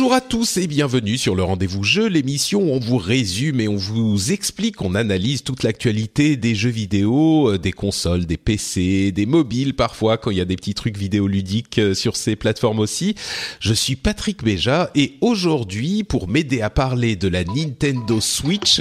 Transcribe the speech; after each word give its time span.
Bonjour 0.00 0.14
à 0.14 0.22
tous 0.22 0.56
et 0.56 0.66
bienvenue 0.66 1.18
sur 1.18 1.34
le 1.34 1.42
rendez-vous 1.42 1.84
jeu, 1.84 2.06
l'émission 2.06 2.62
où 2.62 2.70
on 2.70 2.78
vous 2.78 2.96
résume 2.96 3.60
et 3.60 3.68
on 3.68 3.76
vous 3.76 4.32
explique, 4.32 4.80
on 4.80 4.94
analyse 4.94 5.42
toute 5.42 5.62
l'actualité 5.62 6.38
des 6.38 6.54
jeux 6.54 6.70
vidéo, 6.70 7.50
euh, 7.50 7.58
des 7.58 7.72
consoles, 7.72 8.24
des 8.24 8.38
PC, 8.38 9.12
des 9.12 9.26
mobiles 9.26 9.74
parfois 9.74 10.16
quand 10.16 10.30
il 10.30 10.38
y 10.38 10.40
a 10.40 10.46
des 10.46 10.56
petits 10.56 10.72
trucs 10.72 10.96
vidéoludiques 10.96 11.78
euh, 11.78 11.92
sur 11.92 12.16
ces 12.16 12.34
plateformes 12.34 12.78
aussi. 12.78 13.14
Je 13.60 13.74
suis 13.74 13.94
Patrick 13.94 14.42
Béja 14.42 14.90
et 14.94 15.16
aujourd'hui 15.20 16.02
pour 16.02 16.28
m'aider 16.28 16.62
à 16.62 16.70
parler 16.70 17.14
de 17.14 17.28
la 17.28 17.44
Nintendo 17.44 18.22
Switch, 18.22 18.80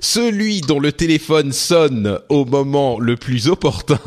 celui 0.00 0.62
dont 0.62 0.80
le 0.80 0.90
téléphone 0.90 1.52
sonne 1.52 2.18
au 2.28 2.44
moment 2.44 2.98
le 2.98 3.14
plus 3.14 3.46
opportun. 3.46 4.00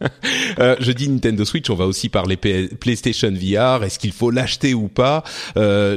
euh, 0.58 0.74
je 0.80 0.90
dis 0.90 1.08
Nintendo 1.08 1.44
Switch, 1.44 1.70
on 1.70 1.76
va 1.76 1.86
aussi 1.86 2.08
parler 2.08 2.36
PlayStation 2.36 3.30
VR, 3.30 3.84
est-ce 3.84 4.00
qu'il 4.00 4.12
faut 4.12 4.32
l'acheter 4.32 4.74
ou 4.74 4.88
pas 4.88 5.22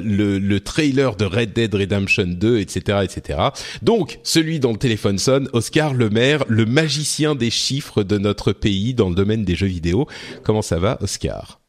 le, 0.04 0.40
le, 0.40 0.60
trailer 0.60 1.16
de 1.16 1.26
Red 1.26 1.54
Dead 1.54 1.74
Redemption 1.74 2.28
2, 2.28 2.60
etc., 2.60 3.00
etc. 3.04 3.40
Donc, 3.82 4.20
celui 4.24 4.60
dont 4.60 4.72
le 4.72 4.78
téléphone 4.78 5.18
sonne, 5.18 5.50
Oscar 5.54 5.94
Lemaire, 5.94 6.44
le 6.48 6.66
magicien 6.66 7.36
des 7.36 7.50
chiffres 7.50 8.04
de 8.04 8.18
notre 8.18 8.54
pays 8.54 8.94
dans 8.94 9.10
le 9.10 9.16
domaine 9.16 9.44
des 9.44 9.56
jeux 9.56 9.68
vidéo. 9.68 10.08
Comment 10.44 10.62
ça 10.62 10.80
va, 10.80 10.98
Oscar? 11.02 11.60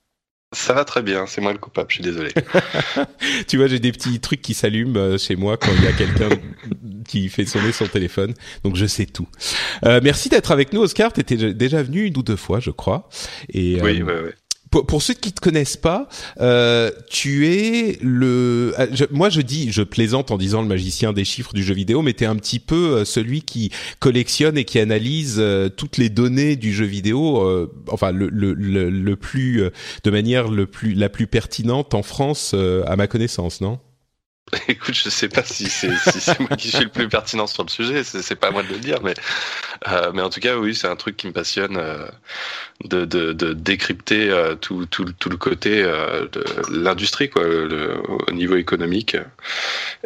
Ça 0.53 0.73
va 0.73 0.85
très 0.85 1.03
bien, 1.03 1.27
c'est 1.27 1.41
moi 1.41 1.53
le 1.53 1.59
coupable, 1.59 1.89
je 1.91 1.95
suis 1.97 2.05
désolé. 2.05 2.31
tu 3.49 3.57
vois, 3.57 3.67
j'ai 3.67 3.81
des 3.81 3.91
petits 3.91 4.21
trucs 4.21 4.41
qui 4.41 4.55
s'allument 4.55 4.97
euh, 4.97 5.19
chez 5.19 5.35
moi 5.35 5.57
quand 5.57 5.73
il 5.77 5.85
y 5.85 5.89
a 5.89 5.93
quelqu'un 5.93 6.29
qui 7.09 7.29
fait 7.29 7.45
sonner 7.47 7.73
son 7.73 7.87
téléphone, 7.87 8.33
donc 8.63 8.77
je 8.77 8.87
sais 8.87 9.07
tout. 9.07 9.29
Euh, 9.85 10.01
merci 10.03 10.29
d'être 10.29 10.53
avec 10.53 10.73
nous, 10.73 10.83
Oscar. 10.83 11.13
Tu 11.13 11.21
étais 11.21 11.53
déjà 11.53 11.83
venu 11.83 12.05
une 12.05 12.17
ou 12.17 12.23
deux 12.23 12.37
fois, 12.37 12.61
je 12.61 12.71
crois. 12.71 13.09
Et, 13.53 13.81
oui, 13.83 14.01
euh, 14.01 14.05
oui, 14.07 14.13
oui 14.27 14.45
pour, 14.70 15.03
ceux 15.03 15.14
qui 15.14 15.33
te 15.33 15.41
connaissent 15.41 15.77
pas, 15.77 16.09
euh, 16.41 16.91
tu 17.09 17.47
es 17.47 17.98
le. 18.03 18.75
Je, 18.92 19.05
moi, 19.11 19.31
je 19.31 19.41
dis, 19.41 19.73
je 19.73 19.83
plaisante 19.83 20.31
en 20.31 20.39
disant 20.39 20.62
le 20.62 20.69
magicien 20.69 21.12
des 21.12 21.25
chiffres 21.25 21.52
du 21.55 21.63
jeu 21.63 21.74
vidéo, 21.74 22.02
mais 22.02 22.13
tu 22.13 22.24
es 22.24 22.27
un 22.27 22.36
petit 22.36 22.58
peu 22.58 23.05
celui 23.05 23.42
qui 23.42 23.70
collectionne 24.01 24.58
et 24.58 24.64
qui 24.64 24.79
analyse 24.79 25.36
euh, 25.39 25.68
toutes 25.68 25.96
les 25.96 26.08
données 26.08 26.57
du 26.57 26.73
jeu 26.73 26.85
vidéo, 26.85 27.42
euh, 27.42 27.73
enfin 27.89 28.11
le, 28.11 28.29
le, 28.29 28.55
le, 28.55 28.91
le, 28.91 29.17
plus 29.17 29.63
de 30.05 30.11
manière 30.11 30.48
le 30.48 30.67
plus 30.67 30.95
la 30.95 31.08
plus 31.08 31.27
pertinente 31.27 31.95
en 31.95 32.02
France, 32.02 32.55
à 32.55 32.96
ma 32.96 33.07
connaissance, 33.07 33.61
non? 33.61 33.79
Écoute, 34.68 34.95
je 34.95 35.08
sais 35.11 35.29
pas 35.29 35.42
si 35.42 35.68
c'est 35.68 35.90
si 35.96 36.30
moi 36.39 36.57
qui 36.57 36.68
suis 36.68 36.84
le 36.84 36.89
plus 36.89 37.08
pertinent 37.08 37.48
sur 37.48 37.64
le 37.64 37.68
sujet, 37.68 38.05
c'est 38.05 38.36
pas 38.36 38.52
moi 38.52 38.62
de 38.62 38.68
le 38.68 38.79
dire, 38.79 39.02
mais 39.02 39.14
euh, 39.89 40.12
mais 40.14 40.23
en 40.23 40.30
tout 40.30 40.39
cas, 40.39 40.57
oui, 40.57 40.74
c'est 40.74 40.86
un 40.86 40.95
truc 40.95 41.17
qui 41.17 41.27
me 41.27 41.33
passionne 41.33 41.77
euh, 41.77 42.07
de, 42.85 43.05
de, 43.05 43.33
de, 43.33 43.52
décrypter 43.55 44.30
euh, 44.30 44.55
tout, 44.55 44.86
tout, 44.86 45.05
tout 45.18 45.30
le 45.30 45.36
côté 45.36 45.83
euh, 45.83 46.29
de 46.29 46.45
l'industrie, 46.70 47.29
quoi, 47.29 47.42
au 47.45 48.33
niveau 48.33 48.55
économique, 48.56 49.17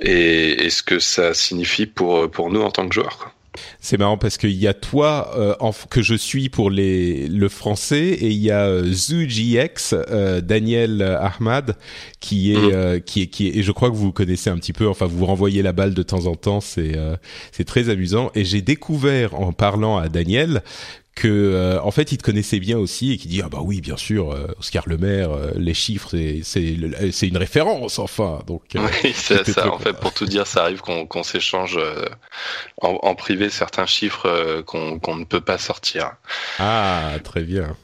et, 0.00 0.64
et 0.64 0.70
ce 0.70 0.82
que 0.82 1.00
ça 1.00 1.34
signifie 1.34 1.86
pour 1.86 2.30
pour 2.30 2.50
nous 2.50 2.62
en 2.62 2.70
tant 2.70 2.88
que 2.88 2.94
joueurs. 2.94 3.18
Quoi. 3.18 3.34
C'est 3.80 3.98
marrant 3.98 4.18
parce 4.18 4.38
qu'il 4.38 4.52
y 4.52 4.68
a 4.68 4.74
toi 4.74 5.32
euh, 5.36 5.54
en, 5.60 5.72
que 5.72 6.02
je 6.02 6.14
suis 6.14 6.48
pour 6.48 6.70
les 6.70 7.26
le 7.26 7.48
français 7.48 7.98
et 7.98 8.28
il 8.28 8.38
y 8.38 8.50
a 8.50 8.66
euh, 8.66 8.92
ZooGX 8.92 9.92
euh, 9.92 10.40
Daniel 10.40 11.02
Ahmad 11.02 11.76
qui 12.20 12.52
est 12.52 12.58
mm. 12.58 12.70
euh, 12.72 13.00
qui 13.00 13.22
est 13.22 13.26
qui 13.26 13.48
est 13.48 13.56
et 13.56 13.62
je 13.62 13.72
crois 13.72 13.90
que 13.90 13.96
vous 13.96 14.12
connaissez 14.12 14.50
un 14.50 14.56
petit 14.56 14.72
peu 14.72 14.86
enfin 14.88 15.06
vous 15.06 15.18
vous 15.18 15.26
renvoyez 15.26 15.62
la 15.62 15.72
balle 15.72 15.94
de 15.94 16.02
temps 16.02 16.26
en 16.26 16.36
temps 16.36 16.60
c'est 16.60 16.96
euh, 16.96 17.16
c'est 17.50 17.64
très 17.64 17.88
amusant 17.88 18.30
et 18.34 18.44
j'ai 18.44 18.62
découvert 18.62 19.34
en 19.34 19.52
parlant 19.52 19.96
à 19.96 20.08
Daniel 20.08 20.62
que 21.20 21.28
euh, 21.28 21.78
en 21.82 21.91
fait 21.91 22.12
il 22.12 22.19
te 22.19 22.22
connaissait 22.22 22.60
bien 22.60 22.78
aussi 22.78 23.12
et 23.12 23.19
qui 23.19 23.28
dit 23.28 23.42
ah 23.44 23.50
bah 23.50 23.58
oui 23.60 23.82
bien 23.82 23.98
sûr 23.98 24.32
euh, 24.32 24.47
Oscar 24.58 24.88
Lemaire 24.88 25.31
euh, 25.31 25.50
les 25.54 25.75
chiffres 25.75 26.08
c'est 26.12 26.41
c'est 26.42 26.76
c'est 27.12 27.28
une 27.28 27.36
référence 27.36 27.98
enfin. 27.98 28.41
Donc 28.47 28.62
oui 28.75 29.12
ça 29.12 29.70
en 29.70 29.78
fait 29.78 29.92
pour 29.92 30.14
tout 30.14 30.25
dire 30.25 30.47
ça 30.47 30.62
arrive 30.62 30.80
qu'on 30.80 31.22
s'échange 31.22 31.78
en, 32.80 32.98
en, 33.03 33.14
privé 33.14 33.50
certains 33.50 33.84
chiffres 33.84 34.62
qu'on 34.62 34.98
qu'on 34.98 35.16
ne 35.16 35.25
peut 35.25 35.42
pas 35.42 35.59
sortir. 35.59 36.12
Ah 36.59 37.12
très 37.22 37.42
bien 37.42 37.76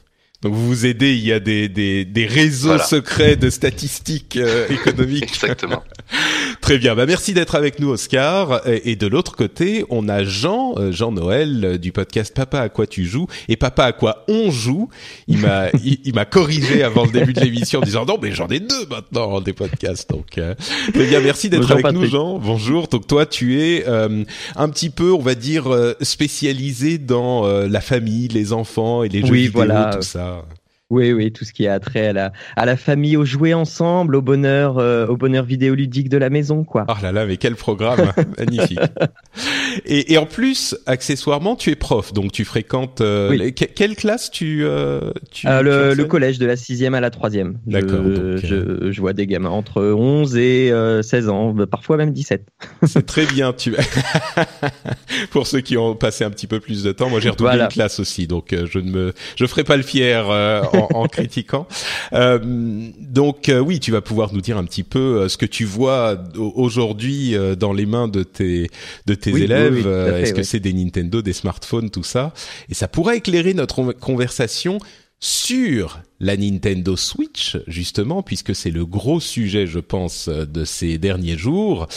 donc 0.43 0.53
vous 0.53 0.67
vous 0.67 0.85
aidez, 0.85 1.15
il 1.15 1.25
y 1.25 1.33
a 1.33 1.39
des, 1.39 1.67
des, 1.67 2.05
des 2.05 2.25
réseaux 2.27 2.67
voilà. 2.67 2.83
secrets 2.83 3.35
de 3.35 3.49
statistiques 3.49 4.37
euh, 4.37 4.67
économiques. 4.69 5.23
Exactement. 5.23 5.83
Très 6.61 6.77
bien, 6.77 6.95
bah 6.95 7.05
merci 7.05 7.33
d'être 7.33 7.55
avec 7.55 7.79
nous 7.79 7.89
Oscar. 7.89 8.67
Et, 8.67 8.91
et 8.91 8.95
de 8.95 9.07
l'autre 9.07 9.35
côté, 9.35 9.83
on 9.89 10.07
a 10.07 10.23
Jean, 10.23 10.75
euh, 10.77 10.91
Jean 10.91 11.11
Noël 11.11 11.63
euh, 11.63 11.77
du 11.77 11.91
podcast 11.91 12.33
Papa 12.35 12.59
à 12.59 12.69
quoi 12.69 12.85
tu 12.85 13.05
joues 13.05 13.27
et 13.47 13.55
Papa 13.55 13.85
à 13.85 13.91
quoi 13.93 14.25
on 14.27 14.51
joue. 14.51 14.89
Il 15.27 15.39
m'a 15.39 15.69
il, 15.83 15.99
il 16.03 16.13
m'a 16.13 16.25
corrigé 16.25 16.83
avant 16.83 17.05
le 17.05 17.11
début 17.11 17.33
de 17.33 17.41
l'émission 17.41 17.79
en 17.79 17.83
disant 17.83 18.05
non 18.05 18.17
mais 18.21 18.31
j'en 18.31 18.47
ai 18.47 18.59
deux 18.59 18.85
maintenant 18.89 19.41
des 19.41 19.53
podcasts. 19.53 20.09
Donc 20.09 20.37
euh, 20.37 20.53
très 20.93 21.05
bien, 21.07 21.19
merci 21.19 21.49
d'être 21.49 21.71
avec 21.71 21.83
Patrick. 21.83 22.01
nous 22.03 22.09
Jean. 22.09 22.37
Bonjour. 22.37 22.87
Donc 22.87 23.07
toi 23.07 23.25
tu 23.25 23.59
es 23.61 23.85
euh, 23.87 24.23
un 24.55 24.69
petit 24.69 24.89
peu 24.89 25.11
on 25.11 25.21
va 25.21 25.35
dire 25.35 25.65
spécialisé 26.01 26.97
dans 26.97 27.47
la 27.47 27.81
famille, 27.81 28.27
les 28.27 28.53
enfants 28.53 29.03
et 29.03 29.09
les 29.09 29.21
jeux 29.21 29.31
oui, 29.31 29.41
vidéo 29.47 29.53
voilà. 29.55 29.95
tout 29.95 30.01
ça. 30.03 30.26
uh, 30.27 30.41
Oui, 30.89 31.11
oui, 31.11 31.33
tout 31.33 31.43
ce 31.43 31.51
qui 31.51 31.67
a 31.67 31.81
trait 31.81 32.07
à 32.07 32.13
la, 32.13 32.31
à 32.55 32.65
la 32.65 32.77
famille, 32.77 33.17
au 33.17 33.25
jouer 33.25 33.53
ensemble, 33.53 34.15
au 34.15 34.21
bonheur, 34.21 34.77
euh, 34.77 35.05
au 35.07 35.17
bonheur 35.17 35.43
vidéoludique 35.43 36.07
de 36.07 36.17
la 36.17 36.29
maison, 36.29 36.63
quoi. 36.63 36.85
Oh 36.87 36.93
là 37.01 37.11
là, 37.11 37.25
mais 37.25 37.35
quel 37.35 37.55
programme 37.55 38.13
magnifique. 38.37 38.79
Et, 39.85 40.13
et, 40.13 40.17
en 40.17 40.25
plus, 40.25 40.77
accessoirement, 40.85 41.57
tu 41.57 41.71
es 41.71 41.75
prof, 41.75 42.13
donc 42.13 42.31
tu 42.31 42.45
fréquentes 42.45 43.01
euh, 43.01 43.29
oui. 43.29 43.37
les, 43.37 43.51
quelle 43.51 43.97
classe 43.97 44.31
tu, 44.31 44.63
euh, 44.63 45.11
tu, 45.29 45.45
euh, 45.47 45.61
le, 45.61 45.91
tu 45.91 45.97
le, 45.97 46.05
collège 46.05 46.39
de 46.39 46.45
la 46.45 46.55
sixième 46.55 46.93
à 46.93 47.01
la 47.01 47.09
troisième. 47.09 47.59
D'accord. 47.65 47.99
Je, 48.05 48.37
je, 48.37 48.91
je, 48.91 49.01
vois 49.01 49.11
des 49.11 49.27
gamins 49.27 49.49
entre 49.49 49.83
11 49.83 50.37
et 50.37 50.71
16 51.01 51.27
ans, 51.27 51.53
parfois 51.69 51.97
même 51.97 52.13
17. 52.13 52.47
C'est 52.83 53.05
très 53.05 53.25
bien. 53.25 53.51
Tu 53.51 53.75
pour 55.31 55.47
ceux 55.47 55.59
qui 55.59 55.75
ont 55.77 55.95
passé 55.95 56.23
un 56.23 56.29
petit 56.29 56.47
peu 56.47 56.61
plus 56.61 56.83
de 56.83 56.93
temps, 56.93 57.09
moi 57.09 57.19
j'ai 57.19 57.29
redoublé 57.29 57.49
voilà. 57.49 57.65
une 57.65 57.71
classe 57.71 57.99
aussi, 57.99 58.25
donc 58.25 58.55
je 58.55 58.79
ne 58.79 58.89
me, 58.89 59.13
je 59.35 59.45
ferai 59.45 59.65
pas 59.65 59.75
le 59.75 59.83
fier 59.83 60.27
en, 60.77 60.87
en 60.93 61.07
critiquant. 61.07 61.67
Euh, 62.13 62.39
donc 62.99 63.49
euh, 63.49 63.59
oui, 63.59 63.79
tu 63.79 63.91
vas 63.91 64.01
pouvoir 64.01 64.33
nous 64.33 64.41
dire 64.41 64.57
un 64.57 64.63
petit 64.65 64.83
peu 64.83 64.99
euh, 64.99 65.29
ce 65.29 65.37
que 65.37 65.45
tu 65.45 65.65
vois 65.65 66.17
aujourd'hui 66.35 67.35
euh, 67.35 67.55
dans 67.55 67.73
les 67.73 67.85
mains 67.85 68.07
de 68.07 68.23
tes 68.23 68.69
de 69.05 69.13
tes 69.13 69.31
oui, 69.31 69.43
élèves. 69.43 69.73
Oui, 69.73 69.83
oui, 69.85 70.21
Est-ce 70.21 70.33
que 70.33 70.43
c'est 70.43 70.59
des 70.59 70.73
Nintendo, 70.73 71.21
des 71.21 71.33
smartphones, 71.33 71.89
tout 71.89 72.03
ça? 72.03 72.33
Et 72.69 72.73
ça 72.73 72.87
pourrait 72.87 73.17
éclairer 73.17 73.53
notre 73.53 73.93
conversation 73.93 74.79
sur 75.19 75.99
la 76.19 76.37
Nintendo 76.37 76.95
Switch, 76.95 77.57
justement, 77.67 78.21
puisque 78.21 78.53
c'est 78.55 78.69
le 78.69 78.85
gros 78.85 79.19
sujet, 79.19 79.65
je 79.65 79.79
pense, 79.79 80.29
de 80.29 80.63
ces 80.63 80.99
derniers 80.99 81.37
jours 81.37 81.87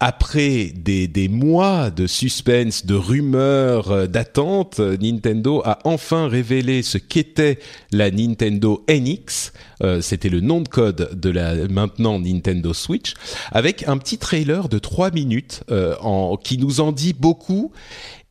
après 0.00 0.72
des, 0.74 1.06
des, 1.08 1.28
mois 1.28 1.90
de 1.90 2.06
suspense, 2.06 2.86
de 2.86 2.94
rumeurs, 2.94 3.90
euh, 3.90 4.06
d'attente, 4.06 4.80
Nintendo 4.80 5.60
a 5.66 5.78
enfin 5.84 6.26
révélé 6.26 6.82
ce 6.82 6.96
qu'était 6.96 7.58
la 7.92 8.10
Nintendo 8.10 8.82
NX. 8.88 9.52
Euh, 9.82 10.00
C'était 10.00 10.30
le 10.30 10.40
nom 10.40 10.62
de 10.62 10.68
code 10.68 11.10
de 11.20 11.30
la 11.30 11.68
maintenant 11.68 12.18
Nintendo 12.18 12.72
Switch, 12.72 13.12
avec 13.52 13.86
un 13.88 13.98
petit 13.98 14.16
trailer 14.16 14.70
de 14.70 14.78
trois 14.78 15.10
minutes 15.10 15.64
euh, 15.70 15.94
en, 16.00 16.38
qui 16.38 16.56
nous 16.56 16.80
en 16.80 16.92
dit 16.92 17.12
beaucoup 17.12 17.70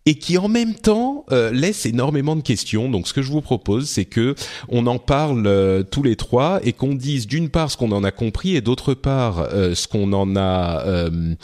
et 0.09 0.15
qui 0.15 0.37
en 0.37 0.47
même 0.47 0.73
temps 0.75 1.25
laisse 1.51 1.85
énormément 1.85 2.35
de 2.35 2.41
questions. 2.41 2.89
Donc 2.89 3.07
ce 3.07 3.13
que 3.13 3.21
je 3.21 3.31
vous 3.31 3.41
propose, 3.41 3.87
c'est 3.87 4.05
que 4.05 4.35
on 4.67 4.87
en 4.87 4.97
parle 4.97 5.85
tous 5.91 6.03
les 6.03 6.15
trois 6.15 6.59
et 6.63 6.73
qu'on 6.73 6.95
dise 6.95 7.27
d'une 7.27 7.49
part 7.49 7.69
ce 7.69 7.77
qu'on 7.77 7.91
en 7.91 8.03
a 8.03 8.11
compris 8.11 8.55
et 8.55 8.61
d'autre 8.61 8.93
part 8.93 9.47
ce 9.51 9.87
qu'on 9.87 10.07
n'en 10.07 10.35
a 10.35 10.83
euh, 10.89 11.35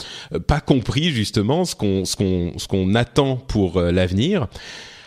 pas 0.46 0.60
compris 0.60 1.10
justement, 1.10 1.64
ce 1.64 1.74
qu'on 1.74 2.04
ce 2.04 2.16
qu'on 2.16 2.58
ce 2.58 2.66
qu'on 2.68 2.94
attend 2.94 3.36
pour 3.36 3.78
euh, 3.78 3.92
l'avenir. 3.92 4.48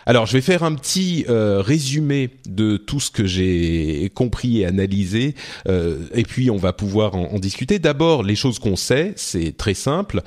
Alors, 0.06 0.26
je 0.26 0.32
vais 0.32 0.40
faire 0.40 0.64
un 0.64 0.74
petit 0.74 1.24
euh, 1.28 1.60
résumé 1.60 2.30
de 2.48 2.78
tout 2.78 3.00
ce 3.00 3.10
que 3.10 3.26
j'ai 3.26 4.10
compris 4.14 4.60
et 4.60 4.66
analysé, 4.66 5.34
et 5.68 6.22
puis 6.24 6.50
on 6.50 6.56
va 6.56 6.72
pouvoir 6.72 7.14
en, 7.14 7.26
en 7.26 7.38
discuter. 7.38 7.78
D'abord, 7.78 8.22
les 8.22 8.34
choses 8.34 8.58
qu'on 8.58 8.76
sait, 8.76 9.12
c'est 9.16 9.56
très 9.56 9.74
simple. 9.74 10.22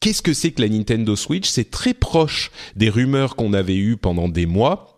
Qu'est-ce 0.00 0.22
que 0.22 0.34
c'est 0.34 0.52
que 0.52 0.62
la 0.62 0.68
Nintendo 0.68 1.16
Switch? 1.16 1.48
C'est 1.48 1.70
très 1.70 1.94
proche 1.94 2.50
des 2.76 2.90
rumeurs 2.90 3.36
qu'on 3.36 3.52
avait 3.52 3.76
eues 3.76 3.96
pendant 3.96 4.28
des 4.28 4.46
mois 4.46 4.95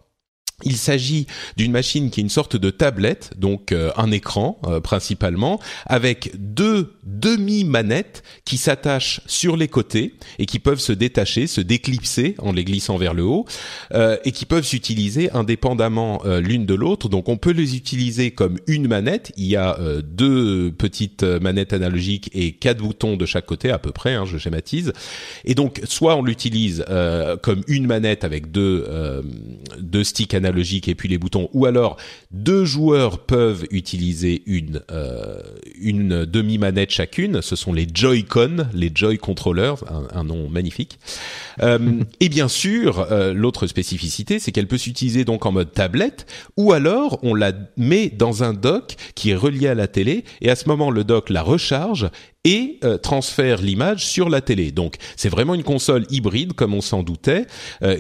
il 0.65 0.77
s'agit 0.77 1.29
d'une 1.57 1.71
machine 1.71 2.11
qui 2.11 2.19
est 2.19 2.25
une 2.25 2.29
sorte 2.29 2.57
de 2.57 2.71
tablette, 2.71 3.31
donc 3.37 3.71
euh, 3.71 3.93
un 3.97 4.11
écran 4.11 4.59
euh, 4.67 4.81
principalement, 4.81 5.61
avec 5.87 6.33
deux 6.37 6.95
demi-manettes 7.05 8.25
qui 8.45 8.59
s'attachent 8.59 9.21
sur 9.27 9.57
les 9.57 9.69
côtés 9.69 10.15
et 10.41 10.47
qui 10.47 10.59
peuvent 10.59 10.81
se 10.81 10.93
détacher, 10.93 11.47
se 11.47 11.61
déclipser 11.61 12.35
en 12.39 12.51
les 12.51 12.65
glissant 12.65 12.97
vers 12.97 13.15
le 13.15 13.23
haut, 13.23 13.47
euh, 13.95 14.17
et 14.25 14.33
qui 14.33 14.47
peuvent 14.47 14.65
s'utiliser 14.65 15.31
indépendamment 15.31 16.23
l'une 16.25 16.67
de 16.67 16.75
l'autre. 16.75 17.09
Donc 17.09 17.29
on 17.29 17.37
peut 17.37 17.53
les 17.53 17.77
utiliser 17.77 18.33
comme 18.33 18.59
une 18.67 18.89
manette. 18.89 19.33
Il 19.37 19.47
y 19.47 19.57
a 19.57 19.79
deux 20.03 20.73
petites 20.73 21.23
manettes 21.23 21.73
analogiques 21.73 22.31
et 22.35 22.53
quatre 22.53 22.79
boutons 22.79 23.17
de 23.17 23.27
chaque 23.27 23.47
côté 23.47 23.71
à 23.71 23.79
peu 23.79 23.93
près, 23.93 24.15
hein, 24.15 24.25
je 24.27 24.39
schématise. 24.39 24.93
Et 25.45 25.55
donc 25.55 25.81
soit 25.85 26.17
on 26.17 26.23
l'utilise 26.23 26.85
comme 27.43 27.63
une 27.69 27.87
manette 27.87 28.25
avec 28.25 28.51
deux, 28.51 28.87
deux 29.79 30.05
sticks 30.05 30.35
analogiques 30.35 30.48
logique 30.50 30.89
et 30.89 30.95
puis 30.95 31.09
les 31.09 31.19
boutons, 31.19 31.49
ou 31.53 31.67
alors 31.67 31.97
deux 32.31 32.65
joueurs 32.65 33.21
peuvent 33.21 33.67
utiliser 33.71 34.43
une 34.47 34.83
euh, 34.91 35.41
une 35.81 36.25
demi 36.25 36.59
manette 36.59 36.91
chacune. 36.91 37.41
Ce 37.43 37.56
sont 37.56 37.73
les 37.73 37.87
Joy-Con, 37.93 38.69
les 38.75 38.91
Joy 38.95 39.19
Controllers, 39.19 39.77
un, 40.12 40.25
nom 40.25 40.49
magnifique. 40.49 40.99
Euh, 41.62 42.03
et 42.21 42.29
bien 42.29 42.49
sûr, 42.49 43.06
euh, 43.11 43.33
l'autre 43.33 43.67
spécificité, 43.67 44.39
c'est 44.39 44.53
qu'elle 44.53 44.67
peut 44.67 44.79
s'utiliser 44.79 45.25
donc 45.25 45.47
en 45.47 45.53
mode 45.53 45.73
tablette, 45.73 46.27
ou 46.56 46.73
alors 46.73 47.19
on 47.23 47.35
la 47.35 47.53
met 47.77 48.09
dans 48.09 48.43
un 48.43 48.53
dock 48.53 48.97
qui 49.15 49.31
est 49.31 49.37
relié 49.37 49.69
à 49.69 49.75
la 49.75 49.87
télé, 49.87 50.25
et 50.41 50.50
à 50.50 50.56
ce 50.56 50.69
moment 50.69 50.91
le 50.91 51.05
dock 51.05 51.31
la 51.31 51.43
recharge 51.43 52.09
et 52.45 52.81
transfère 53.03 53.61
l'image 53.61 54.06
sur 54.06 54.31
la 54.31 54.41
télé. 54.41 54.71
Donc 54.71 54.97
c'est 55.17 55.29
vraiment 55.29 55.55
une 55.55 55.65
console 55.65 56.06
hybride 56.11 56.55
comme 56.55 56.73
on 56.73 56.81
s'en 56.81 57.03
doutait, 57.03 57.47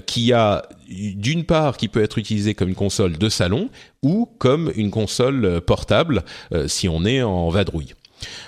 qui 0.06 0.32
a 0.32 0.62
d'une 0.88 1.44
part 1.44 1.76
qui 1.76 1.88
peut 1.88 2.02
être 2.02 2.18
utilisée 2.18 2.54
comme 2.54 2.68
une 2.68 2.74
console 2.74 3.18
de 3.18 3.28
salon 3.28 3.70
ou 4.02 4.28
comme 4.38 4.72
une 4.74 4.90
console 4.90 5.44
euh, 5.44 5.60
portable 5.60 6.24
si 6.66 6.88
on 6.88 7.04
est 7.04 7.22
en 7.22 7.48
vadrouille. 7.50 7.94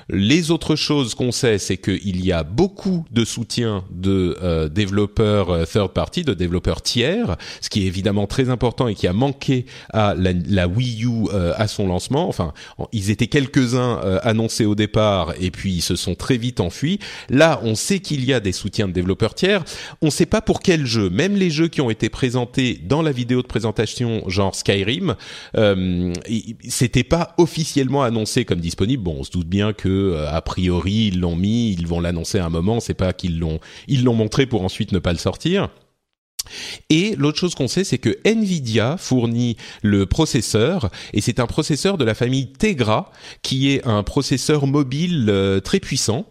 Les 0.08 0.50
autres 0.50 0.76
choses 0.76 1.14
qu'on 1.14 1.32
sait, 1.32 1.58
c'est 1.58 1.76
qu'il 1.76 2.25
y 2.25 2.32
a 2.32 2.43
beaucoup 2.43 3.05
de 3.12 3.25
soutien 3.25 3.84
de 3.90 4.37
euh, 4.43 4.69
développeurs 4.69 5.50
euh, 5.50 5.64
third 5.64 5.93
party, 5.93 6.25
de 6.25 6.34
développeurs 6.34 6.82
tiers, 6.82 7.37
ce 7.61 7.69
qui 7.69 7.84
est 7.84 7.87
évidemment 7.87 8.26
très 8.26 8.50
important 8.50 8.88
et 8.88 8.94
qui 8.94 9.06
a 9.06 9.12
manqué 9.12 9.67
à 9.93 10.14
la, 10.17 10.67
Wii 10.67 11.05
U 11.05 11.28
euh, 11.32 11.52
à 11.56 11.69
son 11.69 11.87
lancement. 11.87 12.28
Enfin, 12.28 12.52
ils 12.93 13.11
étaient 13.11 13.28
quelques-uns 13.28 14.00
annoncés 14.22 14.64
au 14.64 14.75
départ 14.75 15.34
et 15.40 15.50
puis 15.50 15.75
ils 15.75 15.82
se 15.82 15.96
sont 15.96 16.14
très 16.14 16.37
vite 16.37 16.61
enfuis. 16.61 16.99
Là, 17.28 17.61
on 17.62 17.75
sait 17.75 18.00
qu'il 18.00 18.25
y 18.25 18.32
a 18.32 18.40
des 18.40 18.52
soutiens 18.52 18.88
de 18.88 18.93
développeurs 18.93 19.34
tiers. 19.34 19.64
On 20.02 20.06
ne 20.06 20.11
sait 20.11 20.26
pas 20.26 20.40
pour 20.40 20.61
quel 20.61 20.87
jeu. 20.87 21.11
Même 21.11 21.37
les 21.37 21.50
jeux 21.50 21.69
qui 21.69 21.81
ont 21.81 21.90
été 21.90 22.08
présentés 22.08 22.81
dans 22.82 23.02
la 23.02 23.12
vidéo 23.12 23.43
de 23.43 23.46
présentation, 23.46 24.28
genre 24.28 24.55
Skyrim, 24.55 25.14
c'était 26.69 27.05
pas 27.05 27.34
officiellement 27.38 28.02
annoncé 28.02 28.44
comme 28.44 28.61
disponible. 28.61 29.02
Bon, 29.02 29.16
on 29.20 29.25
se 29.25 29.31
doute 29.31 29.49
bien 29.49 29.60
que 29.73 29.89
euh, 29.89 30.31
a 30.31 30.41
priori 30.43 31.09
ils 31.09 31.21
l'ont 31.21 31.37
mis, 31.37 31.73
ils 31.73 31.87
vont 31.87 32.01
l'annoncer 32.01 32.39
à 32.39 32.47
un 32.47 32.51
moment, 32.51 32.81
c'est 32.81 32.95
pas 32.95 33.12
qu'ils 33.12 33.39
l'ont 33.39 33.61
ils 33.89 34.05
l'ont 34.05 34.15
montré 34.15 34.47
pour 34.47 34.62
ensuite 34.62 34.93
ne 34.93 34.99
pas 34.99 35.12
le 35.12 35.19
sortir. 35.19 35.69
Et 36.88 37.14
l'autre 37.16 37.38
chose 37.38 37.54
qu'on 37.54 37.69
sait, 37.69 37.84
c'est 37.84 37.98
que 37.98 38.19
Nvidia 38.25 38.96
fournit 38.98 39.56
le 39.82 40.06
processeur, 40.06 40.90
et 41.12 41.20
c'est 41.20 41.40
un 41.40 41.46
processeur 41.46 41.98
de 41.98 42.04
la 42.04 42.14
famille 42.14 42.48
Tegra, 42.52 43.12
qui 43.42 43.70
est 43.70 43.87
un 43.87 44.02
processeur 44.02 44.66
mobile 44.66 45.26
euh, 45.28 45.60
très 45.60 45.81
puissant, 45.81 46.26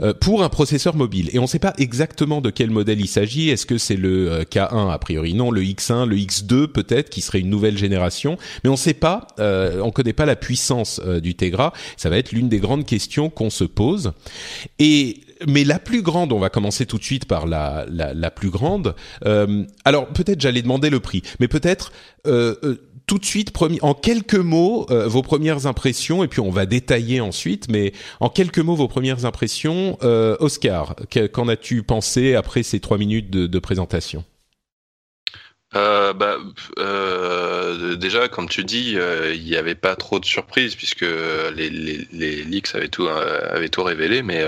euh, 0.00 0.14
pour 0.14 0.42
un 0.42 0.48
processeur 0.48 0.96
mobile. 0.96 1.30
Et 1.32 1.38
on 1.38 1.42
ne 1.42 1.46
sait 1.46 1.58
pas 1.58 1.74
exactement 1.78 2.40
de 2.40 2.50
quel 2.50 2.70
modèle 2.70 3.00
il 3.00 3.08
s'agit. 3.08 3.50
Est-ce 3.50 3.66
que 3.66 3.78
c'est 3.78 3.96
le 3.96 4.30
euh, 4.30 4.42
K1 4.44 4.90
a 4.90 4.98
priori 4.98 5.34
Non, 5.34 5.50
le 5.50 5.62
X1, 5.62 6.06
le 6.06 6.16
X2 6.16 6.68
peut-être, 6.68 7.10
qui 7.10 7.20
serait 7.20 7.40
une 7.40 7.50
nouvelle 7.50 7.76
génération. 7.76 8.38
Mais 8.64 8.70
on 8.70 8.74
ne 8.74 8.78
sait 8.78 8.94
pas, 8.94 9.26
on 9.38 9.86
ne 9.86 9.90
connaît 9.90 10.12
pas 10.12 10.26
la 10.26 10.36
puissance 10.36 11.00
du 11.00 11.34
Tegra. 11.34 11.72
Ça 11.96 12.10
va 12.10 12.16
être 12.18 12.32
l'une 12.32 12.48
des 12.48 12.58
grandes 12.58 12.86
questions 12.86 13.30
qu'on 13.30 13.50
se 13.50 13.64
pose. 13.64 14.12
Mais 15.46 15.64
la 15.64 15.78
plus 15.78 16.02
grande, 16.02 16.32
on 16.32 16.38
va 16.38 16.50
commencer 16.50 16.86
tout 16.86 16.98
de 16.98 17.04
suite 17.04 17.26
par 17.26 17.46
la, 17.46 17.86
la, 17.90 18.14
la 18.14 18.30
plus 18.30 18.50
grande. 18.50 18.94
Euh, 19.24 19.64
alors 19.84 20.08
peut-être 20.08 20.40
j'allais 20.40 20.62
demander 20.62 20.90
le 20.90 21.00
prix, 21.00 21.22
mais 21.40 21.48
peut-être 21.48 21.92
euh, 22.26 22.56
euh 22.62 22.76
tout 23.08 23.18
de 23.18 23.24
suite, 23.24 23.52
en 23.80 23.94
quelques 23.94 24.34
mots, 24.34 24.86
euh, 24.90 25.08
vos 25.08 25.22
premières 25.22 25.66
impressions, 25.66 26.22
et 26.22 26.28
puis 26.28 26.40
on 26.40 26.50
va 26.50 26.66
détailler 26.66 27.20
ensuite, 27.20 27.68
mais 27.70 27.92
en 28.20 28.28
quelques 28.28 28.58
mots, 28.58 28.76
vos 28.76 28.86
premières 28.86 29.24
impressions. 29.24 29.98
Euh, 30.02 30.36
Oscar, 30.40 30.94
qu'en 31.32 31.48
as-tu 31.48 31.82
pensé 31.82 32.34
après 32.34 32.62
ces 32.62 32.80
trois 32.80 32.98
minutes 32.98 33.30
de, 33.30 33.46
de 33.46 33.58
présentation? 33.58 34.24
Euh, 35.74 36.12
bah, 36.12 36.36
euh, 36.78 37.96
déjà, 37.96 38.28
comme 38.28 38.48
tu 38.48 38.62
dis, 38.62 38.96
il 39.34 39.42
n'y 39.42 39.56
avait 39.56 39.74
pas 39.74 39.96
trop 39.96 40.20
de 40.20 40.26
surprises 40.26 40.74
puisque 40.74 41.06
les, 41.56 41.70
les, 41.70 42.06
les 42.12 42.44
leaks 42.44 42.74
avaient 42.74 42.88
tout, 42.88 43.08
avaient 43.08 43.70
tout 43.70 43.82
révélé, 43.82 44.22
mais 44.22 44.44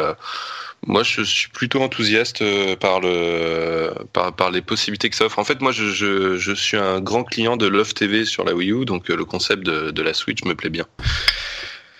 moi, 0.87 1.03
je 1.03 1.23
suis 1.23 1.49
plutôt 1.51 1.83
enthousiaste 1.83 2.41
euh, 2.41 2.75
par 2.75 3.01
le 3.01 3.93
par, 4.13 4.35
par 4.35 4.51
les 4.51 4.63
possibilités 4.63 5.11
que 5.11 5.17
ça 5.17 5.27
offre. 5.27 5.39
En 5.39 5.45
fait, 5.45 5.61
moi, 5.61 5.73
je, 5.73 5.85
je, 5.91 6.37
je 6.37 6.53
suis 6.53 6.79
un 6.79 7.01
grand 7.01 7.23
client 7.23 7.57
de 7.57 7.67
Love 7.67 7.93
TV 7.93 8.25
sur 8.25 8.45
la 8.45 8.55
Wii 8.55 8.73
U, 8.73 8.85
donc 8.87 9.11
euh, 9.11 9.17
le 9.17 9.25
concept 9.25 9.63
de, 9.63 9.91
de 9.91 10.03
la 10.03 10.15
Switch 10.15 10.45
me 10.45 10.55
plaît 10.55 10.71
bien. 10.71 10.87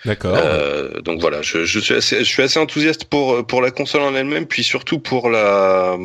D'accord. 0.05 0.35
Euh, 0.35 0.99
donc 1.01 1.21
voilà, 1.21 1.41
je, 1.41 1.63
je, 1.63 1.79
suis 1.79 1.93
assez, 1.93 2.19
je 2.19 2.23
suis 2.23 2.41
assez 2.41 2.59
enthousiaste 2.59 3.05
pour 3.05 3.45
pour 3.45 3.61
la 3.61 3.69
console 3.69 4.01
en 4.01 4.15
elle-même, 4.15 4.47
puis 4.47 4.63
surtout 4.63 4.99
pour 4.99 5.29
la 5.29 5.95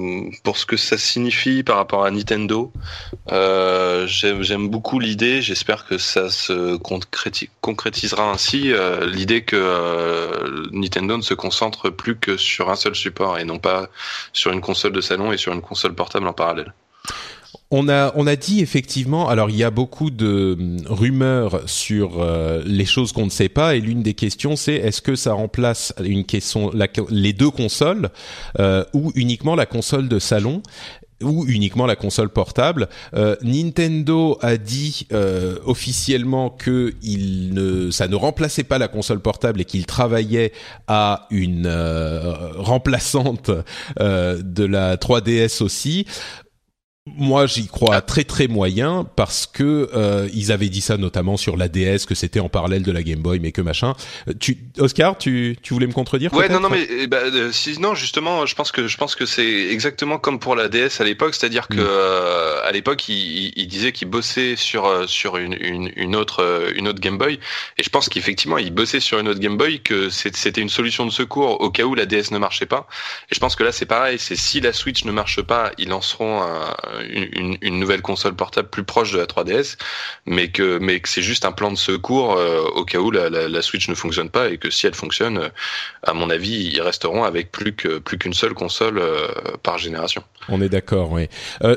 pour 0.43 0.59
ce 0.59 0.67
que 0.67 0.77
ça 0.77 0.99
signifie 0.99 1.63
par 1.63 1.77
rapport 1.77 2.05
à 2.05 2.11
Nintendo. 2.11 2.73
Euh, 3.33 4.07
J'aime 4.07 4.69
beaucoup 4.69 4.99
l'idée. 4.99 5.41
J'espère 5.41 5.87
que 5.87 5.99
ça 5.99 6.29
se 6.31 6.77
concrétisera 6.77 8.31
ainsi. 8.31 8.73
Euh, 8.73 9.07
l'idée 9.07 9.43
que 9.43 9.57
euh, 9.57 10.69
Nintendo 10.73 11.17
ne 11.17 11.23
se 11.23 11.35
concentre 11.35 11.91
plus 11.91 12.17
que 12.17 12.37
sur 12.37 12.71
un 12.71 12.77
seul 12.77 12.95
support 12.95 13.39
et 13.39 13.45
non 13.45 13.59
pas 13.59 13.89
sur 14.33 14.53
une 14.53 14.61
console 14.61 14.93
de 14.93 15.01
salon 15.01 15.33
et 15.33 15.39
sur 15.39 15.53
une 15.53 15.63
console 15.63 15.95
portable 15.95 16.27
en 16.27 16.33
parallèle. 16.33 16.73
On 17.73 17.89
a, 17.89 18.13
on 18.15 18.29
a 18.29 18.37
dit 18.37 18.61
effectivement, 18.61 19.29
alors 19.29 19.51
il 19.51 19.57
y 19.57 19.65
a 19.65 19.73
beaucoup 19.73 20.11
de 20.11 20.57
hum, 20.59 20.77
rumeurs 20.87 21.69
sur 21.69 22.23
euh, 22.23 22.63
les 22.65 22.85
choses 22.85 23.11
qu'on 23.11 23.25
ne 23.25 23.31
sait 23.31 23.49
pas, 23.49 23.75
et 23.75 23.81
l'une 23.81 24.03
des 24.03 24.15
questions 24.15 24.55
c'est 24.55 24.75
est-ce 24.75 25.03
que 25.03 25.17
ça 25.17 25.33
remplace 25.33 25.93
une 26.03 26.25
les 27.11 27.33
deux 27.33 27.51
consoles 27.51 28.11
euh, 28.61 28.85
ou 28.93 29.11
uniquement 29.17 29.57
la 29.57 29.67
console 29.67 30.09
de 30.09 30.21
salon 30.21 30.63
ou 31.23 31.47
uniquement 31.47 31.87
la 31.87 31.97
console 31.97 32.29
portable. 32.29 32.91
Euh, 33.15 33.37
Nintendo 33.41 34.39
a 34.43 34.59
dit 34.59 35.09
officiellement 35.65 36.51
que 36.51 36.93
il 37.03 37.55
ne, 37.55 37.91
ça 37.91 38.07
ne 38.07 38.15
remplaçait 38.17 38.65
pas 38.65 38.77
la 38.77 38.87
console 38.87 39.21
portable 39.21 39.63
et 39.63 39.65
qu'il 39.65 39.87
travaillait 39.87 40.53
à 40.89 41.27
une 41.31 41.69
remplaçante 42.59 43.51
de 43.99 44.65
la 44.65 44.97
3DS 44.97 45.63
aussi. 45.63 46.07
Moi, 47.15 47.47
j'y 47.47 47.69
crois 47.69 48.01
très 48.01 48.25
très 48.25 48.49
moyen 48.49 49.07
parce 49.15 49.47
que 49.47 49.89
euh, 49.95 50.29
ils 50.35 50.51
avaient 50.51 50.69
dit 50.69 50.81
ça 50.81 50.97
notamment 50.97 51.37
sur 51.37 51.57
la 51.57 51.69
DS 51.69 52.05
que 52.05 52.17
c'était 52.17 52.41
en 52.41 52.49
parallèle 52.49 52.83
de 52.83 52.91
la 52.91 53.05
Game 53.05 53.21
Boy, 53.21 53.39
mais 53.39 53.53
que 53.53 53.61
machin. 53.61 53.95
Euh, 54.29 54.33
tu, 54.39 54.59
Oscar, 54.79 55.17
tu, 55.17 55.57
tu 55.63 55.73
voulais 55.73 55.87
me 55.87 55.93
contredire 55.93 56.33
Ouais, 56.35 56.49
non, 56.49 56.59
non, 56.59 56.69
mais 56.69 56.85
eh 56.91 57.07
ben, 57.07 57.33
euh, 57.33 57.53
sinon 57.53 57.95
justement, 57.95 58.45
je 58.45 58.57
pense 58.57 58.73
que 58.73 58.89
je 58.89 58.97
pense 58.97 59.15
que 59.15 59.25
c'est 59.25 59.69
exactement 59.71 60.19
comme 60.19 60.41
pour 60.41 60.57
la 60.57 60.69
DS 60.69 61.01
à 61.01 61.05
l'époque, 61.05 61.37
c'est-à-dire 61.37 61.69
que 61.69 61.77
mm. 61.77 62.67
à 62.67 62.73
l'époque, 62.73 63.09
il, 63.09 63.53
il, 63.55 63.69
disait 63.69 63.93
qu'il 63.93 64.09
bossait 64.09 64.57
sur 64.57 65.09
sur 65.09 65.37
une, 65.37 65.57
une, 65.61 65.93
une, 65.95 66.17
autre 66.17 66.73
une 66.75 66.89
autre 66.89 66.99
Game 66.99 67.19
Boy, 67.19 67.39
et 67.79 67.85
je 67.85 67.89
pense 67.89 68.09
qu'effectivement, 68.09 68.59
il 68.59 68.73
bossait 68.73 68.99
sur 68.99 69.21
une 69.21 69.29
autre 69.29 69.41
Game 69.41 69.57
Boy, 69.57 69.79
que 69.79 70.11
c'était 70.11 70.61
une 70.61 70.69
solution 70.69 71.07
de 71.07 71.13
secours 71.13 71.61
au 71.61 71.71
cas 71.71 71.85
où 71.85 71.95
la 71.95 72.05
DS 72.05 72.33
ne 72.33 72.39
marchait 72.39 72.67
pas. 72.67 72.89
Et 73.31 73.37
je 73.37 73.39
pense 73.39 73.55
que 73.55 73.63
là, 73.63 73.71
c'est 73.71 73.87
pareil, 73.87 74.19
c'est 74.19 74.35
si 74.35 74.61
la 74.61 74.73
Switch 74.73 75.05
ne 75.05 75.13
marche 75.13 75.41
pas, 75.41 75.71
ils 75.79 75.89
lanceront 75.89 76.43
un 76.43 76.96
une, 77.09 77.57
une, 77.61 77.79
nouvelle 77.79 78.03
console 78.03 78.35
portable 78.35 78.69
plus 78.69 78.85
proche 78.85 79.13
de 79.13 79.19
la 79.19 79.27
3DS, 79.27 79.77
mais 80.27 80.49
que 80.49 80.79
mais 80.79 81.01
que 81.01 81.09
c'est 81.09 81.23
juste 81.23 81.45
un 81.45 81.53
plan 81.53 81.71
de 81.71 81.77
secours 81.77 82.39
au 82.75 82.85
cas 82.85 82.99
où 82.99 83.11
la, 83.11 83.31
la, 83.31 83.49
la, 83.49 83.63
Switch 83.63 83.89
ne 83.89 83.95
fonctionne 83.95 84.31
pas 84.31 84.49
et 84.49 84.59
que 84.59 84.71
si 84.71 84.87
elle 84.87 84.95
fonctionne, 84.95 85.51
à 86.03 86.13
mon 86.13 86.31
avis, 86.31 86.71
ils 86.73 86.81
resteront 86.81 87.25
avec 87.25 87.51
plus 87.51 87.75
que 87.75 87.99
plus 87.99 88.19
qu'une 88.19 88.35
seule 88.35 88.55
console 88.55 89.03
par 89.63 89.79
génération. 89.79 90.23
On 90.49 90.61
est 90.61 90.69
d'accord, 90.69 91.13
oui. 91.13 91.29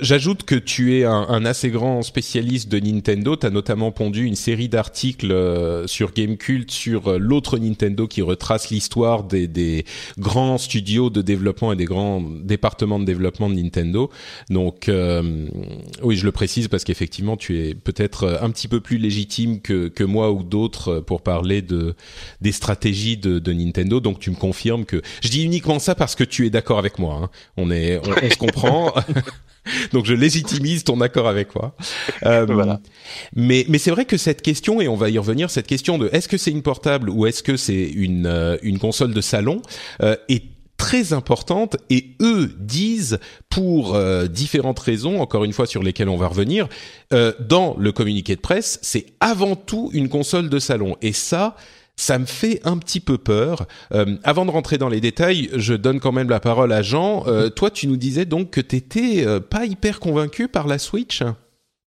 J'ajoute 0.02 0.44
que 0.44 0.56
tu 0.56 1.00
es 1.00 1.06
un, 1.06 1.26
un, 1.30 1.46
assez 1.46 1.70
grand 1.70 2.02
spécialiste 2.02 2.70
de 2.70 2.80
Nintendo. 2.80 3.36
Tu 3.36 3.46
as 3.46 3.50
notamment 3.50 3.92
pondu 3.92 4.26
une 4.26 4.36
série 4.36 4.70
d'articles 4.70 5.34
sur 5.88 6.14
Gamecult 6.14 6.70
sur 6.72 7.18
l'autre 7.20 7.58
Nintendo 7.58 8.08
qui 8.08 8.22
retrace 8.22 8.70
l'histoire 8.70 9.24
des, 9.24 9.48
des 9.48 9.86
grands 10.18 10.58
studios 10.58 11.10
de 11.10 11.22
développement 11.22 11.74
et 11.74 11.76
des 11.76 11.86
grands 11.86 12.22
départements 12.22 13.00
de 13.00 13.06
développement 13.06 13.50
de 13.50 13.56
Nintendo. 13.56 14.10
Donc 14.50 14.90
euh, 14.90 15.09
oui, 16.02 16.16
je 16.16 16.26
le 16.26 16.32
précise 16.32 16.68
parce 16.68 16.84
qu'effectivement, 16.84 17.38
tu 17.38 17.60
es 17.60 17.76
peut-être 17.76 18.40
un 18.42 18.50
petit 18.52 18.68
peu 18.68 18.80
plus 18.80 18.98
légitime 18.98 19.62
que, 19.62 19.88
que 19.88 20.04
moi 20.04 20.32
ou 20.32 20.44
d'autres 20.44 21.00
pour 21.00 21.22
parler 21.22 21.62
de 21.62 21.96
des 22.42 22.52
stratégies 22.52 23.18
de, 23.18 23.40
de, 23.40 23.54
Nintendo. 23.54 24.00
Donc 24.00 24.20
tu 24.20 24.32
me 24.32 24.36
confirmes 24.36 24.86
que 24.86 25.02
je 25.22 25.30
dis 25.30 25.44
uniquement 25.44 25.80
ça 25.80 25.96
parce 25.96 26.16
que 26.16 26.24
tu 26.24 26.46
es 26.46 26.50
d'accord 26.50 26.80
avec 26.80 27.00
moi. 27.00 27.20
Hein. 27.24 27.30
On 27.58 27.72
est, 27.72 27.98
on, 27.98 28.12
on 28.12 28.30
se 28.30 28.38
comprend. 28.38 28.94
Donc 29.94 30.06
je 30.06 30.14
légitimise 30.14 30.84
ton 30.84 31.02
accord 31.02 31.28
avec 31.28 31.54
moi. 31.56 31.76
Euh, 32.26 32.46
voilà. 32.46 32.80
Mais 33.36 33.66
mais 33.68 33.78
c'est 33.78 33.92
vrai 33.92 34.06
que 34.06 34.18
cette 34.18 34.42
question 34.42 34.82
et 34.82 34.88
on 34.88 34.96
va 34.96 35.10
y 35.10 35.18
revenir, 35.18 35.50
cette 35.50 35.68
question 35.68 35.98
de 35.98 36.10
est-ce 36.12 36.28
que 36.28 36.38
c'est 36.38 36.52
une 36.52 36.62
portable 36.62 37.10
ou 37.10 37.26
est-ce 37.26 37.44
que 37.44 37.58
c'est 37.58 37.90
une 37.90 38.26
euh, 38.26 38.58
une 38.62 38.80
console 38.80 39.14
de 39.14 39.22
salon 39.22 39.62
euh, 40.02 40.16
est 40.28 40.44
très 40.80 41.14
importante 41.14 41.78
et 41.92 42.16
eux 42.22 42.52
disent 42.58 43.20
pour 43.50 43.94
euh, 43.94 44.26
différentes 44.26 44.80
raisons, 44.80 45.22
encore 45.22 45.44
une 45.44 45.54
fois 45.54 45.68
sur 45.68 45.84
lesquelles 45.84 46.10
on 46.10 46.18
va 46.18 46.28
revenir, 46.28 46.68
euh, 47.14 47.34
dans 47.40 47.76
le 47.78 47.92
communiqué 47.92 48.36
de 48.36 48.42
presse, 48.42 48.80
c'est 48.82 49.06
avant 49.20 49.56
tout 49.56 49.92
une 49.94 50.10
console 50.10 50.50
de 50.50 50.58
salon 50.58 50.96
et 51.04 51.14
ça 51.14 51.56
ça 52.00 52.18
me 52.18 52.26
fait 52.26 52.62
un 52.64 52.78
petit 52.78 53.02
peu 53.02 53.18
peur. 53.18 53.68
Euh, 53.94 54.16
avant 54.24 54.46
de 54.46 54.52
rentrer 54.52 54.78
dans 54.78 54.88
les 54.88 55.02
détails, 55.02 55.50
je 55.54 55.74
donne 55.74 56.00
quand 56.00 56.14
même 56.14 56.30
la 56.30 56.40
parole 56.40 56.72
à 56.72 56.82
Jean. 56.82 57.26
Euh, 57.28 57.50
toi, 57.50 57.70
tu 57.70 57.88
nous 57.88 57.98
disais 57.98 58.24
donc 58.24 58.52
que 58.52 58.62
t'étais 58.62 59.26
euh, 59.26 59.42
pas 59.42 59.66
hyper 59.66 60.00
convaincu 60.00 60.48
par 60.48 60.66
la 60.66 60.80
Switch? 60.80 61.24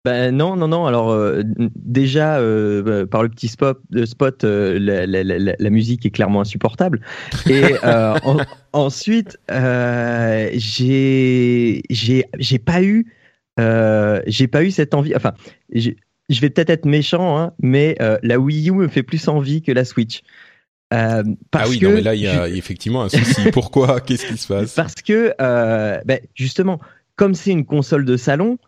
Ben 0.05 0.35
non, 0.35 0.57
non, 0.57 0.69
non. 0.69 0.87
Alors 0.87 1.11
euh, 1.11 1.43
déjà 1.77 2.39
euh, 2.39 3.07
par 3.07 3.23
le 3.23 3.29
petit 3.29 3.49
spot, 3.49 3.81
spot 4.05 4.45
la, 4.45 5.07
la, 5.07 5.23
la, 5.23 5.55
la, 5.59 5.71
musique 5.71 6.07
est 6.07 6.11
clairement 6.11 6.41
insupportable. 6.41 7.03
Et 7.49 7.75
en, 7.83 8.39
ensuite, 8.73 9.39
j'ai 10.55 11.83
j'ai 11.91 12.25
j'ai 12.39 12.59
pas 12.59 12.83
eu 12.83 13.13
j'ai 13.59 14.49
pas 14.49 14.65
eu 14.65 14.71
cette 14.71 14.95
envie. 14.95 15.15
Enfin, 15.15 15.35
je 16.31 16.41
vais 16.41 16.49
peut-être 16.49 16.71
être 16.71 16.87
méchant, 16.87 17.39
hein, 17.39 17.53
mais 17.61 17.97
euh, 18.01 18.17
la 18.23 18.39
Wii 18.39 18.71
U 18.71 18.73
me 18.73 18.89
fait 18.89 19.03
plus 19.03 19.29
envie 19.29 19.61
que 19.61 19.73
la 19.73 19.85
Switch. 19.85 20.23
Euh, 20.95 21.23
parce 21.51 21.69
ah 21.69 21.71
oui, 21.71 21.81
non, 21.83 21.93
mais 21.93 22.01
là, 22.01 22.15
il 22.15 22.23
y 22.23 22.27
a 22.27 22.49
effectivement 22.49 23.03
un 23.03 23.09
souci. 23.09 23.51
Pourquoi? 23.53 24.01
Qu'est-ce 24.01 24.27
qui 24.27 24.39
se 24.39 24.47
passe? 24.47 24.75
Parce 24.75 24.95
que, 24.95 25.35
euh, 25.41 26.01
ben, 26.05 26.21
justement, 26.35 26.81
comme 27.17 27.35
c'est 27.35 27.51
une 27.51 27.67
console 27.67 28.05
de 28.05 28.17
salon, 28.17 28.59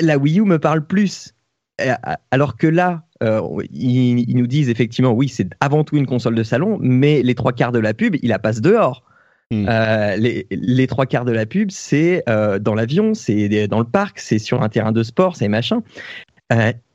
la 0.00 0.18
Wii 0.18 0.40
U 0.40 0.44
me 0.44 0.58
parle 0.58 0.86
plus. 0.86 1.34
Euh, 1.80 1.94
alors 2.30 2.56
que 2.56 2.66
là, 2.66 3.04
euh, 3.22 3.40
ils, 3.70 4.28
ils, 4.28 4.36
nous 4.36 4.46
disent 4.46 4.68
effectivement, 4.68 5.12
oui, 5.12 5.28
c'est 5.28 5.48
avant 5.60 5.84
tout 5.84 5.96
une 5.96 6.06
console 6.06 6.34
de 6.34 6.42
salon, 6.42 6.78
mais 6.80 7.22
les 7.22 7.34
trois 7.34 7.52
quarts 7.52 7.72
de 7.72 7.78
la 7.78 7.94
pub, 7.94 8.16
il 8.22 8.28
la 8.28 8.38
passe 8.38 8.60
dehors. 8.60 9.04
Hmm. 9.50 9.66
Euh, 9.68 10.16
les, 10.16 10.46
les, 10.50 10.86
trois 10.86 11.06
quarts 11.06 11.24
de 11.24 11.32
la 11.32 11.46
pub, 11.46 11.70
c'est 11.70 12.22
euh, 12.28 12.58
dans 12.58 12.74
l'avion, 12.74 13.14
c'est 13.14 13.66
dans 13.66 13.78
le 13.78 13.86
parc, 13.86 14.18
c'est 14.18 14.38
sur 14.38 14.62
un 14.62 14.68
terrain 14.68 14.92
de 14.92 15.02
sport, 15.02 15.36
c'est 15.36 15.48
machin. 15.48 15.82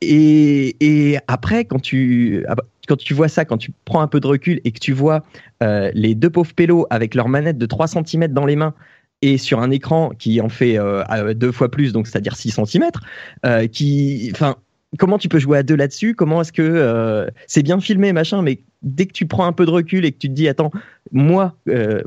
Et, 0.02 0.76
et, 0.80 1.20
après, 1.28 1.66
quand 1.66 1.80
tu, 1.80 2.44
ah 2.48 2.56
bah, 2.56 2.64
quand 2.88 2.98
tu 2.98 3.14
vois 3.14 3.28
ça, 3.28 3.46
quand 3.46 3.58
tu 3.58 3.72
prends 3.86 4.02
un 4.02 4.08
peu 4.08 4.20
de 4.20 4.26
recul 4.26 4.60
et 4.64 4.72
que 4.72 4.80
tu 4.80 4.94
vois 4.94 5.24
les 5.62 6.16
deux 6.16 6.30
pauvres 6.30 6.54
pélos 6.54 6.88
avec 6.90 7.16
leur 7.16 7.30
manette 7.30 7.58
de 7.58 7.66
3 7.66 7.88
cm 7.88 8.28
dans 8.30 8.46
les 8.46 8.56
mains 8.56 8.74
et 9.24 9.38
sur 9.38 9.62
un 9.62 9.72
écran 9.72 10.12
qui 10.20 10.42
en 10.42 10.50
fait 10.50 10.78
euh, 10.78 11.34
deux 11.34 11.54
fois 11.54 11.72
plus, 11.72 11.94
donc 11.94 12.08
c'est-à-dire 12.08 12.36
6 12.36 12.60
cm, 12.66 12.90
euh, 13.46 13.68
qui, 13.68 14.30
enfin, 14.34 14.58
comment 15.00 15.18
tu 15.18 15.30
peux 15.30 15.40
jouer 15.40 15.58
à 15.58 15.64
deux 15.64 15.78
là-dessus? 15.78 16.14
Comment 16.14 16.42
est-ce 16.42 16.52
que 16.52 16.62
euh, 16.62 17.28
c'est 17.48 17.64
bien 17.64 17.80
filmé, 17.80 18.12
machin, 18.12 18.42
mais 18.42 18.60
dès 18.82 19.06
que 19.06 19.14
tu 19.14 19.26
prends 19.26 19.46
un 19.46 19.54
peu 19.54 19.66
de 19.66 19.72
recul 19.72 20.04
et 20.04 20.12
que 20.12 20.18
tu 20.18 20.28
te 20.28 20.34
dis, 20.34 20.50
attends, 20.50 20.72
moi, 21.14 21.56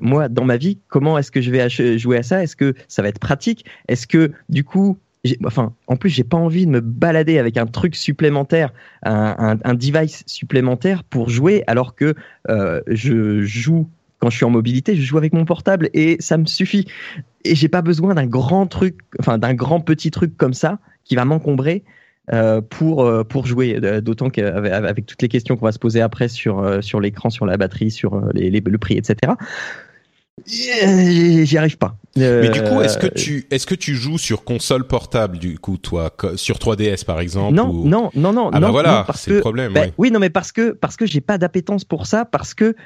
moi, 0.03 0.29
dans 0.29 0.45
ma 0.45 0.59
vie, 0.59 0.79
comment 0.89 1.17
est-ce 1.17 1.31
que 1.31 1.41
je 1.41 1.51
vais 1.51 1.71
jouer 1.99 2.19
à 2.19 2.23
ça? 2.23 2.43
Est-ce 2.43 2.55
que 2.55 2.75
ça 2.87 3.01
va 3.01 3.09
être 3.09 3.19
pratique? 3.19 3.65
Est-ce 3.89 4.07
que 4.07 4.33
du 4.51 4.63
coup, 4.63 4.99
enfin, 5.47 5.73
en 5.87 5.97
plus, 5.97 6.11
j'ai 6.11 6.25
pas 6.25 6.37
envie 6.37 6.67
de 6.67 6.71
me 6.71 6.81
balader 6.81 7.39
avec 7.39 7.57
un 7.57 7.67
truc 7.67 7.97
supplémentaire, 7.97 8.75
un, 9.05 9.75
device 9.75 10.23
supplémentaire 10.27 11.03
pour 11.03 11.31
jouer, 11.31 11.65
alors 11.67 11.95
que 11.95 12.15
je 12.47 13.41
joue 13.41 13.89
quand 14.27 14.31
je 14.31 14.39
suis 14.39 14.45
en 14.45 14.51
mobilité, 14.51 14.97
je 14.97 15.03
joue 15.03 15.19
avec 15.19 15.33
mon 15.33 15.45
portable 15.45 15.89
et 15.95 16.17
ça 16.19 16.37
me 16.37 16.47
suffit. 16.47 16.85
Et 17.45 17.55
j'ai 17.55 17.69
pas 17.69 17.81
besoin 17.81 18.15
d'un 18.15 18.27
grand 18.27 18.67
truc, 18.67 18.99
enfin 19.21 19.39
d'un 19.39 19.55
grand 19.55 19.79
petit 19.79 20.11
truc 20.11 20.37
comme 20.37 20.53
ça 20.53 20.81
qui 21.05 21.15
va 21.15 21.25
m'encombrer. 21.25 21.85
Euh, 22.33 22.61
pour 22.61 23.05
euh, 23.05 23.23
pour 23.23 23.47
jouer 23.47 23.79
d'autant 24.03 24.31
qu'avec 24.31 24.73
avec 24.73 25.07
toutes 25.07 25.23
les 25.23 25.29
questions 25.29 25.57
qu'on 25.57 25.65
va 25.65 25.71
se 25.71 25.79
poser 25.79 26.01
après 26.01 26.27
sur 26.27 26.59
euh, 26.59 26.81
sur 26.81 26.99
l'écran 27.01 27.31
sur 27.31 27.47
la 27.47 27.57
batterie 27.57 27.93
sur 27.93 28.21
les, 28.35 28.51
les, 28.51 28.61
le 28.61 28.79
prix 28.79 28.97
etc 28.99 29.35
J'y 30.45 31.57
arrive 31.57 31.79
pas. 31.79 31.97
Mais 32.15 32.51
du 32.51 32.63
coup, 32.63 32.83
est-ce 32.83 32.99
que 32.99 33.07
euh, 33.07 33.15
tu 33.15 33.47
est-ce 33.51 33.67
que 33.67 33.75
tu 33.75 33.95
joues 33.95 34.19
sur 34.19 34.45
console 34.45 34.87
portable 34.87 35.39
du 35.39 35.59
coup 35.59 35.79
toi 35.79 36.15
sur 36.37 36.59
3DS 36.59 37.07
par 37.07 37.21
exemple 37.21 37.55
Non, 37.55 37.73
non, 37.73 38.11
non, 38.15 38.35
non. 38.35 38.51
Ah 38.53 38.61
bah 38.61 38.71
voilà, 38.71 39.07
c'est 39.15 39.31
le 39.31 39.41
problème. 39.41 39.73
Ben, 39.73 39.93
Oui, 39.97 40.11
non, 40.11 40.21
mais 40.21 40.29
parce 40.29 40.53
que 40.53 40.73
parce 40.73 40.97
que 40.97 41.07
j'ai 41.07 41.23
pas 41.23 41.39
d'appétence 41.39 41.85
pour 41.85 42.07
ça, 42.07 42.27
parce 42.27 42.53
que 42.53 42.77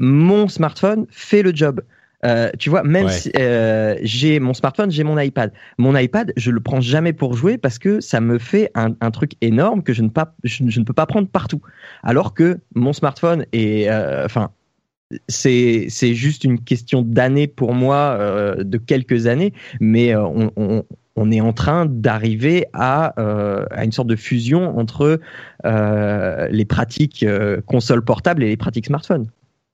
mon 0.00 0.48
smartphone 0.48 1.06
fait 1.10 1.42
le 1.42 1.54
job. 1.54 1.82
Euh, 2.24 2.50
tu 2.58 2.68
vois, 2.68 2.82
même 2.82 3.08
si 3.08 3.30
euh, 3.38 3.96
j'ai 4.02 4.40
mon 4.40 4.52
smartphone, 4.52 4.90
j'ai 4.90 5.04
mon 5.04 5.18
iPad. 5.18 5.52
Mon 5.78 5.96
iPad, 5.96 6.32
je 6.36 6.50
le 6.50 6.60
prends 6.60 6.80
jamais 6.80 7.12
pour 7.12 7.34
jouer 7.34 7.56
parce 7.56 7.78
que 7.78 8.00
ça 8.00 8.20
me 8.20 8.38
fait 8.38 8.70
un, 8.74 8.94
un 9.00 9.10
truc 9.10 9.32
énorme 9.40 9.82
que 9.82 9.92
je 9.92 10.02
ne, 10.02 10.08
pas, 10.08 10.34
je, 10.44 10.64
je, 10.66 10.80
ne 10.80 10.84
peux 10.84 10.92
pas 10.92 11.06
prendre 11.06 11.28
partout. 11.28 11.62
Alors 12.02 12.34
que 12.34 12.58
mon 12.74 12.92
smartphone 12.92 13.46
est, 13.52 13.88
euh, 13.88 14.24
enfin, 14.24 14.50
c'est 15.28 15.86
c'est 15.88 16.14
juste 16.14 16.44
une 16.44 16.60
question 16.60 17.02
d'années 17.02 17.48
pour 17.48 17.74
moi, 17.74 18.16
de 18.58 18.78
quelques 18.78 19.26
années, 19.26 19.52
mais 19.80 20.14
on, 20.14 20.52
on, 20.56 20.84
on 21.16 21.32
est 21.32 21.40
en 21.40 21.52
train 21.52 21.86
d'arriver 21.86 22.66
à, 22.74 23.06
à 23.70 23.84
une 23.84 23.90
sorte 23.90 24.06
de 24.06 24.14
fusion 24.14 24.78
entre 24.78 25.18
les 25.64 26.64
pratiques 26.64 27.26
console 27.66 28.04
portable 28.04 28.44
et 28.44 28.48
les 28.48 28.56
pratiques 28.56 28.86
smartphone. 28.86 29.26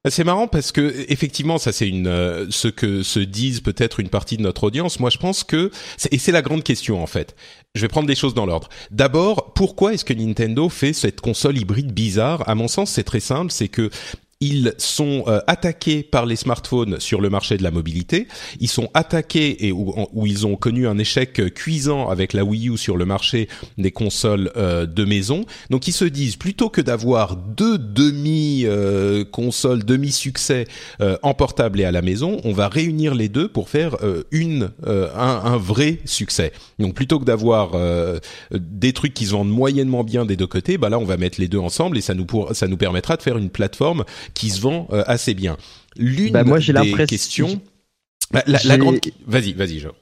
C'est 0.09 0.25
marrant 0.25 0.47
parce 0.47 0.73
que 0.73 1.05
effectivement, 1.09 1.59
ça 1.59 1.73
c'est 1.73 1.89
une 1.89 2.07
euh, 2.07 2.47
ce 2.51 2.69
que 2.69 3.03
se 3.03 3.19
disent 3.19 3.61
peut-être 3.61 3.99
une 3.99 4.09
partie 4.09 4.37
de 4.37 4.43
notre 4.43 4.65
audience. 4.65 5.01
Moi, 5.01 5.11
je 5.11 5.19
pense 5.19 5.43
que 5.43 5.71
et 6.11 6.19
c'est 6.19 6.33
la 6.33 6.43
grande 6.43 6.63
question 6.63 7.03
en 7.03 7.07
fait. 7.07 7.35
Je 7.75 7.83
vais 7.83 7.89
prendre 7.89 8.07
des 8.07 8.15
choses 8.15 8.35
dans 8.35 8.47
l'ordre. 8.47 8.69
D'abord, 8.91 9.53
pourquoi 9.55 9.95
est-ce 9.95 10.05
que 10.05 10.15
Nintendo 10.15 10.69
fait 10.69 10.93
cette 10.93 11.21
console 11.21 11.59
hybride 11.59 11.93
bizarre? 11.93 12.49
À 12.49 12.55
mon 12.55 12.69
sens, 12.69 12.91
c'est 12.91 13.05
très 13.05 13.21
simple, 13.21 13.51
c'est 13.51 13.69
que 13.69 13.91
ils 14.41 14.75
sont 14.79 15.25
euh, 15.29 15.41
attaqués 15.47 16.03
par 16.03 16.27
les 16.27 16.37
smartphones 16.37 17.01
sur 17.01 17.21
le 17.21 17.31
marché 17.31 17.57
de 17.57 17.63
la 17.63 17.71
mobilité. 17.71 18.29
Ils 18.61 18.69
sont 18.69 18.91
attaqués 18.93 19.67
et 19.67 19.73
où, 19.73 19.95
où, 20.13 20.27
ils 20.27 20.47
ont 20.47 20.57
connu 20.57 20.87
un 20.87 20.99
échec 20.99 21.55
cuisant 21.55 22.09
avec 22.09 22.33
la 22.33 22.45
Wii 22.45 22.69
U 22.69 22.77
sur 22.77 22.97
le 22.97 23.07
marché 23.07 23.49
des 23.79 23.93
consoles 23.93 24.51
euh, 24.57 24.85
de 24.87 25.05
maison. 25.05 25.45
Donc 25.71 25.89
ils 25.89 25.93
se 25.93 26.05
disent 26.05 26.37
plutôt 26.37 26.69
que 26.69 26.81
d'avoir 26.81 27.37
deux 27.37 27.79
demi 27.79 28.65
euh, 28.65 29.25
consoles 29.25 29.85
demi 29.85 30.13
succès 30.13 30.67
euh, 31.01 31.17
en 31.23 31.35
portable 31.35 31.81
et 31.81 31.85
à 31.85 31.93
la 31.93 32.03
maison, 32.03 32.41
on 32.45 32.53
va 32.53 32.69
réunir 32.69 33.15
les 33.15 33.29
deux 33.29 33.49
pour 33.49 33.69
faire 33.69 33.97
euh, 34.03 34.23
une 34.31 34.71
un, 34.87 35.41
un, 35.45 35.57
vrai 35.57 35.99
succès. 36.05 36.53
Donc 36.79 36.95
plutôt 36.95 37.19
que 37.19 37.25
d'avoir 37.25 37.73
des 38.53 38.93
trucs 38.93 39.15
qui 39.15 39.27
se 39.27 39.33
vendent 39.33 39.51
moyennement 39.51 40.05
bien 40.05 40.25
des 40.25 40.37
deux 40.37 40.47
côtés, 40.47 40.79
bah 40.79 40.89
là 40.89 40.99
on 40.99 41.05
va 41.05 41.17
mettre 41.17 41.41
les 41.41 41.49
deux 41.49 41.59
ensemble 41.59 41.99
et 41.99 42.01
ça 42.01 42.15
nous 42.15 42.27
pour, 42.27 42.55
ça 42.55 42.69
nous 42.69 42.77
permettra 42.77 43.17
de 43.17 43.23
faire 43.23 43.39
une 43.39 43.51
plateforme 43.51 44.05
qui 44.35 44.51
se 44.51 44.61
vend 44.61 44.89
euh, 44.93 45.03
assez 45.07 45.35
bien. 45.35 45.57
L'une 45.97 46.33
bah 46.33 46.45
moi, 46.45 46.59
des 46.59 47.07
questions, 47.07 47.61
bah, 48.31 48.43
la, 48.47 48.59
la, 48.65 48.79
grande, 48.79 48.99
vas-y, 49.27 49.53
vas-y, 49.53 49.79
Jean. 49.79 49.93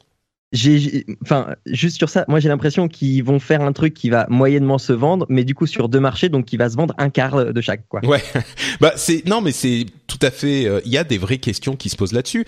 J'ai, 0.52 1.04
enfin, 1.21 1.57
juste 1.66 1.97
sur 1.97 2.09
ça, 2.09 2.25
moi 2.28 2.38
j'ai 2.38 2.49
l'impression 2.49 2.87
qu'ils 2.87 3.25
vont 3.25 3.40
faire 3.40 3.61
un 3.61 3.73
truc 3.73 3.93
qui 3.93 4.09
va 4.09 4.26
moyennement 4.28 4.78
se 4.78 4.93
vendre, 4.93 5.26
mais 5.28 5.43
du 5.43 5.57
coup 5.57 5.66
sur 5.66 5.88
deux 5.88 5.99
marchés, 5.99 6.28
donc 6.28 6.45
qui 6.45 6.57
va 6.57 6.71
se 6.71 6.76
vendre 6.76 6.95
un 6.97 7.11
quart 7.11 7.52
de 7.52 7.61
chaque, 7.61 7.88
quoi. 7.88 8.04
Ouais, 8.07 8.23
bah 8.81 8.93
c'est 8.95 9.26
non, 9.26 9.40
mais 9.40 9.50
c'est 9.50 9.87
tout 10.07 10.19
à 10.23 10.31
fait. 10.31 10.66
Euh, 10.66 10.81
il 10.85 10.93
y 10.93 10.97
a 10.97 11.02
des 11.02 11.19
vraies 11.19 11.38
questions 11.38 11.75
qui 11.75 11.88
se 11.88 11.97
posent 11.97 12.12
là-dessus. 12.12 12.45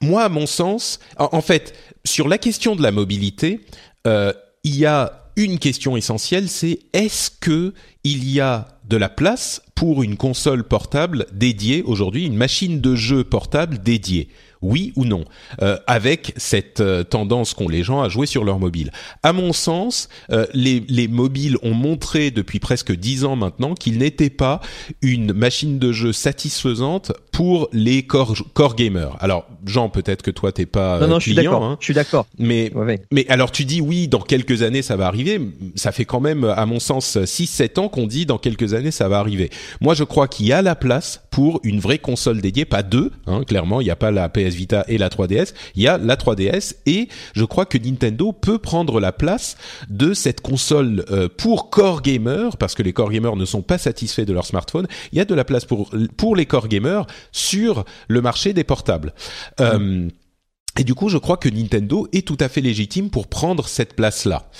Moi, 0.00 0.22
à 0.22 0.28
mon 0.28 0.46
sens, 0.46 1.00
en, 1.18 1.30
en, 1.32 1.40
fait, 1.40 1.74
sur 2.04 2.28
la 2.28 2.38
question 2.38 2.76
de 2.76 2.82
la 2.82 2.92
mobilité, 2.92 3.60
euh, 4.06 4.32
il 4.62 4.76
y 4.76 4.86
a 4.86 5.20
une 5.36 5.58
question 5.58 5.96
essentielle, 5.96 6.48
c'est 6.48 6.78
est-ce 6.92 7.30
que 7.30 7.74
il 8.04 8.30
y 8.30 8.40
a 8.40 8.68
de 8.90 8.96
la 8.96 9.08
place 9.08 9.62
pour 9.74 10.02
une 10.02 10.16
console 10.16 10.64
portable 10.64 11.24
dédiée 11.32 11.82
aujourd'hui, 11.82 12.26
une 12.26 12.36
machine 12.36 12.80
de 12.80 12.96
jeu 12.96 13.24
portable 13.24 13.78
dédiée 13.78 14.28
oui 14.62 14.92
ou 14.96 15.04
non, 15.04 15.24
euh, 15.62 15.78
avec 15.86 16.32
cette 16.36 16.80
euh, 16.80 17.02
tendance 17.02 17.54
qu'ont 17.54 17.68
les 17.68 17.82
gens 17.82 18.02
à 18.02 18.08
jouer 18.08 18.26
sur 18.26 18.44
leur 18.44 18.58
mobile. 18.58 18.92
À 19.22 19.32
mon 19.32 19.52
sens, 19.52 20.08
euh, 20.30 20.46
les, 20.52 20.80
les 20.88 21.08
mobiles 21.08 21.56
ont 21.62 21.74
montré 21.74 22.30
depuis 22.30 22.58
presque 22.58 22.92
dix 22.92 23.24
ans 23.24 23.36
maintenant 23.36 23.74
qu'ils 23.74 23.98
n'étaient 23.98 24.30
pas 24.30 24.60
une 25.02 25.32
machine 25.32 25.78
de 25.78 25.92
jeu 25.92 26.12
satisfaisante 26.12 27.12
pour 27.32 27.68
les 27.72 28.02
core, 28.02 28.34
core 28.52 28.76
gamers. 28.76 29.16
Alors, 29.20 29.46
Jean, 29.66 29.88
peut-être 29.88 30.22
que 30.22 30.30
toi 30.30 30.52
t'es 30.52 30.66
pas 30.66 30.98
non, 31.00 31.08
non, 31.08 31.18
client, 31.18 31.18
je 31.18 31.24
suis 31.24 31.34
d'accord. 31.34 31.64
hein, 31.64 31.76
Je 31.80 31.84
suis 31.84 31.94
d'accord. 31.94 32.26
mais 32.38 32.72
Ouais, 32.74 33.02
mais 33.10 33.26
alors 33.28 33.50
tu 33.50 33.64
dis 33.64 33.80
oui, 33.80 34.08
dans 34.08 34.20
quelques 34.20 34.62
années 34.62 34.82
ça 34.82 34.96
va 34.96 35.06
arriver. 35.06 35.40
Ça 35.74 35.92
fait 35.92 36.04
quand 36.04 36.20
même, 36.20 36.44
à 36.44 36.66
mon 36.66 36.80
sens, 36.80 37.16
6-7 37.16 37.78
ans 37.80 37.88
qu'on 37.88 38.06
dit 38.06 38.26
dans 38.26 38.38
quelques 38.38 38.74
années 38.74 38.90
ça 38.90 39.08
va 39.08 39.18
arriver. 39.18 39.50
Moi 39.80 39.94
je 39.94 40.04
crois 40.04 40.28
qu'il 40.28 40.46
y 40.46 40.52
a 40.52 40.62
la 40.62 40.74
place 40.74 41.22
pour 41.30 41.60
une 41.62 41.80
vraie 41.80 41.98
console 41.98 42.40
dédiée, 42.40 42.64
pas 42.64 42.82
deux, 42.82 43.10
hein, 43.26 43.42
clairement, 43.44 43.80
il 43.80 43.84
n'y 43.84 43.90
a 43.90 43.96
pas 43.96 44.10
la 44.10 44.28
PS 44.28 44.54
Vita 44.54 44.84
et 44.88 44.98
la 44.98 45.08
3DS, 45.08 45.54
il 45.76 45.82
y 45.82 45.88
a 45.88 45.98
la 45.98 46.16
3DS 46.16 46.74
et 46.86 47.08
je 47.34 47.44
crois 47.44 47.66
que 47.66 47.78
Nintendo 47.78 48.32
peut 48.32 48.58
prendre 48.58 49.00
la 49.00 49.12
place 49.12 49.56
de 49.88 50.12
cette 50.14 50.40
console 50.40 51.04
euh, 51.10 51.28
pour 51.34 51.70
core 51.70 52.02
gamers, 52.02 52.56
parce 52.56 52.74
que 52.74 52.82
les 52.82 52.92
core 52.92 53.10
gamers 53.10 53.36
ne 53.36 53.44
sont 53.44 53.62
pas 53.62 53.78
satisfaits 53.78 54.22
de 54.22 54.32
leur 54.32 54.44
smartphone, 54.46 54.86
il 55.12 55.18
y 55.18 55.20
a 55.20 55.24
de 55.24 55.34
la 55.34 55.44
place 55.44 55.64
pour, 55.64 55.90
pour 56.16 56.36
les 56.36 56.46
core 56.46 56.68
gamers 56.68 57.06
sur 57.32 57.84
le 58.08 58.20
marché 58.20 58.52
des 58.52 58.64
portables. 58.64 59.12
Euh, 59.60 60.08
et 60.78 60.84
du 60.84 60.94
coup, 60.94 61.08
je 61.08 61.18
crois 61.18 61.36
que 61.36 61.48
Nintendo 61.48 62.08
est 62.12 62.26
tout 62.26 62.36
à 62.40 62.48
fait 62.48 62.60
légitime 62.60 63.10
pour 63.10 63.28
prendre 63.28 63.68
cette 63.68 63.94
place-là. 63.94 64.50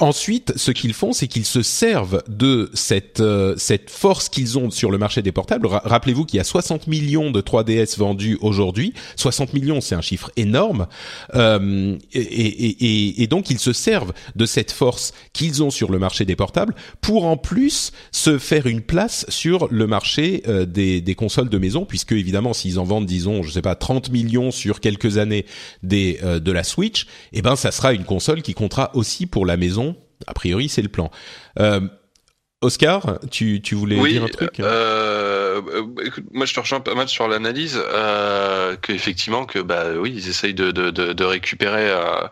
Ensuite, 0.00 0.52
ce 0.56 0.72
qu'ils 0.72 0.92
font, 0.92 1.12
c'est 1.12 1.28
qu'ils 1.28 1.44
se 1.44 1.62
servent 1.62 2.22
de 2.28 2.68
cette 2.74 3.20
euh, 3.20 3.54
cette 3.56 3.90
force 3.90 4.28
qu'ils 4.28 4.58
ont 4.58 4.70
sur 4.70 4.90
le 4.90 4.98
marché 4.98 5.22
des 5.22 5.30
portables. 5.30 5.68
Ra- 5.68 5.82
Rappelez-vous 5.84 6.24
qu'il 6.24 6.38
y 6.38 6.40
a 6.40 6.44
60 6.44 6.88
millions 6.88 7.30
de 7.30 7.40
3DS 7.40 7.96
vendus 7.98 8.36
aujourd'hui. 8.40 8.92
60 9.16 9.52
millions, 9.54 9.80
c'est 9.80 9.94
un 9.94 10.00
chiffre 10.00 10.32
énorme. 10.36 10.88
Euh, 11.34 11.96
et, 12.12 12.20
et, 12.20 12.66
et, 12.84 13.22
et 13.22 13.26
donc, 13.28 13.50
ils 13.50 13.60
se 13.60 13.72
servent 13.72 14.12
de 14.34 14.46
cette 14.46 14.72
force 14.72 15.12
qu'ils 15.32 15.62
ont 15.62 15.70
sur 15.70 15.92
le 15.92 15.98
marché 16.00 16.24
des 16.24 16.34
portables 16.36 16.74
pour 17.00 17.24
en 17.26 17.36
plus 17.36 17.92
se 18.10 18.38
faire 18.38 18.66
une 18.66 18.80
place 18.80 19.24
sur 19.28 19.68
le 19.70 19.86
marché 19.86 20.42
euh, 20.48 20.66
des, 20.66 21.00
des 21.02 21.14
consoles 21.14 21.48
de 21.48 21.58
maison, 21.58 21.84
puisque 21.84 22.12
évidemment, 22.12 22.52
s'ils 22.52 22.80
en 22.80 22.84
vendent, 22.84 23.06
disons, 23.06 23.42
je 23.44 23.50
sais 23.52 23.62
pas, 23.62 23.76
30 23.76 24.10
millions 24.10 24.50
sur 24.50 24.80
quelques 24.80 25.18
années 25.18 25.46
des 25.84 26.18
euh, 26.24 26.40
de 26.40 26.50
la 26.50 26.64
Switch, 26.64 27.06
eh 27.32 27.42
ben, 27.42 27.54
ça 27.54 27.70
sera 27.70 27.92
une 27.92 28.04
console 28.04 28.42
qui 28.42 28.54
comptera 28.54 28.90
aussi 28.94 29.26
pour 29.26 29.46
la 29.46 29.56
maison. 29.56 29.93
A 30.26 30.34
priori, 30.34 30.68
c'est 30.68 30.82
le 30.82 30.88
plan. 30.88 31.10
Euh, 31.58 31.80
Oscar, 32.64 33.18
tu, 33.30 33.60
tu 33.60 33.74
voulais 33.74 33.98
Oui, 33.98 34.12
dire 34.12 34.24
un 34.24 34.28
truc 34.28 34.58
euh, 34.58 35.60
euh, 35.68 35.82
écoute, 36.02 36.24
moi 36.32 36.46
je 36.46 36.54
te 36.54 36.60
rejoins 36.60 36.80
pas 36.80 36.94
mal 36.94 37.08
sur 37.08 37.28
l'analyse, 37.28 37.78
euh, 37.92 38.74
que 38.76 38.92
effectivement 38.92 39.44
que 39.44 39.58
bah 39.58 39.84
oui 39.98 40.12
ils 40.16 40.28
essayent 40.28 40.54
de 40.54 40.70
de, 40.70 40.90
de, 40.90 41.24
récupérer 41.24 41.90
euh, 41.90 42.26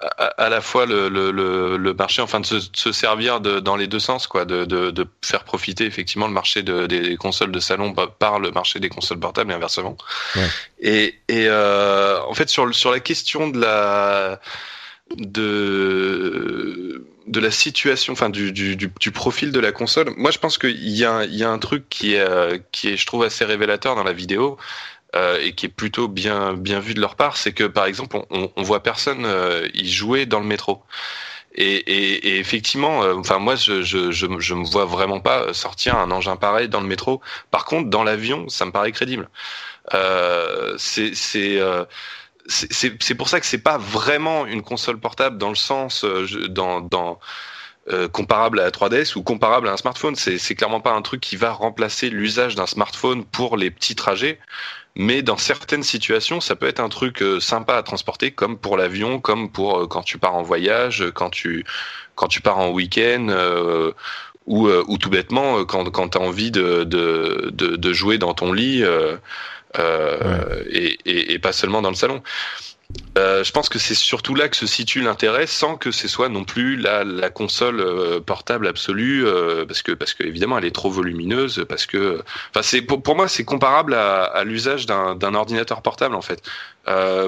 à, 0.00 0.26
à 0.26 0.48
la 0.50 0.60
fois 0.60 0.84
le, 0.84 1.08
le, 1.08 1.30
le, 1.78 1.94
marché, 1.94 2.20
enfin 2.20 2.40
de 2.40 2.46
se, 2.46 2.56
de 2.56 2.76
se 2.76 2.92
servir 2.92 3.40
de, 3.40 3.60
dans 3.60 3.76
les 3.76 3.86
deux 3.86 3.98
sens 3.98 4.26
quoi, 4.26 4.44
de, 4.44 4.92
faire 5.24 5.44
profiter 5.44 5.86
effectivement 5.86 6.26
le 6.26 6.34
marché 6.34 6.62
de, 6.62 6.86
des 6.86 7.16
consoles 7.16 7.52
de 7.52 7.60
salon 7.60 7.94
par- 7.94 8.40
le 8.40 8.50
marché 8.50 8.78
des 8.78 8.90
consoles 8.90 9.20
portables 9.20 9.52
et 9.52 9.54
inversement. 9.54 9.96
Ouais. 10.36 10.48
Et, 10.80 11.14
et 11.28 11.46
euh, 11.48 12.20
en 12.28 12.34
fait 12.34 12.50
sur 12.50 12.72
sur 12.74 12.90
la 12.90 13.00
question 13.00 13.48
de 13.48 13.58
la 13.60 14.38
de 15.16 17.06
de 17.26 17.40
la 17.40 17.50
situation, 17.50 18.12
enfin 18.12 18.30
du, 18.30 18.52
du, 18.52 18.76
du, 18.76 19.10
profil 19.12 19.52
de 19.52 19.60
la 19.60 19.72
console. 19.72 20.12
Moi, 20.16 20.30
je 20.30 20.38
pense 20.38 20.58
qu'il 20.58 20.88
y 20.88 21.04
a, 21.04 21.24
y 21.24 21.44
a 21.44 21.50
un 21.50 21.58
truc 21.58 21.88
qui 21.88 22.14
est, 22.14 22.20
euh, 22.20 22.58
qui 22.72 22.88
est, 22.88 22.96
je 22.96 23.06
trouve, 23.06 23.22
assez 23.22 23.44
révélateur 23.44 23.94
dans 23.94 24.04
la 24.04 24.12
vidéo 24.12 24.56
euh, 25.14 25.38
et 25.40 25.54
qui 25.54 25.66
est 25.66 25.70
plutôt 25.70 26.08
bien, 26.08 26.54
bien 26.54 26.80
vu 26.80 26.94
de 26.94 27.00
leur 27.00 27.16
part, 27.16 27.36
c'est 27.36 27.52
que 27.52 27.64
par 27.64 27.86
exemple, 27.86 28.16
on, 28.30 28.50
on, 28.56 28.62
voit 28.62 28.82
personne 28.82 29.24
euh, 29.24 29.68
y 29.74 29.90
jouer 29.90 30.26
dans 30.26 30.40
le 30.40 30.46
métro. 30.46 30.82
Et, 31.54 31.74
et, 31.74 32.38
effectivement, 32.38 33.00
enfin 33.00 33.38
moi, 33.38 33.56
je, 33.56 33.82
je, 33.82 34.10
je, 34.10 34.26
je 34.38 34.54
me 34.54 34.64
vois 34.64 34.86
vraiment 34.86 35.20
pas 35.20 35.52
sortir 35.52 35.98
un 35.98 36.10
engin 36.10 36.36
pareil 36.36 36.68
dans 36.68 36.80
le 36.80 36.86
métro. 36.86 37.20
Par 37.50 37.66
contre, 37.66 37.90
dans 37.90 38.04
l'avion, 38.04 38.48
ça 38.48 38.64
me 38.64 38.72
paraît 38.72 38.92
crédible. 38.92 39.28
C'est 40.78 41.60
c'est- 42.46 43.14
pour 43.14 43.28
ça 43.28 43.40
que 43.40 43.46
c'est 43.46 43.58
pas 43.62 43.78
vraiment 43.78 44.46
une 44.46 44.62
console 44.62 44.98
portable 44.98 45.38
dans 45.38 45.48
le 45.48 45.54
sens 45.54 46.04
euh, 46.04 46.26
dans 46.48 46.80
dans 46.80 47.18
euh, 47.90 48.08
comparable 48.08 48.60
à 48.60 48.64
la 48.64 48.70
3DS 48.70 49.16
ou 49.16 49.22
comparable 49.22 49.68
à 49.68 49.72
un 49.72 49.76
smartphone. 49.76 50.16
C'est 50.16 50.54
clairement 50.54 50.80
pas 50.80 50.92
un 50.92 51.02
truc 51.02 51.20
qui 51.20 51.36
va 51.36 51.52
remplacer 51.52 52.10
l'usage 52.10 52.54
d'un 52.54 52.66
smartphone 52.66 53.24
pour 53.24 53.56
les 53.56 53.70
petits 53.70 53.96
trajets. 53.96 54.38
Mais 54.96 55.22
dans 55.22 55.36
certaines 55.38 55.82
situations, 55.84 56.40
ça 56.40 56.56
peut 56.56 56.66
être 56.68 56.80
un 56.80 56.88
truc 56.90 57.22
euh, 57.22 57.40
sympa 57.40 57.76
à 57.76 57.82
transporter, 57.84 58.32
comme 58.32 58.58
pour 58.58 58.76
l'avion, 58.78 59.20
comme 59.20 59.50
pour 59.52 59.80
euh, 59.80 59.86
quand 59.88 60.02
tu 60.02 60.18
pars 60.18 60.34
en 60.36 60.42
voyage, 60.42 61.04
quand 61.14 61.30
tu 61.30 61.64
quand 62.16 62.28
tu 62.28 62.40
pars 62.42 62.58
en 62.58 62.70
week-end, 62.70 63.28
ou, 64.46 64.68
ou 64.68 64.98
tout 64.98 65.10
bêtement 65.10 65.64
quand 65.64 65.90
quand 65.90 66.08
t'as 66.10 66.18
envie 66.20 66.50
de, 66.50 66.84
de 66.84 67.50
de 67.52 67.76
de 67.76 67.92
jouer 67.92 68.18
dans 68.18 68.34
ton 68.34 68.52
lit. 68.52 68.84
Euh, 69.78 70.64
et, 70.70 70.98
et, 71.04 71.32
et 71.32 71.38
pas 71.38 71.52
seulement 71.52 71.82
dans 71.82 71.90
le 71.90 71.96
salon. 71.96 72.22
Euh, 73.18 73.44
je 73.44 73.52
pense 73.52 73.68
que 73.68 73.78
c'est 73.78 73.94
surtout 73.94 74.34
là 74.34 74.48
que 74.48 74.56
se 74.56 74.66
situe 74.66 75.02
l'intérêt, 75.02 75.46
sans 75.46 75.76
que 75.76 75.90
ce 75.90 76.08
soit 76.08 76.28
non 76.28 76.44
plus 76.44 76.76
la, 76.76 77.04
la 77.04 77.30
console 77.30 77.80
euh, 77.80 78.20
portable 78.20 78.66
absolue, 78.66 79.26
euh, 79.26 79.66
parce 79.66 79.82
que 79.82 79.92
parce 79.92 80.14
que 80.14 80.24
évidemment 80.24 80.58
elle 80.58 80.64
est 80.64 80.74
trop 80.74 80.90
volumineuse, 80.90 81.64
parce 81.68 81.86
que, 81.86 82.22
enfin 82.50 82.62
c'est 82.62 82.82
pour, 82.82 83.02
pour 83.02 83.14
moi 83.16 83.28
c'est 83.28 83.44
comparable 83.44 83.94
à, 83.94 84.22
à 84.24 84.44
l'usage 84.44 84.86
d'un 84.86 85.14
d'un 85.14 85.34
ordinateur 85.34 85.82
portable 85.82 86.14
en 86.14 86.22
fait. 86.22 86.42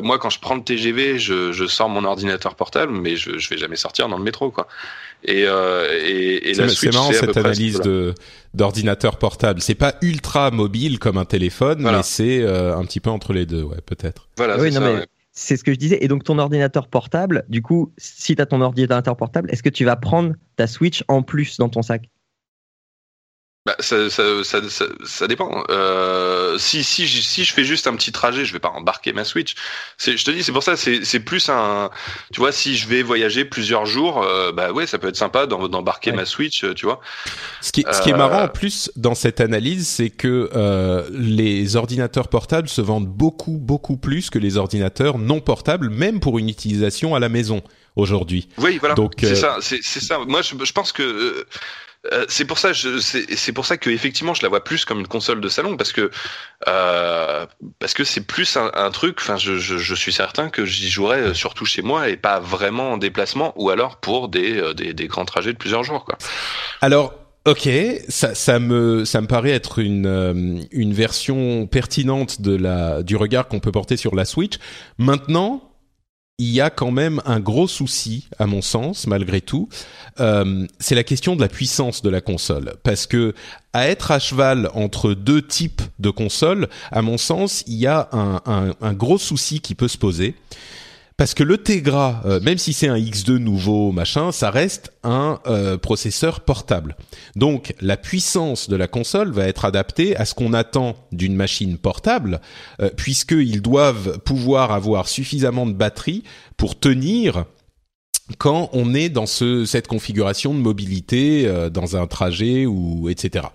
Moi 0.03 0.19
quand 0.19 0.31
je 0.31 0.41
prends 0.41 0.55
le 0.55 0.65
TGV, 0.65 1.19
je, 1.19 1.53
je 1.53 1.67
sors 1.67 1.89
mon 1.89 2.05
ordinateur 2.05 2.55
portable, 2.57 2.93
mais 2.93 3.17
je, 3.17 3.39
je 3.39 3.49
vais 3.51 3.59
jamais 3.59 3.77
sortir 3.77 4.09
dans 4.09 4.19
le 4.19 4.25
métro 4.25 4.51
quoi. 4.51 4.67
Et 5.27 5.45
euh, 5.47 5.87
et, 6.07 6.51
et 6.51 6.55
la 6.55 6.69
C'est 6.69 6.93
marrant 6.93 7.11
cette 7.13 7.31
près 7.31 7.41
analyse 7.41 7.75
ce 7.75 7.79
que- 7.79 7.85
de 7.89 8.15
d'ordinateur 8.53 9.19
portable. 9.19 9.61
C'est 9.61 9.75
pas 9.75 9.95
ultra 10.03 10.51
mobile 10.51 10.99
comme 10.99 11.19
un 11.19 11.25
téléphone, 11.25 11.81
Voilà. 11.81 11.99
mais 11.99 12.03
c'est 12.05 12.41
euh, 12.43 12.77
un 12.77 12.85
petit 12.85 13.01
peu 13.01 13.11
entre 13.11 13.33
les 13.33 13.47
deux, 13.47 13.63
ouais, 13.63 13.81
peut-être. 13.85 14.29
Voilà, 14.37 14.57
Oui, 14.59 14.71
c'est 14.73 14.79
non, 14.79 14.87
ça, 14.87 14.93
mais 14.93 14.99
ouais. 15.01 15.07
C'est 15.33 15.57
ce 15.57 15.65
que 15.65 15.73
je 15.73 15.79
disais. 15.79 15.99
Et 16.01 16.07
donc 16.07 16.23
ton 16.23 16.39
ordinateur 16.39 16.87
portable, 16.87 17.45
du 17.49 17.61
coup, 17.63 17.93
si 17.99 18.37
tu 18.37 18.43
as 18.43 18.47
ton 18.47 18.61
ordinateur 18.61 19.17
portable, 19.17 19.51
est-ce 19.51 19.65
que 19.65 19.69
tu 19.69 19.85
vas 19.85 19.97
prendre 19.97 20.35
ta 20.57 20.69
Switch 20.69 21.03
en 21.09 21.23
plus 21.23 21.57
dans 21.59 21.69
ton 21.69 21.83
sac? 21.83 22.09
Bah, 23.67 23.75
ça, 23.79 24.11
ça, 24.11 24.45
ça, 24.45 24.61
ça, 24.69 24.85
ça 25.07 25.27
dépend. 25.27 25.65
Euh, 25.71 26.59
si, 26.59 26.85
si, 26.85 27.09
si 27.09 27.45
je 27.45 27.55
fais 27.55 27.65
juste 27.65 27.87
un 27.87 27.97
petit 27.97 28.13
trajet, 28.13 28.45
je 28.45 28.53
vais 28.53 28.59
pas 28.59 28.69
embarquer 28.69 29.15
ma 29.15 29.25
Switch. 29.25 29.55
Je 29.99 30.23
te 30.23 30.31
dis, 30.31 30.43
c'est 30.45 30.53
pour 30.53 30.63
ça, 30.63 30.77
c'est, 30.77 31.03
c'est 31.03 31.21
plus 31.21 31.49
un. 31.49 31.89
Tu 32.31 32.41
vois, 32.41 32.53
si 32.53 32.77
je 32.77 32.87
vais 32.87 33.03
voyager 33.03 33.47
plusieurs 33.47 33.87
jours, 33.87 34.23
euh, 34.23 34.53
bah 34.53 34.73
ouais, 34.73 34.87
ça 34.87 34.99
peut 34.99 35.09
être 35.09 35.17
sympa 35.17 35.47
d'em- 35.47 35.69
d'embarquer 35.69 36.11
Ouais. 36.11 36.17
ma 36.19 36.25
Switch, 36.27 36.63
euh, 36.63 36.75
tu 36.75 36.85
vois. 36.85 37.01
Ce 37.63 37.73
qui, 37.73 37.87
ce 37.91 38.03
qui 38.03 38.11
est 38.11 38.13
Euh, 38.13 38.19
marrant 38.19 38.43
en 38.43 38.49
plus 38.49 38.91
dans 38.97 39.15
cette 39.15 39.41
analyse, 39.41 39.89
c'est 39.89 40.11
que 40.11 40.51
euh, 40.55 41.09
les 41.11 41.77
ordinateurs 41.77 42.29
portables 42.29 42.69
se 42.69 42.83
vendent 42.83 43.09
beaucoup, 43.09 43.57
beaucoup 43.57 43.97
plus 43.97 44.29
que 44.29 44.39
les 44.39 44.59
ordinateurs 44.59 45.17
non 45.17 45.41
portables, 45.41 45.89
même 45.89 46.21
pour 46.21 46.39
une 46.39 46.51
utilisation 46.51 47.15
à 47.15 47.19
la 47.19 47.31
maison 47.31 47.63
aujourd'hui. 47.97 48.47
Oui, 48.59 48.77
voilà. 48.77 48.95
Donc, 48.95 49.15
c'est 49.21 49.35
ça, 49.37 49.57
c'est, 49.63 49.81
c'est 49.83 50.01
ça. 50.01 50.19
Moi, 50.19 50.43
je, 50.43 50.55
je 50.63 50.73
pense 50.73 50.93
que. 50.93 51.47
Euh, 52.13 52.25
c'est 52.29 52.45
pour 52.45 52.59
ça, 52.59 52.73
c'est, 52.75 53.53
pour 53.53 53.65
ça 53.65 53.77
que 53.77 53.89
effectivement, 53.91 54.35
je 54.35 54.43
la 54.43 54.49
vois 54.49 54.63
plus 54.63 54.85
comme 54.85 55.01
une 55.01 55.07
console 55.07 55.41
de 55.41 55.49
salon 55.49 55.77
parce 55.77 55.93
que 55.93 56.11
euh, 56.69 57.47
parce 57.79 57.95
que 57.95 58.05
c'est 58.05 58.21
plus 58.21 58.57
un, 58.57 58.71
un 58.75 58.91
truc. 58.91 59.19
Enfin, 59.21 59.37
je, 59.37 59.57
je, 59.59 59.79
je 59.79 59.95
suis 59.95 60.13
certain 60.13 60.51
que 60.51 60.65
j'y 60.67 60.91
jouerais 60.91 61.21
euh, 61.21 61.35
surtout 61.35 61.65
chez 61.65 61.83
moi 61.83 62.09
et 62.09 62.17
pas 62.17 62.41
vraiment 62.41 62.93
en 62.93 62.99
déplacement 62.99 63.55
ou 63.57 63.71
alors 63.71 63.97
pour 63.97 64.29
des 64.29 64.59
euh, 64.59 64.75
des, 64.75 64.93
des 64.93 65.07
grands 65.07 65.25
trajets 65.25 65.53
de 65.53 65.59
plusieurs 65.59 65.83
jours, 65.83 66.05
quoi. 66.05 66.19
Alors, 66.83 67.15
ok, 67.47 67.69
ça, 68.09 68.35
ça 68.35 68.59
me 68.59 69.05
ça 69.05 69.21
me 69.21 69.27
paraît 69.27 69.53
être 69.53 69.79
une 69.79 70.67
une 70.73 70.93
version 70.93 71.67
pertinente 71.67 72.43
de 72.43 72.55
la 72.55 73.03
du 73.03 73.17
regard 73.17 73.49
qu'on 73.49 73.61
peut 73.61 73.73
porter 73.73 73.97
sur 73.97 74.15
la 74.15 74.27
Switch. 74.27 74.59
Maintenant, 74.99 75.74
il 76.39 76.51
y 76.51 76.61
a 76.61 76.69
quand 76.69 76.91
même 76.91 77.21
un 77.27 77.39
gros 77.39 77.69
souci, 77.69 78.29
à 78.39 78.47
mon 78.47 78.61
sens, 78.61 79.07
malgré 79.07 79.41
tout. 79.41 79.69
Euh, 80.19 80.67
c'est 80.81 80.97
la 80.97 81.05
question 81.05 81.37
de 81.37 81.41
la 81.41 81.49
puissance 81.49 82.03
de 82.03 82.11
la 82.11 82.21
console, 82.21 82.75
parce 82.83 83.07
que 83.07 83.35
à 83.73 83.89
être 83.89 84.11
à 84.11 84.19
cheval 84.19 84.69
entre 84.75 85.15
deux 85.15 85.43
types 85.43 85.83
de 86.01 86.11
consoles, 86.11 86.69
à 86.91 87.03
mon 87.03 87.19
sens, 87.19 87.63
il 87.67 87.75
y 87.75 87.87
a 87.87 88.09
un, 88.13 88.93
gros 88.95 89.19
souci 89.19 89.61
qui 89.61 89.75
peut 89.75 89.89
se 89.89 89.99
poser. 89.99 90.35
Parce 91.17 91.35
que 91.35 91.45
le 91.45 91.59
Tegra, 91.59 92.23
euh, 92.25 92.41
même 92.41 92.59
si 92.59 92.73
c'est 92.73 92.89
un 92.89 92.97
X2 92.97 93.37
nouveau, 93.37 93.93
machin, 93.93 94.33
ça 94.33 94.51
reste 94.51 94.93
un 95.05 95.39
euh, 95.47 95.79
processeur 95.79 96.41
portable. 96.41 96.97
Donc 97.37 97.75
la 97.81 97.97
puissance 97.97 98.69
de 98.69 98.75
la 98.75 98.89
console 98.89 99.31
va 99.31 99.47
être 99.47 99.65
adaptée 99.65 100.17
à 100.17 100.25
ce 100.25 100.35
qu'on 100.35 100.53
attend 100.53 100.97
d'une 101.13 101.37
machine 101.37 101.79
portable, 101.79 102.41
euh, 102.81 102.91
puisqu'ils 102.97 103.63
doivent 103.63 104.19
pouvoir 104.19 104.73
avoir 104.73 105.07
suffisamment 105.07 105.67
de 105.67 105.73
batterie 105.73 106.25
pour 106.57 106.79
tenir 106.79 107.45
quand 108.39 108.71
on 108.73 108.93
est 108.93 109.09
dans 109.09 109.27
ce, 109.27 109.67
cette 109.67 109.87
configuration 109.87 110.53
de 110.53 110.59
mobilité, 110.59 111.47
dans 111.71 111.97
un 111.97 112.07
trajet 112.07 112.65
ou 112.65 113.11
etc. 113.11 113.49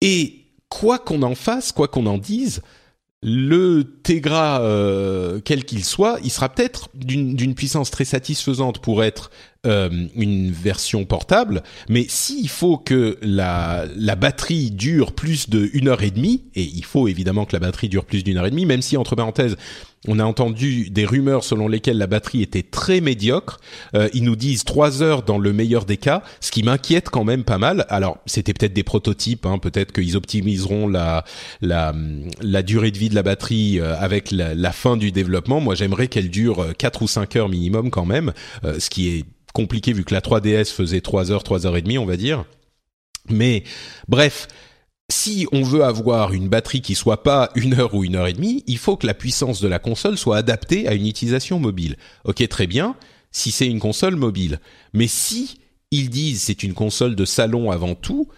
Et 0.00 0.46
quoi 0.70 0.98
qu'on 0.98 1.22
en 1.22 1.34
fasse, 1.34 1.70
quoi 1.70 1.86
qu'on 1.86 2.06
en 2.06 2.16
dise, 2.16 2.62
le 3.22 3.82
Tegra, 4.02 4.60
euh, 4.62 5.40
quel 5.44 5.64
qu'il 5.64 5.84
soit, 5.84 6.18
il 6.22 6.30
sera 6.30 6.48
peut-être 6.48 6.88
d'une 6.94 7.54
puissance 7.54 7.90
très 7.90 8.04
satisfaisante 8.04 8.78
pour 8.78 9.02
être 9.02 9.30
euh, 9.66 10.06
une 10.14 10.52
version 10.52 11.04
portable, 11.04 11.64
mais 11.88 12.06
s'il 12.08 12.48
faut 12.48 12.78
que 12.78 13.18
la, 13.20 13.86
batterie 14.16 14.70
dure 14.70 15.12
plus 15.12 15.50
de 15.50 15.68
une 15.72 15.88
heure 15.88 16.04
et 16.04 16.12
demie, 16.12 16.44
et 16.54 16.62
il 16.62 16.84
faut 16.84 17.08
évidemment 17.08 17.44
que 17.44 17.56
la 17.56 17.60
batterie 17.60 17.88
dure 17.88 18.04
plus 18.04 18.22
d'une 18.22 18.36
heure 18.36 18.46
et 18.46 18.50
demie, 18.50 18.66
même 18.66 18.82
si 18.82 18.96
entre 18.96 19.16
parenthèses 19.16 19.56
on 20.06 20.18
a 20.18 20.24
entendu 20.24 20.90
des 20.90 21.04
rumeurs 21.04 21.42
selon 21.42 21.66
lesquelles 21.66 21.98
la 21.98 22.06
batterie 22.06 22.42
était 22.42 22.62
très 22.62 23.00
médiocre. 23.00 23.60
Euh, 23.94 24.08
ils 24.14 24.22
nous 24.22 24.36
disent 24.36 24.64
trois 24.64 25.02
heures 25.02 25.22
dans 25.22 25.38
le 25.38 25.52
meilleur 25.52 25.84
des 25.84 25.96
cas, 25.96 26.22
ce 26.40 26.52
qui 26.52 26.62
m'inquiète 26.62 27.10
quand 27.10 27.24
même 27.24 27.44
pas 27.44 27.58
mal. 27.58 27.84
Alors 27.88 28.18
c'était 28.26 28.52
peut-être 28.52 28.72
des 28.72 28.84
prototypes, 28.84 29.46
hein, 29.46 29.58
peut-être 29.58 29.92
qu'ils 29.92 30.16
optimiseront 30.16 30.88
la, 30.88 31.24
durée 32.62 32.90
de 32.90 32.98
vie 32.98 33.08
de 33.08 33.14
la 33.14 33.22
batterie 33.22 33.80
euh, 33.80 33.96
avec 33.98 34.30
la, 34.30 34.72
fin 34.72 34.96
du 34.96 35.10
développement. 35.10 35.60
Moi 35.60 35.74
j'aimerais 35.74 36.08
qu'elle 36.08 36.30
dure 36.30 36.76
4 36.76 37.02
ou 37.02 37.08
5 37.08 37.36
heures 37.36 37.48
minimum 37.48 37.90
quand 37.90 38.04
même, 38.04 38.32
ce 38.62 38.90
qui 38.90 39.08
est 39.08 39.24
compliqué 39.52 39.92
vu 39.92 40.04
que 40.04 40.14
la 40.14 40.20
3DS 40.20 40.72
faisait 40.72 41.00
3 41.00 41.32
heures, 41.32 41.42
3 41.42 41.66
heures 41.66 41.76
et 41.76 41.82
demie, 41.82 41.98
on 41.98 42.06
va 42.06 42.16
dire. 42.16 42.44
Mais 43.30 43.64
bref, 44.06 44.46
si 45.10 45.46
on 45.52 45.62
veut 45.62 45.84
avoir 45.84 46.32
une 46.32 46.48
batterie 46.48 46.82
qui 46.82 46.94
soit 46.94 47.22
pas 47.22 47.50
une 47.54 47.74
heure 47.74 47.94
ou 47.94 48.04
une 48.04 48.16
heure 48.16 48.26
et 48.26 48.32
demie, 48.34 48.62
il 48.66 48.78
faut 48.78 48.96
que 48.96 49.06
la 49.06 49.14
puissance 49.14 49.60
de 49.60 49.68
la 49.68 49.78
console 49.78 50.18
soit 50.18 50.36
adaptée 50.36 50.86
à 50.86 50.94
une 50.94 51.06
utilisation 51.06 51.58
mobile. 51.58 51.96
Ok, 52.24 52.46
très 52.48 52.66
bien, 52.66 52.94
si 53.32 53.50
c'est 53.50 53.66
une 53.66 53.80
console 53.80 54.16
mobile. 54.16 54.60
Mais 54.92 55.06
si 55.06 55.60
ils 55.90 56.10
disent 56.10 56.42
c'est 56.42 56.62
une 56.62 56.74
console 56.74 57.14
de 57.14 57.24
salon 57.24 57.70
avant 57.70 57.94
tout, 57.94 58.28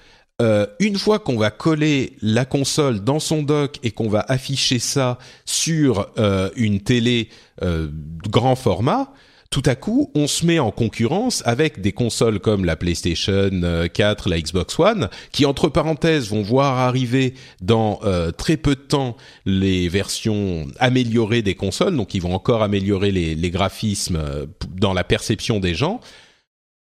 euh, 0.41 0.67
une 0.79 0.97
fois 0.97 1.19
qu'on 1.19 1.37
va 1.37 1.51
coller 1.51 2.17
la 2.23 2.45
console 2.45 3.01
dans 3.01 3.21
son 3.21 3.43
dock 3.43 3.79
et 3.83 3.91
qu'on 3.91 4.09
va 4.09 4.25
afficher 4.29 4.79
ça 4.79 5.19
sur 5.45 6.11
euh, 6.19 6.51
une 6.57 6.81
télé 6.81 7.29
euh, 7.63 7.89
grand 8.29 8.57
format, 8.57 9.13
tout 9.51 9.65
à 9.67 9.75
coup, 9.75 10.13
on 10.15 10.29
se 10.29 10.47
met 10.47 10.61
en 10.61 10.71
concurrence 10.71 11.43
avec 11.45 11.81
des 11.81 11.91
consoles 11.91 12.39
comme 12.39 12.65
la 12.65 12.77
PlayStation 12.77 13.51
4, 13.93 14.27
euh, 14.27 14.31
la 14.31 14.41
Xbox 14.41 14.79
One, 14.79 15.09
qui 15.33 15.45
entre 15.45 15.69
parenthèses 15.69 16.31
vont 16.31 16.43
voir 16.43 16.79
arriver 16.79 17.35
dans 17.61 17.99
euh, 18.05 18.31
très 18.31 18.57
peu 18.57 18.77
de 18.77 18.81
temps 18.81 19.17
les 19.47 19.89
versions 19.89 20.69
améliorées 20.79 21.43
des 21.43 21.57
consoles, 21.57 21.97
donc 21.97 22.15
ils 22.15 22.23
vont 22.23 22.33
encore 22.33 22.63
améliorer 22.63 23.11
les, 23.11 23.51
graphismes 23.51 24.17
euh, 24.17 24.47
dans 24.69 24.93
la 24.93 25.03
perception 25.03 25.59
des 25.59 25.75
gens. 25.75 26.01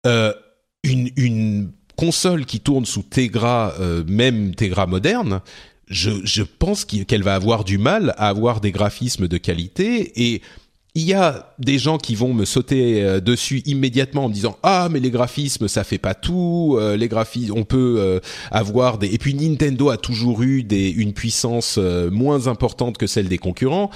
une, 0.04 1.10
une 1.16 1.72
console 1.96 2.46
qui 2.46 2.60
tourne 2.60 2.86
sous 2.86 3.02
Tegra, 3.02 3.74
même 4.06 4.54
Tegra 4.54 4.86
moderne, 4.86 5.40
je, 5.88 6.10
je 6.24 6.42
pense 6.42 6.84
qu'elle 6.84 7.22
va 7.22 7.34
avoir 7.34 7.64
du 7.64 7.78
mal 7.78 8.14
à 8.16 8.28
avoir 8.28 8.60
des 8.60 8.72
graphismes 8.72 9.28
de 9.28 9.36
qualité 9.36 10.34
et 10.34 10.42
il 10.94 11.04
y 11.04 11.14
a 11.14 11.54
des 11.58 11.78
gens 11.78 11.96
qui 11.96 12.14
vont 12.14 12.34
me 12.34 12.44
sauter 12.44 13.02
euh, 13.02 13.20
dessus 13.20 13.62
immédiatement 13.64 14.26
en 14.26 14.28
me 14.28 14.34
disant 14.34 14.58
ah 14.62 14.88
mais 14.90 15.00
les 15.00 15.10
graphismes 15.10 15.66
ça 15.66 15.84
fait 15.84 15.98
pas 15.98 16.14
tout 16.14 16.76
euh, 16.78 16.96
les 16.96 17.08
graphismes 17.08 17.54
on 17.56 17.64
peut 17.64 17.96
euh, 17.98 18.20
avoir 18.50 18.98
des 18.98 19.12
et 19.12 19.18
puis 19.18 19.34
Nintendo 19.34 19.88
a 19.88 19.96
toujours 19.96 20.42
eu 20.42 20.62
des 20.62 20.90
une 20.90 21.14
puissance 21.14 21.78
moins 21.78 22.46
importante 22.46 22.98
que 22.98 23.06
celle 23.06 23.28
des 23.28 23.38
concurrents 23.38 23.90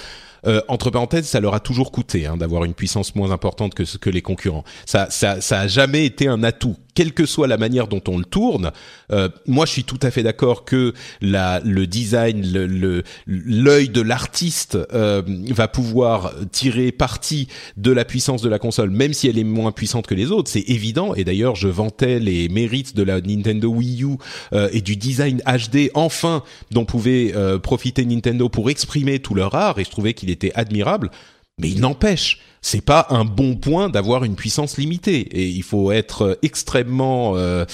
entre 0.69 0.91
parenthèses, 0.91 1.27
ça 1.27 1.41
leur 1.41 1.55
a 1.55 1.61
toujours 1.61 1.91
coûté 1.91 2.25
hein, 2.25 2.37
d'avoir 2.37 2.63
une 2.63 2.75
puissance 2.75 3.17
moins 3.17 3.33
importante 3.33 3.75
que 3.75 3.83
que 3.99 4.11
les 4.11 4.23
concurrents. 4.23 4.63
Ça, 4.85 5.09
ça, 5.11 5.41
ça 5.41 5.63
a 5.63 5.67
jamais 5.67 6.07
été 6.07 6.29
un 6.29 6.45
atout 6.45 6.77
quelle 6.97 7.13
que 7.13 7.27
soit 7.27 7.47
la 7.47 7.59
manière 7.59 7.87
dont 7.87 8.03
on 8.09 8.19
le 8.19 8.25
tourne, 8.25 8.73
euh, 9.13 9.29
moi 9.47 9.67
je 9.67 9.71
suis 9.71 9.85
tout 9.85 10.01
à 10.03 10.11
fait 10.11 10.25
d'accord 10.25 10.65
que 10.65 10.95
la, 11.21 11.61
le 11.61 11.87
design, 11.87 12.43
le 12.45 13.05
l'œil 13.27 13.89
de 13.89 14.01
l'artiste 14.01 14.79
euh, 14.93 15.23
va 15.51 15.69
pouvoir 15.69 16.33
tirer 16.51 16.91
parti 16.93 17.49
de 17.77 17.93
la 17.93 18.05
puissance 18.05 18.43
de 18.43 18.49
la 18.49 18.59
console, 18.59 18.91
même 18.91 19.13
si 19.13 19.29
elle 19.29 19.39
est 19.39 19.45
moins 19.45 19.73
puissante 19.73 20.07
que 20.07 20.15
les 20.15 20.31
autres, 20.31 20.51
c'est 20.51 20.65
évident. 20.69 21.15
Et 21.15 21.25
d'ailleurs, 21.25 21.55
je 21.55 21.69
vantais 21.69 22.19
les 22.19 22.49
mérites 22.49 22.97
de 22.97 23.03
la 23.03 23.21
Nintendo 23.21 23.69
Wii 23.69 24.05
U 24.05 24.17
euh, 24.53 24.69
et 24.73 24.81
du 24.81 24.97
design 24.97 25.43
HD 25.47 25.91
enfin 25.95 26.43
dont 26.71 26.85
pouvait 26.85 27.33
euh, 27.35 27.59
profiter 27.59 28.05
Nintendo 28.05 28.49
pour 28.49 28.71
exprimer 28.71 29.19
tout 29.19 29.35
leur 29.35 29.55
art, 29.55 29.79
et 29.79 29.85
je 29.85 29.91
trouvais 29.91 30.15
qu'il 30.15 30.31
était 30.31 30.53
admirable. 30.55 31.11
Mais 31.59 31.71
il 31.71 31.81
n'empêche, 31.81 32.41
c'est 32.67 32.81
pas 32.81 33.07
un 33.11 33.25
bon 33.25 33.55
point 33.55 33.89
d'avoir 33.89 34.25
une 34.25 34.35
puissance 34.35 34.77
limitée 34.77 35.21
et 35.21 35.47
il 35.47 35.63
faut 35.63 35.93
être 35.93 36.37
extrêmement 36.43 37.37
euh, 37.37 37.65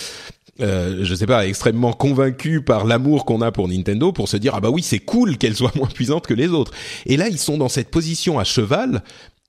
euh, 0.60 1.02
je 1.02 1.14
sais 1.14 1.24
pas, 1.24 1.46
extrêmement 1.46 1.94
convaincu 1.94 2.60
par 2.60 2.84
l'amour 2.84 3.24
qu'on 3.24 3.40
a 3.40 3.50
pour 3.50 3.68
Nintendo 3.68 4.12
pour 4.12 4.28
se 4.28 4.36
dire 4.36 4.54
ah 4.54 4.60
bah 4.60 4.68
oui 4.68 4.82
c'est 4.82 4.98
cool 4.98 5.38
qu'elle 5.38 5.56
soit 5.56 5.74
moins 5.76 5.88
puissante 5.88 6.26
que 6.26 6.34
les 6.34 6.48
autres. 6.48 6.72
Et 7.06 7.16
là 7.16 7.28
ils 7.28 7.38
sont 7.38 7.56
dans 7.56 7.70
cette 7.70 7.90
position 7.90 8.38
à 8.38 8.44
cheval 8.44 9.02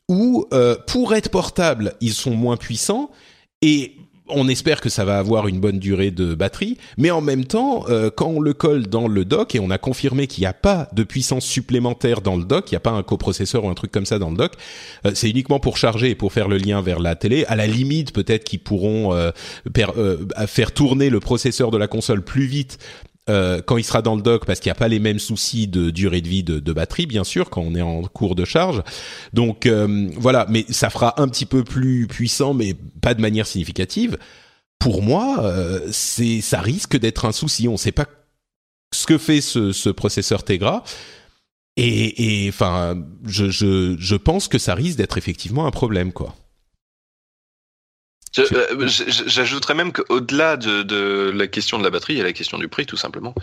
où 0.07 0.45
euh, 0.53 0.77
pour 0.87 1.13
être 1.13 1.29
portable 1.29 1.95
ils 1.99 2.13
sont 2.13 2.35
moins 2.35 2.55
puissants 2.55 3.11
et 3.61 3.97
on 4.29 4.47
espère 4.47 4.81
que 4.81 4.89
ça 4.89 5.05
va 5.05 5.17
avoir 5.17 5.47
une 5.47 5.59
bonne 5.59 5.79
durée 5.79 6.11
de 6.11 6.33
batterie, 6.33 6.77
mais 6.97 7.11
en 7.11 7.21
même 7.21 7.45
temps, 7.45 7.85
euh, 7.89 8.09
quand 8.09 8.27
on 8.27 8.39
le 8.39 8.53
colle 8.53 8.87
dans 8.87 9.07
le 9.07 9.25
dock 9.25 9.55
et 9.55 9.59
on 9.59 9.69
a 9.69 9.77
confirmé 9.77 10.27
qu'il 10.27 10.41
n'y 10.41 10.47
a 10.47 10.53
pas 10.53 10.87
de 10.93 11.03
puissance 11.03 11.45
supplémentaire 11.45 12.21
dans 12.21 12.35
le 12.35 12.43
dock, 12.43 12.71
il 12.71 12.73
n'y 12.73 12.77
a 12.77 12.81
pas 12.81 12.91
un 12.91 13.03
coprocesseur 13.03 13.65
ou 13.65 13.69
un 13.69 13.73
truc 13.73 13.91
comme 13.91 14.05
ça 14.05 14.19
dans 14.19 14.29
le 14.29 14.37
dock, 14.37 14.53
euh, 15.05 15.11
c'est 15.13 15.29
uniquement 15.29 15.59
pour 15.59 15.77
charger 15.77 16.11
et 16.11 16.15
pour 16.15 16.31
faire 16.31 16.47
le 16.47 16.57
lien 16.57 16.81
vers 16.81 16.99
la 16.99 17.15
télé. 17.15 17.45
À 17.45 17.55
la 17.55 17.67
limite, 17.67 18.13
peut-être 18.13 18.43
qu'ils 18.43 18.61
pourront 18.61 19.13
euh, 19.13 19.31
faire 20.47 20.71
tourner 20.71 21.09
le 21.09 21.19
processeur 21.19 21.71
de 21.71 21.77
la 21.77 21.87
console 21.87 22.23
plus 22.23 22.45
vite 22.45 22.79
euh, 23.29 23.61
quand 23.61 23.77
il 23.77 23.85
sera 23.85 24.01
dans 24.01 24.17
le 24.17 24.21
dock 24.21 24.45
parce 24.45 24.59
qu'il 24.59 24.67
n'y 24.69 24.73
a 24.73 24.79
pas 24.79 24.89
les 24.89 24.99
mêmes 24.99 25.19
soucis 25.19 25.67
de 25.67 25.91
durée 25.91 26.19
de 26.19 26.27
vie 26.27 26.43
de, 26.43 26.73
batterie 26.73 27.05
bien 27.05 27.23
sûr 27.23 27.49
quand 27.49 27.61
on 27.61 27.73
est 27.73 27.81
en 27.81 28.01
cours 28.03 28.35
de 28.35 28.43
charge. 28.43 28.83
Donc 29.31 29.65
euh, 29.65 30.09
voilà 30.17 30.45
mais 30.49 30.65
ça 30.69 30.89
fera 30.89 31.21
un 31.21 31.29
petit 31.29 31.45
peu 31.45 31.63
plus 31.63 32.07
puissant 32.07 32.53
mais 32.53 32.75
pas 33.01 33.13
de 33.13 33.21
manière 33.21 33.47
significative. 33.47 34.17
Pour 34.77 35.01
moi 35.01 35.37
euh, 35.41 35.87
c'est 35.91 36.41
ça 36.41 36.59
risque 36.59 36.97
d'être 36.97 37.23
un 37.23 37.31
souci. 37.31 37.69
On 37.69 37.73
ne 37.73 37.77
sait 37.77 37.93
pas 37.93 38.07
ce 38.93 39.05
que 39.05 39.17
fait 39.17 39.39
ce, 39.39 39.71
ce 39.71 39.89
processeur 39.89 40.43
Tegra. 40.43 40.83
Et 41.77 42.45
enfin 42.49 43.01
je, 43.25 43.49
je, 43.49 43.95
je 43.97 44.15
pense 44.15 44.49
que 44.49 44.57
ça 44.57 44.75
risque 44.75 44.97
d'être 44.97 45.17
effectivement 45.17 45.65
un 45.65 45.71
problème 45.71 46.11
quoi 46.11 46.35
j'ajouterais 48.33 49.75
même 49.75 49.91
qu'au-delà 49.91 50.57
de, 50.57 50.83
de, 50.83 51.31
la 51.35 51.47
question 51.47 51.77
de 51.77 51.83
la 51.83 51.89
batterie, 51.89 52.13
il 52.13 52.17
y 52.17 52.21
a 52.21 52.25
la 52.25 52.33
question 52.33 52.57
du 52.57 52.67
prix, 52.67 52.85
tout 52.85 52.97
simplement. 52.97 53.35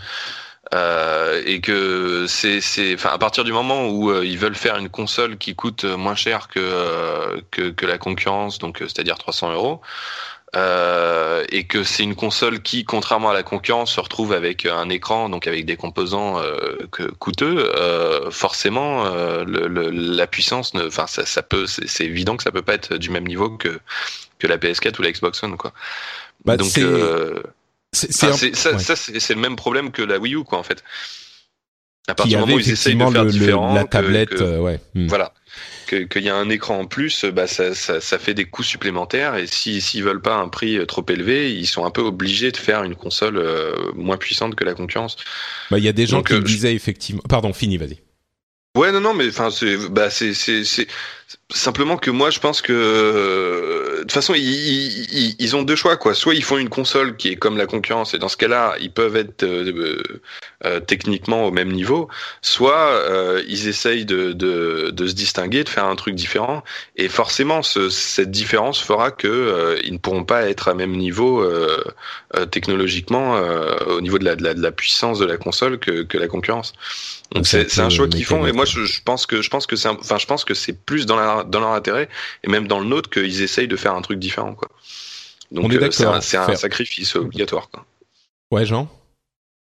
Euh, 0.73 1.41
et 1.45 1.59
que 1.59 2.25
c'est, 2.27 2.61
c'est, 2.61 2.93
enfin, 2.93 3.09
à 3.09 3.17
partir 3.17 3.43
du 3.43 3.51
moment 3.51 3.89
où 3.89 4.09
euh, 4.09 4.25
ils 4.25 4.37
veulent 4.37 4.55
faire 4.55 4.77
une 4.77 4.89
console 4.89 5.37
qui 5.37 5.55
coûte 5.55 5.83
moins 5.83 6.15
cher 6.15 6.47
que 6.47 6.59
euh, 6.59 7.41
que, 7.51 7.71
que, 7.71 7.85
la 7.85 7.97
concurrence, 7.97 8.57
donc 8.59 8.77
c'est-à-dire 8.79 9.17
300 9.17 9.51
euros, 9.53 9.81
euh, 10.53 11.45
et 11.49 11.65
que 11.65 11.83
c'est 11.83 12.03
une 12.03 12.15
console 12.15 12.61
qui, 12.61 12.83
contrairement 12.83 13.29
à 13.29 13.33
la 13.33 13.43
concurrence, 13.43 13.93
se 13.93 14.01
retrouve 14.01 14.33
avec 14.33 14.65
un 14.65 14.89
écran, 14.89 15.29
donc 15.29 15.47
avec 15.47 15.65
des 15.65 15.77
composants 15.77 16.41
euh, 16.41 16.75
que, 16.91 17.03
coûteux, 17.03 17.71
euh, 17.77 18.29
forcément, 18.31 19.05
le, 19.45 19.67
le, 19.67 19.89
la 19.89 20.27
puissance, 20.27 20.73
enfin, 20.75 21.07
ça, 21.07 21.25
ça, 21.25 21.41
peut, 21.41 21.67
c'est 21.67 22.03
évident 22.03 22.35
que 22.35 22.43
ça 22.43 22.51
peut 22.51 22.61
pas 22.61 22.73
être 22.73 22.97
du 22.97 23.09
même 23.09 23.27
niveau 23.27 23.49
que 23.49 23.79
que 24.41 24.47
la 24.47 24.57
PS4 24.57 24.99
ou 24.99 25.01
la 25.03 25.11
Xbox 25.11 25.43
One, 25.43 25.57
quoi. 25.57 25.73
Bah, 26.45 26.57
donc, 26.57 26.67
c'est 26.67 28.11
ça, 28.11 28.31
c'est 28.33 29.33
le 29.33 29.39
même 29.41 29.55
problème 29.55 29.91
que 29.91 30.01
la 30.01 30.17
Wii 30.17 30.35
U, 30.35 30.43
quoi, 30.43 30.59
en 30.59 30.63
fait. 30.63 30.83
À 32.07 32.15
partir 32.15 32.39
du 32.39 32.41
moment 32.41 32.55
où 32.55 32.59
ils 32.59 32.71
essayent 32.71 32.95
de 32.95 33.05
faire 33.05 33.25
différent, 33.25 33.73
la 33.73 33.83
tablette, 33.83 34.39
ouais. 34.41 34.79
Hmm. 34.95 35.07
Voilà 35.07 35.33
qu'il 35.87 36.23
y 36.23 36.29
a 36.29 36.35
un 36.35 36.49
écran 36.49 36.79
en 36.79 36.85
plus, 36.85 37.25
bah 37.25 37.47
ça, 37.47 37.75
ça, 37.75 37.99
ça 37.99 38.17
fait 38.17 38.33
des 38.33 38.45
coûts 38.45 38.63
supplémentaires 38.63 39.35
et 39.35 39.47
si 39.47 39.81
s'ils 39.81 40.03
veulent 40.03 40.21
pas 40.21 40.35
un 40.35 40.47
prix 40.47 40.79
trop 40.87 41.05
élevé, 41.09 41.53
ils 41.53 41.67
sont 41.67 41.85
un 41.85 41.91
peu 41.91 42.01
obligés 42.01 42.51
de 42.51 42.57
faire 42.57 42.83
une 42.83 42.95
console 42.95 43.37
euh, 43.37 43.75
moins 43.95 44.17
puissante 44.17 44.55
que 44.55 44.63
la 44.63 44.73
concurrence. 44.73 45.17
Bah 45.69 45.77
il 45.77 45.83
y 45.83 45.89
a 45.89 45.93
des 45.93 46.07
gens 46.07 46.23
qui 46.23 46.33
euh, 46.33 46.41
disaient 46.41 46.73
effectivement. 46.73 47.21
Pardon, 47.27 47.53
fini, 47.53 47.77
vas-y. 47.77 47.99
Ouais, 48.77 48.93
non, 48.93 49.01
non, 49.01 49.13
mais 49.13 49.27
enfin, 49.27 49.51
c'est, 49.51 49.77
bah, 49.89 50.09
c'est, 50.09 50.33
c'est 50.33 50.87
simplement 51.53 51.97
que 51.97 52.11
moi, 52.11 52.29
je 52.29 52.39
pense 52.39 52.61
que 52.61 52.73
euh, 52.73 53.97
de 53.97 54.01
toute 54.01 54.11
façon, 54.11 54.33
ils, 54.33 54.41
ils, 54.41 55.35
ils, 55.39 55.55
ont 55.55 55.63
deux 55.63 55.75
choix, 55.75 55.97
quoi. 55.97 56.13
Soit 56.13 56.35
ils 56.35 56.43
font 56.43 56.57
une 56.57 56.69
console 56.69 57.15
qui 57.15 57.29
est 57.29 57.35
comme 57.35 57.57
la 57.57 57.65
concurrence, 57.65 58.13
et 58.13 58.19
dans 58.19 58.29
ce 58.29 58.37
cas-là, 58.37 58.75
ils 58.79 58.91
peuvent 58.91 59.15
être 59.15 59.43
euh, 59.43 60.01
euh, 60.65 60.79
techniquement 60.79 61.45
au 61.45 61.51
même 61.51 61.71
niveau. 61.71 62.07
Soit 62.41 63.01
ils 63.47 63.67
essayent 63.67 64.05
de, 64.05 64.33
de, 64.33 64.89
de, 64.91 65.07
se 65.07 65.13
distinguer, 65.13 65.63
de 65.63 65.69
faire 65.69 65.85
un 65.85 65.95
truc 65.95 66.15
différent, 66.15 66.63
et 66.95 67.09
forcément, 67.09 67.61
ce, 67.61 67.89
cette 67.89 68.31
différence 68.31 68.81
fera 68.81 69.11
que 69.11 69.77
ils 69.83 69.93
ne 69.93 69.97
pourront 69.97 70.23
pas 70.23 70.49
être 70.49 70.67
à 70.67 70.73
même 70.73 70.95
niveau 70.95 71.45
technologiquement 72.51 73.39
au 73.87 74.01
niveau 74.01 74.17
de 74.19 74.25
la, 74.25 74.35
de 74.35 74.43
la, 74.43 74.53
de 74.53 74.61
la 74.61 74.71
puissance 74.71 75.19
de 75.19 75.25
la 75.25 75.37
console 75.37 75.79
que, 75.79 76.03
que 76.03 76.17
la 76.17 76.27
concurrence. 76.27 76.73
Donc 77.33 77.47
c'est 77.47 77.79
un 77.79 77.89
choix 77.89 78.07
qu'ils 78.07 78.25
font 78.25 78.45
et 78.45 78.51
moi 78.51 78.65
je, 78.65 78.83
je, 78.83 79.01
pense 79.01 79.25
que 79.25 79.41
je 79.41 79.49
pense 79.49 79.65
que 79.65 79.77
c'est 79.77 79.87
enfin 79.87 80.17
je 80.17 80.25
pense 80.25 80.43
que 80.43 80.53
c'est 80.53 80.73
plus 80.73 81.05
dans 81.05 81.15
la, 81.15 81.40
dans 81.43 81.59
leur 81.59 81.71
intérêt 81.71 82.09
et 82.43 82.49
même 82.49 82.67
dans 82.67 82.79
le 82.79 82.85
nôtre 82.85 83.09
qu'ils 83.09 83.41
essayent 83.41 83.67
de 83.67 83.75
faire 83.75 83.93
un 83.93 84.01
truc 84.01 84.19
différent 84.19 84.53
quoi. 84.53 84.69
Donc 85.51 85.73
euh, 85.73 85.91
c'est 85.91 86.05
un, 86.05 86.47
un, 86.47 86.55
sacrifice 86.55 87.15
obligatoire 87.15 87.69
quoi. 87.69 87.85
Ouais 88.51 88.65
Jean? 88.65 88.89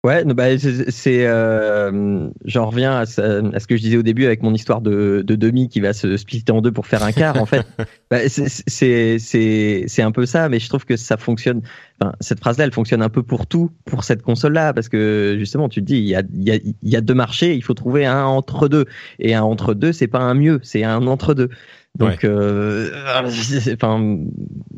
Ouais, 0.03 0.25
bah, 0.25 0.57
c'est, 0.57 1.27
euh, 1.27 2.27
j'en 2.45 2.65
reviens 2.65 2.97
à, 2.97 3.05
ce 3.05 3.67
que 3.67 3.77
je 3.77 3.81
disais 3.83 3.97
au 3.97 4.01
début 4.01 4.25
avec 4.25 4.41
mon 4.41 4.51
histoire 4.51 4.81
de, 4.81 5.23
de 5.23 5.35
demi 5.35 5.69
qui 5.69 5.79
va 5.79 5.93
se 5.93 6.17
splitter 6.17 6.51
en 6.51 6.61
deux 6.61 6.71
pour 6.71 6.87
faire 6.87 7.03
un 7.03 7.11
quart. 7.11 7.37
en 7.37 7.45
fait, 7.45 7.67
bah, 8.09 8.21
c'est 8.27 9.19
c'est 9.19 10.01
un 10.01 10.11
peu 10.11 10.25
ça, 10.25 10.49
mais 10.49 10.59
je 10.59 10.67
trouve 10.69 10.85
que 10.85 10.97
ça 10.97 11.17
fonctionne. 11.17 11.61
Enfin, 11.99 12.13
cette 12.19 12.39
phrase-là, 12.39 12.63
elle 12.63 12.73
fonctionne 12.73 13.03
un 13.03 13.09
peu 13.09 13.21
pour 13.21 13.45
tout, 13.45 13.69
pour 13.85 14.03
cette 14.03 14.23
console-là, 14.23 14.73
parce 14.73 14.89
que 14.89 15.35
justement, 15.37 15.69
tu 15.69 15.81
te 15.81 15.85
dis, 15.85 15.97
il 15.97 16.07
y 16.07 16.15
a, 16.15 16.23
il 16.33 16.43
y 16.43 16.51
a, 16.51 16.55
il 16.55 16.89
y 16.89 16.95
a 16.95 17.01
deux 17.01 17.13
marchés, 17.13 17.53
il 17.53 17.63
faut 17.63 17.75
trouver 17.75 18.07
un 18.07 18.25
entre 18.25 18.67
deux, 18.67 18.85
et 19.19 19.35
un 19.35 19.43
entre 19.43 19.75
deux, 19.75 19.91
c'est 19.91 20.07
pas 20.07 20.21
un 20.21 20.33
mieux, 20.33 20.59
c'est 20.63 20.83
un 20.83 21.05
entre 21.05 21.35
deux. 21.35 21.49
Donc, 21.93 22.23
euh, 22.23 22.89
enfin, 23.75 24.17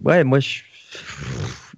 ouais, 0.03 0.25
moi, 0.25 0.41
je 0.41 0.59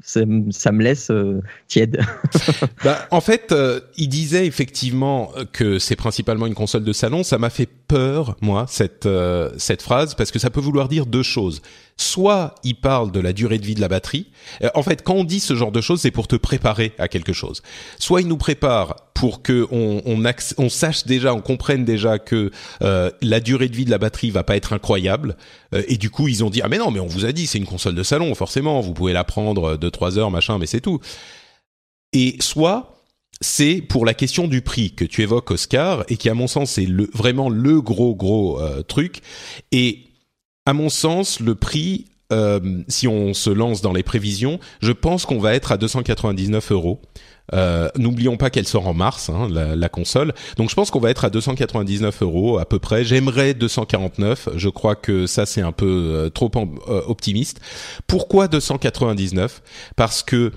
ça 0.05 0.71
me 0.71 0.83
laisse 0.83 1.09
euh, 1.09 1.41
tiède. 1.67 1.99
bah, 2.83 3.07
en 3.09 3.21
fait, 3.21 3.51
euh, 3.51 3.79
il 3.97 4.07
disait 4.07 4.45
effectivement 4.45 5.31
que 5.51 5.79
c'est 5.79 5.95
principalement 5.95 6.45
une 6.45 6.53
console 6.53 6.83
de 6.83 6.93
salon. 6.93 7.23
Ça 7.23 7.37
m'a 7.37 7.49
fait 7.49 7.67
peur, 7.87 8.35
moi, 8.41 8.65
cette 8.67 9.05
euh, 9.05 9.51
cette 9.57 9.81
phrase, 9.81 10.15
parce 10.15 10.31
que 10.31 10.39
ça 10.39 10.49
peut 10.49 10.59
vouloir 10.59 10.87
dire 10.87 11.05
deux 11.05 11.23
choses. 11.23 11.61
Soit 11.97 12.55
il 12.63 12.75
parle 12.75 13.11
de 13.11 13.19
la 13.19 13.31
durée 13.31 13.57
de 13.57 13.65
vie 13.65 13.75
de 13.75 13.81
la 13.81 13.87
batterie. 13.87 14.27
en 14.73 14.83
fait, 14.83 15.01
quand 15.01 15.13
on 15.13 15.23
dit 15.23 15.39
ce 15.39 15.55
genre 15.55 15.71
de 15.71 15.79
choses, 15.79 16.01
c'est 16.01 16.11
pour 16.11 16.27
te 16.27 16.35
préparer 16.35 16.93
à 16.97 17.07
quelque 17.07 17.31
chose. 17.31 17.61
Soit 17.99 18.21
il 18.21 18.27
nous 18.27 18.37
prépare 18.37 18.97
pour 19.13 19.41
que 19.41 19.65
on, 19.71 20.01
on, 20.57 20.69
sache 20.69 21.05
déjà, 21.05 21.33
on 21.33 21.39
comprenne 21.39 21.85
déjà 21.85 22.19
que 22.19 22.51
la 22.81 23.39
durée 23.39 23.69
de 23.69 23.75
vie 23.77 23.85
de 23.85 23.91
la 23.91 23.97
batterie 23.97 24.29
va 24.29 24.43
pas 24.43 24.57
être 24.57 24.73
incroyable. 24.73 25.37
et 25.71 25.95
du 25.95 26.09
coup, 26.09 26.27
ils 26.27 26.43
ont 26.43 26.49
dit 26.49 26.61
ah 26.61 26.67
mais 26.67 26.79
non, 26.79 26.91
mais 26.91 26.99
on 26.99 27.07
vous 27.07 27.23
a 27.23 27.31
dit 27.31 27.47
c'est 27.47 27.59
une 27.59 27.65
console 27.65 27.95
de 27.95 28.03
salon, 28.03 28.35
forcément, 28.35 28.81
vous 28.81 28.93
pouvez 28.93 29.13
la 29.13 29.23
prendre 29.23 29.77
de 29.77 29.89
trois 29.89 30.19
heures, 30.19 30.31
machin, 30.31 30.57
mais 30.57 30.65
c'est 30.65 30.81
tout. 30.81 30.99
Et 32.11 32.35
soit 32.41 32.94
c'est 33.41 33.81
pour 33.81 34.05
la 34.05 34.13
question 34.13 34.47
du 34.47 34.61
prix 34.61 34.91
que 34.91 35.05
tu 35.05 35.21
évoques, 35.21 35.51
Oscar, 35.51 36.05
et 36.09 36.17
qui, 36.17 36.29
à 36.29 36.33
mon 36.33 36.47
sens, 36.47 36.77
est 36.77 36.85
le, 36.85 37.09
vraiment 37.13 37.49
le 37.49 37.81
gros, 37.81 38.15
gros 38.15 38.61
euh, 38.61 38.81
truc. 38.81 39.21
Et 39.71 40.07
à 40.65 40.73
mon 40.73 40.89
sens, 40.89 41.39
le 41.39 41.55
prix, 41.55 42.05
euh, 42.31 42.81
si 42.87 43.07
on 43.07 43.33
se 43.33 43.49
lance 43.49 43.81
dans 43.81 43.93
les 43.93 44.03
prévisions, 44.03 44.59
je 44.81 44.91
pense 44.91 45.25
qu'on 45.25 45.39
va 45.39 45.53
être 45.53 45.71
à 45.71 45.77
299 45.77 46.71
euros. 46.71 47.01
Euh, 47.53 47.89
N'oublions 47.95 48.37
pas 48.37 48.49
qu'elle 48.49 48.67
sort 48.67 48.87
en 48.87 48.93
mars, 48.93 49.29
hein, 49.29 49.47
la, 49.51 49.75
la, 49.75 49.89
console. 49.89 50.33
Donc 50.57 50.69
je 50.69 50.75
pense 50.75 50.89
qu'on 50.89 50.99
va 50.99 51.11
être 51.11 51.25
à 51.25 51.29
299 51.29 52.23
euros 52.23 52.57
à 52.57 52.65
peu 52.65 52.79
près. 52.79 53.03
J'aimerais 53.03 53.53
249. 53.53 54.49
Je 54.55 54.69
crois 54.69 54.95
que 54.95 55.27
ça 55.27 55.45
c'est 55.45 55.61
un 55.61 55.71
peu 55.71 55.85
euh, 55.85 56.29
trop 56.29 56.49
euh, 56.55 57.01
optimiste. 57.07 57.59
Pourquoi 58.07 58.47
299 58.47 59.61
Parce 59.95 60.23
que 60.23 60.51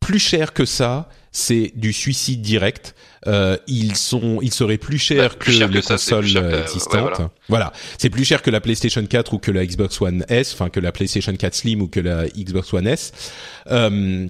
plus 0.00 0.18
cher 0.18 0.52
que 0.52 0.64
ça, 0.64 1.08
c'est 1.32 1.72
du 1.74 1.92
suicide 1.92 2.42
direct. 2.42 2.94
Euh, 3.26 3.56
ils 3.66 3.96
sont, 3.96 4.38
ils 4.42 4.52
seraient 4.52 4.78
plus 4.78 4.98
chers 4.98 5.30
bah, 5.30 5.36
que 5.38 5.50
les 5.50 5.82
consoles 5.82 6.36
existantes. 6.62 7.20
voilà, 7.48 7.72
c'est 7.98 8.10
plus 8.10 8.24
cher 8.24 8.42
que 8.42 8.50
la 8.50 8.60
PlayStation 8.60 9.04
4 9.04 9.34
ou 9.34 9.38
que 9.38 9.50
la 9.50 9.66
Xbox 9.66 10.00
One 10.00 10.24
S, 10.28 10.52
enfin 10.54 10.70
que 10.70 10.80
la 10.80 10.92
PlayStation 10.92 11.34
4 11.34 11.54
Slim 11.54 11.82
ou 11.82 11.88
que 11.88 12.00
la 12.00 12.28
Xbox 12.28 12.72
One 12.72 12.86
S. 12.86 13.12
Euh, 13.70 14.28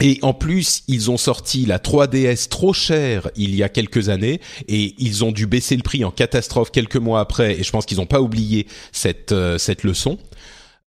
et 0.00 0.18
en 0.22 0.32
plus, 0.32 0.84
ils 0.88 1.10
ont 1.10 1.18
sorti 1.18 1.66
la 1.66 1.78
3DS 1.78 2.48
trop 2.48 2.72
chère 2.72 3.30
il 3.36 3.54
y 3.54 3.62
a 3.62 3.68
quelques 3.68 4.08
années 4.08 4.40
et 4.66 4.94
ils 4.98 5.24
ont 5.24 5.32
dû 5.32 5.46
baisser 5.46 5.76
le 5.76 5.82
prix 5.82 6.04
en 6.04 6.10
catastrophe 6.10 6.70
quelques 6.70 6.96
mois 6.96 7.20
après. 7.20 7.60
Et 7.60 7.62
je 7.62 7.70
pense 7.70 7.84
qu'ils 7.84 7.98
n'ont 7.98 8.06
pas 8.06 8.20
oublié 8.20 8.66
cette 8.90 9.32
euh, 9.32 9.58
cette 9.58 9.84
leçon. 9.84 10.18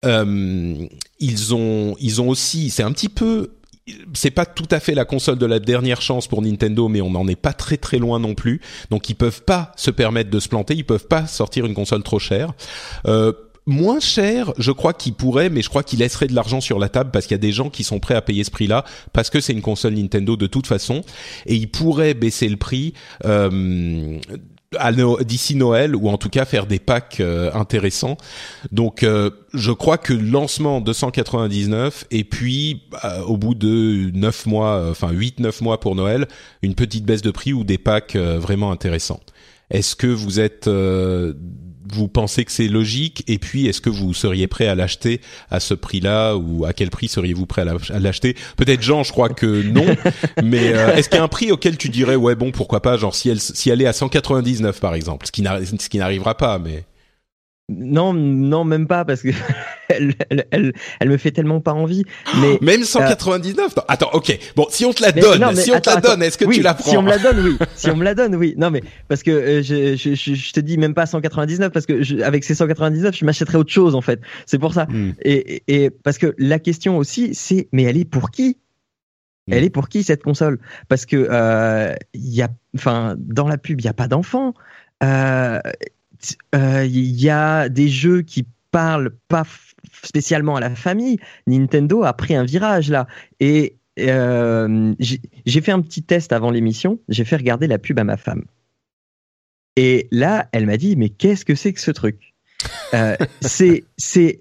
Euh, 0.07 0.87
ils 1.21 1.55
ont 1.55 1.97
ils 2.01 2.23
ont 2.23 2.29
aussi, 2.29 2.71
c'est 2.71 2.83
un 2.83 2.93
petit 2.93 3.11
peu 3.11 3.53
c'est 4.15 4.31
pas 4.31 4.47
tout 4.47 4.69
à 4.71 4.81
fait 4.81 4.95
la 4.95 5.05
console 5.05 5.39
de 5.39 5.47
la 5.47 5.59
dernière 5.59 6.01
chance 6.01 6.27
pour 6.27 6.43
Nintendo, 6.43 6.89
mais 6.89 7.01
on 7.01 7.11
n'en 7.11 7.29
est 7.29 7.37
pas 7.37 7.53
très 7.53 7.77
très 7.77 7.99
loin 7.99 8.19
non 8.19 8.35
plus. 8.35 8.61
Donc 8.91 9.09
ils 9.09 9.15
peuvent 9.15 9.43
pas 9.43 9.73
se 9.77 9.91
permettre 9.91 10.31
de 10.31 10.41
se 10.41 10.49
planter, 10.49 10.75
ils 10.75 10.85
peuvent 10.85 11.07
pas 11.07 11.27
sortir 11.27 11.67
une 11.67 11.75
console 11.75 12.03
trop 12.03 12.19
chère. 12.19 12.53
Euh, 13.07 13.33
moins 13.67 14.01
cher, 14.01 14.53
je 14.59 14.73
crois 14.73 14.93
qu'il 14.93 15.15
pourrait, 15.15 15.51
mais 15.51 15.63
je 15.63 15.69
crois 15.69 15.83
qu'il 15.83 15.99
laisserait 15.99 16.27
de 16.27 16.35
l'argent 16.35 16.61
sur 16.61 16.79
la 16.79 16.89
table 16.89 17.11
parce 17.11 17.27
qu'il 17.27 17.35
y 17.35 17.37
a 17.37 17.39
des 17.39 17.53
gens 17.53 17.71
qui 17.71 17.85
sont 17.85 18.01
prêts 18.01 18.15
à 18.15 18.23
payer 18.23 18.45
ce 18.45 18.51
prix-là 18.51 18.85
parce 19.13 19.31
que 19.31 19.41
c'est 19.41 19.53
une 19.53 19.63
console 19.63 19.95
Nintendo 19.95 20.37
de 20.37 20.47
toute 20.47 20.67
façon, 20.67 21.03
et 21.47 21.55
il 21.55 21.71
pourrait 21.71 22.15
baisser 22.15 22.49
le 22.49 22.57
prix. 22.57 22.95
Euh, 23.25 24.19
d'ici 25.25 25.57
Noël 25.57 25.97
ou 25.97 26.09
en 26.09 26.19
tout 26.19 26.29
cas 26.29 26.45
faire 26.45 26.67
des 26.67 26.79
packs 26.79 27.21
euh, 27.21 27.51
intéressants. 27.53 28.17
Donc 28.73 29.03
euh, 29.03 29.31
je 29.53 29.73
crois 29.73 29.99
que 29.99 30.13
lancement 30.13 30.81
299 30.81 32.07
et 32.11 32.25
puis 32.25 32.83
euh, 33.05 33.21
au 33.23 33.37
bout 33.37 33.55
de 33.55 34.11
9 34.15 34.47
mois 34.47 34.91
enfin 34.91 35.11
8 35.11 35.41
9 35.41 35.61
mois 35.61 35.81
pour 35.81 35.95
Noël, 35.95 36.27
une 36.63 36.75
petite 36.75 37.05
baisse 37.05 37.23
de 37.23 37.31
prix 37.31 37.53
ou 37.53 37.65
des 37.65 37.79
packs 37.79 38.17
vraiment 38.17 38.71
intéressants. 38.71 39.21
Est-ce 39.71 39.97
que 39.97 40.07
vous 40.07 40.41
êtes 40.41 40.69
vous 41.93 42.09
pensez 42.09 42.45
que 42.45 42.53
c'est 42.53 42.69
logique 42.69 43.25
Et 43.27 43.39
puis, 43.39 43.67
est-ce 43.67 43.81
que 43.81 43.91
vous 43.91 44.15
seriez 44.15 44.47
prêt 44.47 44.67
à 44.67 44.75
l'acheter 44.75 45.21
à 45.51 45.61
ce 45.61 45.75
prix-là 45.75 46.35
ou 46.37 46.65
à 46.65 46.73
quel 46.73 46.91
prix 46.91 47.09
seriez-vous 47.09 47.47
prêt 47.47 47.63
à 47.63 47.99
l'acheter? 47.99 48.37
Peut-être 48.57 48.83
Jean, 48.83 49.03
je 49.03 49.13
crois 49.13 49.29
que 49.29 49.63
non. 49.63 49.87
mais 50.43 50.73
euh, 50.75 50.95
est-ce 50.97 51.09
qu'il 51.09 51.19
y 51.19 51.21
a 51.21 51.25
un 51.25 51.29
prix 51.29 51.53
auquel 51.53 51.77
tu 51.77 51.89
dirais 51.89 52.17
ouais 52.17 52.35
bon 52.35 52.51
pourquoi 52.51 52.81
pas 52.81 52.97
Genre 52.97 53.15
si 53.15 53.29
elle 53.29 53.41
si 53.41 53.71
elle 53.71 53.83
est 53.83 53.87
à 53.87 53.93
199 53.93 54.81
par 54.81 54.95
exemple, 54.95 55.27
ce 55.27 55.33
qui 55.33 55.99
n'arrivera 55.99 56.37
pas, 56.37 56.59
mais 56.59 56.85
non, 57.71 58.13
non, 58.13 58.65
même 58.65 58.87
pas 58.87 59.07
parce 59.07 59.23
que 59.23 59.29
elle, 59.89 60.15
elle, 60.51 60.75
elle, 61.01 61.09
me 61.09 61.17
fait 61.17 61.31
tellement 61.31 61.61
pas 61.61 61.73
envie. 61.73 62.05
Mais 62.41 62.59
même 62.61 62.85
199. 62.85 63.75
attends, 63.89 64.11
ok. 64.13 64.39
Bon, 64.55 64.67
si 64.69 64.85
on 64.85 64.93
te 64.93 65.03
la 65.03 65.13
donne, 65.13 65.57
si 65.57 65.73
on 65.73 65.81
te 65.81 65.89
la 65.89 66.01
donne, 66.01 66.23
est-ce 66.23 66.37
que 66.37 66.45
tu 66.45 66.61
la 66.61 66.75
prends 66.75 66.91
Si 66.91 66.97
on 66.97 67.03
me 67.03 67.09
la 67.09 67.19
donne, 67.19 67.41
oui. 67.41 67.57
si 67.75 67.91
on 67.91 67.97
me 67.97 68.05
la 68.05 68.15
donne, 68.15 68.37
oui. 68.37 68.55
Non, 68.59 68.71
mais 68.71 68.83
parce 69.09 69.23
que 69.23 69.31
euh, 69.31 69.63
je, 69.63 69.97
je, 69.97 70.15
je, 70.15 70.53
te 70.53 70.61
dis 70.61 70.77
même 70.77 70.93
pas 70.93 71.07
199 71.07 71.73
parce 71.73 71.87
que 71.87 72.23
avec 72.23 72.45
ces 72.45 72.55
199, 72.55 73.17
je 73.17 73.25
m'achèterais 73.25 73.57
autre 73.57 73.73
chose 73.73 73.95
en 73.95 74.03
fait. 74.03 74.21
C'est 74.45 74.59
pour 74.59 74.75
ça. 74.75 74.85
Hmm. 74.85 75.13
Et, 75.23 75.63
et 75.67 75.89
parce 75.89 76.19
que 76.19 76.35
la 76.37 76.59
question 76.59 76.99
aussi, 76.99 77.35
c'est 77.35 77.69
mais 77.73 77.85
elle 77.85 77.97
est 77.97 78.05
pour 78.05 78.31
qui? 78.31 78.59
Elle 79.51 79.63
hmm. 79.63 79.67
est 79.67 79.71
pour 79.71 79.89
qui 79.89 80.03
cette 80.03 80.23
console? 80.23 80.59
Parce 80.89 81.07
que 81.07 81.17
euh, 81.31 81.95
il 82.13 82.35
y 82.35 82.43
a, 82.43 82.49
enfin, 82.77 83.15
dans 83.19 83.49
la 83.49 83.57
pub, 83.57 83.81
il 83.81 83.85
y 83.85 83.89
a 83.89 83.95
pas 83.95 84.09
d'enfants. 84.09 84.53
Euh, 85.03 85.61
il 86.53 86.59
euh, 86.59 86.87
y 86.87 87.31
a 87.31 87.69
des 87.69 87.89
jeux 87.89 88.23
qui 88.23 88.47
parlent 88.71 89.15
pas 89.29 89.45
spécialement 90.03 90.57
à 90.57 90.61
la 90.61 90.75
famille. 90.75 91.19
Nintendo 91.47 92.05
a 92.05 92.13
pris 92.13 92.35
un 92.35 92.45
virage 92.45 92.91
là. 92.91 93.07
Et 93.41 93.77
euh, 94.01 94.95
j'ai 94.99 95.61
fait 95.61 95.73
un 95.73 95.81
petit 95.81 96.03
test 96.03 96.33
avant 96.33 96.51
l'émission. 96.51 96.99
J'ai 97.09 97.25
fait 97.25 97.37
regarder 97.37 97.67
la 97.67 97.79
pub 97.79 97.99
à 97.99 98.05
ma 98.05 98.17
femme. 98.17 98.45
Et 99.77 100.09
là, 100.11 100.49
elle 100.53 100.67
m'a 100.67 100.77
dit, 100.77 100.97
mais 100.97 101.09
qu'est-ce 101.09 101.45
que 101.45 101.55
c'est 101.55 101.73
que 101.73 101.81
ce 101.81 101.91
truc? 101.91 102.35
Euh, 102.95 103.17
C'est 103.41 104.41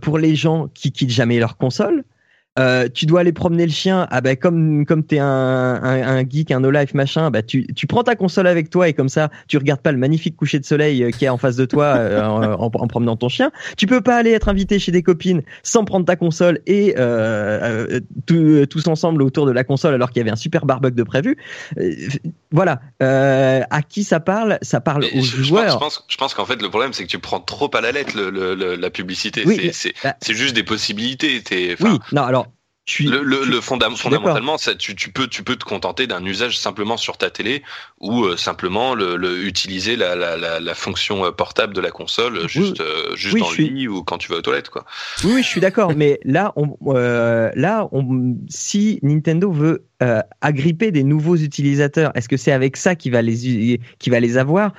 pour 0.00 0.18
les 0.18 0.34
gens 0.34 0.68
qui 0.68 0.92
quittent 0.92 1.10
jamais 1.10 1.38
leur 1.38 1.56
console. 1.58 2.04
Euh, 2.58 2.88
tu 2.92 3.06
dois 3.06 3.20
aller 3.20 3.32
promener 3.32 3.64
le 3.64 3.70
chien. 3.70 4.08
Ah 4.10 4.20
ben 4.20 4.36
comme 4.36 4.84
comme 4.84 5.04
t'es 5.04 5.20
un, 5.20 5.26
un, 5.26 6.02
un 6.02 6.28
geek, 6.28 6.50
un 6.50 6.58
no 6.58 6.70
life 6.72 6.94
machin, 6.94 7.30
bah 7.30 7.42
tu, 7.42 7.64
tu 7.74 7.86
prends 7.86 8.02
ta 8.02 8.16
console 8.16 8.48
avec 8.48 8.70
toi 8.70 8.88
et 8.88 8.92
comme 8.92 9.08
ça 9.08 9.30
tu 9.46 9.56
regardes 9.56 9.80
pas 9.80 9.92
le 9.92 9.98
magnifique 9.98 10.36
coucher 10.36 10.58
de 10.58 10.64
soleil 10.64 11.04
euh, 11.04 11.10
qui 11.10 11.26
est 11.26 11.28
en 11.28 11.38
face 11.38 11.54
de 11.54 11.64
toi 11.64 11.84
euh, 11.84 12.22
en, 12.24 12.66
en, 12.66 12.70
promenant 12.88 13.16
ton 13.16 13.28
chien. 13.28 13.52
Tu 13.76 13.86
peux 13.86 14.00
pas 14.00 14.16
aller 14.16 14.32
être 14.32 14.48
invité 14.48 14.80
chez 14.80 14.90
des 14.90 15.04
copines 15.04 15.42
sans 15.62 15.84
prendre 15.84 16.04
ta 16.04 16.16
console 16.16 16.58
et 16.66 16.94
euh, 16.98 18.00
tous 18.26 18.88
ensemble 18.88 19.22
autour 19.22 19.46
de 19.46 19.52
la 19.52 19.62
console 19.62 19.94
alors 19.94 20.10
qu'il 20.10 20.18
y 20.18 20.22
avait 20.22 20.32
un 20.32 20.36
super 20.36 20.66
barbecue 20.66 20.96
de 20.96 21.04
prévu. 21.04 21.36
voilà. 22.50 22.80
à 22.98 23.82
qui 23.82 24.02
ça 24.02 24.18
parle? 24.18 24.58
Ça 24.62 24.80
parle 24.80 25.04
aux 25.14 25.22
joueurs. 25.22 25.70
Je 25.70 25.78
pense, 25.78 26.04
je 26.08 26.16
pense, 26.16 26.34
qu'en 26.34 26.46
fait 26.46 26.60
le 26.60 26.68
problème 26.68 26.92
c'est 26.92 27.04
que 27.04 27.08
tu 27.08 27.20
prends 27.20 27.40
trop 27.40 27.70
à 27.76 27.80
la 27.80 27.92
lettre 27.92 28.16
le, 28.16 28.30
le, 28.30 28.74
la 28.74 28.90
publicité. 28.90 29.44
c'est 29.72 29.94
bah 30.02 30.16
c'est 30.20 30.34
juste 30.34 30.56
des 30.56 30.64
possibilités. 30.64 31.40
Oui. 31.80 31.98
Non 32.12 32.22
alors 32.22 32.39
le, 32.98 33.22
le, 33.22 33.60
fondamentalement, 33.60 34.58
ça, 34.58 34.74
tu, 34.74 34.94
peux, 34.94 35.26
tu 35.26 35.42
peux 35.42 35.56
te 35.56 35.64
contenter 35.64 36.06
d'un 36.06 36.24
usage 36.24 36.58
simplement 36.58 36.96
sur 36.96 37.16
ta 37.16 37.30
télé 37.30 37.62
ou 38.00 38.24
euh, 38.24 38.36
simplement 38.36 38.94
le, 38.94 39.44
utiliser 39.44 39.96
la, 39.96 40.14
la, 40.14 40.60
la, 40.60 40.74
fonction 40.74 41.24
euh, 41.24 41.30
portable 41.30 41.74
de 41.74 41.80
la 41.80 41.90
console 41.90 42.36
euh, 42.36 42.48
juste, 42.48 42.82
juste 43.14 43.38
dans 43.38 43.50
le 43.50 43.56
lit 43.56 43.88
ou 43.88 44.02
quand 44.02 44.18
tu 44.18 44.30
vas 44.30 44.38
aux 44.38 44.42
toilettes, 44.42 44.70
quoi. 44.70 44.84
Oui, 45.24 45.32
oui 45.34 45.42
je 45.42 45.48
suis 45.48 45.60
d'accord, 45.60 45.92
mais 45.94 46.20
là, 46.24 46.52
on, 46.56 46.76
là, 46.94 47.88
on, 47.92 48.36
si 48.48 48.98
Nintendo 49.02 49.50
veut 49.50 49.84
agripper 50.40 50.90
des 50.90 51.04
nouveaux 51.04 51.36
utilisateurs, 51.36 52.12
est-ce 52.14 52.28
que 52.28 52.36
c'est 52.36 52.52
avec 52.52 52.76
ça 52.76 52.94
qu'il 52.94 53.12
va 53.12 53.22
les, 53.22 53.80
qui 53.98 54.10
va 54.10 54.20
les 54.20 54.36
avoir? 54.38 54.72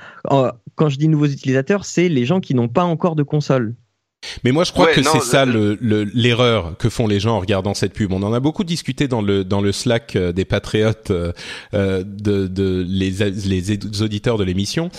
Quand 0.76 0.90
je 0.90 0.98
dis 0.98 1.08
nouveaux 1.08 1.28
utilisateurs, 1.28 1.86
c'est 1.86 2.10
les 2.10 2.26
gens 2.26 2.40
qui 2.40 2.56
n'ont 2.56 2.70
pas 2.70 2.84
encore 2.84 3.16
de 3.16 3.24
console. 3.24 3.76
Mais 4.44 4.52
moi, 4.52 4.64
je 4.64 4.72
crois 4.72 4.88
que 4.94 5.02
c'est 5.02 5.22
ça 5.22 5.46
l'erreur 5.46 6.78
que 6.78 6.90
font 6.90 7.08
les 7.08 7.20
gens 7.20 7.36
en 7.38 7.40
regardant 7.40 7.74
cette 7.74 7.94
pub. 7.94 8.12
On 8.14 8.24
en 8.24 8.34
a 8.34 8.40
beaucoup 8.40 8.64
discuté 8.64 9.08
dans 9.08 9.22
le 9.22 9.44
dans 9.44 9.62
le 9.62 9.72
Slack 9.72 10.16
euh, 10.16 10.32
des 10.32 10.46
patriotes 10.46 11.12
euh, 11.12 11.32
euh, 11.74 12.04
de, 12.06 12.48
de 12.48 12.86
les, 12.88 13.12
les 13.12 14.02
auditeurs 14.02 14.38
de 14.38 14.44
l'émission. 14.44 14.90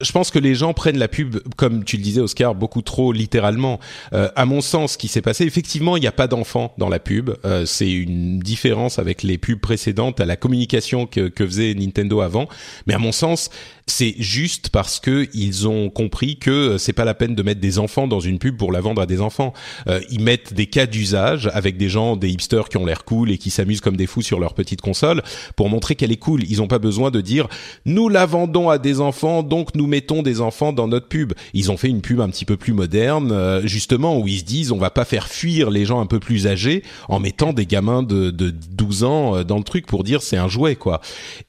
Je 0.00 0.12
pense 0.12 0.30
que 0.30 0.38
les 0.38 0.54
gens 0.54 0.74
prennent 0.74 0.98
la 0.98 1.08
pub, 1.08 1.38
comme 1.56 1.82
tu 1.82 1.96
le 1.96 2.04
disais, 2.04 2.20
Oscar, 2.20 2.54
beaucoup 2.54 2.82
trop 2.82 3.10
littéralement. 3.10 3.80
Euh, 4.12 4.28
à 4.36 4.44
mon 4.44 4.60
sens, 4.60 4.92
ce 4.92 4.98
qui 4.98 5.08
s'est 5.08 5.22
passé, 5.22 5.44
effectivement, 5.44 5.96
il 5.96 6.00
n'y 6.00 6.06
a 6.06 6.12
pas 6.12 6.28
d'enfants 6.28 6.72
dans 6.78 6.88
la 6.88 7.00
pub. 7.00 7.30
Euh, 7.44 7.66
c'est 7.66 7.90
une 7.90 8.38
différence 8.38 9.00
avec 9.00 9.24
les 9.24 9.38
pubs 9.38 9.58
précédentes, 9.58 10.20
à 10.20 10.24
la 10.24 10.36
communication 10.36 11.06
que, 11.06 11.26
que 11.26 11.44
faisait 11.44 11.74
Nintendo 11.74 12.20
avant. 12.20 12.48
Mais 12.86 12.94
à 12.94 12.98
mon 12.98 13.10
sens, 13.10 13.50
c'est 13.88 14.14
juste 14.18 14.68
parce 14.68 15.00
que 15.00 15.26
ils 15.34 15.66
ont 15.66 15.90
compris 15.90 16.36
que 16.36 16.50
euh, 16.50 16.78
c'est 16.78 16.92
pas 16.92 17.04
la 17.04 17.14
peine 17.14 17.34
de 17.34 17.42
mettre 17.42 17.60
des 17.60 17.78
enfants 17.78 18.06
dans 18.06 18.20
une 18.20 18.38
pub 18.38 18.56
pour 18.56 18.70
la 18.70 18.80
vendre 18.80 19.02
à 19.02 19.06
des 19.06 19.20
enfants. 19.20 19.52
Euh, 19.88 20.00
ils 20.10 20.20
mettent 20.20 20.52
des 20.52 20.66
cas 20.66 20.86
d'usage 20.86 21.50
avec 21.54 21.76
des 21.76 21.88
gens, 21.88 22.16
des 22.16 22.28
hipsters 22.28 22.68
qui 22.68 22.76
ont 22.76 22.84
l'air 22.84 23.04
cool 23.04 23.30
et 23.30 23.38
qui 23.38 23.50
s'amusent 23.50 23.80
comme 23.80 23.96
des 23.96 24.06
fous 24.06 24.22
sur 24.22 24.38
leur 24.38 24.54
petite 24.54 24.80
console 24.80 25.22
pour 25.56 25.68
montrer 25.68 25.94
qu'elle 25.94 26.12
est 26.12 26.16
cool. 26.16 26.44
Ils 26.44 26.62
ont 26.62 26.68
pas 26.68 26.78
besoin 26.78 27.10
de 27.10 27.20
dire 27.20 27.48
nous 27.86 28.08
la 28.08 28.26
vendons 28.26 28.68
à 28.68 28.78
des 28.78 29.00
enfants, 29.00 29.42
donc 29.42 29.74
nous 29.74 29.86
mettons 29.88 30.22
des 30.22 30.40
enfants 30.40 30.72
dans 30.72 30.88
notre 30.88 31.08
pub. 31.08 31.32
Ils 31.54 31.70
ont 31.70 31.76
fait 31.76 31.88
une 31.88 32.02
pub 32.02 32.20
un 32.20 32.28
petit 32.28 32.44
peu 32.44 32.56
plus 32.56 32.72
moderne, 32.72 33.32
euh, 33.32 33.66
justement 33.66 34.18
où 34.18 34.28
ils 34.28 34.40
se 34.40 34.44
disent 34.44 34.72
on 34.72 34.78
va 34.78 34.90
pas 34.90 35.04
faire 35.04 35.28
fuir 35.28 35.70
les 35.70 35.84
gens 35.84 36.00
un 36.00 36.06
peu 36.06 36.20
plus 36.20 36.46
âgés 36.46 36.82
en 37.08 37.20
mettant 37.20 37.52
des 37.52 37.66
gamins 37.66 38.02
de, 38.02 38.30
de 38.30 38.50
12 38.50 39.04
ans 39.04 39.44
dans 39.44 39.58
le 39.58 39.64
truc 39.64 39.86
pour 39.86 40.04
dire 40.04 40.22
c'est 40.22 40.36
un 40.36 40.48
jouet 40.48 40.76
quoi. 40.76 41.00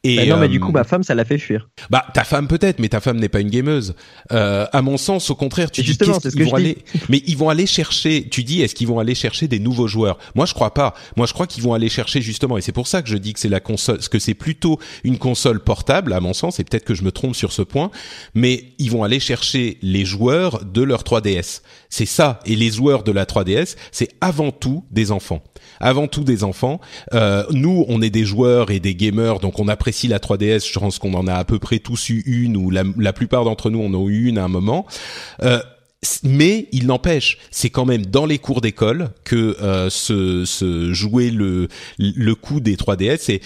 Et 0.04 0.18
bah 0.18 0.26
non 0.26 0.38
mais 0.38 0.48
du 0.48 0.60
coup 0.60 0.72
ma 0.72 0.84
femme 0.84 1.04
ça 1.04 1.16
l'a 1.16 1.26
fait 1.26 1.38
fuir. 1.38 1.70
Bah 1.90 2.06
femme 2.30 2.48
peut-être, 2.48 2.80
mais 2.80 2.88
ta 2.88 3.02
femme 3.02 3.20
n'est 3.20 3.28
pas 3.28 3.42
une 3.42 3.50
gameuse. 3.50 3.96
Euh, 4.32 4.66
à 4.72 4.82
mon 4.82 4.98
sens, 4.98 5.30
au 5.30 5.36
contraire, 5.36 5.72
tu 5.72 5.82
dis 5.82 5.98
qu'est-ce 5.98 6.30
qu'ils 6.30 6.46
vont 6.46 6.56
aller, 6.56 6.78
mais 7.10 7.22
ils 7.26 7.36
vont 7.36 7.50
aller 7.50 7.66
chercher. 7.66 8.28
Tu 8.30 8.44
dis 8.44 8.62
est-ce 8.62 8.76
qu'ils 8.76 8.88
vont 8.88 9.00
aller 9.00 9.16
chercher 9.16 9.48
des 9.48 9.60
nouveaux 9.60 9.88
joueurs? 9.88 10.18
Moi, 10.36 10.46
je 10.46 10.54
crois 10.54 10.74
pas. 10.74 10.94
Moi, 11.18 11.26
je 11.26 11.34
crois 11.34 11.48
qu'ils 11.48 11.64
vont 11.64 11.74
aller 11.74 11.90
chercher 11.90 12.22
justement, 12.22 12.58
et 12.58 12.62
c'est 12.62 12.72
pour 12.72 12.88
ça 12.88 13.02
que 13.02 13.10
je 13.10 13.18
dis 13.18 13.34
que 13.34 13.40
c'est 13.40 13.50
la 13.50 13.60
console, 13.60 14.00
que 14.00 14.20
c'est 14.20 14.36
plutôt 14.36 14.80
une 15.04 15.18
console 15.18 15.60
portable, 15.60 16.14
à 16.14 16.20
mon 16.20 16.34
sens. 16.34 16.60
Et 16.60 16.64
peut-être 16.64 16.86
que 16.86 16.94
je 16.94 17.04
me 17.04 17.12
trompe 17.12 17.36
sur 17.36 17.52
ce 17.52 17.64
point, 17.64 17.90
mais 18.34 18.74
ils 18.78 18.92
vont 18.92 19.04
aller 19.04 19.20
chercher 19.20 19.78
les 19.82 20.06
joueurs 20.06 20.66
de 20.66 20.82
leur 20.82 21.04
3DS. 21.04 21.62
C'est 21.90 22.06
ça. 22.06 22.40
Et 22.46 22.56
les 22.56 22.72
joueurs 22.72 23.04
de 23.04 23.12
la 23.12 23.26
3DS, 23.26 23.76
c'est 23.92 24.10
avant 24.22 24.52
tout 24.52 24.86
des 24.92 25.12
enfants 25.12 25.44
avant 25.80 26.08
tout 26.08 26.24
des 26.24 26.44
enfants. 26.44 26.80
Euh, 27.14 27.46
nous, 27.52 27.86
on 27.88 28.02
est 28.02 28.10
des 28.10 28.26
joueurs 28.26 28.72
et 28.72 28.80
des 28.80 28.96
gamers, 28.96 29.40
donc 29.40 29.60
on 29.60 29.68
apprécie 29.68 30.08
la 30.08 30.20
3DS. 30.20 30.72
Je 30.72 30.80
pense 30.80 31.00
qu'on 31.00 31.14
en 31.14 31.28
a 31.28 31.34
à 31.34 31.46
peu 31.46 31.60
près 31.60 31.80
tous 31.80 32.10
eu 32.10 32.22
une, 32.26 32.58
ou 32.58 32.70
la, 32.70 32.84
la 32.98 33.14
plupart 33.14 33.46
d'entre 33.46 33.70
nous 33.70 33.82
en 33.82 33.94
ont 33.94 34.10
eu 34.10 34.28
une 34.28 34.38
à 34.38 34.44
un 34.44 34.50
moment. 34.50 34.86
Euh, 35.42 35.62
mais 36.24 36.68
il 36.72 36.88
n'empêche, 36.88 37.38
c'est 37.52 37.70
quand 37.70 37.86
même 37.86 38.06
dans 38.06 38.26
les 38.26 38.40
cours 38.40 38.62
d'école 38.62 39.10
que 39.26 39.58
euh, 39.62 39.90
se, 39.90 40.46
se 40.46 40.94
jouer 40.94 41.30
le 41.30 41.68
le 41.98 42.36
coup 42.36 42.62
des 42.62 42.78
3DS 42.78 43.32
et 43.32 43.42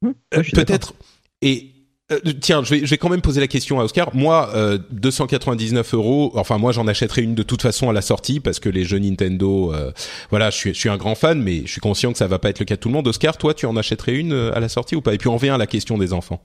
mmh, 0.00 0.10
euh, 0.34 0.42
peut-être 0.54 0.94
et 1.42 1.71
euh, 2.12 2.32
tiens, 2.40 2.62
je 2.64 2.74
vais, 2.74 2.98
quand 2.98 3.08
même 3.08 3.20
poser 3.20 3.40
la 3.40 3.48
question 3.48 3.80
à 3.80 3.84
Oscar. 3.84 4.14
Moi, 4.14 4.50
euh, 4.54 4.78
299 4.90 5.94
euros. 5.94 6.32
Enfin, 6.34 6.58
moi, 6.58 6.72
j'en 6.72 6.86
achèterai 6.86 7.22
une 7.22 7.34
de 7.34 7.42
toute 7.42 7.62
façon 7.62 7.88
à 7.90 7.92
la 7.92 8.02
sortie 8.02 8.40
parce 8.40 8.60
que 8.60 8.68
les 8.68 8.84
jeux 8.84 8.98
Nintendo, 8.98 9.72
euh, 9.72 9.92
voilà, 10.30 10.50
je 10.50 10.72
suis, 10.72 10.88
un 10.88 10.96
grand 10.96 11.14
fan, 11.14 11.40
mais 11.42 11.62
je 11.64 11.72
suis 11.72 11.80
conscient 11.80 12.12
que 12.12 12.18
ça 12.18 12.26
va 12.26 12.38
pas 12.38 12.50
être 12.50 12.60
le 12.60 12.64
cas 12.64 12.76
de 12.76 12.80
tout 12.80 12.88
le 12.88 12.94
monde. 12.94 13.08
Oscar, 13.08 13.36
toi, 13.36 13.54
tu 13.54 13.66
en 13.66 13.76
achèterais 13.76 14.14
une 14.14 14.32
euh, 14.32 14.54
à 14.54 14.60
la 14.60 14.68
sortie 14.68 14.96
ou 14.96 15.00
pas? 15.00 15.14
Et 15.14 15.18
puis 15.18 15.28
on 15.28 15.34
revient 15.34 15.50
à 15.50 15.58
la 15.58 15.66
question 15.66 15.98
des 15.98 16.12
enfants. 16.12 16.42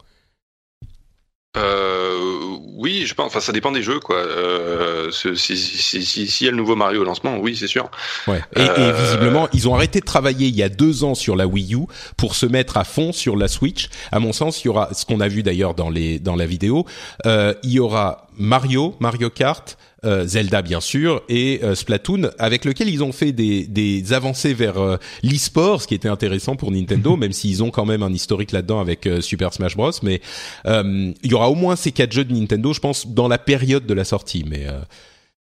Oui, 2.78 3.06
je 3.08 3.16
pense. 3.16 3.28
Enfin, 3.28 3.40
ça 3.40 3.52
dépend 3.52 3.72
des 3.72 3.82
jeux, 3.82 4.00
quoi. 4.00 4.18
Euh, 4.18 5.10
si, 5.10 5.36
si, 5.36 5.58
si, 5.58 6.28
si, 6.28 6.46
y 6.46 6.48
a 6.48 6.52
le 6.52 6.58
nouveau 6.58 6.76
Mario 6.76 7.02
au 7.02 7.04
lancement, 7.04 7.38
oui, 7.38 7.56
c'est 7.56 7.68
sûr. 7.68 7.90
Ouais. 8.28 8.40
Et, 8.56 8.62
euh... 8.62 8.90
et, 8.90 9.02
visiblement, 9.02 9.48
ils 9.52 9.68
ont 9.68 9.74
arrêté 9.74 10.00
de 10.00 10.06
travailler 10.06 10.48
il 10.48 10.56
y 10.56 10.62
a 10.62 10.70
deux 10.70 11.04
ans 11.04 11.16
sur 11.16 11.36
la 11.36 11.48
Wii 11.48 11.74
U 11.74 11.88
pour 12.18 12.36
se 12.36 12.46
mettre 12.46 12.78
à 12.78 12.84
fond 12.84 13.12
sur 13.12 13.36
la 13.36 13.48
Switch. 13.48 13.90
À 14.12 14.20
mon 14.20 14.32
sens, 14.32 14.64
il 14.64 14.68
y 14.68 14.70
aura 14.70 14.94
ce 14.94 15.06
qu'on 15.06 15.20
a 15.22 15.28
vu 15.28 15.42
d'ailleurs 15.42 15.74
dans 15.74 15.90
les 15.90 16.20
dans 16.20 16.36
la 16.36 16.46
vidéo. 16.46 16.86
Euh, 17.26 17.56
il 17.64 17.72
y 17.72 17.80
aura 17.80 18.28
Mario, 18.38 18.96
Mario 19.00 19.32
Kart, 19.32 19.76
euh, 20.08 20.26
Zelda 20.26 20.62
bien 20.62 20.80
sûr 20.82 21.22
et 21.28 21.60
euh, 21.64 21.76
Splatoon 21.76 22.32
avec 22.40 22.66
lequel 22.66 22.90
ils 22.90 23.04
ont 23.04 23.12
fait 23.12 23.32
des, 23.32 23.68
des 23.68 24.14
avancées 24.14 24.54
vers 24.54 24.78
euh, 24.78 24.98
l'e-sport 25.22 25.82
ce 25.82 25.88
qui 25.88 25.96
était 25.96 26.08
intéressant 26.08 26.56
pour 26.56 26.72
Nintendo 26.72 27.16
même 27.18 27.34
s'ils 27.34 27.62
ont 27.62 27.72
quand 27.72 27.86
même 27.86 28.04
un 28.04 28.14
historique 28.14 28.52
là-dedans 28.52 28.80
avec 28.80 29.06
euh, 29.06 29.22
Super 29.22 29.54
Smash 29.54 29.76
Bros 29.76 29.92
mais 30.04 30.22
il 30.66 31.32
y 31.32 31.34
aura 31.34 31.50
au 31.50 31.56
moins 31.56 31.76
ces 31.76 31.92
quatre 31.92 32.14
jeux 32.14 32.24
de 32.24 32.34
Nintendo 32.34 32.74
je 32.74 32.80
pense 32.80 33.08
dans 33.08 33.28
la 33.28 33.38
période 33.38 33.86
de 33.86 33.94
la 33.94 34.06
sortie 34.06 34.46
mais 34.48 34.66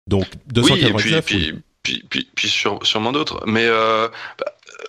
donc 0.08 0.26
299 0.48 1.04
oui, 1.06 1.14
et 1.14 1.22
puis, 1.22 1.38
puis, 1.38 1.54
puis, 1.84 2.04
puis, 2.10 2.28
puis 2.36 2.50
sur, 2.50 2.86
sûrement 2.86 3.12
d'autres 3.12 3.44
mais 3.46 3.68
bah, 3.68 4.12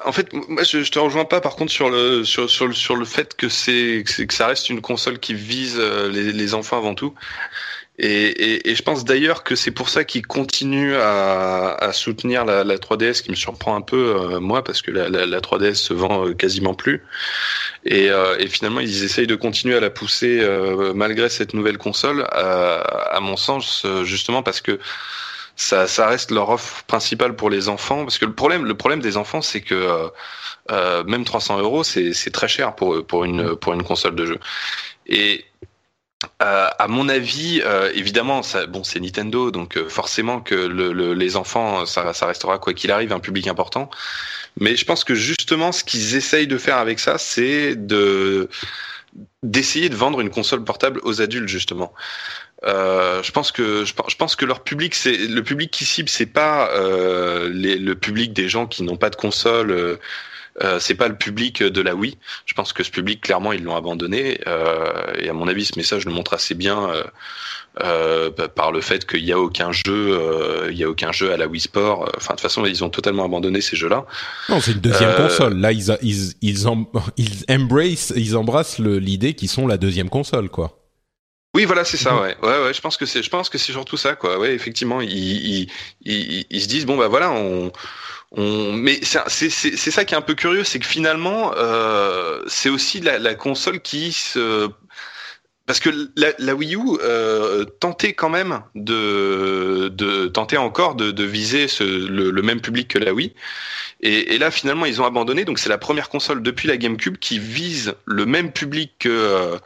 en 0.05 0.13
fait, 0.13 0.33
moi, 0.33 0.63
je, 0.63 0.85
je 0.85 0.93
te 0.93 0.99
rejoins 0.99 1.25
pas. 1.25 1.41
Par 1.41 1.57
contre, 1.57 1.73
sur 1.73 1.91
le 1.91 2.23
sur 2.25 2.49
sur 2.49 2.69
le, 2.69 2.75
sur 2.75 2.95
le 2.95 3.05
fait 3.05 3.35
que 3.35 3.49
c'est 3.49 4.05
que 4.05 4.35
ça 4.35 4.47
reste 4.47 4.71
une 4.71 4.81
console 4.81 5.19
qui 5.19 5.35
vise 5.35 5.79
les, 5.79 6.33
les 6.33 6.55
enfants 6.55 6.77
avant 6.77 6.95
tout. 6.95 7.15
Et, 8.01 8.07
et, 8.07 8.71
et, 8.71 8.75
je 8.77 8.83
pense 8.83 9.05
d'ailleurs 9.05 9.43
que 9.43 9.57
c'est 9.57 9.73
pour 9.73 9.89
ça 9.89 10.05
qu'ils 10.05 10.25
continuent 10.25 10.95
à, 10.95 11.75
à, 11.75 11.93
soutenir 11.93 12.45
la, 12.45 12.63
la, 12.63 12.77
3DS, 12.77 13.23
qui 13.23 13.31
me 13.31 13.37
surprend 13.37 13.75
un 13.75 13.81
peu 13.81 14.15
euh, 14.17 14.39
moi, 14.41 14.63
parce 14.63 14.83
que 14.83 14.93
la, 14.93 15.09
la, 15.09 15.27
la, 15.27 15.41
3DS 15.41 15.75
se 15.75 15.95
vend 15.95 16.29
euh, 16.29 16.33
quasiment 16.33 16.75
plus. 16.75 17.03
Et, 17.85 18.09
euh, 18.09 18.37
et, 18.39 18.47
finalement, 18.47 18.79
ils 18.79 19.03
essayent 19.03 19.27
de 19.27 19.35
continuer 19.35 19.75
à 19.77 19.81
la 19.81 19.91
pousser 19.91 20.39
euh, 20.41 20.93
malgré 20.95 21.29
cette 21.29 21.55
nouvelle 21.55 21.77
console, 21.77 22.25
à 22.31 23.19
mon 23.21 23.37
sens, 23.37 23.85
justement 24.05 24.45
parce 24.45 24.61
que 24.61 24.79
ça, 25.57 25.89
ça 25.89 26.07
reste 26.07 26.31
leur 26.31 26.51
offre 26.51 26.85
principale 26.85 27.35
pour 27.35 27.51
les 27.51 27.69
enfants. 27.69 28.05
Parce 28.05 28.19
que 28.19 28.27
le 28.27 28.35
problème, 28.35 28.65
le 28.65 28.75
problème 28.77 29.01
des 29.01 29.17
enfants, 29.17 29.43
c'est 29.43 29.61
que 29.61 30.11
même 30.71 31.25
300 31.25 31.59
euros, 31.59 31.83
c'est 31.83 32.31
très 32.31 32.47
cher 32.47 32.77
pour 32.77 33.05
pour 33.05 33.25
une 33.25 33.57
pour 33.57 33.73
une 33.73 33.83
console 33.83 34.15
de 34.15 34.27
jeu. 34.27 34.39
Et 35.09 35.45
euh, 36.43 36.69
à 36.79 36.87
mon 36.89 37.09
avis, 37.09 37.61
euh, 37.65 37.91
évidemment, 37.95 38.43
ça, 38.43 38.67
bon, 38.67 38.85
c'est 38.85 39.01
Nintendo, 39.01 39.51
donc 39.51 39.77
euh, 39.77 39.89
forcément 39.89 40.41
que 40.41 40.55
le, 40.55 40.93
le, 40.93 41.13
les 41.13 41.37
enfants, 41.37 41.85
ça, 41.85 42.13
ça 42.13 42.27
restera 42.27 42.59
quoi 42.59 42.75
qu'il 42.75 42.93
arrive 42.93 43.13
un 43.13 43.21
public 43.21 43.49
important. 43.49 43.91
Mais 44.61 44.77
je 44.77 44.85
pense 44.85 45.05
que 45.05 45.15
justement, 45.15 45.73
ce 45.73 45.83
qu'ils 45.85 46.15
essayent 46.15 46.47
de 46.47 46.59
faire 46.59 46.77
avec 46.79 47.01
ça, 47.01 47.19
c'est 47.19 47.75
de 47.75 48.49
d'essayer 49.43 49.89
de 49.89 49.97
vendre 49.97 50.21
une 50.21 50.31
console 50.31 50.65
portable 50.65 51.01
aux 51.03 51.21
adultes 51.23 51.49
justement. 51.49 51.93
Euh, 52.65 53.23
je 53.23 53.31
pense 53.31 53.53
que 53.53 53.85
je, 53.85 53.95
pense 53.95 54.37
que 54.37 54.45
leur 54.45 54.65
public, 54.65 54.95
c'est 54.95 55.17
le 55.17 55.43
public 55.43 55.71
qui 55.71 55.85
cible, 55.85 56.09
c'est 56.09 56.27
pas 56.27 56.71
euh, 56.73 57.49
le 57.53 57.95
public 57.95 58.33
des 58.33 58.49
gens 58.49 58.67
qui 58.67 58.83
n'ont 58.83 58.97
pas 58.97 59.11
de 59.11 59.17
console 59.17 59.71
euh, 59.71 59.97
c'est 60.79 60.95
pas 60.95 61.09
le 61.09 61.17
public 61.17 61.63
de 61.63 61.81
la 61.81 61.95
Wii. 61.95 62.17
Je 62.47 62.55
pense 62.55 62.73
que 62.73 62.83
ce 62.83 62.91
public, 62.91 63.21
clairement, 63.21 63.53
ils 63.53 63.63
l'ont 63.63 63.77
abandonné. 63.77 64.41
Euh, 64.47 65.15
et 65.19 65.29
à 65.29 65.33
mon 65.33 65.49
avis, 65.49 65.65
ce 65.65 65.79
message 65.79 66.05
le 66.05 66.13
montre 66.13 66.35
assez 66.35 66.55
bien 66.55 66.91
euh, 66.91 67.05
euh 67.85 68.31
par 68.31 68.73
le 68.73 68.81
fait 68.81 69.07
qu'il 69.07 69.25
n'y 69.25 69.33
a 69.33 69.39
aucun 69.39 69.71
jeu, 69.73 69.85
euh, 69.89 70.69
il 70.71 70.79
y 70.79 70.85
a 70.85 70.89
aucun 70.89 71.13
jeu 71.13 71.33
à 71.33 71.37
la 71.37 71.47
Wii 71.47 71.61
Sport. 71.61 72.11
Enfin, 72.17 72.35
de 72.35 72.39
toute 72.39 72.41
façon, 72.41 72.65
ils 72.65 72.83
ont 72.83 72.91
totalement 72.91 73.25
abandonné 73.25 73.61
ces 73.61 73.77
jeux-là. 73.77 74.05
Non, 74.49 74.61
c'est 74.61 74.73
une 74.73 74.81
deuxième 74.81 75.15
console. 75.15 75.59
Là, 75.59 75.73
ils, 75.73 75.97
ils, 76.03 76.35
ils, 76.43 76.69
ils 77.17 77.49
embrace, 77.49 78.13
ils 78.17 78.37
embrassent 78.37 78.79
l'idée 78.79 79.35
qu'ils 79.35 79.49
sont 79.49 79.67
la 79.67 79.77
deuxième 79.77 80.09
console, 80.09 80.49
quoi. 80.49 80.75
Oui, 81.55 81.65
voilà, 81.65 81.85
c'est 81.85 81.97
ça, 81.97 82.15
ouais. 82.21 82.37
Ouais, 82.43 82.63
ouais, 82.65 82.75
je 82.75 82.81
pense 82.81 82.97
que 82.97 83.07
c'est, 83.07 83.23
je 83.23 83.31
pense 83.31 83.49
que 83.49 83.59
c'est 83.59 83.73
surtout 83.73 83.97
ça, 83.97 84.15
quoi. 84.15 84.39
Ouais, 84.39 84.55
effectivement, 84.55 85.01
ils, 85.01 85.11
ils, 85.11 85.69
ils, 86.05 86.47
ils, 86.51 86.61
se 86.61 86.69
disent, 86.69 86.85
bon, 86.85 86.97
bah 86.97 87.09
voilà, 87.09 87.31
on, 87.31 87.73
on, 88.33 88.73
mais 88.73 89.01
c'est 89.03 89.49
ça 89.49 90.05
qui 90.05 90.15
est 90.15 90.17
un 90.17 90.23
peu 90.23 90.35
curieux, 90.35 90.65
c'est 90.65 90.79
que 90.79 90.87
finalement, 90.87 91.53
euh, 91.57 92.43
c'est 92.47 92.69
aussi 92.69 93.01
la, 93.01 93.19
la, 93.19 93.35
console 93.35 93.81
qui 93.81 94.13
se 94.13 94.69
parce 95.69 95.81
que 95.81 95.91
la, 96.17 96.33
la 96.39 96.55
Wii 96.55 96.77
U 96.77 96.99
euh, 97.03 97.65
tentait 97.65 98.15
quand 98.15 98.31
même 98.31 98.63
de, 98.75 99.89
de 99.93 100.57
encore 100.57 100.95
de, 100.95 101.11
de 101.11 101.25
viser 101.25 101.69
ce, 101.69 101.85
le, 101.85 102.31
le, 102.31 102.43
même 102.43 102.63
public 102.63 102.89
que 102.89 102.99
la 102.99 103.13
Wii. 103.13 103.35
Et, 104.01 104.35
et 104.35 104.39
là, 104.39 104.51
finalement, 104.51 104.87
ils 104.87 105.03
ont 105.03 105.05
abandonné. 105.05 105.45
Donc, 105.45 105.59
c'est 105.59 105.69
la 105.69 105.77
première 105.77 106.09
console 106.09 106.43
depuis 106.43 106.69
la 106.69 106.79
GameCube 106.79 107.19
qui 107.19 107.39
vise 107.39 107.95
le 108.07 108.25
même 108.25 108.51
public 108.51 108.95
que, 108.99 109.11
euh, 109.11 109.59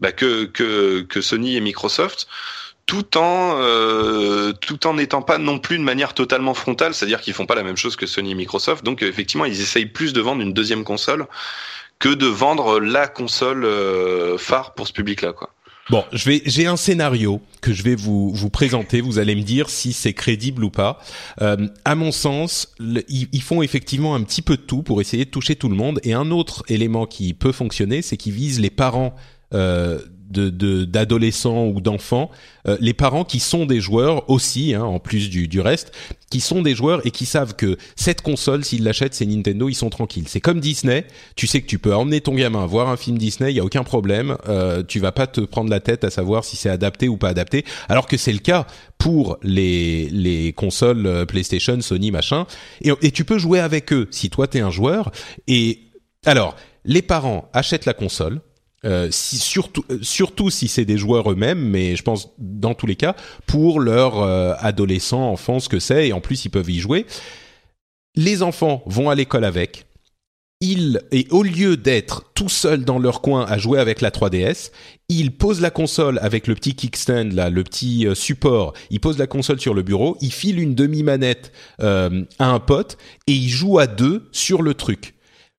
bah, 0.00 0.12
que, 0.12 0.46
que, 0.46 1.02
que 1.02 1.20
Sony 1.20 1.56
et 1.56 1.60
Microsoft 1.60 2.26
tout 2.86 3.16
en 3.16 3.56
euh, 3.58 4.52
tout 4.52 4.86
en 4.86 4.94
n'étant 4.94 5.22
pas 5.22 5.38
non 5.38 5.58
plus 5.58 5.78
de 5.78 5.82
manière 5.82 6.14
totalement 6.14 6.54
frontale, 6.54 6.94
c'est-à-dire 6.94 7.20
qu'ils 7.20 7.34
font 7.34 7.46
pas 7.46 7.54
la 7.54 7.62
même 7.62 7.76
chose 7.76 7.96
que 7.96 8.06
Sony 8.06 8.32
et 8.32 8.34
Microsoft. 8.34 8.84
Donc 8.84 9.02
effectivement, 9.02 9.44
ils 9.44 9.60
essayent 9.60 9.86
plus 9.86 10.12
de 10.12 10.20
vendre 10.20 10.42
une 10.42 10.52
deuxième 10.52 10.84
console 10.84 11.26
que 11.98 12.08
de 12.08 12.26
vendre 12.26 12.80
la 12.80 13.06
console 13.06 13.64
euh, 13.64 14.36
phare 14.36 14.74
pour 14.74 14.86
ce 14.86 14.92
public-là, 14.92 15.32
quoi. 15.32 15.50
Bon, 15.90 16.02
je 16.12 16.30
vais, 16.30 16.42
j'ai 16.46 16.66
un 16.66 16.78
scénario 16.78 17.42
que 17.60 17.74
je 17.74 17.82
vais 17.82 17.94
vous 17.94 18.32
vous 18.32 18.48
présenter. 18.48 19.02
Vous 19.02 19.18
allez 19.18 19.34
me 19.34 19.42
dire 19.42 19.68
si 19.68 19.92
c'est 19.92 20.14
crédible 20.14 20.64
ou 20.64 20.70
pas. 20.70 20.98
Euh, 21.42 21.68
à 21.84 21.94
mon 21.94 22.10
sens, 22.10 22.72
ils, 22.80 23.28
ils, 23.32 23.42
font 23.42 23.60
effectivement 23.60 24.14
un 24.14 24.22
petit 24.22 24.40
peu 24.40 24.56
de 24.56 24.62
tout 24.62 24.82
pour 24.82 25.02
essayer 25.02 25.26
de 25.26 25.30
toucher 25.30 25.56
tout 25.56 25.68
le 25.68 25.76
monde. 25.76 26.00
Et 26.02 26.14
un 26.14 26.30
autre 26.30 26.64
élément 26.68 27.04
qui 27.04 27.34
peut 27.34 27.52
fonctionner, 27.52 28.00
c'est 28.00 28.16
qu'ils 28.16 28.32
visent 28.32 28.60
les 28.60 28.70
parents 28.70 29.14
euh, 29.54 30.00
de 30.34 30.84
d'adolescents 30.84 31.66
ou 31.66 31.80
d'enfants, 31.80 32.30
euh, 32.66 32.76
les 32.80 32.94
parents 32.94 33.24
qui 33.24 33.40
sont 33.40 33.66
des 33.66 33.80
joueurs 33.80 34.28
aussi, 34.30 34.74
hein, 34.74 34.82
en 34.82 34.98
plus 34.98 35.30
du, 35.30 35.48
du 35.48 35.60
reste, 35.60 35.92
qui 36.30 36.40
sont 36.40 36.62
des 36.62 36.74
joueurs 36.74 37.06
et 37.06 37.10
qui 37.10 37.26
savent 37.26 37.54
que 37.54 37.76
cette 37.96 38.22
console, 38.22 38.64
s'ils 38.64 38.84
l'achètent, 38.84 39.14
c'est 39.14 39.26
Nintendo, 39.26 39.68
ils 39.68 39.74
sont 39.74 39.90
tranquilles. 39.90 40.28
C'est 40.28 40.40
comme 40.40 40.60
Disney, 40.60 41.06
tu 41.36 41.46
sais 41.46 41.60
que 41.60 41.66
tu 41.66 41.78
peux 41.78 41.94
emmener 41.94 42.20
ton 42.20 42.34
gamin 42.34 42.66
voir 42.66 42.88
un 42.88 42.96
film 42.96 43.18
Disney, 43.18 43.52
il 43.52 43.56
y 43.56 43.60
a 43.60 43.64
aucun 43.64 43.84
problème, 43.84 44.36
euh, 44.48 44.82
tu 44.82 44.98
vas 44.98 45.12
pas 45.12 45.26
te 45.26 45.40
prendre 45.40 45.70
la 45.70 45.80
tête 45.80 46.04
à 46.04 46.10
savoir 46.10 46.44
si 46.44 46.56
c'est 46.56 46.70
adapté 46.70 47.08
ou 47.08 47.16
pas 47.16 47.28
adapté, 47.28 47.64
alors 47.88 48.06
que 48.06 48.16
c'est 48.16 48.32
le 48.32 48.38
cas 48.38 48.66
pour 48.98 49.38
les 49.42 50.08
les 50.10 50.52
consoles 50.52 51.06
euh, 51.06 51.24
PlayStation, 51.26 51.80
Sony, 51.80 52.10
machin, 52.10 52.46
et, 52.80 52.92
et 53.02 53.10
tu 53.10 53.24
peux 53.24 53.38
jouer 53.38 53.60
avec 53.60 53.92
eux 53.92 54.08
si 54.10 54.30
toi 54.30 54.46
t'es 54.46 54.60
un 54.60 54.70
joueur. 54.70 55.10
Et 55.46 55.80
alors, 56.24 56.56
les 56.84 57.02
parents 57.02 57.48
achètent 57.52 57.86
la 57.86 57.94
console, 57.94 58.40
euh, 58.84 59.08
si, 59.10 59.38
surtout, 59.38 59.84
euh, 59.90 59.98
surtout 60.02 60.50
si 60.50 60.68
c'est 60.68 60.84
des 60.84 60.98
joueurs 60.98 61.30
eux-mêmes, 61.30 61.60
mais 61.60 61.96
je 61.96 62.02
pense 62.02 62.30
dans 62.38 62.74
tous 62.74 62.86
les 62.86 62.96
cas 62.96 63.16
pour 63.46 63.80
leurs 63.80 64.18
euh, 64.20 64.54
adolescents, 64.58 65.30
enfants, 65.30 65.60
ce 65.60 65.68
que 65.68 65.78
c'est, 65.78 66.08
et 66.08 66.12
en 66.12 66.20
plus 66.20 66.44
ils 66.44 66.50
peuvent 66.50 66.70
y 66.70 66.80
jouer. 66.80 67.06
Les 68.14 68.42
enfants 68.42 68.82
vont 68.86 69.08
à 69.08 69.14
l'école 69.14 69.44
avec. 69.44 69.86
Ils, 70.60 71.02
et 71.12 71.26
au 71.30 71.42
lieu 71.42 71.76
d'être 71.76 72.32
tout 72.34 72.48
seuls 72.48 72.84
dans 72.84 72.98
leur 72.98 73.20
coin 73.20 73.44
à 73.44 73.58
jouer 73.58 73.78
avec 73.78 74.00
la 74.00 74.10
3DS, 74.10 74.70
ils 75.08 75.32
posent 75.32 75.60
la 75.60 75.70
console 75.70 76.18
avec 76.22 76.46
le 76.46 76.54
petit 76.54 76.74
kickstand 76.74 77.32
là, 77.32 77.50
le 77.50 77.64
petit 77.64 78.06
support. 78.14 78.72
Ils 78.90 79.00
posent 79.00 79.18
la 79.18 79.26
console 79.26 79.60
sur 79.60 79.74
le 79.74 79.82
bureau, 79.82 80.16
ils 80.20 80.32
filent 80.32 80.60
une 80.60 80.74
demi-manette 80.74 81.52
à 81.80 82.08
un 82.38 82.60
pote 82.60 82.96
et 83.26 83.32
ils 83.32 83.50
jouent 83.50 83.78
à 83.78 83.86
deux 83.86 84.28
sur 84.32 84.62
le 84.62 84.74
truc. 84.74 85.13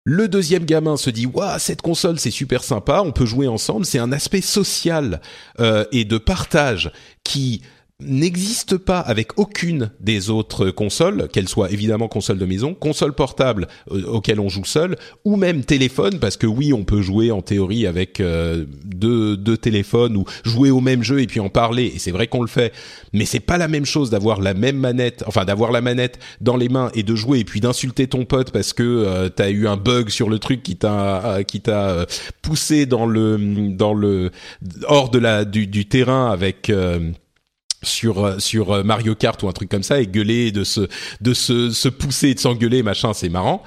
Le 0.08 0.28
deuxième 0.28 0.66
gamin 0.66 0.98
se 0.98 1.10
dit 1.10 1.26
waouh 1.26 1.58
cette 1.58 1.82
console 1.82 2.20
c'est 2.20 2.30
super 2.30 2.64
sympa, 2.64 3.02
on 3.04 3.12
peut 3.12 3.26
jouer 3.26 3.48
ensemble. 3.48 3.88
C'est 3.88 3.98
un 3.98 4.12
aspect 4.12 4.42
social 4.42 5.20
euh, 5.60 5.86
et 5.92 6.06
de 6.06 6.20
partage 6.20 6.92
qui 7.24 7.64
n'existe 8.04 8.78
pas 8.78 9.00
avec 9.00 9.40
aucune 9.40 9.90
des 10.02 10.30
autres 10.30 10.70
consoles, 10.70 11.30
qu'elles 11.32 11.48
soient 11.48 11.72
évidemment 11.72 12.10
consoles 12.10 12.38
de 12.38 12.46
maison, 12.46 12.74
consoles 12.74 13.14
portables 13.14 13.68
euh, 13.90 14.04
auxquelles 14.08 14.42
on 14.42 14.50
joue 14.50 14.66
seul, 14.66 14.98
ou 15.24 15.38
même 15.38 15.64
téléphone, 15.64 16.20
parce 16.20 16.36
que 16.36 16.46
oui, 16.46 16.74
on 16.74 16.84
peut 16.84 17.02
jouer 17.02 17.32
en 17.32 17.42
théorie 17.42 17.88
avec 17.88 18.20
euh, 18.20 18.66
deux, 18.84 19.38
deux 19.38 19.56
téléphones 19.56 20.18
ou 20.18 20.26
jouer 20.44 20.72
au 20.72 20.82
même 20.82 21.04
jeu 21.04 21.22
et 21.22 21.28
puis 21.28 21.40
en 21.40 21.48
parler, 21.48 21.94
et 21.96 22.00
c'est 22.00 22.12
vrai 22.12 22.28
qu'on 22.28 22.42
le 22.42 22.48
fait, 22.48 22.74
mais 23.14 23.24
c'est 23.24 23.40
pas 23.40 23.58
la 23.58 23.70
même 23.70 23.86
chose 23.86 24.10
d'avoir 24.10 24.42
la 24.42 24.54
même 24.54 24.78
manette, 24.78 25.24
enfin 25.26 25.46
d'avoir 25.46 25.72
la 25.72 25.80
manette 25.80 26.20
dans 26.42 26.58
les 26.58 26.68
mains 26.68 26.92
et 26.96 27.04
de 27.04 27.16
jouer 27.16 27.40
et 27.40 27.46
puis 27.46 27.62
d'insulter 27.62 28.08
ton 28.08 28.26
pote 28.26 28.52
parce 28.52 28.74
que 28.74 28.84
euh, 28.84 29.30
t'as 29.30 29.50
eu 29.50 29.68
un 29.68 29.78
bug 29.78 30.10
sur 30.10 30.30
le 30.30 30.40
truc 30.40 30.64
qui 30.64 30.76
t'a 30.76 31.44
qui 31.48 31.62
t'a 31.62 32.06
poussé 32.42 32.86
dans 32.86 33.06
le 33.06 33.38
dans 33.70 33.94
le 33.94 34.32
hors 34.88 35.10
de 35.10 35.20
la 35.20 35.46
du, 35.46 35.68
du 35.68 35.86
terrain 35.86 36.30
avec 36.30 36.72
sur 37.86 38.24
euh, 38.26 38.40
sur 38.40 38.72
euh, 38.72 38.84
Mario 38.84 39.16
Kart 39.16 39.42
ou 39.44 39.48
un 39.48 39.52
truc 39.52 39.70
comme 39.70 39.84
ça 39.84 40.02
et 40.02 40.08
gueuler 40.08 40.52
de 40.52 40.64
se 40.64 40.88
de 41.22 41.34
se, 41.34 41.70
se 41.72 41.90
pousser 41.90 42.34
de 42.34 42.40
s'engueuler 42.40 42.84
machin 42.84 43.14
c'est 43.14 43.30
marrant 43.30 43.64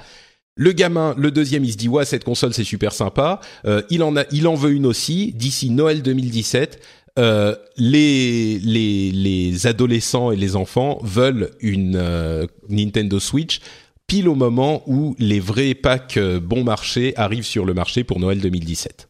le 0.59 0.73
gamin, 0.73 1.15
le 1.17 1.31
deuxième, 1.31 1.63
il 1.63 1.71
se 1.71 1.77
dit 1.77 1.87
ouais 1.87 2.03
cette 2.03 2.25
console 2.25 2.53
c'est 2.53 2.65
super 2.65 2.91
sympa. 2.91 3.39
Euh, 3.65 3.81
il 3.89 4.03
en 4.03 4.17
a, 4.17 4.25
il 4.29 4.45
en 4.45 4.55
veut 4.55 4.71
une 4.71 4.85
aussi. 4.85 5.31
D'ici 5.31 5.69
Noël 5.69 6.01
2017, 6.01 6.83
euh, 7.17 7.55
les 7.77 8.59
les 8.59 9.11
les 9.11 9.67
adolescents 9.67 10.31
et 10.31 10.35
les 10.35 10.57
enfants 10.57 10.99
veulent 11.01 11.51
une 11.61 12.45
Nintendo 12.67 13.21
Switch 13.21 13.61
pile 14.05 14.27
au 14.27 14.35
moment 14.35 14.83
où 14.85 15.15
les 15.17 15.39
vrais 15.39 15.75
packs 15.75 16.19
bon 16.19 16.65
marché 16.65 17.13
arrivent 17.15 17.45
sur 17.45 17.63
le 17.63 17.73
marché 17.73 18.03
pour 18.03 18.19
Noël 18.19 18.41
2017. 18.41 19.07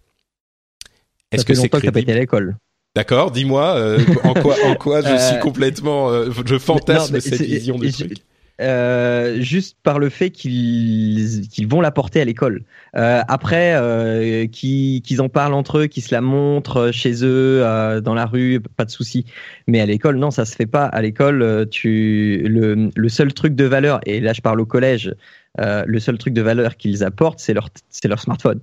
Est-ce 1.32 1.46
que 1.46 1.56
c'est 1.56 1.70
crédible? 1.70 2.12
à 2.12 2.14
l'école 2.14 2.58
D'accord, 2.96 3.30
dis-moi 3.30 3.76
euh, 3.78 4.00
en 4.24 4.34
quoi 4.34 4.56
en 4.66 4.74
quoi 4.74 5.02
je 5.02 5.08
suis 5.18 5.36
euh, 5.36 5.40
complètement 5.40 6.10
euh, 6.10 6.32
je 6.46 6.58
fantasme 6.58 7.20
cette 7.20 7.42
vision 7.42 7.78
du 7.78 7.92
truc. 7.92 8.14
Euh, 8.62 9.40
juste 9.40 9.78
par 9.84 10.00
le 10.00 10.10
fait 10.10 10.32
qu'ils 10.32 11.48
qu'ils 11.50 11.68
vont 11.68 11.80
la 11.80 11.92
porter 11.92 12.20
à 12.20 12.26
l'école. 12.26 12.64
Après, 12.94 14.50
qu'ils 14.52 15.22
en 15.22 15.30
parlent 15.30 15.54
entre 15.54 15.78
eux, 15.78 15.88
qu'ils 15.88 16.04
se 16.04 16.14
la 16.14 16.20
montrent 16.20 16.92
chez 16.92 17.24
eux, 17.24 17.62
dans 18.04 18.16
la 18.16 18.26
rue, 18.26 18.60
pas 18.76 18.84
de 18.84 18.90
souci. 18.90 19.24
Mais 19.68 19.80
à 19.80 19.86
l'école, 19.86 20.18
non, 20.18 20.32
ça 20.32 20.44
se 20.44 20.56
fait 20.56 20.66
pas. 20.66 20.86
À 20.86 21.02
l'école, 21.02 21.68
tu 21.72 22.44
le, 22.46 22.90
le 22.94 23.10
seul 23.10 23.34
truc 23.34 23.56
de 23.56 23.64
valeur, 23.66 24.02
et 24.06 24.20
là 24.20 24.34
je 24.34 24.42
parle 24.42 24.60
au 24.60 24.66
collège, 24.66 25.16
le 25.58 26.00
seul 26.00 26.18
truc 26.18 26.34
de 26.34 26.42
valeur 26.42 26.76
qu'ils 26.76 27.06
apportent, 27.06 27.40
c'est 27.40 27.54
leur 27.54 27.70
c'est 27.90 28.10
leur 28.10 28.20
smartphone. 28.20 28.60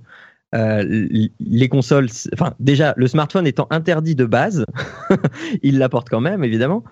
Euh, 0.55 1.07
les 1.39 1.67
consoles, 1.67 2.07
enfin 2.33 2.53
déjà 2.61 2.93
le 2.95 3.07
smartphone 3.07 3.45
étant 3.45 3.67
interdit 3.69 4.15
de 4.15 4.25
base, 4.25 4.65
il 5.61 5.77
l'apporte 5.77 6.09
quand 6.09 6.21
même 6.21 6.43
évidemment. 6.43 6.83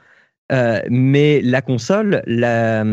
Euh, 0.52 0.82
mais 0.90 1.42
la 1.42 1.62
console, 1.62 2.22
la, 2.28 2.84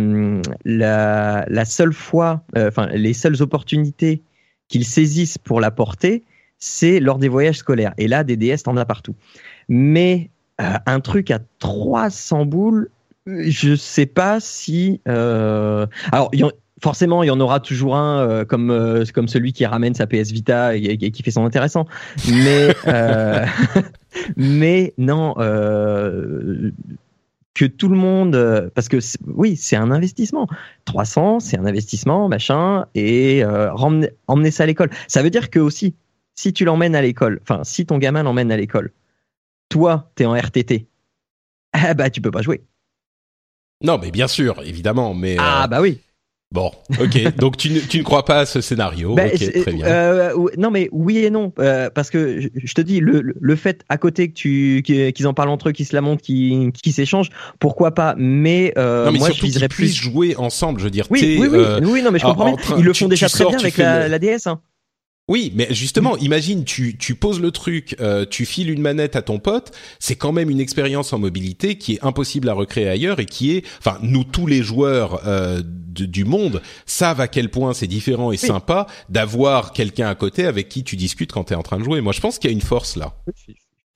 la, 0.64 1.64
seule 1.64 1.92
fois, 1.92 2.44
euh, 2.56 2.68
enfin 2.68 2.86
les 2.92 3.12
seules 3.12 3.42
opportunités 3.42 4.22
qu'ils 4.68 4.86
saisissent 4.86 5.36
pour 5.36 5.60
la 5.60 5.70
porter, 5.70 6.22
c'est 6.58 7.00
lors 7.00 7.18
des 7.18 7.28
voyages 7.28 7.58
scolaires. 7.58 7.92
Et 7.98 8.06
là, 8.06 8.24
des 8.24 8.36
DS, 8.36 8.62
t'en 8.62 8.76
as 8.76 8.86
partout. 8.86 9.16
Mais 9.68 10.30
un 10.58 11.00
truc 11.00 11.32
à 11.32 11.40
300 11.58 12.46
boules, 12.46 12.88
je 13.26 13.74
sais 13.74 14.06
pas 14.06 14.38
si. 14.38 15.00
Alors, 15.06 16.30
forcément, 16.82 17.22
il 17.22 17.28
y 17.28 17.30
en 17.30 17.40
aura 17.40 17.60
toujours 17.60 17.96
un 17.96 18.18
euh, 18.18 18.44
comme 18.44 18.70
euh, 18.70 19.04
comme 19.14 19.28
celui 19.28 19.52
qui 19.52 19.64
ramène 19.64 19.94
sa 19.94 20.06
PS 20.06 20.32
Vita 20.32 20.76
et, 20.76 21.10
qui 21.10 21.22
fait 21.22 21.30
son 21.30 21.44
intéressant. 21.44 21.86
Mais 22.28 22.74
euh, 22.86 23.46
mais 24.36 24.92
non, 24.98 25.34
que 27.54 27.66
tout 27.66 27.88
le 27.88 27.96
monde, 27.96 28.70
parce 28.74 28.88
que 28.88 28.96
oui, 29.26 29.56
c'est 29.56 29.76
un 29.76 29.90
investissement. 29.90 30.48
300, 30.86 31.40
c'est 31.40 31.58
un 31.58 31.66
investissement, 31.66 32.28
machin, 32.28 32.86
et 32.94 33.44
emmener 33.44 34.50
ça 34.50 34.64
à 34.64 34.66
l'école. 34.66 34.90
Ça 35.06 35.22
veut 35.22 35.30
dire 35.30 35.50
que 35.50 35.58
aussi, 35.58 35.94
si 36.34 36.52
tu 36.52 36.64
l'emmènes 36.64 36.96
à 36.96 37.02
l'école, 37.02 37.40
enfin, 37.42 37.60
si 37.62 37.86
ton 37.86 37.98
gamin 37.98 38.22
l'emmène 38.22 38.50
à 38.50 38.56
l'école, 38.56 38.90
toi, 39.68 40.10
tu 40.16 40.22
es 40.22 40.26
en 40.26 40.34
RTT, 40.34 40.86
ah 41.72 41.94
bah 41.94 42.10
tu 42.10 42.20
peux 42.20 42.30
pas 42.30 42.42
jouer. 42.42 42.62
Non, 43.82 43.98
mais 43.98 44.10
bien 44.10 44.28
sûr, 44.28 44.62
évidemment, 44.64 45.12
mais 45.12 45.36
ah 45.38 45.66
bah 45.68 45.80
oui. 45.80 46.00
Bon, 46.52 46.70
ok. 47.00 47.36
Donc 47.36 47.56
tu 47.56 47.70
ne, 47.70 47.80
tu 47.80 47.98
ne 47.98 48.02
crois 48.02 48.26
pas 48.26 48.40
à 48.40 48.46
ce 48.46 48.60
scénario 48.60 49.14
ben, 49.14 49.30
très 49.30 49.72
bien. 49.72 49.86
Euh, 49.86 50.34
non, 50.58 50.70
mais 50.70 50.90
oui 50.92 51.18
et 51.18 51.30
non, 51.30 51.50
euh, 51.58 51.88
parce 51.88 52.10
que 52.10 52.40
je 52.54 52.74
te 52.74 52.82
dis 52.82 53.00
le, 53.00 53.22
le 53.40 53.56
fait 53.56 53.82
à 53.88 53.96
côté 53.96 54.28
que 54.28 54.34
tu 54.34 54.82
qu'ils 54.84 55.26
en 55.26 55.32
parlent 55.32 55.48
entre 55.48 55.70
eux, 55.70 55.72
qu'ils 55.72 55.86
se 55.86 55.96
la 55.96 56.02
montrent, 56.02 56.22
qu'ils 56.22 56.72
qu'ils 56.72 56.92
s'échangent, 56.92 57.30
pourquoi 57.58 57.92
pas 57.92 58.14
Mais, 58.18 58.74
euh, 58.76 59.06
non, 59.06 59.12
mais 59.12 59.18
moi 59.18 59.30
je 59.30 59.40
viserais 59.40 59.68
plus 59.68 59.94
jouer 59.94 60.36
ensemble. 60.36 60.78
Je 60.80 60.84
veux 60.84 60.90
dire, 60.90 61.06
oui, 61.08 61.38
oui, 61.40 61.48
oui, 61.50 61.58
euh, 61.58 61.80
oui, 61.82 62.02
non, 62.02 62.10
mais 62.10 62.18
je 62.18 62.24
comprends 62.26 62.54
bien. 62.54 62.76
Ils 62.76 62.84
le 62.84 62.92
font 62.92 63.08
déjà 63.08 63.30
très 63.30 63.46
bien 63.46 63.58
avec 63.58 63.78
la, 63.78 64.08
la, 64.08 64.18
DS. 64.18 64.46
Hein. 64.46 64.60
Oui, 65.28 65.52
mais 65.54 65.68
justement, 65.70 66.16
imagine, 66.16 66.64
tu, 66.64 66.98
tu 66.98 67.14
poses 67.14 67.40
le 67.40 67.52
truc, 67.52 67.94
euh, 68.00 68.26
tu 68.28 68.44
files 68.44 68.70
une 68.70 68.80
manette 68.80 69.14
à 69.14 69.22
ton 69.22 69.38
pote, 69.38 69.70
c'est 70.00 70.16
quand 70.16 70.32
même 70.32 70.50
une 70.50 70.58
expérience 70.58 71.12
en 71.12 71.20
mobilité 71.20 71.78
qui 71.78 71.94
est 71.94 72.04
impossible 72.04 72.48
à 72.48 72.54
recréer 72.54 72.88
ailleurs 72.88 73.20
et 73.20 73.26
qui 73.26 73.52
est, 73.52 73.64
enfin, 73.78 73.98
nous 74.02 74.24
tous 74.24 74.48
les 74.48 74.62
joueurs 74.62 75.26
euh, 75.26 75.62
du 75.64 76.24
monde 76.24 76.60
savent 76.86 77.20
à 77.20 77.28
quel 77.28 77.50
point 77.50 77.72
c'est 77.72 77.86
différent 77.86 78.32
et 78.32 78.36
sympa 78.36 78.88
d'avoir 79.10 79.72
quelqu'un 79.72 80.08
à 80.08 80.16
côté 80.16 80.44
avec 80.44 80.68
qui 80.68 80.82
tu 80.82 80.96
discutes 80.96 81.30
quand 81.30 81.44
tu 81.44 81.52
es 81.52 81.56
en 81.56 81.62
train 81.62 81.78
de 81.78 81.84
jouer. 81.84 82.00
Moi, 82.00 82.12
je 82.12 82.20
pense 82.20 82.40
qu'il 82.40 82.50
y 82.50 82.52
a 82.52 82.54
une 82.54 82.60
force 82.60 82.96
là. 82.96 83.14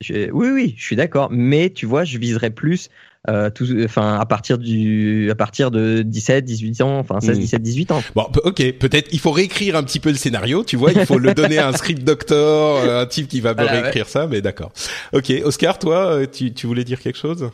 oui, 0.09 0.29
oui, 0.31 0.75
je 0.77 0.83
suis 0.83 0.95
d'accord, 0.95 1.27
mais 1.29 1.71
tu 1.71 1.85
vois, 1.85 2.05
je 2.05 2.17
viserais 2.19 2.51
plus 2.51 2.89
euh, 3.29 3.49
tout, 3.49 3.67
enfin 3.83 4.17
à 4.19 4.25
partir 4.25 4.57
du, 4.57 5.29
à 5.29 5.35
partir 5.35 5.69
de 5.69 6.01
17, 6.01 6.45
18 6.45 6.81
ans, 6.81 6.97
enfin 6.99 7.19
16, 7.19 7.39
17, 7.39 7.61
18 7.61 7.91
ans. 7.91 8.03
Bon, 8.15 8.27
ok, 8.43 8.71
peut-être 8.79 9.09
il 9.11 9.19
faut 9.19 9.31
réécrire 9.31 9.75
un 9.75 9.83
petit 9.83 9.99
peu 9.99 10.09
le 10.09 10.15
scénario, 10.15 10.63
tu 10.63 10.77
vois, 10.77 10.93
il 10.93 11.05
faut 11.05 11.17
le 11.17 11.33
donner 11.33 11.57
à 11.57 11.67
un 11.67 11.73
script 11.73 12.03
doctor, 12.03 12.77
euh, 12.77 13.01
un 13.01 13.05
type 13.05 13.27
qui 13.27 13.41
va 13.41 13.53
me 13.53 13.65
réécrire 13.65 14.07
ça, 14.07 14.27
mais 14.27 14.41
d'accord. 14.41 14.71
Ok, 15.13 15.31
Oscar, 15.43 15.77
toi, 15.77 16.05
euh, 16.07 16.25
tu, 16.25 16.53
tu 16.53 16.67
voulais 16.67 16.85
dire 16.85 17.01
quelque 17.01 17.19
chose? 17.19 17.49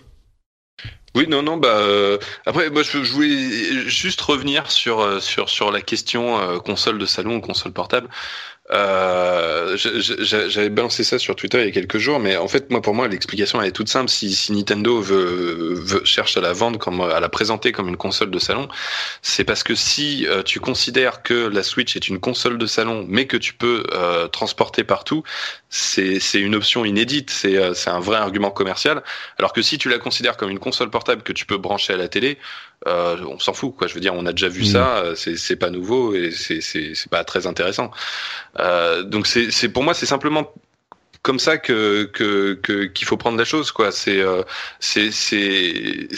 Oui, 1.16 1.28
non, 1.28 1.44
non, 1.44 1.58
bah 1.58 1.78
euh, 1.78 2.18
après, 2.46 2.70
moi, 2.70 2.82
je, 2.84 3.04
je, 3.04 3.12
voulais 3.12 3.88
juste 3.88 4.22
revenir 4.22 4.72
sur 4.72 5.22
sur 5.22 5.48
sur 5.50 5.72
la 5.72 5.82
question 5.82 6.40
console 6.66 6.98
de 6.98 7.06
salon 7.06 7.36
ou 7.36 7.42
console 7.42 7.72
portable. 7.72 8.10
Euh, 8.72 9.76
J'avais 9.76 10.70
balancé 10.70 11.04
ça 11.04 11.20
sur 11.20 11.36
Twitter 11.36 11.60
il 11.60 11.66
y 11.66 11.68
a 11.68 11.72
quelques 11.72 11.98
jours, 11.98 12.20
mais 12.20 12.38
en 12.38 12.48
fait, 12.48 12.70
moi, 12.72 12.82
pour 12.82 12.94
moi, 12.94 13.08
l'explication 13.10 13.62
elle 13.62 13.68
est 13.68 13.72
toute 13.72 13.90
simple. 13.90 14.10
Si, 14.10 14.34
si 14.34 14.54
Nintendo 14.54 15.02
veut, 15.02 15.74
veut, 15.76 16.06
cherche 16.06 16.38
à 16.38 16.42
la 16.42 16.54
vendre 16.54 16.80
comme 16.80 17.02
à 17.02 17.20
la 17.20 17.30
présenter 17.30 17.72
comme 17.74 17.90
une 17.90 17.98
console 17.98 18.32
de 18.32 18.40
salon, 18.40 18.70
c'est 19.22 19.44
parce 19.44 19.64
que 19.64 19.76
si 19.76 20.26
euh, 20.28 20.44
tu 20.44 20.60
considères 20.60 21.24
que 21.24 21.48
la 21.48 21.62
Switch 21.64 21.96
est 21.96 22.08
une 22.08 22.20
console 22.20 22.58
de 22.58 22.66
salon, 22.66 23.06
mais 23.10 23.28
que 23.28 23.38
tu 23.38 23.54
peux 23.54 23.84
euh, 23.92 24.28
transporter 24.28 24.84
partout, 24.84 25.24
c'est 25.70 26.20
une 26.36 26.56
option 26.56 26.86
inédite. 26.86 27.32
C'est 27.32 27.58
euh, 27.58 27.74
un 27.88 28.00
vrai 28.00 28.18
argument 28.18 28.52
commercial. 28.52 29.04
Alors 29.38 29.52
que 29.54 29.62
si 29.62 29.78
tu 29.78 29.90
la 29.90 29.98
considères 29.98 30.38
comme 30.38 30.50
une 30.50 30.60
console 30.60 30.90
portable 30.90 31.24
que 31.24 31.34
tu 31.34 31.46
peux 31.46 31.58
brancher 31.58 31.94
à 31.94 31.98
la 31.98 32.08
télé, 32.08 32.38
euh, 32.88 33.18
on 33.28 33.40
s'en 33.40 33.54
fout 33.54 33.76
quoi 33.76 33.88
je 33.88 33.94
veux 33.94 34.00
dire 34.00 34.14
on 34.14 34.26
a 34.26 34.32
déjà 34.32 34.50
vu 34.50 34.64
mm. 34.64 34.66
ça 34.66 34.98
euh, 34.98 35.16
c'est 35.16 35.56
pas 35.56 35.70
nouveau 35.70 36.14
et 36.16 36.32
c'est 36.32 36.62
c'est 36.62 37.10
pas 37.10 37.24
très 37.24 37.48
intéressant 37.48 37.92
euh, 38.60 39.04
donc 39.04 39.28
c'est 39.28 39.70
pour 39.70 39.84
moi 39.84 39.94
c'est 39.94 40.06
simplement 40.06 40.52
comme 41.24 41.40
ça 41.40 41.58
que 41.58 42.04
que 42.04 42.84
qu'il 42.84 43.08
faut 43.08 43.16
prendre 43.16 43.38
la 43.38 43.46
chose 43.46 43.72
quoi. 43.72 43.92
C'est 43.94 44.20
euh, 44.20 44.44
c'est 44.82 45.10
c'est 45.12 46.10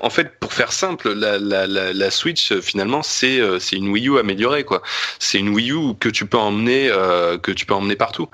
en 0.00 0.08
fait 0.08 0.38
pour 0.40 0.54
faire 0.54 0.72
simple, 0.72 1.12
la 1.12 1.38
la 1.38 1.66
la, 1.66 1.92
la 1.92 2.10
Switch 2.10 2.54
finalement 2.60 3.02
c'est 3.02 3.38
euh, 3.38 3.58
c'est 3.58 3.76
une 3.76 3.88
Wii 3.88 4.08
U 4.08 4.18
améliorée 4.18 4.64
quoi. 4.64 4.82
C'est 5.18 5.38
une 5.38 5.50
Wii 5.50 5.72
U 5.72 5.94
que 6.00 6.08
tu 6.08 6.24
peux 6.24 6.38
emmener 6.38 6.88
euh, 6.90 7.36
que 7.36 7.52
tu 7.52 7.66
peux 7.66 7.74
emmener 7.74 7.96
partout. 7.96 8.28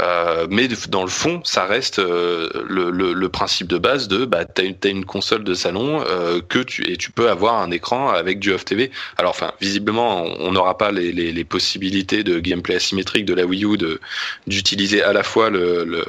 Euh, 0.00 0.46
mais 0.50 0.68
dans 0.88 1.02
le 1.02 1.08
fond, 1.08 1.40
ça 1.44 1.64
reste 1.64 1.98
le, 1.98 2.50
le, 2.90 3.14
le 3.14 3.28
principe 3.30 3.68
de 3.68 3.78
base 3.78 4.08
de 4.08 4.26
bah 4.26 4.44
t'as 4.44 4.62
une 4.62 4.76
t'as 4.76 4.90
une 4.90 5.06
console 5.06 5.42
de 5.42 5.54
salon 5.54 6.04
que 6.50 6.58
tu 6.58 6.86
et 6.90 6.98
tu 6.98 7.10
peux 7.10 7.30
avoir 7.30 7.62
un 7.62 7.70
écran 7.70 8.10
avec 8.10 8.40
du 8.40 8.52
off 8.52 8.66
TV. 8.66 8.90
Alors 9.16 9.30
enfin 9.30 9.52
visiblement 9.62 10.24
on 10.38 10.52
n'aura 10.52 10.76
pas 10.76 10.92
les, 10.92 11.12
les, 11.12 11.32
les 11.32 11.44
possibilités 11.44 12.24
de 12.24 12.40
gameplay 12.40 12.74
asymétrique 12.74 13.24
de 13.24 13.32
la 13.32 13.46
Wii 13.46 13.64
U 13.64 13.78
de 13.78 14.00
d'utiliser 14.46 15.02
à 15.02 15.14
la 15.14 15.22
fois 15.22 15.45
le 15.50 16.04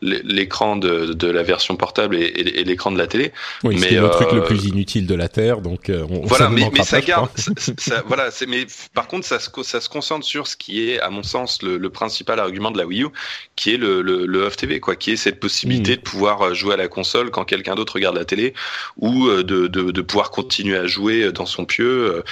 l'écran 0.00 0.76
de, 0.76 1.12
de 1.12 1.28
la 1.28 1.42
version 1.42 1.76
portable 1.76 2.16
et, 2.16 2.26
et 2.26 2.64
l'écran 2.64 2.90
de 2.90 2.98
la 2.98 3.06
télé. 3.06 3.32
Oui, 3.64 3.76
mais 3.80 3.90
le 3.90 4.08
truc 4.10 4.32
le 4.32 4.42
euh, 4.42 4.44
plus 4.44 4.66
inutile 4.66 5.06
de 5.06 5.14
la 5.14 5.28
terre, 5.28 5.60
donc 5.60 5.88
euh, 5.88 6.04
on, 6.10 6.22
voilà, 6.26 6.48
mais, 6.48 6.68
mais 6.72 6.82
ça 6.82 7.00
garde, 7.00 7.30
ça, 7.78 8.02
voilà, 8.06 8.30
c'est 8.30 8.46
mais 8.46 8.66
par 8.94 9.06
contre 9.06 9.26
ça 9.26 9.38
se 9.38 9.50
ça 9.62 9.80
se 9.80 9.88
concentre 9.88 10.24
sur 10.24 10.46
ce 10.46 10.56
qui 10.56 10.88
est 10.88 11.00
à 11.00 11.10
mon 11.10 11.22
sens 11.22 11.62
le, 11.62 11.76
le 11.76 11.90
principal 11.90 12.40
argument 12.40 12.70
de 12.70 12.78
la 12.78 12.86
Wii 12.86 13.04
U, 13.04 13.08
qui 13.56 13.74
est 13.74 13.76
le 13.76 14.02
le, 14.02 14.26
le 14.26 14.42
off 14.42 14.56
TV 14.56 14.80
quoi, 14.80 14.96
qui 14.96 15.12
est 15.12 15.16
cette 15.16 15.40
possibilité 15.40 15.92
hmm. 15.92 15.96
de 15.96 16.00
pouvoir 16.00 16.42
euh, 16.42 16.54
jouer 16.54 16.74
à 16.74 16.76
la 16.76 16.88
console 16.88 17.30
quand 17.30 17.44
quelqu'un 17.44 17.74
d'autre 17.74 17.94
regarde 17.94 18.16
la 18.16 18.24
télé 18.24 18.54
ou 18.96 19.28
de, 19.28 19.42
de, 19.42 19.66
de 19.66 20.00
pouvoir 20.02 20.30
continuer 20.30 20.76
à 20.76 20.86
jouer 20.86 21.32
dans 21.32 21.46
son 21.46 21.64
pieu 21.64 22.22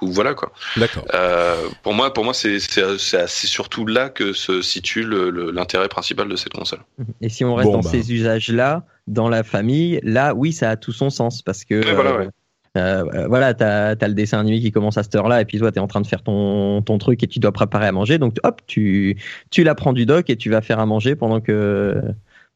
ou 0.00 0.08
voilà 0.08 0.34
quoi. 0.34 0.52
D'accord. 0.76 1.04
Euh, 1.14 1.68
pour 1.82 1.94
moi, 1.94 2.12
pour 2.12 2.24
moi, 2.24 2.34
c'est 2.34 2.58
c'est 2.58 3.26
surtout 3.28 3.86
là 3.86 4.08
que 4.08 4.32
se 4.32 4.62
situe 4.62 5.04
l'intérêt 5.52 5.88
principal 5.88 6.28
de 6.28 6.36
cette 6.36 6.52
console. 6.52 6.80
Et 7.20 7.28
si 7.28 7.44
on 7.44 7.54
reste 7.54 7.70
dans 7.70 7.80
bah. 7.80 7.90
ces 7.90 8.12
usages-là, 8.12 8.84
dans 9.06 9.28
la 9.28 9.42
famille, 9.42 10.00
là, 10.02 10.34
oui, 10.34 10.52
ça 10.52 10.70
a 10.70 10.76
tout 10.76 10.92
son 10.92 11.10
sens 11.10 11.42
parce 11.42 11.64
que. 11.64 11.94
voilà, 11.94 12.16
ouais. 12.16 12.28
Euh, 12.76 13.04
euh 13.14 13.26
voilà, 13.26 13.52
t'as 13.52 13.96
as 14.00 14.08
le 14.08 14.14
dessin 14.14 14.38
animé 14.38 14.60
qui 14.60 14.70
commence 14.70 14.96
à 14.96 15.02
cette 15.02 15.14
heure-là, 15.16 15.40
et 15.40 15.44
puis 15.44 15.58
toi, 15.58 15.72
t'es 15.72 15.80
en 15.80 15.88
train 15.88 16.00
de 16.00 16.06
faire 16.06 16.22
ton, 16.22 16.82
ton 16.82 16.98
truc 16.98 17.22
et 17.22 17.26
tu 17.26 17.40
dois 17.40 17.50
préparer 17.50 17.86
à 17.86 17.92
manger. 17.92 18.18
Donc, 18.18 18.36
hop, 18.44 18.60
tu, 18.66 19.16
tu 19.50 19.64
la 19.64 19.74
prends 19.74 19.92
du 19.92 20.06
doc 20.06 20.30
et 20.30 20.36
tu 20.36 20.50
vas 20.50 20.60
faire 20.60 20.78
à 20.78 20.86
manger 20.86 21.16
pendant 21.16 21.40
que 21.40 22.00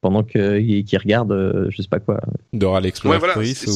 pendant 0.04 0.22
qu'il 0.22 0.98
regarde, 0.98 1.32
euh, 1.32 1.66
je 1.70 1.80
sais 1.80 1.88
pas 1.88 1.98
quoi. 1.98 2.20
Dora 2.52 2.82
l'exploratrice 2.82 3.66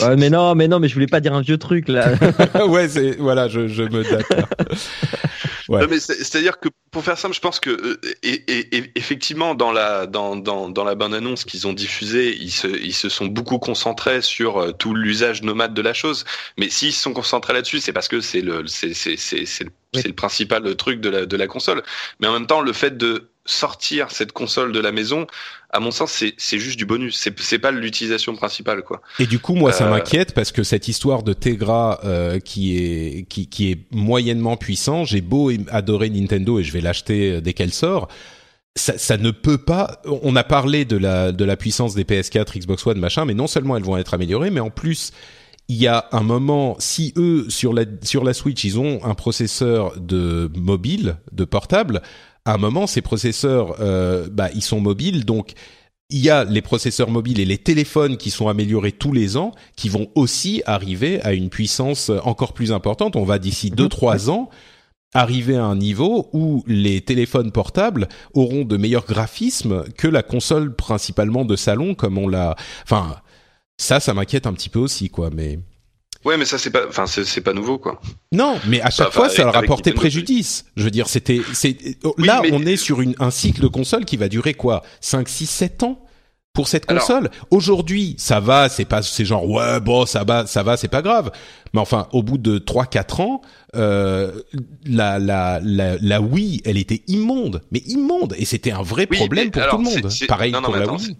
ou 0.00 0.16
mais 0.16 0.30
non, 0.30 0.54
mais 0.54 0.68
non, 0.68 0.80
mais 0.80 0.88
je 0.88 0.94
voulais 0.94 1.06
pas 1.06 1.20
dire 1.20 1.34
un 1.34 1.42
vieux 1.42 1.58
truc 1.58 1.88
là. 1.88 2.12
ouais, 2.66 2.88
c'est 2.88 3.16
voilà, 3.16 3.48
je, 3.48 3.68
je 3.68 3.82
me 3.82 4.02
date. 4.02 4.26
Ouais. 5.68 5.86
mais 5.86 6.00
c'est-à-dire 6.00 6.58
que 6.58 6.68
pour 6.90 7.04
faire 7.04 7.16
simple, 7.16 7.32
je 7.32 7.40
pense 7.40 7.60
que 7.60 7.70
euh, 7.70 8.00
et, 8.24 8.42
et, 8.48 8.90
effectivement 8.96 9.54
dans 9.54 9.70
la 9.70 10.08
dans 10.08 10.34
dans 10.34 10.68
dans 10.68 10.82
la 10.82 10.96
bande 10.96 11.14
annonce 11.14 11.44
qu'ils 11.44 11.68
ont 11.68 11.72
diffusée, 11.72 12.36
ils 12.36 12.50
se 12.50 12.66
ils 12.66 12.92
se 12.92 13.08
sont 13.08 13.26
beaucoup 13.26 13.60
concentrés 13.60 14.20
sur 14.20 14.58
euh, 14.58 14.72
tout 14.72 14.94
l'usage 14.94 15.42
nomade 15.42 15.72
de 15.72 15.80
la 15.80 15.94
chose. 15.94 16.24
Mais 16.58 16.70
s'ils 16.70 16.92
se 16.92 17.00
sont 17.00 17.12
concentrés 17.12 17.52
là-dessus, 17.52 17.78
c'est 17.78 17.92
parce 17.92 18.08
que 18.08 18.20
c'est 18.20 18.40
le 18.40 18.66
c'est 18.66 18.94
c'est 18.94 19.16
c'est 19.16 19.46
c'est 19.46 19.62
le, 19.62 19.70
le 19.94 20.12
principal 20.12 20.74
truc 20.74 21.00
de 21.00 21.08
la 21.08 21.24
de 21.24 21.36
la 21.36 21.46
console. 21.46 21.84
Mais 22.18 22.26
en 22.26 22.32
même 22.32 22.48
temps, 22.48 22.62
le 22.62 22.72
fait 22.72 22.98
de 22.98 23.30
sortir 23.50 24.10
cette 24.10 24.32
console 24.32 24.72
de 24.72 24.80
la 24.80 24.92
maison, 24.92 25.26
à 25.72 25.80
mon 25.80 25.90
sens, 25.90 26.24
c'est 26.36 26.58
juste 26.58 26.78
du 26.78 26.86
bonus. 26.86 27.16
C'est 27.36 27.58
pas 27.58 27.70
l'utilisation 27.70 28.34
principale, 28.34 28.82
quoi. 28.82 29.02
Et 29.18 29.26
du 29.26 29.38
coup, 29.38 29.54
moi, 29.54 29.72
ça 29.72 29.86
euh, 29.86 29.90
m'inquiète 29.90 30.34
parce 30.34 30.52
que 30.52 30.62
cette 30.62 30.88
histoire 30.88 31.22
de 31.22 31.32
Tegra 31.32 32.00
euh, 32.04 32.40
qui 32.40 32.76
est 32.76 33.28
qui 33.28 33.46
qui 33.46 33.70
est 33.70 33.78
moyennement 33.90 34.56
puissant, 34.56 35.04
j'ai 35.04 35.20
beau 35.20 35.50
adorer 35.70 36.10
Nintendo 36.10 36.58
et 36.58 36.64
je 36.64 36.72
vais 36.72 36.80
l'acheter 36.80 37.32
euh, 37.32 37.40
dès 37.40 37.52
qu'elle 37.52 37.72
sort. 37.72 38.08
Ça, 38.76 38.96
ça, 38.98 39.16
ne 39.16 39.32
peut 39.32 39.58
pas. 39.58 40.00
On 40.22 40.36
a 40.36 40.44
parlé 40.44 40.84
de 40.84 40.96
la 40.96 41.32
de 41.32 41.44
la 41.44 41.56
puissance 41.56 41.94
des 41.94 42.04
PS4, 42.04 42.58
Xbox 42.58 42.86
One, 42.86 42.98
machin, 42.98 43.24
mais 43.24 43.34
non 43.34 43.46
seulement 43.46 43.76
elles 43.76 43.84
vont 43.84 43.96
être 43.96 44.14
améliorées, 44.14 44.50
mais 44.50 44.60
en 44.60 44.70
plus 44.70 45.12
il 45.70 45.76
y 45.76 45.86
a 45.86 46.08
un 46.10 46.22
moment, 46.22 46.74
si 46.80 47.12
eux 47.16 47.46
sur 47.48 47.72
la 47.72 47.84
sur 48.02 48.24
la 48.24 48.34
Switch, 48.34 48.64
ils 48.64 48.80
ont 48.80 49.04
un 49.04 49.14
processeur 49.14 49.92
de 50.00 50.50
mobile, 50.56 51.18
de 51.30 51.44
portable, 51.44 52.02
à 52.44 52.54
un 52.54 52.58
moment, 52.58 52.86
ces 52.86 53.02
processeurs, 53.02 53.76
euh, 53.80 54.28
bah, 54.30 54.48
ils 54.54 54.62
sont 54.62 54.80
mobiles, 54.80 55.24
donc 55.24 55.52
il 56.10 56.18
y 56.18 56.30
a 56.30 56.44
les 56.44 56.62
processeurs 56.62 57.10
mobiles 57.10 57.38
et 57.38 57.44
les 57.44 57.58
téléphones 57.58 58.16
qui 58.16 58.30
sont 58.30 58.48
améliorés 58.48 58.92
tous 58.92 59.12
les 59.12 59.36
ans, 59.36 59.52
qui 59.76 59.88
vont 59.88 60.08
aussi 60.14 60.62
arriver 60.66 61.22
à 61.22 61.32
une 61.32 61.50
puissance 61.50 62.10
encore 62.24 62.52
plus 62.52 62.72
importante. 62.72 63.14
On 63.14 63.24
va 63.24 63.38
d'ici 63.38 63.70
2-3 63.70 64.24
mhm. 64.24 64.30
ans 64.30 64.50
arriver 65.14 65.56
à 65.56 65.64
un 65.64 65.76
niveau 65.76 66.28
où 66.32 66.62
les 66.66 67.00
téléphones 67.00 67.52
portables 67.52 68.08
auront 68.34 68.64
de 68.64 68.76
meilleurs 68.76 69.06
graphismes 69.06 69.84
que 69.96 70.08
la 70.08 70.22
console 70.22 70.74
principalement 70.74 71.44
de 71.44 71.56
salon, 71.56 71.94
comme 71.94 72.18
on 72.18 72.28
l'a. 72.28 72.54
Enfin, 72.84 73.16
ça, 73.76 73.98
ça 73.98 74.14
m'inquiète 74.14 74.46
un 74.46 74.52
petit 74.52 74.68
peu 74.68 74.78
aussi, 74.78 75.10
quoi. 75.10 75.30
Mais 75.32 75.58
Ouais, 76.24 76.36
mais 76.36 76.44
ça 76.44 76.58
c'est 76.58 76.70
pas, 76.70 76.86
enfin 76.86 77.06
c'est 77.06 77.40
pas 77.40 77.54
nouveau 77.54 77.78
quoi. 77.78 78.00
Non, 78.32 78.58
mais 78.66 78.80
à 78.82 78.90
chaque 78.90 79.12
fois 79.12 79.28
ça 79.28 79.44
leur 79.44 79.56
a 79.56 79.62
porté 79.62 79.92
préjudice. 79.92 80.66
Je 80.76 80.84
veux 80.84 80.90
dire, 80.90 81.08
c'était, 81.08 81.40
c'est 81.54 81.76
là 82.18 82.42
on 82.52 82.64
est 82.66 82.76
sur 82.76 83.00
une, 83.00 83.14
un 83.18 83.30
cycle 83.30 83.62
de 83.62 83.68
console 83.68 84.04
qui 84.04 84.16
va 84.16 84.28
durer 84.28 84.54
quoi, 84.54 84.82
5, 85.00 85.28
6, 85.28 85.46
7 85.46 85.82
ans? 85.84 86.04
Pour 86.52 86.68
cette 86.68 86.86
console. 86.86 87.30
Aujourd'hui, 87.50 88.16
ça 88.18 88.40
va, 88.40 88.68
c'est 88.68 88.84
pas, 88.84 89.02
c'est 89.02 89.24
genre 89.24 89.48
ouais 89.48 89.80
bon 89.80 90.04
ça 90.04 90.24
va, 90.24 90.46
ça 90.46 90.62
va, 90.62 90.76
c'est 90.76 90.88
pas 90.88 91.02
grave. 91.02 91.30
Mais 91.72 91.80
enfin, 91.80 92.08
au 92.12 92.22
bout 92.24 92.38
de 92.38 92.58
3, 92.58 92.86
4 92.86 93.20
ans, 93.20 93.40
euh, 93.76 94.32
la, 94.84 95.18
la 95.20 95.60
la 95.62 95.96
la 96.00 96.20
Wii, 96.20 96.60
elle 96.64 96.76
était 96.76 97.02
immonde, 97.06 97.62
mais 97.70 97.78
immonde, 97.86 98.34
et 98.36 98.44
c'était 98.44 98.72
un 98.72 98.82
vrai 98.82 99.06
problème 99.06 99.50
pour 99.52 99.62
tout 99.68 99.76
le 99.78 99.84
monde. 99.84 100.10
Pareil 100.28 100.52
pour 100.52 100.74
la 100.76 100.92
Wii. 100.92 101.16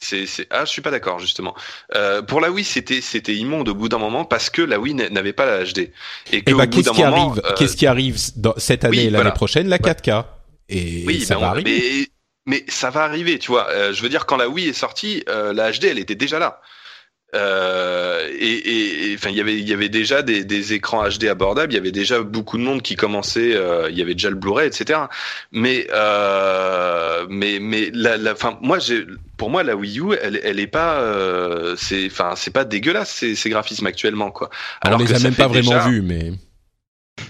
C'est, 0.00 0.26
c'est, 0.26 0.46
ah, 0.50 0.64
je 0.64 0.70
suis 0.70 0.80
pas 0.82 0.92
d'accord 0.92 1.18
justement. 1.18 1.56
Euh, 1.96 2.22
pour 2.22 2.40
la 2.40 2.52
Wii, 2.52 2.64
c'était, 2.64 3.00
c'était 3.00 3.34
immonde 3.34 3.68
au 3.68 3.74
bout 3.74 3.88
d'un 3.88 3.98
moment 3.98 4.24
parce 4.24 4.48
que 4.48 4.62
la 4.62 4.78
Wii 4.78 4.94
n'avait 4.94 5.32
pas 5.32 5.44
la 5.44 5.64
HD. 5.64 5.90
Et, 6.32 6.42
que 6.42 6.54
bah, 6.54 6.68
qu'est-ce 6.68 6.90
qui 6.90 7.02
arrive? 7.02 7.42
euh, 7.44 7.54
Qu'est-ce 7.56 7.76
qui 7.76 7.86
arrive 7.88 8.16
dans 8.36 8.54
cette 8.58 8.84
année 8.84 9.06
et 9.06 9.10
l'année 9.10 9.32
prochaine? 9.32 9.66
La 9.68 9.78
4K. 9.78 10.24
Et 10.68 11.02
oui, 11.04 11.22
ça 11.22 11.36
va 11.36 11.48
arriver. 11.48 11.82
Mais, 12.00 12.06
mais, 12.48 12.64
ça 12.68 12.90
va 12.90 13.02
arriver, 13.04 13.38
tu 13.38 13.52
vois. 13.52 13.68
Euh, 13.70 13.92
je 13.92 14.02
veux 14.02 14.08
dire, 14.08 14.26
quand 14.26 14.36
la 14.36 14.48
Wii 14.48 14.68
est 14.68 14.72
sortie, 14.72 15.22
euh, 15.28 15.52
la 15.52 15.70
HD, 15.70 15.84
elle 15.84 15.98
était 15.98 16.14
déjà 16.14 16.38
là. 16.38 16.60
Euh, 17.34 18.26
et, 18.40 19.14
enfin, 19.14 19.28
il 19.28 19.36
y 19.36 19.40
avait, 19.40 19.58
il 19.58 19.68
y 19.68 19.74
avait 19.74 19.90
déjà 19.90 20.22
des, 20.22 20.44
des, 20.44 20.72
écrans 20.72 21.06
HD 21.06 21.24
abordables. 21.24 21.72
Il 21.72 21.76
y 21.76 21.78
avait 21.78 21.92
déjà 21.92 22.22
beaucoup 22.22 22.56
de 22.56 22.62
monde 22.62 22.80
qui 22.80 22.96
commençait. 22.96 23.54
Euh, 23.54 23.90
il 23.90 23.98
y 23.98 24.02
avait 24.02 24.14
déjà 24.14 24.30
le 24.30 24.36
Blu-ray, 24.36 24.66
etc. 24.66 25.00
Mais, 25.52 25.86
euh, 25.92 27.26
mais, 27.28 27.58
mais 27.60 27.90
la, 27.92 28.16
la, 28.16 28.34
fin, 28.34 28.58
moi, 28.62 28.78
j'ai, 28.78 29.04
pour 29.36 29.50
moi, 29.50 29.62
la 29.62 29.76
Wii 29.76 30.00
U, 30.00 30.14
elle, 30.22 30.40
elle 30.42 30.58
est 30.58 30.66
pas, 30.66 31.00
euh, 31.00 31.76
c'est, 31.76 32.06
enfin, 32.06 32.32
c'est 32.34 32.52
pas 32.52 32.64
dégueulasse 32.64 33.10
ces, 33.10 33.34
ces 33.34 33.50
graphismes 33.50 33.86
actuellement, 33.86 34.30
quoi. 34.30 34.48
Alors, 34.80 34.98
on 34.98 35.04
les 35.04 35.14
a 35.14 35.18
même 35.18 35.34
pas 35.34 35.48
vraiment 35.48 35.86
vus, 35.86 36.02
mais. 36.02 36.32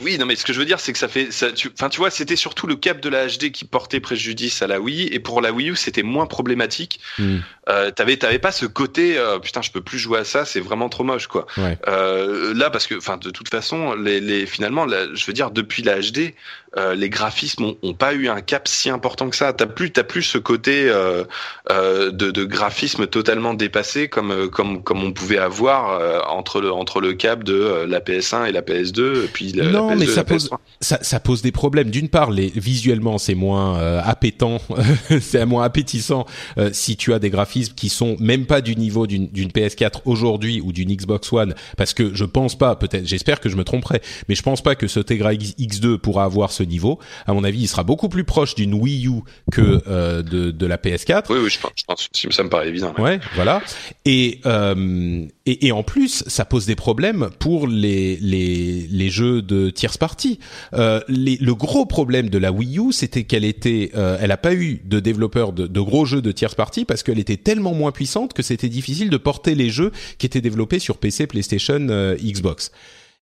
Oui, 0.00 0.18
non, 0.18 0.26
mais 0.26 0.36
ce 0.36 0.44
que 0.44 0.52
je 0.52 0.58
veux 0.58 0.64
dire, 0.64 0.80
c'est 0.80 0.92
que 0.92 0.98
ça 0.98 1.08
fait, 1.08 1.30
ça, 1.32 1.52
tu, 1.52 1.70
enfin, 1.74 1.88
tu 1.88 1.98
vois, 1.98 2.10
c'était 2.10 2.36
surtout 2.36 2.66
le 2.66 2.76
cap 2.76 3.00
de 3.00 3.08
la 3.08 3.26
HD 3.26 3.50
qui 3.50 3.64
portait 3.64 4.00
préjudice 4.00 4.62
à 4.62 4.66
la 4.66 4.80
Wii, 4.80 5.08
et 5.12 5.18
pour 5.18 5.40
la 5.40 5.52
Wii 5.52 5.70
U, 5.70 5.76
c'était 5.76 6.02
moins 6.02 6.26
problématique. 6.26 7.00
Mm. 7.18 7.38
Euh, 7.68 7.90
t'avais, 7.90 8.16
t'avais 8.16 8.38
pas 8.38 8.52
ce 8.52 8.66
côté, 8.66 9.18
euh, 9.18 9.38
putain, 9.38 9.62
je 9.62 9.70
peux 9.70 9.80
plus 9.80 9.98
jouer 9.98 10.20
à 10.20 10.24
ça, 10.24 10.44
c'est 10.44 10.60
vraiment 10.60 10.88
trop 10.88 11.04
moche, 11.04 11.26
quoi. 11.26 11.46
Euh, 11.86 12.54
là, 12.54 12.70
parce 12.70 12.86
que, 12.86 12.94
enfin, 12.94 13.16
de 13.16 13.30
toute 13.30 13.48
façon, 13.48 13.94
les, 13.94 14.20
les 14.20 14.46
finalement, 14.46 14.86
je 14.88 15.26
veux 15.26 15.32
dire, 15.32 15.50
depuis 15.50 15.82
la 15.82 16.00
HD, 16.00 16.34
euh, 16.78 16.94
les 16.94 17.10
graphismes 17.10 17.72
ont, 17.82 17.94
pas 17.94 18.14
eu 18.14 18.28
un 18.28 18.40
cap 18.40 18.68
si 18.68 18.88
important 18.88 19.28
que 19.30 19.36
ça. 19.36 19.52
T'as 19.52 19.66
plus, 19.66 19.90
t'as 19.90 20.04
plus 20.04 20.22
ce 20.22 20.38
côté 20.38 20.88
euh, 20.88 21.24
euh, 21.70 22.10
de, 22.12 22.30
de, 22.30 22.44
graphisme 22.44 23.06
totalement 23.06 23.54
dépassé 23.54 24.08
comme 24.08 24.48
comme 24.50 24.82
comme 24.82 25.02
on 25.02 25.12
pouvait 25.12 25.38
avoir 25.38 26.28
entre 26.30 26.60
le 26.60 26.70
entre 26.70 27.00
le 27.00 27.14
cap 27.14 27.42
de 27.42 27.84
la 27.88 28.00
PS1 28.00 28.48
et 28.48 28.52
la 28.52 28.62
PS2, 28.62 29.24
et 29.24 29.28
puis 29.28 29.52
la, 29.52 29.64
non, 29.64 29.96
mais 29.96 30.06
ça 30.06 30.24
pose 30.24 30.50
ça, 30.80 30.98
ça, 31.02 31.20
pose 31.20 31.42
des 31.42 31.52
problèmes. 31.52 31.90
D'une 31.90 32.08
part, 32.08 32.30
les 32.30 32.52
visuellement, 32.54 33.18
c'est 33.18 33.34
moins 33.34 33.78
appétant, 33.98 34.58
c'est 35.20 35.44
moins 35.46 35.64
appétissant 35.64 36.26
si 36.72 36.96
tu 36.96 37.12
as 37.12 37.18
des 37.18 37.30
graphismes 37.30 37.74
qui 37.74 37.88
sont 37.88 38.16
même 38.20 38.46
pas 38.46 38.60
du 38.60 38.76
niveau 38.76 39.06
d'une 39.06 39.28
PS4 39.48 40.02
aujourd'hui 40.04 40.60
ou 40.60 40.72
d'une 40.72 40.94
Xbox 40.94 41.32
One, 41.32 41.54
parce 41.76 41.94
que 41.94 42.14
je 42.14 42.24
pense 42.24 42.56
pas, 42.56 42.76
peut-être, 42.76 43.06
j'espère 43.06 43.40
que 43.40 43.48
je 43.48 43.56
me 43.56 43.64
tromperai, 43.64 44.00
mais 44.28 44.34
je 44.34 44.42
pense 44.42 44.62
pas 44.62 44.74
que 44.74 44.86
ce 44.86 45.00
Tegra 45.00 45.32
X2 45.32 45.98
pourra 45.98 46.24
avoir 46.24 46.52
ce 46.52 46.62
niveau. 46.68 46.98
À 47.26 47.32
mon 47.32 47.44
avis, 47.44 47.60
il 47.62 47.66
sera 47.66 47.82
beaucoup 47.82 48.08
plus 48.08 48.24
proche 48.24 48.54
d'une 48.54 48.74
Wii 48.74 49.08
U 49.08 49.22
que 49.50 49.82
euh, 49.88 50.22
de, 50.22 50.50
de 50.50 50.66
la 50.66 50.76
PS4. 50.76 51.24
Oui, 51.30 51.38
oui, 51.42 51.50
je 51.50 51.58
pense, 51.58 51.72
je 51.76 51.84
pense 51.84 52.08
ça 52.30 52.42
me 52.42 52.48
paraît 52.48 52.68
évident. 52.68 52.94
Ouais, 52.98 53.20
voilà. 53.34 53.62
Et, 54.04 54.40
euh, 54.46 55.24
et, 55.46 55.66
et 55.66 55.72
en 55.72 55.82
plus, 55.82 56.24
ça 56.26 56.44
pose 56.44 56.66
des 56.66 56.76
problèmes 56.76 57.30
pour 57.38 57.66
les 57.66 58.16
les, 58.16 58.86
les 58.90 59.10
jeux 59.10 59.42
de 59.42 59.70
tierce 59.70 59.96
party. 59.96 60.38
Euh, 60.74 61.00
les, 61.08 61.36
le 61.36 61.54
gros 61.54 61.86
problème 61.86 62.28
de 62.30 62.38
la 62.38 62.52
Wii 62.52 62.78
U, 62.78 62.92
c'était 62.92 63.24
qu'elle 63.24 63.44
était, 63.44 63.90
elle 63.94 64.30
a 64.30 64.36
pas 64.36 64.54
eu 64.54 64.80
de 64.84 65.00
développeurs 65.00 65.52
de, 65.52 65.66
de 65.66 65.80
gros 65.80 66.04
jeux 66.04 66.22
de 66.22 66.32
tierce 66.32 66.54
party 66.54 66.84
parce 66.84 67.02
qu'elle 67.02 67.18
était 67.18 67.36
tellement 67.36 67.74
moins 67.74 67.92
puissante 67.92 68.32
que 68.32 68.42
c'était 68.42 68.68
difficile 68.68 69.10
de 69.10 69.16
porter 69.16 69.54
les 69.54 69.70
jeux 69.70 69.92
qui 70.18 70.26
étaient 70.26 70.40
développés 70.40 70.78
sur 70.78 70.98
PC, 70.98 71.26
PlayStation, 71.26 71.78
Xbox. 72.22 72.70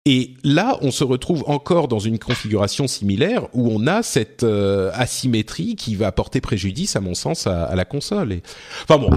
Et 0.09 0.35
là, 0.45 0.79
on 0.83 0.93
se 0.93 1.03
retrouve 1.03 1.43
encore 1.49 1.89
dans 1.89 1.99
une 1.99 2.21
configuration 2.21 2.87
similaire 2.87 3.49
où 3.53 3.69
on 3.73 3.89
a 3.89 4.05
cette 4.05 4.45
euh, 4.45 4.93
asymétrie 4.95 5.75
qui 5.75 5.97
va 5.97 6.13
porter 6.13 6.41
préjudice, 6.41 6.95
à 6.95 7.01
mon 7.01 7.15
sens, 7.15 7.49
à, 7.49 7.75
la 7.75 7.85
console. 7.85 8.39
Enfin 8.85 8.99
bon, 8.99 9.11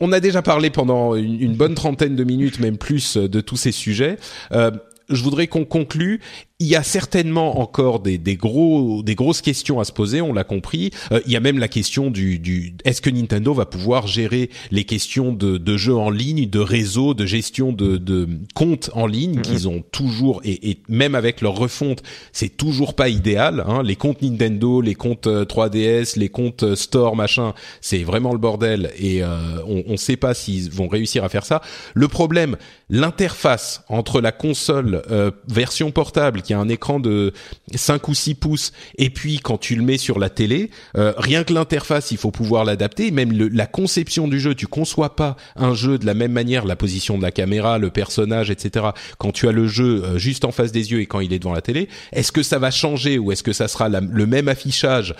on, 0.00 0.12
a 0.12 0.20
déjà 0.20 0.40
parlé 0.40 0.70
pendant 0.70 1.16
une, 1.16 1.54
bonne 1.54 1.74
trentaine 1.74 2.14
de 2.14 2.22
minutes, 2.22 2.60
même 2.60 2.78
plus, 2.78 3.16
de 3.16 3.40
tous 3.40 3.56
ces 3.56 3.72
sujets. 3.72 4.16
Euh, 4.52 4.70
je 5.08 5.22
voudrais 5.24 5.48
qu'on 5.48 5.64
conclue 5.64 6.20
il 6.62 6.68
y 6.68 6.76
a 6.76 6.84
certainement 6.84 7.58
encore 7.58 7.98
des, 7.98 8.18
des, 8.18 8.36
gros, 8.36 9.02
des 9.02 9.16
grosses 9.16 9.42
questions 9.42 9.80
à 9.80 9.84
se 9.84 9.90
poser, 9.90 10.20
on 10.20 10.32
l'a 10.32 10.44
compris. 10.44 10.90
Euh, 11.10 11.20
il 11.26 11.32
y 11.32 11.36
a 11.36 11.40
même 11.40 11.58
la 11.58 11.66
question 11.66 12.08
du, 12.08 12.38
du 12.38 12.76
est-ce 12.84 13.02
que 13.02 13.10
Nintendo 13.10 13.52
va 13.52 13.66
pouvoir 13.66 14.06
gérer 14.06 14.48
les 14.70 14.84
questions 14.84 15.32
de, 15.32 15.58
de 15.58 15.76
jeux 15.76 15.96
en 15.96 16.08
ligne, 16.08 16.48
de 16.48 16.60
réseau, 16.60 17.14
de 17.14 17.26
gestion 17.26 17.72
de, 17.72 17.96
de 17.96 18.28
comptes 18.54 18.90
en 18.94 19.08
ligne 19.08 19.38
mm-hmm. 19.38 19.42
qu'ils 19.42 19.68
ont 19.68 19.82
toujours 19.90 20.40
et, 20.44 20.70
et, 20.70 20.78
même 20.88 21.16
avec 21.16 21.40
leur 21.40 21.56
refonte, 21.56 22.04
c'est 22.30 22.56
toujours 22.56 22.94
pas 22.94 23.08
idéal. 23.08 23.64
Hein. 23.66 23.82
Les 23.82 23.96
comptes 23.96 24.22
Nintendo, 24.22 24.80
les 24.80 24.94
comptes 24.94 25.26
3DS, 25.26 26.16
euh, 26.16 26.20
les 26.20 26.28
comptes 26.28 26.62
euh, 26.62 26.76
Store, 26.76 27.16
machin, 27.16 27.54
c'est 27.80 28.04
vraiment 28.04 28.32
le 28.32 28.38
bordel 28.38 28.92
et 29.00 29.22
on 29.24 29.84
ne 29.92 29.96
sait 29.96 30.16
pas 30.16 30.34
s'ils 30.34 30.70
vont 30.70 30.86
réussir 30.86 31.24
à 31.24 31.28
faire 31.28 31.44
ça. 31.44 31.60
Le 31.94 32.06
problème, 32.06 32.56
l'interface 32.88 33.82
entre 33.88 34.20
la 34.20 34.30
console 34.32 35.02
version 35.48 35.90
portable 35.90 36.42
qui 36.42 36.51
un 36.52 36.68
écran 36.68 37.00
de 37.00 37.32
5 37.74 38.08
ou 38.08 38.14
6 38.14 38.34
pouces 38.34 38.72
et 38.98 39.10
puis 39.10 39.38
quand 39.38 39.58
tu 39.58 39.74
le 39.74 39.82
mets 39.82 39.98
sur 39.98 40.18
la 40.18 40.30
télé, 40.30 40.70
euh, 40.96 41.12
rien 41.16 41.44
que 41.44 41.52
l'interface, 41.52 42.10
il 42.10 42.16
faut 42.16 42.30
pouvoir 42.30 42.64
l'adapter. 42.64 43.10
Même 43.10 43.32
la 43.32 43.66
conception 43.66 44.28
du 44.28 44.40
jeu, 44.40 44.54
tu 44.54 44.66
conçois 44.66 45.16
pas 45.16 45.36
un 45.56 45.74
jeu 45.74 45.98
de 45.98 46.06
la 46.06 46.14
même 46.14 46.32
manière, 46.32 46.64
la 46.64 46.76
position 46.76 47.16
de 47.16 47.22
la 47.22 47.30
caméra, 47.30 47.78
le 47.78 47.90
personnage, 47.90 48.50
etc. 48.50 48.86
Quand 49.18 49.32
tu 49.32 49.48
as 49.48 49.52
le 49.52 49.66
jeu 49.66 50.02
euh, 50.04 50.18
juste 50.18 50.44
en 50.44 50.52
face 50.52 50.72
des 50.72 50.92
yeux 50.92 51.00
et 51.00 51.06
quand 51.06 51.20
il 51.20 51.32
est 51.32 51.38
devant 51.38 51.54
la 51.54 51.62
télé, 51.62 51.88
est-ce 52.12 52.32
que 52.32 52.42
ça 52.42 52.58
va 52.58 52.70
changer 52.70 53.18
ou 53.18 53.32
est-ce 53.32 53.42
que 53.42 53.52
ça 53.52 53.68
sera 53.68 53.88
le 53.88 54.26
même 54.26 54.48
affichage? 54.48 55.14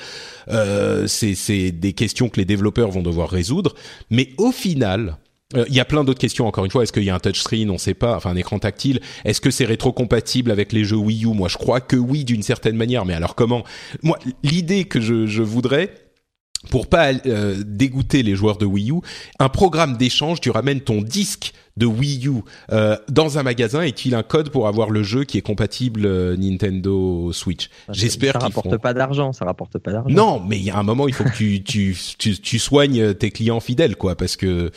Euh, 0.48 1.06
C'est 1.06 1.70
des 1.70 1.92
questions 1.92 2.28
que 2.28 2.38
les 2.38 2.44
développeurs 2.44 2.90
vont 2.90 3.02
devoir 3.02 3.28
résoudre. 3.28 3.74
Mais 4.10 4.30
au 4.38 4.52
final, 4.52 5.16
euh, 5.54 5.64
il 5.68 5.74
y 5.74 5.80
a 5.80 5.84
plein 5.84 6.04
d'autres 6.04 6.20
questions 6.20 6.46
encore 6.46 6.64
une 6.64 6.70
fois. 6.70 6.82
Est-ce 6.82 6.92
qu'il 6.92 7.04
y 7.04 7.10
a 7.10 7.14
un 7.14 7.18
touchscreen? 7.20 7.70
On 7.70 7.74
ne 7.74 7.78
sait 7.78 7.94
pas. 7.94 8.16
Enfin, 8.16 8.30
un 8.30 8.36
écran 8.36 8.58
tactile. 8.58 9.00
Est-ce 9.24 9.40
que 9.40 9.50
c'est 9.50 9.64
rétro-compatible 9.64 10.50
avec 10.50 10.72
les 10.72 10.84
jeux 10.84 10.96
Wii 10.96 11.24
U? 11.24 11.28
Moi, 11.28 11.48
je 11.48 11.58
crois 11.58 11.80
que 11.80 11.96
oui, 11.96 12.24
d'une 12.24 12.42
certaine 12.42 12.76
manière. 12.76 13.04
Mais 13.04 13.14
alors 13.14 13.34
comment? 13.34 13.64
Moi, 14.02 14.18
l'idée 14.42 14.84
que 14.84 15.00
je, 15.00 15.26
je 15.26 15.42
voudrais, 15.42 15.90
pour 16.70 16.86
pas 16.86 17.12
euh, 17.26 17.62
dégoûter 17.66 18.22
les 18.22 18.34
joueurs 18.34 18.56
de 18.56 18.66
Wii 18.66 18.90
U, 18.90 19.00
un 19.38 19.48
programme 19.48 19.96
d'échange, 19.96 20.40
tu 20.40 20.50
ramènes 20.50 20.80
ton 20.80 21.02
disque 21.02 21.52
de 21.76 21.86
Wii 21.86 22.28
U 22.28 22.42
euh, 22.70 22.96
dans 23.08 23.38
un 23.38 23.42
magasin 23.42 23.82
et 23.82 23.92
tu 23.92 24.14
as 24.14 24.18
un 24.18 24.22
code 24.22 24.50
pour 24.50 24.68
avoir 24.68 24.90
le 24.90 25.02
jeu 25.02 25.24
qui 25.24 25.38
est 25.38 25.42
compatible 25.42 26.04
euh, 26.04 26.36
Nintendo 26.36 27.32
Switch. 27.32 27.68
J'espère 27.90 28.34
ça 28.34 28.40
rapporte 28.40 28.76
pas 28.78 28.94
d'argent, 28.94 29.32
ça 29.32 29.44
rapporte 29.44 29.78
pas 29.78 29.90
d'argent. 29.90 30.14
Non, 30.14 30.42
mais 30.46 30.58
il 30.58 30.64
y 30.64 30.70
a 30.70 30.78
un 30.78 30.82
moment 30.82 31.08
il 31.08 31.14
faut 31.14 31.24
que 31.24 31.34
tu, 31.34 31.62
tu, 31.62 31.96
tu, 32.18 32.38
tu 32.38 32.58
soignes 32.58 33.14
tes 33.14 33.30
clients 33.30 33.60
fidèles 33.60 33.96
quoi 33.96 34.16
parce 34.16 34.36
que 34.36 34.70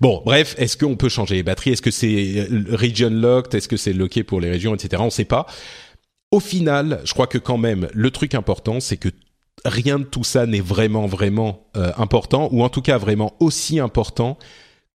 bon, 0.00 0.22
bref, 0.24 0.54
est-ce 0.58 0.76
qu'on 0.76 0.96
peut 0.96 1.08
changer 1.08 1.36
les 1.36 1.42
batteries? 1.42 1.70
Est-ce 1.72 1.82
que 1.82 1.90
c'est 1.90 2.46
region 2.70 3.10
locked? 3.10 3.54
Est-ce 3.54 3.68
que 3.68 3.78
c'est 3.78 3.94
locké 3.94 4.22
pour 4.22 4.40
les 4.40 4.50
régions 4.50 4.74
etc. 4.74 5.02
On 5.04 5.10
sait 5.10 5.24
pas. 5.24 5.46
Au 6.32 6.40
final, 6.40 7.00
je 7.04 7.14
crois 7.14 7.28
que 7.28 7.38
quand 7.38 7.58
même 7.58 7.88
le 7.94 8.10
truc 8.10 8.34
important 8.34 8.78
c'est 8.80 8.98
que 8.98 9.08
rien 9.64 9.98
de 9.98 10.04
tout 10.04 10.24
ça 10.24 10.46
n'est 10.46 10.60
vraiment 10.60 11.06
vraiment 11.06 11.66
euh, 11.76 11.92
important 11.96 12.48
ou 12.52 12.62
en 12.62 12.68
tout 12.68 12.82
cas 12.82 12.98
vraiment 12.98 13.34
aussi 13.40 13.80
important 13.80 14.38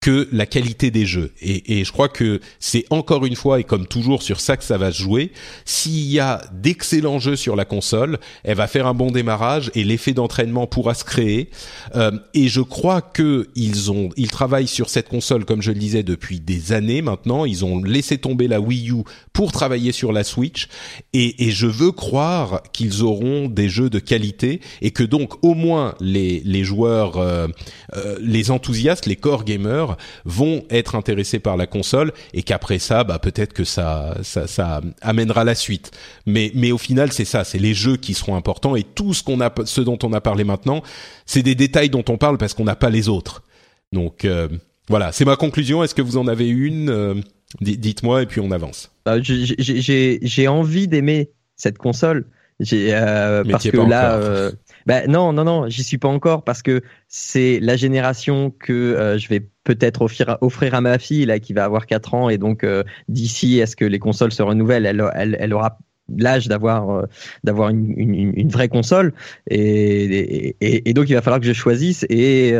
que 0.02 0.28
la 0.32 0.48
qualité 0.48 0.90
des 0.90 1.06
jeux. 1.06 1.32
Et, 1.42 1.80
et 1.80 1.86
je 1.86 1.92
crois 1.92 2.10
que 2.10 2.42
c'est 2.60 2.86
encore 2.90 3.24
une 3.26 3.36
fois, 3.36 3.60
et 3.60 3.64
comme 3.64 3.86
toujours 3.86 4.24
sur 4.24 4.40
ça 4.40 4.58
que 4.58 4.64
ça 4.64 4.80
va 4.80 4.92
se 4.92 5.02
jouer, 5.02 5.32
s'il 5.64 6.12
y 6.12 6.20
a 6.20 6.42
d'excellents 6.52 7.20
jeux 7.20 7.36
sur 7.36 7.56
la 7.56 7.66
console, 7.66 8.20
elle 8.44 8.58
va 8.58 8.68
faire 8.68 8.88
un 8.88 8.96
bon 8.96 9.12
démarrage 9.12 9.70
et 9.76 9.84
l'effet 9.84 10.14
d'entraînement 10.14 10.66
pourra 10.66 10.96
se 10.96 11.04
créer. 11.04 11.52
Euh, 11.96 12.12
et 12.34 12.48
je 12.48 12.62
crois 12.62 13.02
que 13.02 13.50
ils 13.56 13.92
ont, 13.92 14.10
ils 14.18 14.32
travaillent 14.32 14.68
sur 14.68 14.90
cette 14.90 15.08
console, 15.08 15.46
comme 15.46 15.62
je 15.62 15.72
le 15.72 15.78
disais, 15.78 16.02
depuis 16.02 16.40
des 16.40 16.74
années 16.74 17.04
maintenant. 17.04 17.46
Ils 17.46 17.64
ont 17.64 17.84
laissé 17.84 18.18
tomber 18.18 18.48
la 18.48 18.60
Wii 18.60 18.90
U 18.90 19.04
pour 19.34 19.52
travailler 19.52 19.92
sur 19.92 20.12
la 20.12 20.24
Switch. 20.24 20.68
Et, 21.14 21.46
et 21.48 21.52
je 21.52 21.68
veux 21.68 21.92
croire 21.92 22.64
qu'ils 22.74 23.04
auront 23.04 23.48
des 23.48 23.70
jeux 23.70 23.92
de 23.92 24.00
qualité 24.00 24.62
et 24.82 24.90
que 24.90 25.04
donc 25.04 25.44
au 25.44 25.54
moins 25.54 25.94
les, 26.00 26.42
les 26.44 26.64
joueurs, 26.64 27.18
euh, 27.18 27.48
euh, 27.96 28.18
les 28.20 28.50
enthousiastes, 28.50 29.06
les 29.06 29.16
core 29.16 29.44
gamers, 29.44 29.91
vont 30.26 30.64
être 30.70 30.96
intéressés 30.96 31.40
par 31.40 31.58
la 31.58 31.68
console 31.68 32.12
et 32.34 32.44
qu'après 32.44 32.80
ça, 32.80 33.04
bah 33.04 33.20
peut-être 33.20 33.54
que 33.54 33.64
ça, 33.64 34.18
ça, 34.24 34.48
ça 34.48 34.82
amènera 35.02 35.44
la 35.44 35.56
suite. 35.56 35.92
Mais, 36.26 36.52
mais 36.56 36.72
au 36.72 36.78
final, 36.78 37.12
c'est 37.12 37.26
ça, 37.26 37.44
c'est 37.44 37.60
les 37.60 37.74
jeux 37.74 37.98
qui 37.98 38.14
seront 38.14 38.36
importants 38.36 38.76
et 38.76 38.84
tout 38.84 39.14
ce 39.14 39.24
qu'on 39.24 39.42
a, 39.42 39.52
ce 39.66 39.82
dont 39.82 40.00
on 40.04 40.14
a 40.14 40.22
parlé 40.22 40.44
maintenant, 40.44 40.82
c'est 41.26 41.44
des 41.44 41.56
détails 41.56 41.90
dont 41.90 42.06
on 42.10 42.18
parle 42.18 42.38
parce 42.38 42.54
qu'on 42.54 42.66
n'a 42.66 42.76
pas 42.76 42.90
les 42.90 43.10
autres. 43.10 43.44
Donc 43.92 44.26
euh, 44.26 44.48
voilà, 44.88 45.12
c'est 45.12 45.26
ma 45.26 45.36
conclusion. 45.36 45.84
Est-ce 45.84 45.96
que 45.96 46.02
vous 46.02 46.18
en 46.18 46.28
avez 46.28 46.48
une 46.48 46.90
euh, 46.90 47.16
Dites-moi 47.60 48.22
et 48.22 48.26
puis 48.26 48.40
on 48.40 48.52
avance. 48.52 48.92
Bah, 49.06 49.18
j'ai 49.22 50.48
envie 50.48 50.88
d'aimer 50.88 51.32
cette 51.58 51.78
console. 51.78 52.26
Euh, 52.72 53.44
parce 53.44 53.70
que 53.70 53.78
là, 53.78 54.16
euh, 54.16 54.52
ben 54.86 55.10
non, 55.10 55.34
non, 55.34 55.44
non, 55.44 55.70
j'y 55.70 55.84
suis 55.84 55.98
pas 55.98 56.08
encore 56.08 56.44
parce 56.44 56.62
que 56.62 56.82
c'est 57.08 57.60
la 57.60 57.76
génération 57.76 58.52
que 58.52 58.74
euh, 58.74 59.18
je 59.18 59.28
vais 59.28 59.48
peut-être 59.64 60.02
offrir, 60.02 60.38
offrir 60.42 60.76
à 60.76 60.82
ma 60.82 60.98
fille 60.98 61.26
là 61.26 61.40
qui 61.40 61.54
va 61.54 61.66
avoir 61.66 61.86
4 61.86 62.14
ans. 62.14 62.30
Et 62.30 62.38
donc 62.38 62.64
euh, 62.64 62.84
d'ici 63.08 63.62
à 63.62 63.68
ce 63.68 63.76
que 63.76 63.86
les 63.86 64.00
consoles 64.00 64.32
se 64.32 64.42
renouvellent, 64.42 64.86
elle, 64.86 65.04
elle, 65.16 65.38
elle 65.40 65.54
aura 65.54 65.78
l'âge 66.18 66.48
d'avoir 66.48 66.90
euh, 66.90 67.06
d'avoir 67.44 67.70
une, 67.70 67.94
une, 67.98 68.34
une, 68.36 68.50
vraie 68.50 68.70
console. 68.70 69.14
Et, 69.50 70.56
et, 70.60 70.90
et, 70.90 70.94
donc 70.94 71.10
il 71.10 71.14
va 71.14 71.22
falloir 71.22 71.40
que 71.40 71.48
je 71.48 71.54
choisisse. 71.54 72.06
Et 72.10 72.54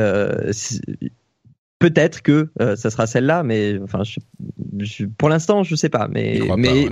peut-être 1.82 2.22
que 2.22 2.50
euh, 2.62 2.76
ça 2.76 2.90
sera 2.92 3.08
celle-là, 3.08 3.44
mais 3.44 3.80
enfin, 3.84 4.04
je, 4.04 5.06
pour 5.06 5.30
l'instant, 5.30 5.64
je 5.64 5.76
sais 5.76 5.90
pas. 5.90 6.08
Mais 6.10 6.40
mais, 6.56 6.88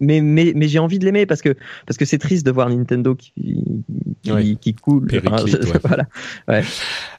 mais, 0.00 0.20
mais, 0.20 0.52
mais 0.54 0.68
j'ai 0.68 0.80
envie 0.80 0.98
de 0.98 1.04
l'aimer 1.04 1.24
parce 1.24 1.40
que 1.40 1.54
parce 1.86 1.96
que 1.96 2.04
c'est 2.04 2.18
triste 2.18 2.44
de 2.44 2.50
voir 2.50 2.68
Nintendo 2.68 3.14
qui 3.14 3.64
qui, 4.24 4.56
qui 4.56 4.74
coule. 4.74 5.08
voilà. 5.84 6.04
Ouais. 6.48 6.64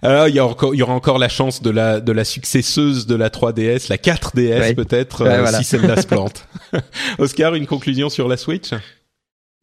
Alors 0.01 0.28
il 0.28 0.36
y 0.36 0.39
a 0.39 0.45
encore 0.45 0.74
il 0.74 0.80
y 0.80 0.84
aura 0.84 0.93
encore 0.93 1.18
la 1.18 1.30
chance 1.30 1.62
de 1.62 1.70
la 1.70 1.99
de 1.99 2.12
la 2.12 2.26
successeuse 2.26 3.08
de 3.08 3.16
la 3.16 3.30
3DS, 3.30 3.89
la 3.89 3.97
4DS 3.97 4.76
peut-être, 4.76 5.22
euh, 5.22 5.45
si 5.58 5.64
celle-là 5.64 6.01
se 6.01 6.08
plante. 6.08 6.47
Oscar, 7.18 7.56
une 7.56 7.68
conclusion 7.68 8.10
sur 8.10 8.28
la 8.28 8.38
Switch? 8.38 8.72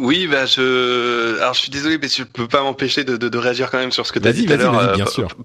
Oui, 0.02 0.26
bah 0.26 0.46
je, 0.46 1.38
alors 1.38 1.54
je 1.54 1.60
suis 1.60 1.70
désolé, 1.70 1.96
mais 1.96 2.08
je 2.08 2.24
peux 2.24 2.48
pas 2.48 2.60
m'empêcher 2.62 3.04
de, 3.04 3.16
de, 3.16 3.28
de, 3.28 3.38
réagir 3.38 3.70
quand 3.70 3.78
même 3.78 3.92
sur 3.92 4.04
ce 4.04 4.12
que 4.12 4.18
tu 4.18 4.26
as 4.26 4.32
dit 4.32 4.46
tout 4.46 4.52
à 4.52 4.56
l'heure 4.56 4.76
euh, 4.76 4.96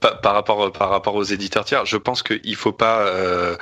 par, 0.02 0.20
par, 0.20 0.34
rapport 0.34 0.72
par 0.72 0.90
rapport 0.90 1.14
aux 1.14 1.24
éditeurs 1.24 1.64
tiers. 1.64 1.86
Je 1.86 1.96
pense 1.96 2.24
qu'il 2.24 2.56
faut 2.56 2.72
pas 2.72 3.02
euh, 3.02 3.56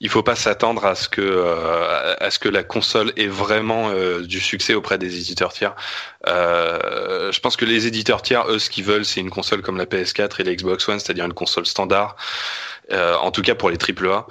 il 0.00 0.08
faut 0.08 0.24
pas 0.24 0.34
s'attendre 0.34 0.84
à 0.84 0.96
ce 0.96 1.08
que 1.08 1.20
euh, 1.20 2.16
à 2.18 2.32
ce 2.32 2.40
que 2.40 2.48
la 2.48 2.64
console 2.64 3.12
ait 3.16 3.28
vraiment 3.28 3.90
euh, 3.90 4.22
du 4.22 4.40
succès 4.40 4.74
auprès 4.74 4.98
des 4.98 5.18
éditeurs 5.18 5.52
tiers. 5.52 5.76
je 6.26 7.38
pense 7.38 7.56
que 7.56 7.64
les 7.64 7.86
éditeurs 7.86 8.20
tiers, 8.20 8.48
eux, 8.48 8.58
ce 8.58 8.70
qu'ils 8.70 8.84
veulent, 8.84 9.04
c'est 9.04 9.20
une 9.20 9.30
console 9.30 9.62
comme 9.62 9.76
la 9.76 9.86
PS4 9.86 10.40
et 10.40 10.42
la 10.42 10.52
Xbox 10.56 10.88
One, 10.88 10.98
c'est-à-dire 10.98 11.26
une 11.26 11.32
console 11.32 11.66
standard. 11.66 12.16
Euh, 12.92 13.14
en 13.16 13.30
tout 13.30 13.42
cas 13.42 13.54
pour 13.54 13.70
les 13.70 13.76
AAA, 13.76 14.26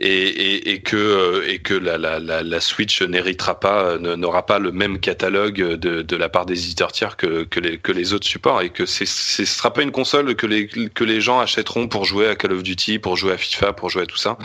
et, 0.00 0.08
et, 0.08 0.70
et 0.70 0.80
que 0.80 0.96
euh, 0.96 1.46
et 1.46 1.58
que 1.58 1.74
la, 1.74 1.98
la, 1.98 2.18
la, 2.18 2.42
la 2.42 2.60
Switch 2.60 3.02
n'héritera 3.02 3.60
pas, 3.60 3.82
euh, 3.82 4.16
n'aura 4.16 4.46
pas 4.46 4.58
le 4.58 4.72
même 4.72 4.98
catalogue 4.98 5.56
de, 5.56 6.00
de 6.00 6.16
la 6.16 6.28
part 6.30 6.46
des 6.46 6.64
éditeurs 6.64 6.92
tiers 6.92 7.16
que, 7.18 7.44
que, 7.44 7.60
les, 7.60 7.76
que 7.76 7.92
les 7.92 8.14
autres 8.14 8.26
supports, 8.26 8.62
et 8.62 8.70
que 8.70 8.86
c'est, 8.86 9.06
ce 9.06 9.44
sera 9.44 9.72
pas 9.72 9.82
une 9.82 9.92
console 9.92 10.34
que 10.36 10.46
les 10.46 10.68
que 10.68 11.04
les 11.04 11.20
gens 11.20 11.40
achèteront 11.40 11.88
pour 11.88 12.04
jouer 12.06 12.28
à 12.28 12.34
Call 12.36 12.52
of 12.52 12.62
Duty, 12.62 12.98
pour 12.98 13.16
jouer 13.16 13.32
à 13.32 13.36
FIFA, 13.36 13.74
pour 13.74 13.90
jouer 13.90 14.04
à 14.04 14.06
tout 14.06 14.16
ça. 14.16 14.38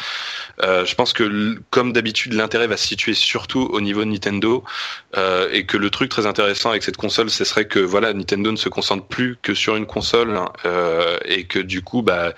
Euh, 0.61 0.85
je 0.85 0.95
pense 0.95 1.13
que 1.13 1.57
comme 1.69 1.93
d'habitude, 1.93 2.33
l'intérêt 2.33 2.67
va 2.67 2.77
se 2.77 2.87
situer 2.87 3.13
surtout 3.13 3.69
au 3.71 3.81
niveau 3.81 4.01
de 4.01 4.09
Nintendo, 4.09 4.63
euh, 5.15 5.47
et 5.51 5.65
que 5.65 5.77
le 5.77 5.89
truc 5.89 6.09
très 6.09 6.25
intéressant 6.25 6.69
avec 6.71 6.83
cette 6.83 6.97
console, 6.97 7.29
ce 7.29 7.45
serait 7.45 7.65
que 7.65 7.79
voilà, 7.79 8.13
Nintendo 8.13 8.51
ne 8.51 8.57
se 8.57 8.69
concentre 8.69 9.05
plus 9.05 9.37
que 9.41 9.53
sur 9.53 9.75
une 9.75 9.85
console, 9.85 10.35
hein, 10.35 10.51
euh, 10.65 11.17
et 11.25 11.45
que 11.45 11.59
du 11.59 11.81
coup, 11.81 12.01
bah, 12.01 12.33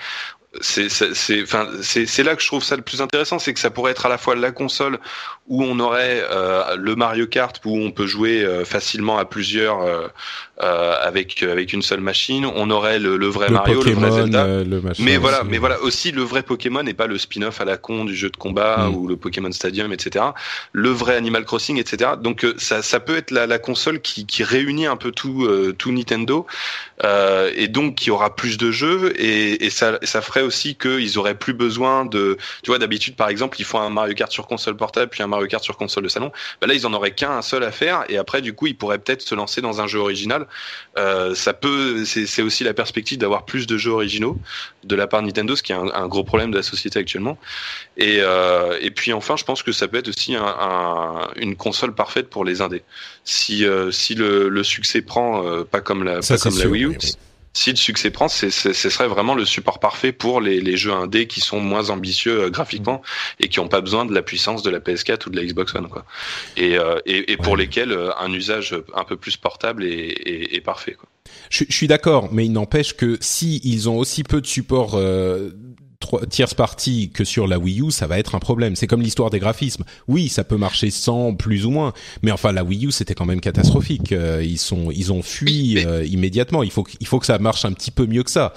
c'est 0.62 0.90
c'est 0.90 1.44
enfin 1.44 1.68
c'est 1.82 2.06
c'est 2.06 2.24
là 2.24 2.36
que 2.36 2.42
je 2.42 2.48
trouve 2.48 2.64
ça 2.64 2.76
le 2.76 2.82
plus 2.82 3.02
intéressant 3.02 3.40
c'est 3.40 3.54
que 3.54 3.60
ça 3.60 3.70
pourrait 3.70 3.92
être 3.92 4.06
à 4.06 4.10
la 4.10 4.18
fois 4.18 4.36
la 4.36 4.52
console 4.52 5.00
où 5.48 5.64
on 5.64 5.80
aurait 5.80 6.24
euh, 6.32 6.76
le 6.76 6.96
Mario 6.96 7.28
Kart 7.28 7.60
où 7.66 7.78
on 7.78 7.92
peut 7.92 8.08
jouer 8.08 8.44
euh, 8.44 8.66
facilement 8.66 9.20
à 9.20 9.26
plusieurs 9.26 9.82
euh, 9.82 10.08
euh, 10.64 10.96
avec 11.02 11.44
avec 11.44 11.72
une 11.72 11.84
seule 11.84 12.00
machine. 12.00 12.46
On 12.48 12.72
aurait 12.72 12.98
le, 12.98 13.18
le 13.18 13.28
vrai 13.28 13.50
Mario, 13.50 13.84
le 13.84 13.92
vrai 13.92 14.12
Zelda. 14.12 14.48
mais 15.00 15.18
voilà, 15.18 15.44
mais 15.44 15.60
voilà 15.60 15.80
aussi 15.82 16.12
le 16.12 16.24
vrai 16.24 16.42
Pokémon 16.42 16.86
et 16.88 16.94
pas 16.96 17.06
le 17.06 17.18
spin-off 17.20 17.62
à 17.62 17.66
la 17.66 17.78
con 17.78 18.06
du 18.06 18.16
jeu 18.16 18.30
de 18.30 18.38
combat 18.38 18.88
mm. 18.88 18.96
ou 18.96 19.08
le 19.08 19.18
Pokémon 19.18 19.52
Stadium, 19.52 19.94
etc. 19.94 20.26
Le 20.72 20.90
vrai 20.90 21.16
Animal 21.16 21.46
Crossing, 21.46 21.78
etc. 21.78 22.12
Donc 22.20 22.46
ça 22.58 22.82
ça 22.82 23.00
peut 23.00 23.16
être 23.16 23.30
la, 23.30 23.46
la 23.46 23.60
console 23.60 24.02
qui 24.02 24.26
qui 24.26 24.44
réunit 24.44 24.88
un 24.88 24.98
peu 24.98 25.12
tout 25.12 25.48
tout 25.78 25.92
Nintendo 25.92 26.48
et 27.04 27.68
donc 27.68 27.96
qui 27.96 28.10
aura 28.10 28.36
plus 28.36 28.58
de 28.58 28.72
jeux 28.72 29.14
et, 29.18 29.66
et 29.66 29.70
ça 29.70 30.00
ça 30.02 30.22
ferait 30.22 30.42
aussi 30.46 30.76
qu'ils 30.76 31.18
auraient 31.20 31.38
plus 31.38 31.54
besoin 31.54 32.06
de, 32.06 32.38
tu 32.64 32.72
vois, 32.72 32.80
d'habitude 32.80 33.16
par 33.16 33.30
exemple, 33.30 33.60
ils 33.60 33.66
font 33.66 33.80
un 33.80 33.90
Mario 33.90 34.14
Kart 34.14 34.32
sur 34.32 34.48
console 34.48 34.78
portable 34.78 35.10
puis 35.10 35.24
un 35.24 35.28
Mario 35.28 35.48
Kart 35.48 35.64
sur 35.64 35.78
console 35.78 36.04
de 36.04 36.10
salon. 36.10 36.32
Bah 36.62 36.68
là, 36.68 36.74
ils 36.74 36.86
en 36.86 36.94
auraient 36.94 37.12
qu'un 37.12 37.42
seul 37.42 37.64
à 37.64 37.72
faire 37.72 38.06
et 38.10 38.18
après, 38.18 38.42
du 38.42 38.54
coup, 38.54 38.68
ils 38.68 38.78
pourraient 38.78 39.00
peut-être 39.00 39.22
se 39.22 39.36
lancer 39.36 39.62
dans 39.62 39.82
un 39.82 39.88
jeu 39.88 40.00
original. 40.00 40.48
Euh, 40.98 41.36
ça 41.36 41.54
peut, 41.54 42.06
c'est 42.06 42.42
aussi 42.42 42.64
la 42.64 42.74
perspective 42.74 43.18
d'avoir 43.18 43.46
plus 43.46 43.68
de 43.68 43.78
jeux 43.78 43.92
originaux 43.92 44.38
de 44.84 44.96
la 44.96 45.08
part 45.08 45.22
de 45.22 45.28
Nintendo, 45.28 45.56
ce 45.56 45.64
qui 45.64 45.72
est 45.72 45.76
un, 45.76 46.08
gros 46.08 46.24
problème 46.24 46.52
de 46.52 46.58
la 46.58 46.64
société 46.64 47.00
actuellement. 47.00 47.38
Et, 47.98 48.20
euh, 48.20 48.78
et 48.82 48.92
puis 48.92 49.14
enfin, 49.14 49.36
je 49.36 49.44
pense 49.44 49.64
que 49.64 49.72
ça 49.72 49.88
peut 49.88 49.98
être 49.98 50.10
aussi 50.10 50.36
un, 50.36 51.28
une 51.36 51.56
console 51.56 51.94
parfaite 51.94 52.30
pour 52.30 52.46
les 52.46 52.62
indés. 52.62 52.84
Si 53.24 53.66
euh, 53.66 53.92
si 53.92 54.14
le, 54.16 54.50
le 54.50 54.64
succès 54.64 55.02
prend 55.02 55.64
pas 55.64 55.82
comme 55.82 56.04
la 56.04 56.20
pas 56.20 56.38
comme 56.38 56.58
la 56.58 56.68
Wii 56.68 56.86
U 56.86 56.98
si 57.56 57.70
le 57.70 57.78
succès 57.78 58.12
prend, 58.12 58.28
ce 58.28 58.50
serait 58.50 59.08
vraiment 59.08 59.34
le 59.34 59.46
support 59.46 59.80
parfait 59.80 60.12
pour 60.12 60.42
les, 60.42 60.60
les 60.60 60.76
jeux 60.76 60.92
indés 60.92 61.26
qui 61.26 61.40
sont 61.40 61.62
moins 61.62 61.90
ambitieux 61.90 62.44
euh, 62.44 62.50
graphiquement 62.50 63.02
et 63.40 63.48
qui 63.48 63.60
n'ont 63.60 63.70
pas 63.70 63.80
besoin 63.80 64.06
de 64.06 64.14
la 64.14 64.22
puissance 64.22 64.62
de 64.62 64.70
la 64.70 64.80
PS4 64.80 65.28
ou 65.28 65.30
de 65.30 65.38
la 65.38 65.46
Xbox 65.46 65.74
One, 65.74 65.88
quoi. 65.88 66.06
Et, 66.58 66.78
euh, 66.78 67.00
et, 67.06 67.32
et 67.32 67.38
pour 67.38 67.56
lesquels 67.56 67.94
euh, 67.94 68.12
un 68.20 68.32
usage 68.34 68.76
un 68.94 69.06
peu 69.06 69.16
plus 69.16 69.38
portable 69.38 69.86
est, 69.86 69.90
est, 69.90 70.56
est 70.56 70.62
parfait. 70.62 70.96
Quoi. 71.00 71.08
Je, 71.50 71.64
je 71.70 71.74
suis 71.76 71.88
d'accord, 71.88 72.28
mais 72.34 72.46
il 72.46 72.52
n'empêche 72.52 72.94
que 72.94 73.18
si 73.22 73.62
ils 73.64 73.88
ont 73.90 73.98
aussi 73.98 74.24
peu 74.24 74.42
de 74.42 74.48
support 74.48 75.00
tierce 76.30 76.54
partie 76.54 77.10
que 77.14 77.24
sur 77.24 77.48
la 77.48 77.58
Wii 77.60 77.82
U, 77.82 77.92
ça 77.92 78.08
va 78.08 78.18
être 78.20 78.36
un 78.36 78.40
problème. 78.40 78.76
C'est 78.76 78.88
comme 78.88 79.02
l'histoire 79.02 79.30
des 79.30 79.40
graphismes. 79.40 79.84
Oui, 80.08 80.30
ça 80.30 80.44
peut 80.44 80.58
marcher 80.58 80.92
sans 80.92 81.34
plus 81.34 81.66
ou 81.66 81.72
moins, 81.72 81.94
mais 82.22 82.32
enfin 82.32 82.52
la 82.52 82.64
Wii 82.64 82.88
U 82.88 82.92
c'était 82.92 83.16
quand 83.16 83.26
même 83.26 83.42
catastrophique. 83.42 84.12
Euh, 84.12 84.44
ils 84.44 84.58
sont, 84.58 84.92
ils 84.92 85.12
ont 85.12 85.22
fui 85.22 85.86
euh, 85.86 86.06
immédiatement. 86.06 86.64
Il 86.64 86.72
faut, 86.72 86.86
il 87.00 87.08
faut 87.08 87.20
que 87.20 87.26
ça 87.26 87.38
marche 87.40 87.66
un 87.66 87.74
petit 87.74 87.92
peu 87.92 88.06
mieux 88.06 88.24
que 88.24 88.32
ça. 88.32 88.54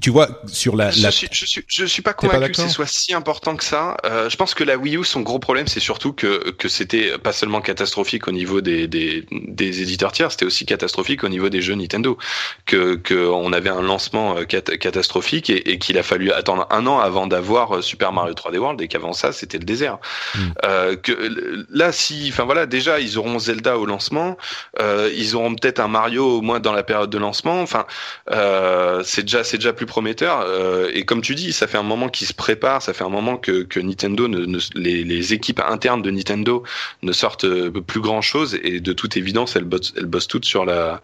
tu 0.00 0.10
vois 0.10 0.42
sur 0.46 0.76
la. 0.76 0.90
Je, 0.90 1.10
Suis, 1.10 1.28
je 1.30 1.46
suis, 1.46 1.64
je 1.66 1.84
suis 1.84 2.02
pas 2.02 2.12
convaincu 2.12 2.52
que 2.52 2.62
ce 2.62 2.68
soit 2.68 2.86
si 2.86 3.14
important 3.14 3.56
que 3.56 3.64
ça. 3.64 3.96
Euh, 4.04 4.28
je 4.28 4.36
pense 4.36 4.54
que 4.54 4.64
la 4.64 4.76
Wii 4.76 4.96
U, 4.98 5.04
son 5.04 5.20
gros 5.20 5.38
problème, 5.38 5.66
c'est 5.66 5.80
surtout 5.80 6.12
que 6.12 6.50
que 6.50 6.68
c'était 6.68 7.18
pas 7.18 7.32
seulement 7.32 7.60
catastrophique 7.60 8.28
au 8.28 8.32
niveau 8.32 8.60
des 8.60 8.88
des, 8.88 9.24
des 9.30 9.82
éditeurs 9.82 10.12
tiers, 10.12 10.30
c'était 10.30 10.44
aussi 10.46 10.66
catastrophique 10.66 11.24
au 11.24 11.28
niveau 11.28 11.48
des 11.48 11.62
jeux 11.62 11.74
Nintendo. 11.74 12.18
Que 12.64 12.96
que 12.96 13.14
on 13.28 13.52
avait 13.52 13.70
un 13.70 13.82
lancement 13.82 14.36
catastrophique 14.44 15.50
et, 15.50 15.70
et 15.72 15.78
qu'il 15.78 15.98
a 15.98 16.02
fallu 16.02 16.30
attendre 16.32 16.66
un 16.70 16.85
avant 16.94 17.26
d'avoir 17.26 17.76
euh, 17.76 17.82
Super 17.82 18.12
Mario 18.12 18.34
3D 18.34 18.58
World 18.58 18.80
et 18.80 18.88
qu'avant 18.88 19.12
ça 19.12 19.32
c'était 19.32 19.58
le 19.58 19.64
désert. 19.64 19.98
Hmm. 20.34 20.38
Euh, 20.64 20.96
que 20.96 21.66
là, 21.70 21.92
si, 21.92 22.28
enfin 22.32 22.44
voilà, 22.44 22.66
déjà 22.66 23.00
ils 23.00 23.18
auront 23.18 23.38
Zelda 23.38 23.78
au 23.78 23.86
lancement, 23.86 24.36
euh, 24.80 25.10
ils 25.14 25.36
auront 25.36 25.54
peut-être 25.54 25.80
un 25.80 25.88
Mario 25.88 26.38
au 26.38 26.42
moins 26.42 26.60
dans 26.60 26.72
la 26.72 26.82
période 26.82 27.10
de 27.10 27.18
lancement. 27.18 27.60
Enfin, 27.60 27.86
euh, 28.30 29.02
c'est 29.04 29.22
déjà 29.22 29.44
c'est 29.44 29.58
déjà 29.58 29.72
plus 29.72 29.86
prometteur. 29.86 30.44
Euh, 30.46 30.90
et 30.94 31.04
comme 31.04 31.22
tu 31.22 31.34
dis, 31.34 31.52
ça 31.52 31.66
fait 31.66 31.78
un 31.78 31.82
moment 31.82 32.08
qu'ils 32.08 32.26
se 32.26 32.34
préparent, 32.34 32.82
ça 32.82 32.92
fait 32.92 33.04
un 33.04 33.08
moment 33.08 33.36
que, 33.36 33.62
que 33.62 33.80
Nintendo, 33.80 34.28
ne, 34.28 34.58
les, 34.74 35.04
les, 35.04 35.32
équipes 35.32 35.60
internes 35.60 36.02
de 36.02 36.10
Nintendo 36.10 36.62
ne 37.02 37.12
sortent 37.12 37.46
plus 37.80 38.00
grand 38.00 38.20
chose 38.20 38.58
et 38.62 38.80
de 38.80 38.92
toute 38.92 39.16
évidence 39.16 39.56
elles 39.56 39.64
bossent, 39.64 39.92
elles 39.96 40.06
bossent 40.06 40.28
toutes 40.28 40.44
sur 40.44 40.64
la 40.64 41.02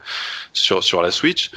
sur 0.53 0.85
sur 0.85 1.03
la 1.03 1.11
Switch. 1.11 1.51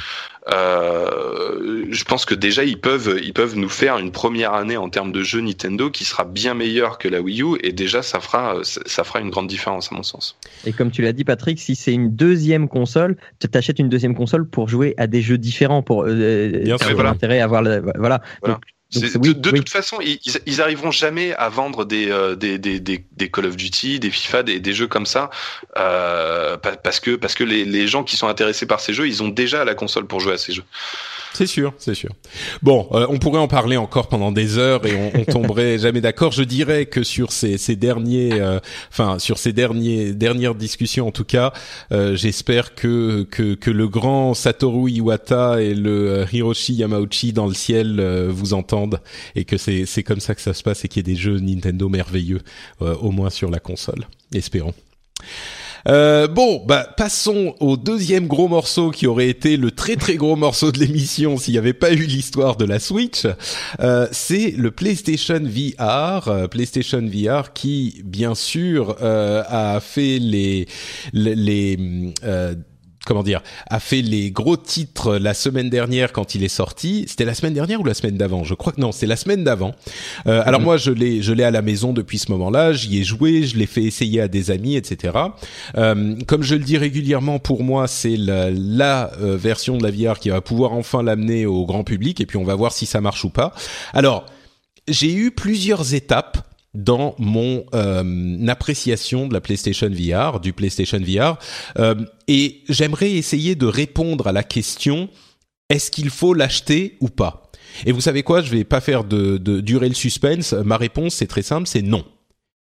Euh, 0.53 1.85
je 1.89 2.03
pense 2.03 2.25
que 2.25 2.35
déjà 2.35 2.63
ils 2.63 2.79
peuvent 2.79 3.19
ils 3.23 3.33
peuvent 3.33 3.55
nous 3.55 3.69
faire 3.69 3.97
une 3.97 4.11
première 4.11 4.53
année 4.53 4.77
en 4.77 4.89
termes 4.89 5.11
de 5.11 5.23
jeux 5.23 5.41
Nintendo 5.41 5.89
qui 5.89 6.05
sera 6.05 6.23
bien 6.23 6.53
meilleure 6.53 6.99
que 6.99 7.07
la 7.07 7.19
Wii 7.19 7.41
U 7.41 7.57
et 7.63 7.71
déjà 7.71 8.03
ça 8.03 8.19
fera 8.19 8.57
ça 8.63 9.03
fera 9.03 9.21
une 9.21 9.31
grande 9.31 9.47
différence 9.47 9.91
à 9.91 9.95
mon 9.95 10.03
sens. 10.03 10.37
Et 10.65 10.71
comme 10.71 10.91
tu 10.91 11.01
l'as 11.01 11.13
dit 11.13 11.23
Patrick, 11.23 11.59
si 11.59 11.75
c'est 11.75 11.93
une 11.93 12.15
deuxième 12.15 12.67
console, 12.67 13.17
tu 13.39 13.47
t'achètes 13.47 13.79
une 13.79 13.89
deuxième 13.89 14.13
console 14.13 14.47
pour 14.47 14.69
jouer 14.69 14.93
à 14.97 15.07
des 15.07 15.21
jeux 15.23 15.39
différents 15.39 15.81
pour 15.81 16.03
euh, 16.03 16.61
bien 16.63 16.77
sûr, 16.77 16.93
voilà. 16.93 17.09
intérêt 17.09 17.39
à 17.39 17.45
avoir 17.45 17.63
voilà. 17.63 17.81
voilà. 17.97 18.21
Donc, 18.43 18.59
de, 18.93 19.33
de 19.33 19.51
toute 19.51 19.69
façon, 19.69 19.99
ils, 20.01 20.19
ils 20.45 20.61
arriveront 20.61 20.91
jamais 20.91 21.33
à 21.33 21.49
vendre 21.49 21.85
des, 21.85 22.09
euh, 22.11 22.35
des, 22.35 22.57
des, 22.57 22.79
des, 22.79 23.31
Call 23.31 23.47
of 23.47 23.55
Duty, 23.55 23.99
des 23.99 24.11
FIFA, 24.11 24.43
des, 24.43 24.59
des 24.59 24.73
jeux 24.73 24.87
comme 24.87 25.05
ça, 25.05 25.29
euh, 25.77 26.57
parce 26.57 26.99
que 26.99 27.15
parce 27.15 27.33
que 27.33 27.43
les, 27.43 27.65
les 27.65 27.87
gens 27.87 28.03
qui 28.03 28.15
sont 28.15 28.27
intéressés 28.27 28.65
par 28.65 28.79
ces 28.79 28.93
jeux, 28.93 29.07
ils 29.07 29.23
ont 29.23 29.29
déjà 29.29 29.65
la 29.65 29.75
console 29.75 30.07
pour 30.07 30.19
jouer 30.19 30.33
à 30.33 30.37
ces 30.37 30.53
jeux. 30.53 30.63
C'est 31.35 31.47
sûr, 31.47 31.73
c'est 31.77 31.95
sûr. 31.95 32.11
Bon, 32.63 32.87
euh, 32.93 33.05
on 33.09 33.19
pourrait 33.19 33.41
en 33.41 33.49
parler 33.49 33.75
encore 33.75 34.07
pendant 34.07 34.31
des 34.31 34.57
heures 34.57 34.85
et 34.85 34.95
on, 34.95 35.19
on 35.19 35.25
tomberait 35.25 35.77
jamais 35.79 35.99
d'accord. 35.99 36.31
Je 36.31 36.43
dirais 36.43 36.85
que 36.85 37.03
sur 37.03 37.33
ces, 37.33 37.57
ces 37.57 37.75
derniers, 37.75 38.39
euh, 38.39 38.61
enfin 38.89 39.19
sur 39.19 39.37
ces 39.37 39.51
derniers 39.51 40.13
dernières 40.13 40.55
discussions 40.55 41.07
en 41.07 41.11
tout 41.11 41.25
cas, 41.25 41.51
euh, 41.91 42.15
j'espère 42.15 42.73
que, 42.73 43.27
que 43.29 43.53
que 43.53 43.69
le 43.69 43.89
grand 43.89 44.33
Satoru 44.33 44.89
Iwata 44.89 45.61
et 45.61 45.73
le 45.73 46.25
Hiroshi 46.31 46.75
Yamauchi 46.75 47.33
dans 47.33 47.47
le 47.47 47.53
ciel 47.53 48.01
vous 48.29 48.53
entendent 48.53 49.01
et 49.35 49.43
que 49.43 49.57
c'est 49.57 49.85
c'est 49.85 50.03
comme 50.03 50.21
ça 50.21 50.35
que 50.35 50.41
ça 50.41 50.53
se 50.53 50.63
passe 50.63 50.85
et 50.85 50.87
qu'il 50.87 51.05
y 51.05 51.11
ait 51.11 51.13
des 51.13 51.19
jeux 51.19 51.39
Nintendo 51.39 51.89
merveilleux 51.89 52.39
au 52.79 53.11
moins 53.11 53.29
sur 53.29 53.51
la 53.51 53.59
console. 53.59 54.07
Espérons. 54.33 54.73
Euh, 55.87 56.27
bon, 56.27 56.63
bah 56.65 56.87
passons 56.97 57.55
au 57.59 57.77
deuxième 57.77 58.27
gros 58.27 58.47
morceau 58.47 58.89
qui 58.89 59.05
aurait 59.05 59.29
été 59.29 59.55
le 59.55 59.71
très 59.71 59.95
très 59.95 60.15
gros 60.15 60.35
morceau 60.35 60.71
de 60.71 60.79
l'émission 60.79 61.37
s'il 61.37 61.53
n'y 61.53 61.57
avait 61.59 61.73
pas 61.73 61.91
eu 61.91 62.05
l'histoire 62.05 62.55
de 62.55 62.65
la 62.65 62.79
Switch. 62.79 63.27
Euh, 63.79 64.07
c'est 64.11 64.51
le 64.51 64.71
PlayStation 64.71 65.39
VR, 65.39 66.27
euh, 66.27 66.47
PlayStation 66.47 67.01
VR 67.01 67.53
qui 67.53 68.01
bien 68.03 68.33
sûr 68.33 68.95
euh, 69.01 69.43
a 69.47 69.79
fait 69.79 70.17
les 70.19 70.67
les, 71.13 71.35
les 71.35 71.77
comment 73.05 73.23
dire, 73.23 73.41
a 73.69 73.79
fait 73.79 74.01
les 74.01 74.31
gros 74.31 74.57
titres 74.57 75.17
la 75.17 75.33
semaine 75.33 75.69
dernière 75.69 76.11
quand 76.11 76.35
il 76.35 76.43
est 76.43 76.49
sorti. 76.49 77.05
C'était 77.07 77.25
la 77.25 77.33
semaine 77.33 77.53
dernière 77.53 77.79
ou 77.79 77.85
la 77.85 77.93
semaine 77.93 78.17
d'avant? 78.17 78.43
Je 78.43 78.53
crois 78.53 78.73
que 78.73 78.81
non, 78.81 78.91
c'est 78.91 79.05
la 79.05 79.15
semaine 79.15 79.43
d'avant. 79.43 79.73
Euh, 80.27 80.41
alors 80.45 80.59
mhm. 80.59 80.65
moi, 80.65 80.77
je 80.77 80.91
l'ai, 80.91 81.21
je 81.21 81.31
l'ai 81.33 81.43
à 81.43 81.51
la 81.51 81.61
maison 81.61 81.93
depuis 81.93 82.17
ce 82.17 82.31
moment-là. 82.31 82.73
J'y 82.73 82.99
ai 82.99 83.03
joué, 83.03 83.43
je 83.43 83.57
l'ai 83.57 83.65
fait 83.65 83.83
essayer 83.83 84.21
à 84.21 84.27
des 84.27 84.51
amis, 84.51 84.75
etc. 84.75 85.13
Euh, 85.77 86.15
comme 86.27 86.43
je 86.43 86.55
le 86.55 86.63
dis 86.63 86.77
régulièrement, 86.77 87.39
pour 87.39 87.63
moi, 87.63 87.87
c'est 87.87 88.17
la, 88.17 88.51
la 88.51 89.11
euh, 89.21 89.37
version 89.37 89.77
de 89.77 89.83
la 89.83 89.91
VR 89.91 90.19
qui 90.19 90.29
va 90.29 90.41
pouvoir 90.41 90.73
enfin 90.73 91.03
l'amener 91.03 91.45
au 91.45 91.65
grand 91.65 91.83
public. 91.83 92.19
Et 92.19 92.25
puis 92.25 92.37
on 92.37 92.43
va 92.43 92.55
voir 92.55 92.73
si 92.73 92.85
ça 92.85 93.01
marche 93.01 93.23
ou 93.23 93.29
pas. 93.29 93.53
Alors, 93.93 94.25
j'ai 94.87 95.13
eu 95.13 95.31
plusieurs 95.31 95.93
étapes 95.93 96.37
dans 96.75 97.15
mon 97.17 97.65
euh, 97.73 98.47
appréciation 98.47 99.27
de 99.27 99.33
la 99.33 99.41
PlayStation 99.41 99.89
VR, 99.89 100.39
du 100.39 100.53
PlayStation 100.53 100.99
VR, 100.99 101.37
euh, 101.79 101.95
et 102.27 102.63
j'aimerais 102.69 103.11
essayer 103.11 103.55
de 103.55 103.65
répondre 103.65 104.27
à 104.27 104.31
la 104.31 104.43
question 104.43 105.09
est-ce 105.69 105.89
qu'il 105.89 106.09
faut 106.09 106.33
l'acheter 106.33 106.97
ou 106.99 107.09
pas? 107.09 107.51
Et 107.85 107.91
vous 107.91 108.01
savez 108.01 108.23
quoi? 108.23 108.41
Je 108.41 108.51
vais 108.51 108.63
pas 108.63 108.81
faire 108.81 109.03
de, 109.03 109.37
de 109.37 109.59
durer 109.59 109.89
le 109.89 109.95
suspense. 109.95 110.53
Ma 110.53 110.77
réponse 110.77 111.15
c'est 111.15 111.27
très 111.27 111.41
simple, 111.41 111.67
c'est 111.67 111.81
non. 111.81 112.05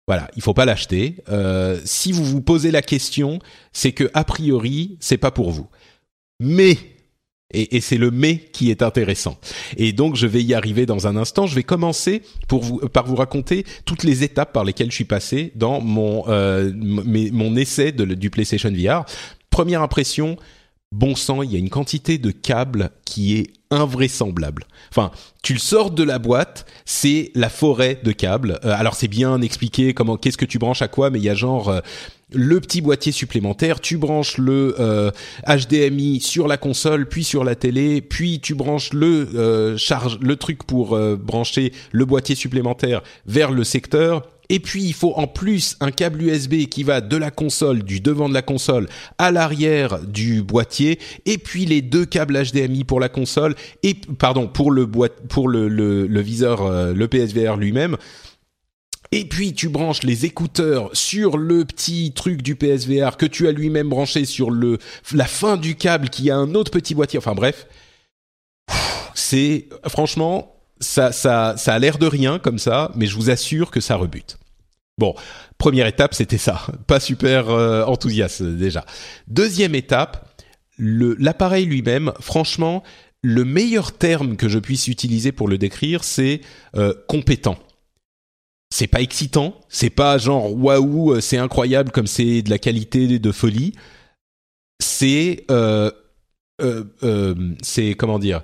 Voilà, 0.08 0.28
il 0.36 0.42
faut 0.42 0.54
pas 0.54 0.64
l'acheter. 0.64 1.16
Euh, 1.28 1.80
si 1.84 2.12
vous 2.12 2.24
vous 2.24 2.42
posez 2.42 2.70
la 2.70 2.82
question, 2.82 3.38
c'est 3.72 3.92
que 3.92 4.10
a 4.14 4.24
priori 4.24 4.96
c'est 5.00 5.16
pas 5.16 5.30
pour 5.30 5.50
vous. 5.50 5.68
Mais 6.40 6.76
et, 7.52 7.76
et 7.76 7.80
c'est 7.80 7.98
le 7.98 8.10
mais 8.10 8.38
qui 8.38 8.70
est 8.70 8.82
intéressant. 8.82 9.38
Et 9.76 9.92
donc 9.92 10.16
je 10.16 10.26
vais 10.26 10.42
y 10.42 10.54
arriver 10.54 10.86
dans 10.86 11.06
un 11.06 11.16
instant. 11.16 11.46
Je 11.46 11.54
vais 11.54 11.62
commencer 11.62 12.22
pour 12.48 12.62
vous, 12.62 12.78
par 12.88 13.06
vous 13.06 13.16
raconter 13.16 13.64
toutes 13.84 14.02
les 14.02 14.22
étapes 14.22 14.52
par 14.52 14.64
lesquelles 14.64 14.90
je 14.90 14.96
suis 14.96 15.04
passé 15.04 15.52
dans 15.54 15.80
mon 15.80 16.24
euh, 16.28 16.72
mon 16.74 17.56
essai 17.56 17.92
de, 17.92 18.04
du 18.04 18.30
PlayStation 18.30 18.70
VR. 18.70 19.04
Première 19.50 19.82
impression, 19.82 20.36
bon 20.92 21.14
sang, 21.14 21.42
il 21.42 21.52
y 21.52 21.56
a 21.56 21.58
une 21.58 21.70
quantité 21.70 22.18
de 22.18 22.30
câbles 22.30 22.90
qui 23.04 23.36
est 23.38 23.52
invraisemblable. 23.70 24.64
Enfin, 24.90 25.10
tu 25.42 25.54
le 25.54 25.58
sors 25.58 25.90
de 25.90 26.02
la 26.02 26.18
boîte, 26.18 26.66
c'est 26.84 27.32
la 27.34 27.48
forêt 27.48 27.98
de 28.02 28.12
câbles. 28.12 28.60
Euh, 28.64 28.74
alors 28.76 28.94
c'est 28.94 29.08
bien 29.08 29.40
expliqué 29.40 29.94
comment, 29.94 30.16
qu'est-ce 30.16 30.36
que 30.36 30.44
tu 30.44 30.58
branches 30.58 30.82
à 30.82 30.88
quoi, 30.88 31.10
mais 31.10 31.18
il 31.18 31.24
y 31.24 31.30
a 31.30 31.34
genre 31.34 31.70
euh, 31.70 31.80
le 32.34 32.60
petit 32.60 32.80
boîtier 32.80 33.12
supplémentaire, 33.12 33.80
tu 33.80 33.96
branches 33.96 34.38
le 34.38 34.74
HDMI 35.46 36.16
euh, 36.16 36.20
sur 36.20 36.48
la 36.48 36.56
console, 36.56 37.06
puis 37.08 37.24
sur 37.24 37.44
la 37.44 37.54
télé, 37.54 38.00
puis 38.00 38.40
tu 38.40 38.54
branches 38.54 38.92
le 38.92 39.28
euh, 39.34 39.76
charge, 39.76 40.18
le 40.20 40.36
truc 40.36 40.64
pour 40.64 40.94
euh, 40.94 41.16
brancher 41.16 41.72
le 41.92 42.04
boîtier 42.04 42.34
supplémentaire 42.34 43.02
vers 43.26 43.50
le 43.50 43.64
secteur. 43.64 44.28
Et 44.48 44.58
puis 44.58 44.82
il 44.82 44.92
faut 44.92 45.14
en 45.16 45.26
plus 45.26 45.76
un 45.80 45.90
câble 45.90 46.22
USB 46.22 46.66
qui 46.66 46.82
va 46.82 47.00
de 47.00 47.16
la 47.16 47.30
console, 47.30 47.84
du 47.84 48.00
devant 48.00 48.28
de 48.28 48.34
la 48.34 48.42
console 48.42 48.88
à 49.16 49.30
l'arrière 49.30 50.00
du 50.00 50.42
boîtier, 50.42 50.98
et 51.24 51.38
puis 51.38 51.64
les 51.64 51.80
deux 51.80 52.04
câbles 52.04 52.38
HDMI 52.42 52.84
pour 52.84 53.00
la 53.00 53.08
console 53.08 53.54
et 53.82 53.94
pardon 54.18 54.48
pour 54.48 54.70
le 54.70 54.84
boîte 54.84 55.26
pour 55.28 55.48
le, 55.48 55.68
le, 55.68 56.06
le 56.06 56.20
viseur, 56.20 56.92
le 56.92 57.08
PSVR 57.08 57.56
lui-même 57.56 57.96
et 59.12 59.26
puis 59.26 59.52
tu 59.52 59.68
branches 59.68 60.02
les 60.02 60.24
écouteurs 60.24 60.90
sur 60.94 61.36
le 61.36 61.64
petit 61.66 62.12
truc 62.12 62.42
du 62.42 62.56
PSVR 62.56 63.18
que 63.18 63.26
tu 63.26 63.46
as 63.46 63.52
lui-même 63.52 63.90
branché 63.90 64.24
sur 64.24 64.50
le 64.50 64.78
la 65.12 65.26
fin 65.26 65.58
du 65.58 65.76
câble 65.76 66.08
qui 66.08 66.30
a 66.30 66.36
un 66.36 66.54
autre 66.54 66.70
petit 66.70 66.94
boîtier. 66.94 67.18
Enfin 67.18 67.34
bref, 67.34 67.66
c'est 69.14 69.68
franchement 69.86 70.56
ça 70.80 71.12
ça 71.12 71.54
ça 71.58 71.74
a 71.74 71.78
l'air 71.78 71.98
de 71.98 72.06
rien 72.06 72.38
comme 72.38 72.58
ça, 72.58 72.90
mais 72.96 73.06
je 73.06 73.14
vous 73.14 73.30
assure 73.30 73.70
que 73.70 73.80
ça 73.80 73.96
rebute. 73.96 74.38
Bon, 74.98 75.14
première 75.58 75.86
étape, 75.86 76.14
c'était 76.14 76.38
ça. 76.38 76.66
Pas 76.86 77.00
super 77.00 77.50
euh, 77.50 77.84
enthousiaste 77.84 78.42
déjà. 78.42 78.84
Deuxième 79.26 79.74
étape, 79.74 80.28
l'appareil 80.78 81.66
lui-même, 81.66 82.12
franchement, 82.20 82.82
le 83.22 83.44
meilleur 83.44 83.92
terme 83.92 84.36
que 84.36 84.48
je 84.48 84.58
puisse 84.58 84.88
utiliser 84.88 85.32
pour 85.32 85.48
le 85.48 85.58
décrire, 85.58 86.04
c'est 86.04 86.40
euh, 86.76 86.94
compétent. 87.08 87.58
C'est 88.72 88.86
pas 88.86 89.02
excitant, 89.02 89.60
c'est 89.68 89.90
pas 89.90 90.16
genre 90.16 90.52
waouh, 90.54 91.20
c'est 91.20 91.36
incroyable 91.36 91.90
comme 91.90 92.06
c'est 92.06 92.40
de 92.42 92.50
la 92.50 92.58
qualité 92.58 93.18
de 93.18 93.32
folie. 93.32 93.74
C'est 94.80 95.44
euh, 95.50 95.90
euh, 96.62 96.84
euh 97.02 97.34
c'est 97.62 97.94
comment 97.94 98.18
dire 98.18 98.42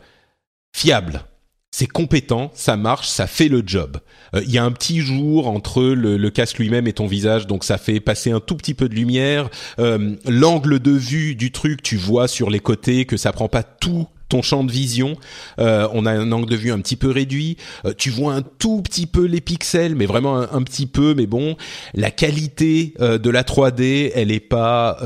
fiable 0.76 1.24
c'est 1.70 1.86
compétent, 1.86 2.50
ça 2.54 2.76
marche, 2.76 3.08
ça 3.08 3.26
fait 3.26 3.48
le 3.48 3.62
job. 3.64 3.98
Euh, 4.34 4.42
il 4.44 4.50
y 4.50 4.58
a 4.58 4.64
un 4.64 4.72
petit 4.72 5.00
jour 5.00 5.48
entre 5.48 5.82
le, 5.82 6.16
le 6.16 6.30
casque 6.30 6.58
lui-même 6.58 6.88
et 6.88 6.92
ton 6.92 7.06
visage, 7.06 7.46
donc 7.46 7.62
ça 7.62 7.78
fait 7.78 8.00
passer 8.00 8.30
un 8.30 8.40
tout 8.40 8.56
petit 8.56 8.74
peu 8.74 8.88
de 8.88 8.94
lumière. 8.94 9.48
Euh, 9.78 10.16
l'angle 10.26 10.80
de 10.80 10.90
vue 10.90 11.34
du 11.34 11.52
truc, 11.52 11.82
tu 11.82 11.96
vois 11.96 12.26
sur 12.26 12.50
les 12.50 12.60
côtés 12.60 13.04
que 13.04 13.16
ça 13.16 13.32
prend 13.32 13.48
pas 13.48 13.62
tout 13.62 14.08
ton 14.28 14.42
champ 14.42 14.64
de 14.64 14.72
vision. 14.72 15.16
Euh, 15.58 15.88
on 15.92 16.06
a 16.06 16.12
un 16.12 16.32
angle 16.32 16.48
de 16.48 16.56
vue 16.56 16.72
un 16.72 16.80
petit 16.80 16.96
peu 16.96 17.10
réduit. 17.10 17.56
tu 17.96 18.10
vois 18.10 18.34
un 18.34 18.42
tout 18.42 18.82
petit 18.82 19.06
peu 19.06 19.24
les 19.24 19.40
pixels, 19.40 19.94
mais 19.94 20.06
vraiment 20.06 20.36
un, 20.36 20.62
petit 20.62 20.86
peu. 20.86 21.14
Mais 21.14 21.26
bon, 21.26 21.56
la 21.94 22.10
qualité 22.10 22.94
de 22.98 23.30
la 23.30 23.42
3D, 23.42 24.12
elle 24.14 24.30
est 24.30 24.40
pas 24.40 24.98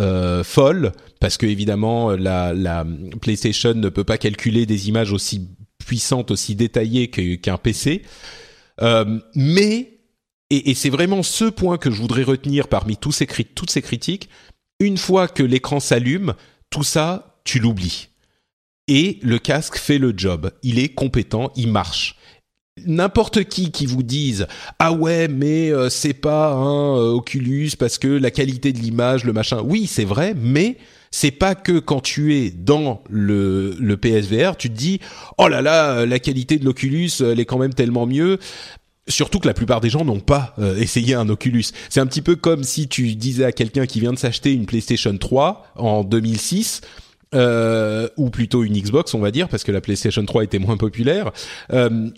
folle 0.45 0.93
parce 1.21 1.37
que 1.37 1.47
évidemment 1.47 2.11
la, 2.11 2.53
la 2.53 2.85
PlayStation 3.21 3.75
ne 3.75 3.89
peut 3.89 4.05
pas 4.05 4.19
calculer 4.19 4.67
des 4.67 4.89
images 4.89 5.13
aussi 5.13 5.49
puissante, 5.85 6.31
aussi 6.31 6.55
détaillée 6.55 7.09
qu'un 7.09 7.59
PC. 7.59 8.03
Euh, 8.81 9.19
mais, 9.35 10.01
et, 10.51 10.75
c'est 10.75 10.91
vraiment 10.91 11.23
ce 11.23 11.45
point 11.45 11.79
que 11.79 11.91
je 11.91 12.01
voudrais 12.01 12.23
retenir 12.23 12.69
parmi 12.69 12.97
tous 12.97 13.23
toutes 13.55 13.71
ces 13.71 13.83
critiques, 13.83 14.29
une 14.81 14.97
fois 14.97 15.29
que 15.29 15.43
l'écran 15.43 15.81
s'allume, 15.81 16.35
tout 16.71 16.83
ça, 16.83 17.41
tu 17.45 17.59
l'oublies. 17.59 18.09
Et 18.89 19.19
le 19.23 19.39
casque 19.39 19.77
fait 19.77 19.99
le 19.99 20.13
job. 20.17 20.51
Il 20.63 20.79
est 20.79 20.91
compétent, 20.91 21.51
il 21.57 21.69
marche 21.69 22.17
n'importe 22.87 23.45
qui 23.45 23.71
qui 23.71 23.85
vous 23.85 24.03
dise 24.03 24.47
ah 24.79 24.93
ouais 24.93 25.29
mais 25.29 25.71
euh, 25.71 25.91
c'est 25.91 26.15
pas 26.15 26.53
un 26.55 26.97
euh, 26.97 27.11
Oculus 27.11 27.73
parce 27.79 27.99
que 27.99 28.09
la 28.09 28.31
qualité 28.31 28.73
de 28.73 28.79
l'image 28.79 29.25
le 29.25 29.35
machin 29.35 29.61
oui 29.63 29.87
c'est 29.87 30.07
vrai 30.07 30.35
mais 30.35 30.79
c'est 31.13 31.31
pas 31.31 31.55
que 31.55 31.79
quand 31.79 32.01
tu 32.01 32.35
es 32.35 32.51
dans 32.51 33.05
le, 33.09 33.95
PSVR, 34.01 34.57
tu 34.57 34.71
te 34.71 34.77
dis 34.77 34.99
oh 35.39 35.47
là 35.47 35.63
là, 35.63 36.07
la 36.07 36.19
qualité 36.19 36.59
de 36.59 36.65
l'Oculus, 36.65 37.11
elle 37.21 37.39
est 37.39 37.45
quand 37.45 37.59
même 37.59 37.75
tellement 37.75 38.07
mieux. 38.07 38.39
Surtout 39.09 39.39
que 39.39 39.47
la 39.47 39.55
plupart 39.55 39.81
des 39.81 39.91
gens 39.91 40.05
n'ont 40.05 40.21
pas 40.21 40.55
euh, 40.59 40.77
essayé 40.79 41.15
un 41.15 41.29
Oculus. 41.29 41.67
C'est 41.91 42.01
un 42.01 42.07
petit 42.07 42.23
peu 42.23 42.35
comme 42.35 42.65
si 42.65 42.89
tu 42.89 43.15
disais 43.15 43.45
à 43.45 43.53
quelqu'un 43.53 43.85
qui 43.85 44.01
vient 44.01 44.13
de 44.13 44.19
s'acheter 44.19 44.53
une 44.55 44.65
PlayStation 44.65 45.17
3 45.17 45.73
en 45.77 46.03
2006, 46.03 46.81
euh, 47.35 48.09
ou 48.17 48.31
plutôt 48.31 48.65
une 48.65 48.79
Xbox, 48.79 49.15
on 49.15 49.21
va 49.21 49.31
dire, 49.31 49.49
parce 49.49 49.65
que 49.65 49.73
la 49.73 49.81
PlayStation 49.81 50.25
3 50.25 50.45
était 50.45 50.59
moins 50.59 50.77
populaire. 50.77 51.33
Euh, 51.73 52.11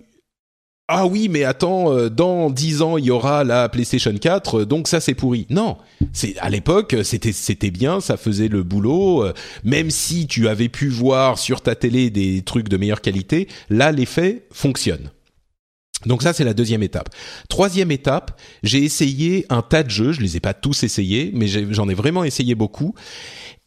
ah 0.86 1.06
oui, 1.06 1.28
mais 1.30 1.44
attends, 1.44 1.90
euh, 1.92 2.10
dans 2.10 2.50
dix 2.50 2.82
ans 2.82 2.98
il 2.98 3.06
y 3.06 3.10
aura 3.10 3.42
la 3.42 3.70
PlayStation 3.70 4.14
4, 4.14 4.60
euh, 4.60 4.66
donc 4.66 4.86
ça 4.86 5.00
c'est 5.00 5.14
pourri. 5.14 5.46
Non, 5.48 5.78
c'est 6.12 6.36
à 6.40 6.50
l'époque 6.50 6.94
c'était 7.04 7.32
c'était 7.32 7.70
bien, 7.70 8.00
ça 8.00 8.18
faisait 8.18 8.48
le 8.48 8.62
boulot. 8.62 9.24
Euh, 9.24 9.32
même 9.64 9.90
si 9.90 10.26
tu 10.26 10.46
avais 10.46 10.68
pu 10.68 10.88
voir 10.88 11.38
sur 11.38 11.62
ta 11.62 11.74
télé 11.74 12.10
des 12.10 12.42
trucs 12.42 12.68
de 12.68 12.76
meilleure 12.76 13.00
qualité, 13.00 13.48
là 13.70 13.92
l'effet 13.92 14.46
fonctionne. 14.52 15.10
Donc 16.04 16.22
ça 16.22 16.34
c'est 16.34 16.44
la 16.44 16.52
deuxième 16.52 16.82
étape. 16.82 17.08
Troisième 17.48 17.90
étape, 17.90 18.38
j'ai 18.62 18.84
essayé 18.84 19.46
un 19.48 19.62
tas 19.62 19.84
de 19.84 19.90
jeux, 19.90 20.12
je 20.12 20.20
les 20.20 20.36
ai 20.36 20.40
pas 20.40 20.52
tous 20.52 20.82
essayés, 20.82 21.30
mais 21.32 21.46
j'en 21.46 21.88
ai, 21.88 21.94
vraiment 21.94 22.24
essayé 22.24 22.54
beaucoup, 22.54 22.94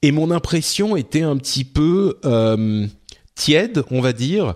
et 0.01 0.11
mon 0.11 0.31
impression 0.31 0.95
était 0.95 1.23
un 1.23 1.37
petit 1.37 1.63
peu 1.63 2.19
tiède, 3.35 3.83
on 3.91 4.01
va 4.01 4.13
dire, 4.13 4.55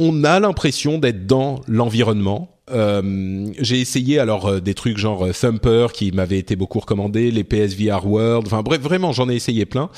on 0.00 0.24
a 0.24 0.40
l'impression 0.40 0.98
d'être 0.98 1.26
dans 1.26 1.60
l'environnement. 1.68 2.50
Euh, 2.70 3.52
j'ai 3.58 3.80
essayé 3.80 4.18
alors 4.18 4.46
euh, 4.46 4.60
des 4.60 4.72
trucs 4.72 4.96
genre 4.96 5.26
euh, 5.26 5.32
Thumper 5.32 5.88
qui 5.92 6.12
m'avait 6.12 6.38
été 6.38 6.56
beaucoup 6.56 6.80
recommandé, 6.80 7.30
les 7.30 7.44
PSVR 7.44 8.06
World, 8.06 8.46
enfin 8.46 8.62
bref, 8.62 8.80
vraiment 8.80 9.12
j'en 9.12 9.28
ai 9.28 9.34
essayé 9.34 9.66
plein. 9.66 9.90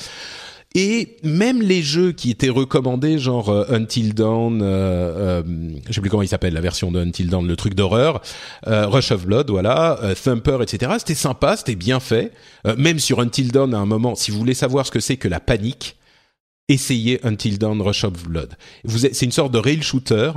Et 0.79 1.17
même 1.23 1.61
les 1.61 1.81
jeux 1.81 2.11
qui 2.11 2.29
étaient 2.29 2.49
recommandés, 2.49 3.17
genre 3.17 3.49
Until 3.69 4.13
Dawn, 4.13 4.61
euh, 4.61 5.41
je 5.87 5.93
sais 5.93 6.01
plus 6.01 6.09
comment 6.09 6.21
il 6.21 6.27
s'appelle 6.27 6.53
la 6.53 6.61
version 6.61 6.91
de 6.91 6.99
Until 6.99 7.29
Dawn, 7.29 7.47
le 7.47 7.55
truc 7.55 7.73
d'horreur, 7.73 8.21
Rush 8.65 9.11
of 9.11 9.25
Blood, 9.25 9.49
voilà, 9.49 9.99
Thumper, 10.23 10.59
etc. 10.61 10.93
C'était 10.99 11.15
sympa, 11.15 11.57
c'était 11.57 11.75
bien 11.75 11.99
fait. 11.99 12.31
même 12.77 12.99
sur 12.99 13.19
Until 13.19 13.51
Dawn, 13.51 13.73
à 13.73 13.79
un 13.79 13.87
moment, 13.87 14.13
si 14.13 14.29
vous 14.29 14.37
voulez 14.37 14.53
savoir 14.53 14.85
ce 14.85 14.91
que 14.91 14.99
c'est 14.99 15.17
que 15.17 15.27
la 15.27 15.39
panique, 15.39 15.97
essayez 16.69 17.19
Until 17.25 17.57
Dawn 17.57 17.81
Rush 17.81 18.03
of 18.03 18.23
Blood. 18.23 18.55
C'est 18.85 19.25
une 19.25 19.31
sorte 19.31 19.51
de 19.51 19.57
rail 19.57 19.81
shooter 19.81 20.31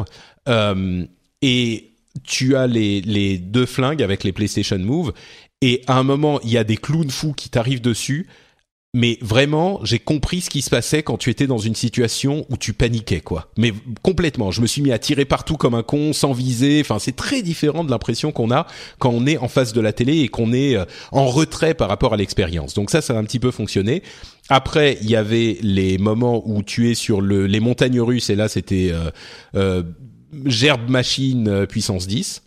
euh, 0.48 1.04
et 1.42 1.92
tu 2.24 2.56
as 2.56 2.66
les, 2.66 3.00
les 3.02 3.38
deux 3.38 3.66
flingues 3.66 4.02
avec 4.02 4.24
les 4.24 4.32
PlayStation 4.32 4.78
Move 4.78 5.12
et 5.60 5.82
à 5.86 5.98
un 5.98 6.02
moment 6.02 6.40
il 6.42 6.50
y 6.50 6.58
a 6.58 6.64
des 6.64 6.76
clowns 6.76 7.10
fous 7.10 7.32
qui 7.32 7.50
t'arrivent 7.50 7.80
dessus 7.80 8.26
mais 8.92 9.18
vraiment, 9.20 9.78
j'ai 9.84 10.00
compris 10.00 10.40
ce 10.40 10.50
qui 10.50 10.62
se 10.62 10.70
passait 10.70 11.04
quand 11.04 11.16
tu 11.16 11.30
étais 11.30 11.46
dans 11.46 11.58
une 11.58 11.76
situation 11.76 12.44
où 12.48 12.56
tu 12.56 12.72
paniquais, 12.72 13.20
quoi. 13.20 13.48
Mais 13.56 13.72
complètement. 14.02 14.50
Je 14.50 14.60
me 14.60 14.66
suis 14.66 14.82
mis 14.82 14.90
à 14.90 14.98
tirer 14.98 15.24
partout 15.24 15.56
comme 15.56 15.74
un 15.74 15.84
con, 15.84 16.12
sans 16.12 16.32
viser. 16.32 16.80
Enfin, 16.80 16.98
c'est 16.98 17.14
très 17.14 17.42
différent 17.42 17.84
de 17.84 17.90
l'impression 17.90 18.32
qu'on 18.32 18.50
a 18.50 18.66
quand 18.98 19.10
on 19.10 19.26
est 19.26 19.38
en 19.38 19.46
face 19.46 19.72
de 19.72 19.80
la 19.80 19.92
télé 19.92 20.18
et 20.18 20.28
qu'on 20.28 20.52
est 20.52 20.76
euh, 20.76 20.84
en 21.12 21.26
retrait 21.26 21.74
par 21.74 21.88
rapport 21.88 22.14
à 22.14 22.16
l'expérience. 22.16 22.74
Donc 22.74 22.90
ça, 22.90 23.00
ça 23.00 23.14
a 23.14 23.16
un 23.16 23.24
petit 23.24 23.38
peu 23.38 23.52
fonctionné. 23.52 24.02
Après, 24.48 24.98
il 25.02 25.08
y 25.08 25.14
avait 25.14 25.58
les 25.62 25.96
moments 25.96 26.42
où 26.44 26.64
tu 26.64 26.90
es 26.90 26.94
sur 26.94 27.20
le, 27.20 27.46
les 27.46 27.60
montagnes 27.60 28.00
russes 28.00 28.28
et 28.28 28.34
là, 28.34 28.48
c'était 28.48 28.90
euh, 28.90 29.10
euh, 29.54 29.84
gerbe 30.46 30.90
machine 30.90 31.64
puissance 31.68 32.08
10. 32.08 32.42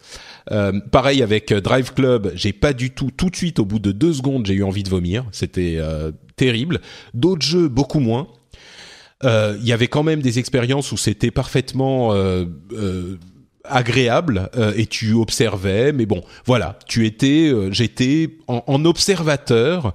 Euh, 0.51 0.79
pareil 0.91 1.23
avec 1.23 1.53
Drive 1.53 1.93
Club, 1.93 2.31
j'ai 2.35 2.53
pas 2.53 2.73
du 2.73 2.91
tout, 2.91 3.11
tout 3.15 3.29
de 3.29 3.35
suite, 3.35 3.59
au 3.59 3.65
bout 3.65 3.79
de 3.79 3.91
deux 3.91 4.13
secondes, 4.13 4.45
j'ai 4.45 4.55
eu 4.55 4.63
envie 4.63 4.83
de 4.83 4.89
vomir. 4.89 5.25
C'était 5.31 5.77
euh, 5.77 6.11
terrible. 6.35 6.81
D'autres 7.13 7.45
jeux, 7.45 7.67
beaucoup 7.67 7.99
moins. 7.99 8.27
Euh, 9.23 9.57
il 9.61 9.65
y 9.65 9.71
avait 9.71 9.87
quand 9.87 10.03
même 10.03 10.21
des 10.21 10.39
expériences 10.39 10.91
où 10.91 10.97
c'était 10.97 11.31
parfaitement 11.31 12.13
agréable 13.63 14.49
et 14.75 14.85
tu 14.85 15.13
observais. 15.13 15.93
Mais 15.93 16.05
bon, 16.05 16.23
voilà, 16.45 16.77
tu 16.87 17.05
étais, 17.05 17.53
j'étais 17.71 18.37
en, 18.47 18.63
en, 18.67 18.83
observateur, 18.85 19.93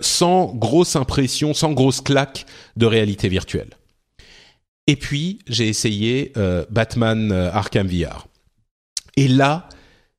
sans 0.00 0.52
grosse 0.54 0.96
impression, 0.96 1.54
sans 1.54 1.72
grosse 1.72 2.00
claque 2.00 2.46
de 2.76 2.86
réalité 2.86 3.28
virtuelle. 3.28 3.70
Et 4.88 4.96
puis 4.96 5.38
j'ai 5.46 5.68
essayé 5.68 6.32
Batman 6.70 7.30
Arkham 7.30 7.86
VR. 7.86 8.26
Et 9.16 9.28
là, 9.28 9.68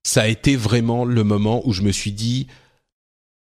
ça 0.08 0.22
a 0.22 0.28
été 0.28 0.56
vraiment 0.56 1.04
le 1.04 1.26
moment 1.26 1.62
où 1.68 1.74
je 1.74 1.82
me 1.82 1.92
suis 1.92 2.14
dit 2.14 2.48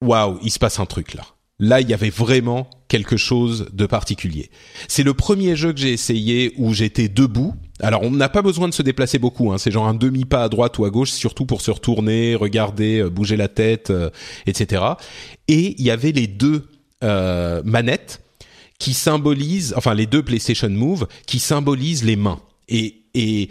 waouh, 0.03 0.37
il 0.43 0.51
se 0.51 0.59
passe 0.59 0.81
un 0.81 0.85
truc 0.85 1.13
là. 1.13 1.23
Là, 1.59 1.79
il 1.81 1.89
y 1.89 1.93
avait 1.93 2.11
vraiment 2.11 2.69
quelque 2.87 3.15
chose 3.17 3.69
de 3.71 3.85
particulier. 3.87 4.51
C'est 4.87 5.01
le 5.01 5.13
premier 5.15 5.55
jeu 5.55 5.71
que 5.71 5.79
j'ai 5.79 5.93
essayé 5.93 6.53
où 6.57 6.73
j'étais 6.73 7.07
debout. 7.07 7.55
Alors, 7.79 8.03
on 8.03 8.11
n'a 8.11 8.29
pas 8.29 8.43
besoin 8.43 8.67
de 8.67 8.73
se 8.73 8.83
déplacer 8.83 9.17
beaucoup. 9.17 9.51
Hein. 9.51 9.57
C'est 9.57 9.71
genre 9.71 9.87
un 9.87 9.95
demi 9.95 10.25
pas 10.25 10.43
à 10.43 10.49
droite 10.49 10.77
ou 10.77 10.85
à 10.85 10.91
gauche, 10.91 11.09
surtout 11.09 11.45
pour 11.45 11.61
se 11.61 11.71
retourner, 11.71 12.35
regarder, 12.35 12.99
euh, 12.99 13.09
bouger 13.09 13.37
la 13.37 13.47
tête, 13.47 13.89
euh, 13.89 14.11
etc. 14.45 14.83
Et 15.47 15.73
il 15.79 15.85
y 15.85 15.89
avait 15.89 16.11
les 16.11 16.27
deux 16.27 16.67
euh, 17.03 17.63
manettes 17.65 18.21
qui 18.77 18.93
symbolisent, 18.93 19.73
enfin 19.75 19.95
les 19.95 20.05
deux 20.05 20.21
PlayStation 20.21 20.69
Move 20.69 21.07
qui 21.25 21.39
symbolisent 21.39 22.03
les 22.03 22.17
mains. 22.17 22.41
Et 22.67 23.49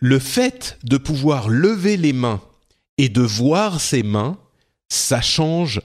le 0.00 0.18
fait 0.18 0.78
de 0.82 0.96
pouvoir 0.96 1.48
lever 1.48 1.96
les 1.96 2.12
mains 2.12 2.40
et 2.98 3.08
de 3.08 3.22
voir 3.22 3.80
ses 3.80 4.02
mains, 4.02 4.38
ça 4.88 5.20
change 5.20 5.80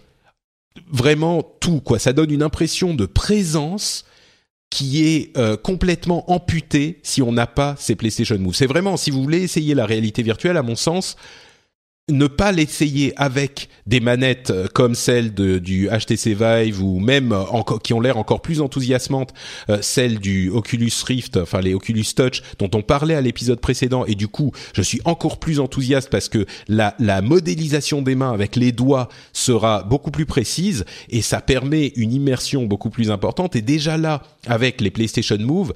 vraiment 0.91 1.43
tout 1.59 1.81
quoi. 1.81 1.99
Ça 1.99 2.13
donne 2.13 2.31
une 2.31 2.43
impression 2.43 2.93
de 2.93 3.05
présence 3.05 4.05
qui 4.69 5.03
est 5.05 5.35
euh, 5.37 5.57
complètement 5.57 6.31
amputée 6.31 6.99
si 7.03 7.21
on 7.21 7.31
n'a 7.31 7.47
pas 7.47 7.75
ces 7.77 7.95
PlayStation 7.95 8.37
Move. 8.37 8.55
C'est 8.55 8.67
vraiment 8.67 8.97
si 8.97 9.09
vous 9.09 9.21
voulez 9.23 9.41
essayer 9.41 9.73
la 9.73 9.85
réalité 9.85 10.21
virtuelle, 10.21 10.57
à 10.57 10.63
mon 10.63 10.75
sens, 10.75 11.15
ne 12.09 12.27
pas 12.27 12.51
l'essayer 12.51 13.13
avec 13.17 13.69
des 13.85 13.99
manettes 13.99 14.51
euh, 14.51 14.67
comme 14.73 14.95
celle 14.95 15.33
de, 15.33 15.59
du 15.59 15.89
HTC 15.89 16.33
Vive 16.33 16.83
ou 16.83 16.99
même 16.99 17.31
euh, 17.31 17.77
qui 17.83 17.93
ont 17.93 17.99
l'air 17.99 18.17
encore 18.17 18.41
plus 18.41 18.61
enthousiasmantes, 18.61 19.33
euh, 19.69 19.79
celle 19.81 20.19
du 20.19 20.49
Oculus 20.49 20.91
Rift, 21.05 21.37
enfin 21.37 21.61
les 21.61 21.73
Oculus 21.73 22.05
Touch 22.15 22.41
dont 22.59 22.69
on 22.73 22.81
parlait 22.81 23.15
à 23.15 23.21
l'épisode 23.21 23.59
précédent. 23.59 24.05
Et 24.05 24.15
du 24.15 24.27
coup 24.27 24.51
je 24.73 24.81
suis 24.81 25.01
encore 25.05 25.39
plus 25.39 25.59
enthousiaste 25.59 26.09
parce 26.09 26.29
que 26.29 26.45
la, 26.67 26.95
la 26.99 27.21
modélisation 27.21 28.01
des 28.01 28.15
mains 28.15 28.31
avec 28.31 28.55
les 28.55 28.71
doigts 28.71 29.09
sera 29.33 29.83
beaucoup 29.83 30.11
plus 30.11 30.25
précise 30.25 30.85
et 31.09 31.21
ça 31.21 31.41
permet 31.41 31.93
une 31.95 32.13
immersion 32.13 32.65
beaucoup 32.65 32.89
plus 32.89 33.11
importante. 33.11 33.55
Et 33.55 33.61
déjà 33.61 33.97
là 33.97 34.23
avec 34.47 34.81
les 34.81 34.91
PlayStation 34.91 35.37
Move 35.39 35.73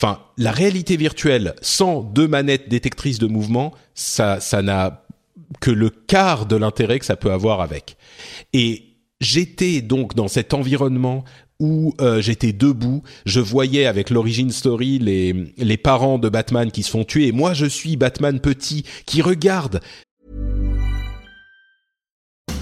Enfin, 0.00 0.20
la 0.36 0.52
réalité 0.52 0.96
virtuelle 0.96 1.54
sans 1.60 2.02
deux 2.02 2.28
manettes 2.28 2.68
détectrices 2.68 3.18
de 3.18 3.26
mouvement, 3.26 3.74
ça, 3.94 4.38
ça 4.38 4.62
n'a 4.62 5.02
que 5.60 5.70
le 5.70 5.90
quart 5.90 6.46
de 6.46 6.56
l'intérêt 6.56 6.98
que 6.98 7.06
ça 7.06 7.16
peut 7.16 7.32
avoir 7.32 7.60
avec. 7.60 7.96
Et 8.52 8.96
j'étais 9.20 9.80
donc 9.80 10.14
dans 10.14 10.28
cet 10.28 10.54
environnement 10.54 11.24
où 11.60 11.94
euh, 12.00 12.20
j'étais 12.20 12.52
debout, 12.52 13.02
je 13.26 13.40
voyais 13.40 13.86
avec 13.86 14.10
l'origine 14.10 14.52
story 14.52 14.98
les 14.98 15.52
les 15.56 15.76
parents 15.76 16.18
de 16.18 16.28
Batman 16.28 16.70
qui 16.70 16.84
se 16.84 16.90
font 16.90 17.04
tuer 17.04 17.26
et 17.28 17.32
moi 17.32 17.52
je 17.52 17.66
suis 17.66 17.96
Batman 17.96 18.38
petit 18.38 18.84
qui 19.06 19.22
regarde 19.22 19.80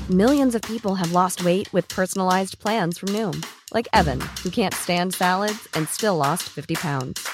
Millions 0.08 0.54
of 0.54 0.62
people 0.62 0.94
have 0.94 1.10
lost 1.10 1.44
weight 1.44 1.68
with 1.72 1.88
personalized 1.88 2.60
plans 2.60 2.96
from 2.96 3.08
Noom, 3.08 3.44
like 3.74 3.88
Evan, 3.92 4.20
who 4.44 4.50
can't 4.50 4.72
stand 4.72 5.12
salads 5.12 5.66
and 5.74 5.88
still 5.88 6.16
lost 6.16 6.44
50 6.44 6.76
pounds. 6.76 7.26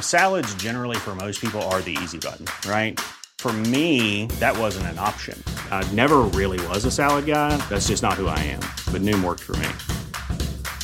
Salads 0.00 0.54
generally 0.54 0.96
for 0.96 1.16
most 1.16 1.40
people 1.40 1.60
are 1.62 1.82
the 1.82 1.98
easy 2.00 2.18
button, 2.18 2.46
right? 2.64 3.00
For 3.42 3.52
me, 3.52 4.26
that 4.38 4.56
wasn't 4.56 4.86
an 4.86 5.00
option. 5.00 5.36
I 5.72 5.82
never 5.90 6.18
really 6.20 6.64
was 6.68 6.84
a 6.84 6.92
salad 6.92 7.26
guy. 7.26 7.56
That's 7.68 7.88
just 7.88 8.00
not 8.00 8.12
who 8.12 8.28
I 8.28 8.38
am. 8.38 8.60
But 8.92 9.02
Noom 9.02 9.24
worked 9.24 9.40
for 9.40 9.56
me. 9.56 9.68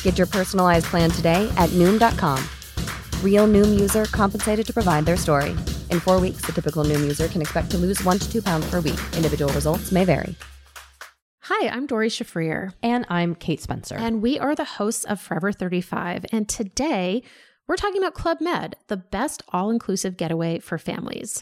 Get 0.03 0.17
your 0.17 0.27
personalized 0.27 0.87
plan 0.87 1.09
today 1.09 1.49
at 1.55 1.69
Noom.com. 1.69 2.43
Real 3.23 3.47
Noom 3.47 3.79
user 3.79 4.03
compensated 4.11 4.67
to 4.67 4.73
provide 4.73 5.05
their 5.05 5.15
story. 5.15 5.51
In 5.89 6.01
four 6.01 6.19
weeks, 6.19 6.41
the 6.41 6.51
typical 6.51 6.83
Noom 6.83 6.99
user 6.99 7.29
can 7.29 7.39
expect 7.39 7.71
to 7.71 7.77
lose 7.77 8.03
one 8.03 8.19
to 8.19 8.29
two 8.29 8.41
pounds 8.41 8.69
per 8.69 8.81
week. 8.81 8.99
Individual 9.15 9.53
results 9.53 9.93
may 9.93 10.03
vary. 10.03 10.35
Hi, 11.43 11.69
I'm 11.69 11.87
Dori 11.87 12.09
Shafrir. 12.09 12.73
And 12.83 13.05
I'm 13.07 13.35
Kate 13.35 13.61
Spencer. 13.61 13.95
And 13.95 14.21
we 14.21 14.37
are 14.37 14.53
the 14.53 14.65
hosts 14.65 15.05
of 15.05 15.21
Forever 15.21 15.53
35. 15.53 16.25
And 16.33 16.49
today, 16.49 17.23
we're 17.69 17.77
talking 17.77 18.01
about 18.01 18.15
Club 18.15 18.41
Med, 18.41 18.75
the 18.87 18.97
best 18.97 19.43
all 19.53 19.69
inclusive 19.69 20.17
getaway 20.17 20.59
for 20.59 20.77
families. 20.77 21.41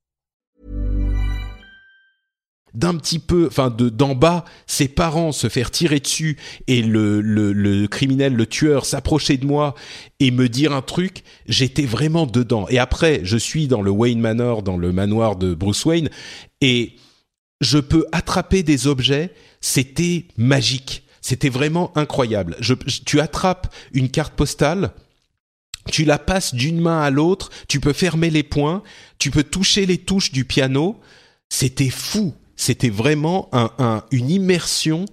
d'un 2.73 2.95
petit 2.95 3.19
peu, 3.19 3.47
enfin 3.47 3.69
de 3.69 3.89
d'en 3.89 4.15
bas, 4.15 4.45
ses 4.65 4.87
parents 4.87 5.31
se 5.31 5.49
faire 5.49 5.71
tirer 5.71 5.99
dessus 5.99 6.37
et 6.67 6.81
le, 6.81 7.21
le, 7.21 7.87
criminel, 7.87 8.33
le 8.33 8.45
tueur 8.45 8.85
s'approcher 8.85 9.37
de 9.37 9.45
moi 9.45 9.75
et 10.19 10.31
me 10.31 10.47
dire 10.47 10.71
un 10.73 10.81
truc, 10.81 11.23
j'étais 11.47 11.85
vraiment 11.85 12.25
dedans. 12.25 12.65
Et 12.69 12.79
après, 12.79 13.21
je 13.23 13.37
suis 13.37 13.67
dans 13.67 13.81
le 13.81 13.91
Wayne 13.91 14.19
Manor, 14.19 14.63
dans 14.63 14.77
le 14.77 14.91
manoir 14.91 15.35
de 15.35 15.53
Bruce 15.53 15.85
Wayne, 15.85 16.09
et 16.61 16.93
je 17.59 17.77
peux 17.77 18.05
attraper 18.11 18.63
des 18.63 18.87
objets. 18.87 19.33
C'était 19.59 20.25
magique. 20.37 21.03
C'était 21.21 21.49
vraiment 21.49 21.95
incroyable. 21.95 22.57
Tu 23.05 23.19
attrapes 23.19 23.73
une 23.93 24.09
carte 24.09 24.33
postale, 24.33 24.91
tu 25.91 26.03
la 26.03 26.17
passes 26.17 26.55
d'une 26.55 26.81
main 26.81 27.01
à 27.01 27.09
l'autre, 27.09 27.49
tu 27.67 27.79
peux 27.79 27.93
fermer 27.93 28.29
les 28.29 28.43
points, 28.43 28.81
tu 29.19 29.29
peux 29.29 29.43
toucher 29.43 29.85
les 29.85 29.99
touches 29.99 30.31
du 30.31 30.45
piano. 30.45 30.99
C'était 31.49 31.89
fou. 31.89 32.33
C'était 32.61 32.91
vraiment 32.91 33.49
un, 33.53 33.71
un, 33.79 34.03
une 34.11 34.29
immersion 34.29 35.05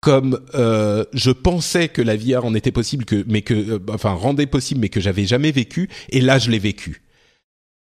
comme 0.00 0.40
euh, 0.54 1.04
je 1.12 1.30
pensais 1.30 1.88
que 1.88 2.00
la 2.00 2.16
VR 2.16 2.46
en 2.46 2.54
était 2.54 2.72
possible, 2.72 3.04
que, 3.04 3.26
mais 3.28 3.42
que, 3.42 3.52
euh, 3.52 3.78
enfin, 3.90 4.12
rendait 4.12 4.46
possible, 4.46 4.80
mais 4.80 4.88
que 4.88 4.98
j'avais 4.98 5.26
jamais 5.26 5.50
vécu. 5.50 5.90
Et 6.08 6.22
là, 6.22 6.38
je 6.38 6.50
l'ai 6.50 6.58
vécu. 6.58 7.02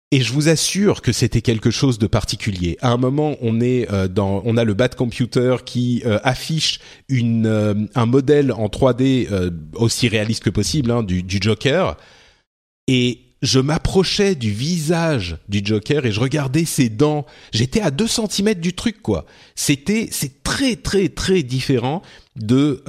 Et 0.09 0.21
je 0.21 0.33
vous 0.33 0.49
assure 0.49 1.03
que 1.03 1.11
c'était 1.11 1.41
quelque 1.41 1.69
chose 1.69 1.99
de 1.99 2.07
particulier. 2.07 2.79
À 2.81 2.91
un 2.91 2.97
moment, 2.97 3.35
on 3.41 3.61
est 3.61 3.91
euh, 3.91 4.07
dans, 4.07 4.41
on 4.43 4.57
a 4.57 4.63
le 4.63 4.73
Bad 4.73 4.95
Computer 4.95 5.57
qui 5.63 6.01
affiche 6.23 6.79
un 7.11 8.05
modèle 8.07 8.51
en 8.51 8.69
3D 8.69 9.27
euh, 9.31 9.51
aussi 9.75 10.07
réaliste 10.07 10.43
que 10.43 10.49
possible 10.49 10.89
hein, 10.89 11.03
du, 11.03 11.21
du 11.21 11.37
Joker, 11.39 11.95
et 12.87 13.28
je 13.41 13.59
m'approchais 13.59 14.35
du 14.35 14.51
visage 14.51 15.37
du 15.47 15.61
Joker 15.63 16.05
et 16.05 16.11
je 16.11 16.19
regardais 16.19 16.65
ses 16.65 16.89
dents. 16.89 17.25
J'étais 17.53 17.81
à 17.81 17.91
2 17.91 18.07
cm 18.07 18.55
du 18.55 18.73
truc, 18.73 19.01
quoi. 19.01 19.25
C'était, 19.55 20.09
c'est 20.11 20.43
très 20.43 20.75
très 20.75 21.09
très 21.09 21.43
différent 21.43 22.01
de 22.35 22.83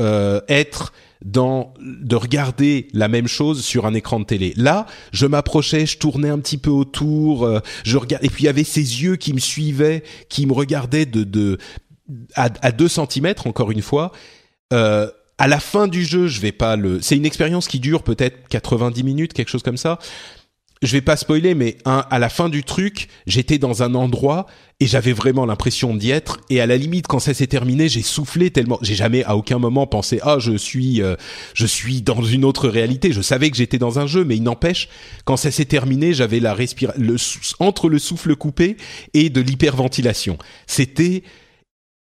être 0.48 0.92
dans 1.24 1.74
de 1.80 2.16
regarder 2.16 2.88
la 2.92 3.08
même 3.08 3.28
chose 3.28 3.64
sur 3.64 3.86
un 3.86 3.94
écran 3.94 4.20
de 4.20 4.24
télé. 4.24 4.54
Là, 4.56 4.86
je 5.12 5.26
m'approchais, 5.26 5.86
je 5.86 5.98
tournais 5.98 6.30
un 6.30 6.38
petit 6.38 6.58
peu 6.58 6.70
autour, 6.70 7.44
euh, 7.44 7.60
je 7.84 7.96
regardais, 7.96 8.26
et 8.26 8.30
puis 8.30 8.44
il 8.44 8.46
y 8.46 8.50
avait 8.50 8.64
ces 8.64 9.02
yeux 9.02 9.16
qui 9.16 9.32
me 9.34 9.40
suivaient, 9.40 10.02
qui 10.28 10.46
me 10.46 10.52
regardaient 10.52 11.06
de, 11.06 11.24
de 11.24 11.58
à, 12.34 12.48
à 12.62 12.72
2 12.72 12.88
cm 12.88 13.34
encore 13.44 13.70
une 13.70 13.82
fois. 13.82 14.12
Euh, 14.72 15.10
à 15.38 15.48
la 15.48 15.58
fin 15.58 15.88
du 15.88 16.04
jeu, 16.04 16.26
je 16.26 16.40
vais 16.40 16.52
pas 16.52 16.76
le. 16.76 17.00
C'est 17.00 17.16
une 17.16 17.24
expérience 17.24 17.66
qui 17.66 17.80
dure 17.80 18.02
peut-être 18.02 18.48
90 18.48 19.02
minutes, 19.04 19.32
quelque 19.32 19.48
chose 19.48 19.62
comme 19.62 19.78
ça 19.78 19.98
je 20.82 20.92
vais 20.92 21.02
pas 21.02 21.16
spoiler, 21.16 21.54
mais 21.54 21.76
un, 21.84 22.06
à 22.10 22.18
la 22.18 22.30
fin 22.30 22.48
du 22.48 22.64
truc, 22.64 23.08
j'étais 23.26 23.58
dans 23.58 23.82
un 23.82 23.94
endroit 23.94 24.46
et 24.80 24.86
j'avais 24.86 25.12
vraiment 25.12 25.44
l'impression 25.44 25.94
d'y 25.94 26.10
être. 26.10 26.40
Et 26.48 26.58
à 26.62 26.66
la 26.66 26.78
limite, 26.78 27.06
quand 27.06 27.18
ça 27.18 27.34
s'est 27.34 27.46
terminé, 27.46 27.88
j'ai 27.90 28.00
soufflé 28.00 28.50
tellement. 28.50 28.78
J'ai 28.80 28.94
jamais 28.94 29.22
à 29.24 29.36
aucun 29.36 29.58
moment 29.58 29.86
pensé 29.86 30.20
ah 30.22 30.38
je 30.38 30.56
suis 30.56 31.02
euh, 31.02 31.16
je 31.52 31.66
suis 31.66 32.00
dans 32.00 32.22
une 32.22 32.46
autre 32.46 32.66
réalité. 32.66 33.12
Je 33.12 33.20
savais 33.20 33.50
que 33.50 33.58
j'étais 33.58 33.76
dans 33.76 33.98
un 33.98 34.06
jeu, 34.06 34.24
mais 34.24 34.36
il 34.36 34.42
n'empêche 34.42 34.88
quand 35.26 35.36
ça 35.36 35.50
s'est 35.50 35.66
terminé, 35.66 36.14
j'avais 36.14 36.40
la 36.40 36.54
respira 36.54 36.94
le 36.96 37.16
entre 37.58 37.90
le 37.90 37.98
souffle 37.98 38.34
coupé 38.34 38.78
et 39.12 39.28
de 39.28 39.42
l'hyperventilation. 39.42 40.38
C'était 40.66 41.24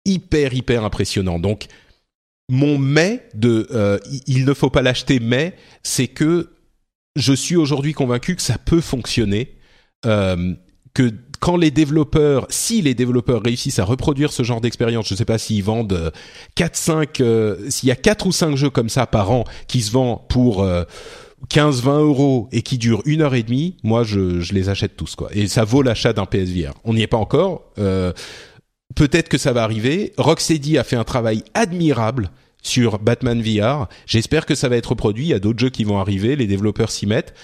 hyper 0.04 0.54
hyper 0.54 0.84
impressionnant. 0.84 1.38
Donc 1.38 1.66
mon 2.48 2.78
mais 2.78 3.28
de 3.34 3.68
euh, 3.70 3.98
il 4.26 4.44
ne 4.44 4.54
faut 4.54 4.70
pas 4.70 4.82
l'acheter 4.82 5.20
mais 5.20 5.54
c'est 5.84 6.08
que 6.08 6.50
je 7.16 7.32
suis 7.32 7.56
aujourd'hui 7.56 7.92
convaincu 7.92 8.36
que 8.36 8.42
ça 8.42 8.58
peut 8.58 8.80
fonctionner, 8.80 9.56
euh, 10.04 10.54
que 10.94 11.12
quand 11.40 11.56
les 11.56 11.70
développeurs, 11.70 12.46
si 12.48 12.80
les 12.80 12.94
développeurs 12.94 13.42
réussissent 13.42 13.78
à 13.78 13.84
reproduire 13.84 14.32
ce 14.32 14.42
genre 14.42 14.60
d'expérience, 14.60 15.08
je 15.08 15.14
ne 15.14 15.18
sais 15.18 15.24
pas 15.24 15.38
s'ils 15.38 15.64
vendent 15.64 16.12
4, 16.54 16.76
5, 16.76 17.20
euh, 17.20 17.56
s'il 17.68 17.88
y 17.88 17.92
a 17.92 17.96
4 17.96 18.26
ou 18.26 18.32
5 18.32 18.56
jeux 18.56 18.70
comme 18.70 18.88
ça 18.88 19.06
par 19.06 19.30
an 19.30 19.44
qui 19.66 19.82
se 19.82 19.90
vendent 19.90 20.20
pour 20.28 20.62
euh, 20.62 20.84
15, 21.50 21.82
20 21.82 22.00
euros 22.00 22.48
et 22.52 22.62
qui 22.62 22.78
durent 22.78 23.02
une 23.04 23.22
heure 23.22 23.34
et 23.34 23.42
demie, 23.42 23.76
moi 23.82 24.04
je, 24.04 24.40
je 24.40 24.54
les 24.54 24.68
achète 24.68 24.96
tous 24.96 25.14
quoi. 25.16 25.28
Et 25.32 25.48
ça 25.48 25.64
vaut 25.64 25.82
l'achat 25.82 26.12
d'un 26.12 26.26
PSVR. 26.26 26.72
On 26.84 26.94
n'y 26.94 27.02
est 27.02 27.06
pas 27.06 27.18
encore. 27.18 27.72
Euh, 27.78 28.12
Peut-être 28.94 29.28
que 29.28 29.36
ça 29.36 29.52
va 29.52 29.62
arriver. 29.62 30.12
Rocksteady 30.16 30.78
a 30.78 30.84
fait 30.84 30.96
un 30.96 31.04
travail 31.04 31.42
admirable 31.54 32.30
sur 32.66 32.98
Batman 32.98 33.40
VR. 33.40 33.88
J'espère 34.06 34.46
que 34.46 34.54
ça 34.54 34.68
va 34.68 34.76
être 34.76 34.90
reproduit. 34.90 35.26
Il 35.26 35.30
y 35.30 35.34
a 35.34 35.38
d'autres 35.38 35.58
jeux 35.58 35.70
qui 35.70 35.84
vont 35.84 35.98
arriver. 35.98 36.36
Les 36.36 36.46
développeurs 36.46 36.90
s'y 36.90 37.06
mettent. 37.06 37.34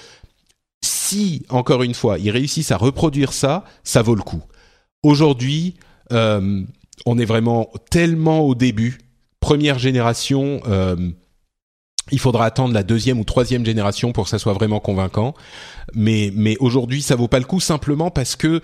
Si, 0.85 1.45
encore 1.49 1.83
une 1.83 1.95
fois, 1.95 2.19
ils 2.19 2.31
réussissent 2.31 2.73
à 2.73 2.77
reproduire 2.77 3.33
ça, 3.33 3.65
ça 3.85 4.03
vaut 4.03 4.17
le 4.17 4.23
coup. 4.23 4.43
Aujourd'hui, 5.03 5.75
euh, 6.13 6.63
on 7.07 7.19
est 7.19 7.25
vraiment 7.25 7.71
tellement 7.91 8.41
au 8.41 8.55
début. 8.55 8.99
Première 9.41 9.79
génération, 9.79 10.61
euh, 10.67 10.97
il 12.11 12.19
faudra 12.19 12.45
attendre 12.45 12.75
la 12.75 12.83
deuxième 12.83 13.21
ou 13.21 13.25
troisième 13.25 13.65
génération 13.65 14.13
pour 14.13 14.25
que 14.25 14.31
ça 14.31 14.39
soit 14.39 14.53
vraiment 14.53 14.81
convaincant. 14.81 15.35
Mais, 15.95 16.33
mais 16.35 16.57
aujourd'hui, 16.59 17.03
ça 17.03 17.17
vaut 17.17 17.29
pas 17.29 17.39
le 17.39 17.45
coup 17.45 17.61
simplement 17.61 18.11
parce 18.11 18.37
que 18.37 18.61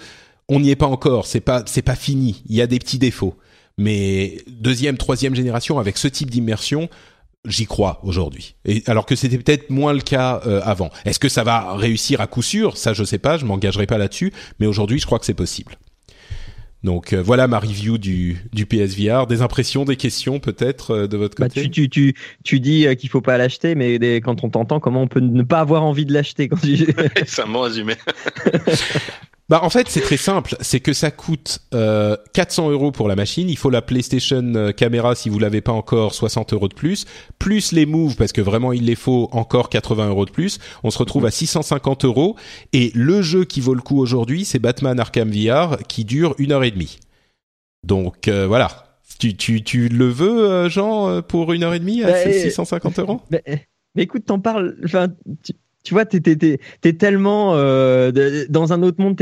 on 0.49 0.61
n'y 0.61 0.71
est 0.71 0.77
pas 0.77 0.87
encore. 0.87 1.27
C'est 1.27 1.41
pas, 1.41 1.63
c'est 1.67 1.83
pas 1.83 1.95
fini. 1.95 2.43
Il 2.49 2.57
y 2.57 2.63
a 2.63 2.67
des 2.67 2.79
petits 2.79 2.99
défauts. 2.99 3.37
Mais 3.79 4.39
deuxième, 4.49 4.97
troisième 4.99 5.35
génération 5.35 5.79
avec 5.79 5.97
ce 5.97 6.09
type 6.09 6.31
d'immersion, 6.31 6.89
j'y 7.47 7.65
crois 7.67 8.01
aujourd'hui. 8.03 8.57
Et 8.65 8.83
alors 8.87 9.07
que 9.07 9.15
c'était 9.17 9.39
peut-être 9.39 9.71
moins 9.71 9.93
le 9.93 10.01
cas 10.01 10.43
euh, 10.47 10.61
avant. 10.65 10.91
Est-ce 11.05 11.19
que 11.21 11.29
ça 11.29 11.45
va 11.45 11.75
réussir 11.77 12.21
à 12.21 12.27
coup 12.27 12.43
sûr? 12.43 12.77
Ça, 12.77 12.93
je 12.93 13.05
sais 13.05 13.19
pas. 13.19 13.39
Je 13.39 13.45
m'engagerai 13.47 13.87
pas 13.87 13.97
là-dessus. 13.97 14.33
Mais 14.59 14.67
aujourd'hui, 14.67 14.99
je 14.99 15.07
crois 15.07 15.19
que 15.21 15.25
c'est 15.27 15.33
possible. 15.35 15.77
Donc 16.85 17.13
euh, 17.13 17.21
voilà 17.21 17.49
ma 17.49 17.59
review 17.59 17.99
du, 17.99 18.37
du 18.53 18.65
PSVR. 18.67 19.27
Des 19.27 19.43
impressions, 19.43 19.85
des 19.85 19.97
questions 19.97 20.39
peut-être 20.39 20.93
euh, 20.93 21.07
de 21.09 21.17
votre 21.17 21.37
Bah, 21.41 21.49
côté? 21.49 21.63
tu, 21.63 21.71
tu, 21.71 21.89
tu, 21.89 22.15
tu 22.45 22.61
dis 22.61 22.87
euh, 22.87 22.95
qu'il 22.95 23.09
faut 23.11 23.21
pas 23.21 23.37
l'acheter, 23.39 23.75
mais 23.75 23.99
des- 23.99 24.21
quand 24.21 24.45
on 24.45 24.51
t'entend, 24.51 24.79
comment 24.79 25.03
on 25.03 25.09
peut 25.09 25.19
ne 25.21 25.43
pas 25.43 25.59
avoir 25.61 25.83
envie 25.85 26.05
de 26.07 26.13
l'acheter 26.13 26.49
quand 26.49 26.61
tu... 26.61 26.87
c'est 27.27 27.43
un 27.43 27.49
bon 27.49 27.63
résumé. 27.63 27.95
Bah 29.49 29.61
en 29.63 29.71
fait 29.71 29.89
c'est 29.89 30.03
très 30.03 30.19
simple, 30.19 30.57
c'est 30.61 30.81
que 30.81 30.93
ça 30.93 31.11
coûte 31.11 31.61
euh, 31.73 32.17
400 32.35 32.71
euros 32.71 32.93
pour 32.93 33.09
la 33.09 33.17
machine. 33.17 33.49
Il 33.49 33.57
faut 33.57 33.71
la 33.71 33.81
PlayStation 33.81 34.43
euh, 34.55 34.73
caméra 34.73 35.15
si 35.15 35.31
vous 35.31 35.39
l'avez 35.39 35.63
pas 35.63 35.73
encore, 35.73 36.15
60 36.15 36.53
euros 36.53 36.69
de 36.69 36.75
plus, 36.75 37.07
plus 37.39 37.73
les 37.73 37.87
Move 37.87 38.17
parce 38.17 38.33
que 38.33 38.43
vraiment 38.43 38.75
il 38.75 38.85
les 38.85 38.95
faut 38.95 39.31
encore 39.33 39.71
80 39.71 40.09
euros 40.09 40.27
de 40.27 40.31
plus. 40.31 40.59
On 40.85 40.91
se 40.91 40.99
retrouve 40.99 41.25
à 41.25 41.31
650 41.31 42.05
euros 42.05 42.37
et 42.75 42.91
le 42.95 43.23
jeu 43.23 43.45
qui 43.47 43.63
vaut 43.63 43.75
le 43.75 43.81
coup 43.81 43.99
aujourd'hui 43.99 44.45
c'est 44.45 44.59
Batman 44.59 45.01
Arkham 45.01 45.31
VR 45.31 45.79
qui 45.89 46.05
dure 46.05 46.35
une 46.39 46.53
heure 46.53 46.65
et 46.65 46.71
demie. 46.71 46.99
Donc 47.87 48.29
euh, 48.29 48.47
voilà. 48.47 48.85
Tu, 49.19 49.37
tu, 49.37 49.65
tu 49.65 49.89
le 49.89 50.09
veux, 50.09 50.45
euh, 50.45 50.69
Jean, 50.69 51.09
euh, 51.09 51.23
pour 51.23 51.53
une 51.53 51.65
heure 51.65 51.75
et 51.75 51.81
demie 51.81 52.05
à 52.05 52.09
Bah, 52.09 52.23
ces 52.23 52.39
euh, 52.39 52.51
650 52.51 52.99
euros? 53.01 53.21
Mais, 53.31 53.43
mais 53.95 54.03
écoute, 54.05 54.27
t'en 54.27 54.39
parles. 54.39 54.77
Enfin, 54.85 55.09
tu, 55.43 55.55
tu 55.89 55.95
vois, 55.95 56.05
t'es, 56.05 56.21
t'es, 56.21 56.37
t'es, 56.83 56.93
tellement 56.93 57.55
euh, 57.55 58.13
dans 58.51 58.75
un 58.75 58.83
autre 58.83 59.01
monde. 59.01 59.19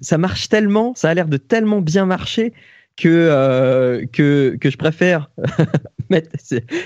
ça 0.00 0.16
marche 0.16 0.48
tellement, 0.48 0.94
ça 0.96 1.10
a 1.10 1.14
l'air 1.14 1.28
de 1.28 1.36
tellement 1.36 1.82
bien 1.82 2.06
marcher 2.06 2.54
que 2.96 3.06
euh, 3.10 4.06
que 4.10 4.56
je 4.58 4.76
préfère 4.78 5.30
mettre 6.08 6.30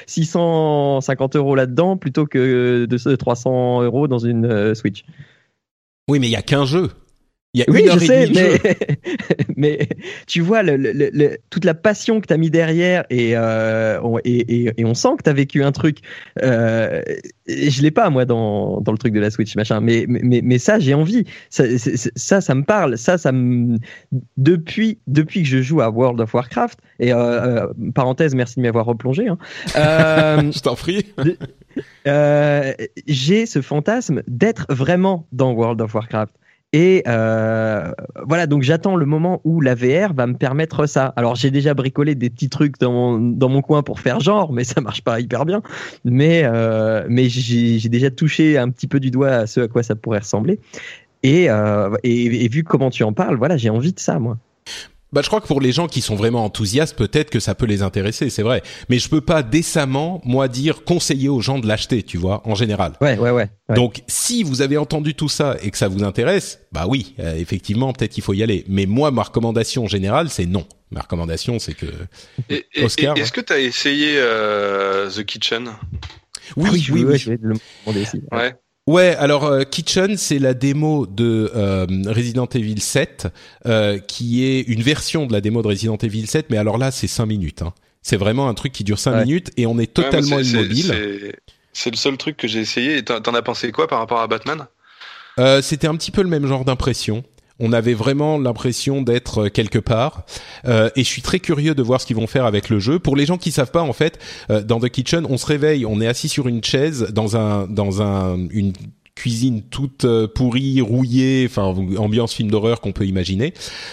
650 0.07 1.37
euros 1.37 1.55
là-dedans 1.55 1.97
plutôt 1.97 2.26
que 2.26 2.87
de 2.87 2.99
ce 2.99 3.11
300 3.11 3.83
euros 3.83 4.09
dans 4.09 4.18
une 4.18 4.47
euh, 4.47 4.74
Switch. 4.74 5.05
Oui, 6.09 6.18
mais 6.18 6.26
il 6.26 6.33
y 6.33 6.37
a 6.37 6.43
qu'un 6.43 6.64
jeu. 6.64 6.91
Il 7.53 7.59
y 7.61 7.62
a 7.64 7.66
Oui, 7.68 7.80
une 7.82 7.88
heure 7.88 7.98
je 7.98 8.05
et 8.05 8.07
sais, 8.07 8.26
demie 8.26 8.34
de 8.34 8.38
jeu. 8.38 8.59
mais, 8.64 9.46
mais 9.57 9.88
tu 10.28 10.40
vois 10.40 10.62
le, 10.62 10.76
le- 10.76 10.92
le- 10.92 11.11
le- 11.12 11.38
toute 11.51 11.64
la 11.64 11.74
passion 11.74 12.20
que 12.20 12.28
tu 12.28 12.32
as 12.32 12.36
mis 12.36 12.48
derrière 12.51 13.05
et, 13.11 13.32
euh, 13.34 14.01
on, 14.03 14.18
et, 14.18 14.22
et, 14.66 14.72
et 14.76 14.84
on 14.84 14.94
sent 14.94 15.09
que 15.18 15.24
tu 15.24 15.30
as 15.30 15.32
vécu 15.32 15.64
un 15.64 15.72
truc. 15.72 15.98
Euh, 16.42 17.03
je 17.48 17.82
l'ai 17.82 17.90
pas 17.90 18.09
moi 18.09 18.24
dans, 18.24 18.80
dans 18.80 18.92
le 18.92 18.98
truc 18.98 19.12
de 19.12 19.18
la 19.18 19.30
Switch 19.30 19.57
machin, 19.57 19.80
mais 19.80 20.05
mais, 20.09 20.40
mais 20.44 20.59
ça 20.59 20.78
j'ai 20.78 20.94
envie. 20.94 21.24
Ça, 21.48 21.64
ça 22.14 22.40
ça 22.40 22.55
me 22.55 22.62
parle. 22.62 22.96
Ça 22.96 23.18
ça 23.18 23.32
me 23.32 23.78
depuis 24.36 24.98
depuis 25.09 25.42
que 25.42 25.48
je 25.48 25.61
joue 25.61 25.80
à 25.80 25.90
World 25.90 26.20
of 26.20 26.32
Warcraft 26.32 26.78
et 27.01 27.12
euh, 27.12 27.16
euh, 27.18 27.66
parenthèse 27.96 28.34
merci 28.36 28.57
de 28.57 28.62
m'avoir 28.62 28.86
replongé. 28.86 29.26
Hein, 29.26 29.38
euh, 29.76 30.53
Je 30.55 30.61
t'en 30.61 30.76
prie. 30.76 31.05
euh, 32.07 32.72
j'ai 33.07 33.46
ce 33.46 33.61
fantasme 33.61 34.22
d'être 34.28 34.66
vraiment 34.72 35.26
dans 35.32 35.53
World 35.53 35.80
of 35.80 35.94
Warcraft. 35.94 36.34
Et 36.73 37.03
euh, 37.09 37.91
voilà, 38.25 38.47
donc 38.47 38.62
j'attends 38.62 38.95
le 38.95 39.05
moment 39.05 39.41
où 39.43 39.61
la 39.61 39.75
VR 39.75 40.14
va 40.14 40.27
me 40.27 40.35
permettre 40.35 40.87
ça. 40.87 41.12
Alors 41.16 41.35
j'ai 41.35 41.51
déjà 41.51 41.75
bricolé 41.75 42.14
des 42.14 42.31
petits 42.31 42.49
trucs 42.49 42.79
dans 42.79 42.93
mon, 42.93 43.18
dans 43.18 43.49
mon 43.49 43.61
coin 43.61 43.83
pour 43.83 43.99
faire 43.99 44.21
genre, 44.21 44.53
mais 44.53 44.62
ça 44.62 44.81
marche 44.81 45.03
pas 45.03 45.18
hyper 45.18 45.45
bien. 45.45 45.62
Mais, 46.05 46.43
euh, 46.45 47.05
mais 47.09 47.29
j'ai 47.29 47.89
déjà 47.89 48.11
touché 48.11 48.57
un 48.57 48.71
petit 48.71 48.87
peu 48.87 49.01
du 49.01 49.11
doigt 49.11 49.31
à 49.31 49.47
ce 49.47 49.61
à 49.61 49.68
quoi 49.68 49.83
ça 49.83 49.97
pourrait 49.97 50.21
ressembler. 50.21 50.61
Et, 51.23 51.51
euh, 51.51 51.91
et 52.05 52.49
vu 52.49 52.62
comment 52.62 52.91
tu 52.91 53.03
en 53.03 53.12
parles, 53.12 53.37
voilà, 53.37 53.57
j'ai 53.57 53.68
envie 53.68 53.93
de 53.93 54.01
ça, 54.01 54.18
moi. 54.18 54.39
Bah, 55.13 55.23
je 55.23 55.27
crois 55.27 55.41
que 55.41 55.47
pour 55.49 55.61
les 55.61 55.73
gens 55.73 55.89
qui 55.89 56.03
sont 56.03 56.15
vraiment 56.15 56.45
enthousiastes, 56.45 56.97
peut-être 56.97 57.31
que 57.31 57.41
ça 57.41 57.57
peut 57.57 57.67
les 57.67 57.83
intéresser, 57.83 58.31
c'est 58.31 58.43
vrai. 58.45 58.63
Mais 58.89 58.99
je 59.01 59.09
peux 59.09 59.21
pas 59.21 59.43
décemment, 59.43 60.21
moi, 60.25 60.47
dire 60.47 60.85
conseiller 60.85 61.29
aux 61.29 61.41
gens 61.41 61.59
de 61.59 61.67
l'acheter, 61.67 62.03
tu 62.05 62.17
vois, 62.17 62.43
en 62.47 62.55
général. 62.55 62.93
Ouais, 63.01 63.19
ouais, 63.19 63.31
ouais. 63.31 63.49
ouais. 63.69 63.75
Donc, 63.75 64.03
si 64.07 64.45
vous 64.45 64.63
avez 64.63 64.77
entendu 64.77 65.15
tout 65.15 65.29
ça 65.29 65.57
et 65.63 65.71
que 65.73 65.77
ça 65.79 65.89
vous 65.89 66.05
intéresse, 66.05 66.61
bah 66.71 66.85
oui, 66.89 67.15
euh, 67.19 67.35
effectivement, 67.37 67.93
peut-être 67.93 68.13
qu'il 68.13 68.23
faut 68.23 68.35
y 68.35 68.43
aller. 68.45 68.65
Mais 68.69 68.87
moi, 68.87 69.11
ma 69.11 69.23
recommandation 69.25 69.89
générale, 69.89 70.29
c'est 70.31 70.47
non. 70.47 70.65
Ma 70.93 71.01
recommandation, 71.01 71.59
c'est 71.59 71.75
que 71.75 71.87
Et- 72.49 72.67
et- 72.75 72.85
Oscar, 72.85 73.17
Est-ce 73.17 73.33
que 73.33 73.41
tu 73.41 73.53
as 73.53 73.59
essayé 73.61 74.15
euh, 74.17 75.11
The 75.11 75.25
Kitchen? 75.25 75.71
Oui, 76.57 76.65
Ah 76.69 76.73
oui, 76.73 76.81
je, 76.81 76.93
oui. 76.93 77.05
ouais, 77.05 77.19
je 77.19 77.31
vais 77.31 77.39
le 77.43 77.55
demander 77.87 78.03
aussi. 78.03 78.23
Ouais. 78.33 78.55
Ouais, 78.91 79.14
alors 79.16 79.45
euh, 79.45 79.62
Kitchen, 79.62 80.16
c'est 80.16 80.38
la 80.41 80.53
démo 80.55 81.07
de 81.07 81.51
euh, 81.55 81.86
Resident 82.07 82.47
Evil 82.47 82.80
7, 82.80 83.28
euh, 83.66 83.99
qui 83.99 84.45
est 84.45 84.62
une 84.62 84.82
version 84.82 85.26
de 85.26 85.32
la 85.32 85.41
démo 85.41 85.62
de 85.62 85.68
Resident 85.68 85.97
Evil 85.97 86.26
7, 86.26 86.47
mais 86.51 86.57
alors 86.57 86.76
là, 86.76 86.91
c'est 86.91 87.07
5 87.07 87.26
minutes. 87.26 87.62
Hein. 87.62 87.72
C'est 88.03 88.16
vraiment 88.16 88.49
un 88.49 88.55
truc 88.55 88.72
qui 88.72 88.82
dure 88.82 88.99
5 88.99 89.12
Ouais. 89.12 89.24
minutes 89.24 89.51
et 89.57 89.66
on 89.66 89.78
est 89.78 89.93
totalement 89.93 90.36
Ouais, 90.36 90.43
mais 90.43 90.45
c'est- 90.45 90.57
immobile. 90.57 90.84
c'est- 90.84 91.18
c'est- 91.20 91.36
C'est 91.72 91.91
le 91.91 91.97
seul 91.97 92.16
truc 92.16 92.36
que 92.36 92.49
j'ai 92.49 92.59
essayé. 92.59 92.97
Et 92.97 93.05
t'en 93.05 93.20
t'en 93.20 93.32
as 93.34 93.43
pensé 93.43 93.70
quoi 93.70 93.86
par 93.86 94.01
rapport 94.01 94.18
à 94.20 94.26
Batman? 94.26 94.66
Euh, 95.38 95.62
C'était 95.62 95.86
un 95.86 95.95
petit 95.95 96.11
peu 96.11 96.20
le 96.22 96.28
même 96.28 96.47
genre 96.47 96.64
d'impression. 96.64 97.22
On 97.61 97.73
avait 97.73 97.95
vraiment 97.95 98.39
l'impression 98.39 99.03
d'être 99.03 99.47
euh, 99.47 99.49
quelque 99.49 99.79
part, 99.79 100.25
Euh, 100.67 100.91
et 100.97 101.05
je 101.05 101.09
suis 101.09 101.23
très 101.23 101.41
curieux 101.41 101.75
de 101.75 101.83
voir 101.83 102.01
ce 102.01 102.07
qu'ils 102.07 102.17
vont 102.17 102.27
faire 102.27 102.45
avec 102.45 102.69
le 102.69 102.79
jeu. 102.79 102.99
Pour 102.99 103.17
les 103.17 103.27
gens 103.27 103.39
qui 103.39 103.51
savent 103.51 103.71
pas, 103.71 103.83
en 103.83 103.93
fait, 103.93 104.19
euh, 104.51 104.63
dans 104.63 104.81
The 104.81 104.89
Kitchen, 104.89 105.27
on 105.29 105.39
se 105.39 105.47
réveille, 105.47 105.87
on 105.87 106.01
est 106.01 106.07
assis 106.07 106.29
sur 106.29 106.49
une 106.49 106.63
chaise 106.63 107.09
dans 107.13 107.37
un 107.37 107.67
dans 107.67 108.03
un 108.03 108.37
une 108.51 108.73
cuisine 109.21 109.61
toute 109.62 110.07
euh, 110.07 110.27
pourrie, 110.27 110.81
rouillée, 110.81 111.45
enfin 111.47 111.64
ambiance 111.99 112.33
film 112.33 112.51
d'horreur 112.51 112.81
qu'on 112.81 112.93
peut 112.93 113.05
imaginer. 113.07 113.53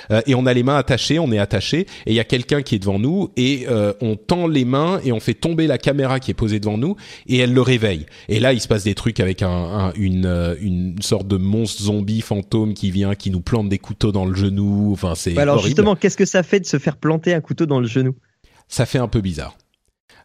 Euh, 0.10 0.22
et 0.26 0.36
on 0.36 0.46
a 0.46 0.54
les 0.54 0.64
mains 0.64 0.78
attachées, 0.78 1.20
on 1.20 1.32
est 1.34 1.38
attaché, 1.38 1.80
et 1.82 1.88
il 2.12 2.14
y 2.14 2.20
a 2.22 2.24
quelqu'un 2.24 2.62
qui 2.62 2.76
est 2.76 2.80
devant 2.80 2.98
nous, 2.98 3.30
et 3.36 3.66
euh, 3.68 3.92
on 4.00 4.16
tend 4.16 4.48
les 4.48 4.64
mains 4.64 5.02
et 5.04 5.12
on 5.12 5.20
fait 5.20 5.34
tomber 5.34 5.68
la 5.68 5.78
caméra 5.78 6.22
qui 6.22 6.32
est 6.32 6.34
posée 6.34 6.62
devant 6.62 6.78
nous, 6.78 6.96
et 7.28 7.40
elle 7.40 7.54
le 7.54 7.62
réveille. 7.62 8.06
Et 8.30 8.40
là, 8.40 8.54
il 8.54 8.62
se 8.62 8.70
passe 8.70 8.86
des 8.86 8.96
trucs 8.96 9.20
avec 9.20 9.42
un, 9.42 9.50
un- 9.50 9.94
une, 9.96 10.56
une 10.62 11.02
sorte 11.02 11.28
de 11.28 11.36
monstre 11.36 11.84
zombie 11.84 12.22
fantôme 12.22 12.74
qui 12.74 12.90
vient, 12.92 13.14
qui 13.16 13.30
nous 13.30 13.42
plante 13.42 13.68
des 13.68 13.80
couteaux 13.80 14.14
dans 14.14 14.26
le 14.26 14.34
genou. 14.34 14.92
Enfin, 14.94 15.14
c'est 15.16 15.32
Bah 15.34 15.42
alors 15.42 15.56
horrible. 15.56 15.68
justement, 15.68 15.96
qu'est-ce 15.98 16.16
que 16.18 16.26
ça 16.26 16.42
fait 16.44 16.62
de 16.62 16.66
se 16.66 16.80
faire 16.80 16.96
planter 16.96 17.34
un 17.34 17.42
couteau 17.42 17.66
dans 17.66 17.82
le 17.82 17.88
genou? 17.88 18.16
Ça 18.70 18.86
fait 18.86 19.00
un 19.00 19.10
peu 19.10 19.20
bizarre. 19.20 19.58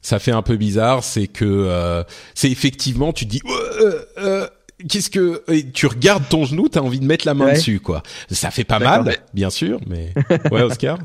Ça 0.05 0.19
fait 0.19 0.33
un 0.33 0.43
peu 0.43 0.57
bizarre, 0.57 1.05
c'est 1.05 1.29
que 1.29 1.45
euh, 1.45 2.03
c'est 2.35 2.51
effectivement, 2.51 3.13
tu 3.13 3.25
te 3.25 3.31
dis, 3.31 3.41
euh, 3.47 4.01
euh, 4.19 4.47
qu'est-ce 4.89 5.11
que 5.11 5.43
tu 5.73 5.87
regardes 5.87 6.29
ton 6.29 6.45
genou, 6.45 6.69
t'as 6.69 6.81
envie 6.81 7.01
de 7.01 7.07
mettre 7.07 7.27
la 7.27 7.35
main 7.35 7.47
Ouais. 7.47 7.55
dessus, 7.55 7.81
quoi. 7.81 8.03
Ça 8.31 8.51
fait 8.51 8.65
pas 8.65 8.79
mal, 8.79 9.17
bien 9.35 9.51
sûr, 9.51 9.81
mais 9.87 10.13
ouais, 10.51 10.63
Oscar. 10.63 10.99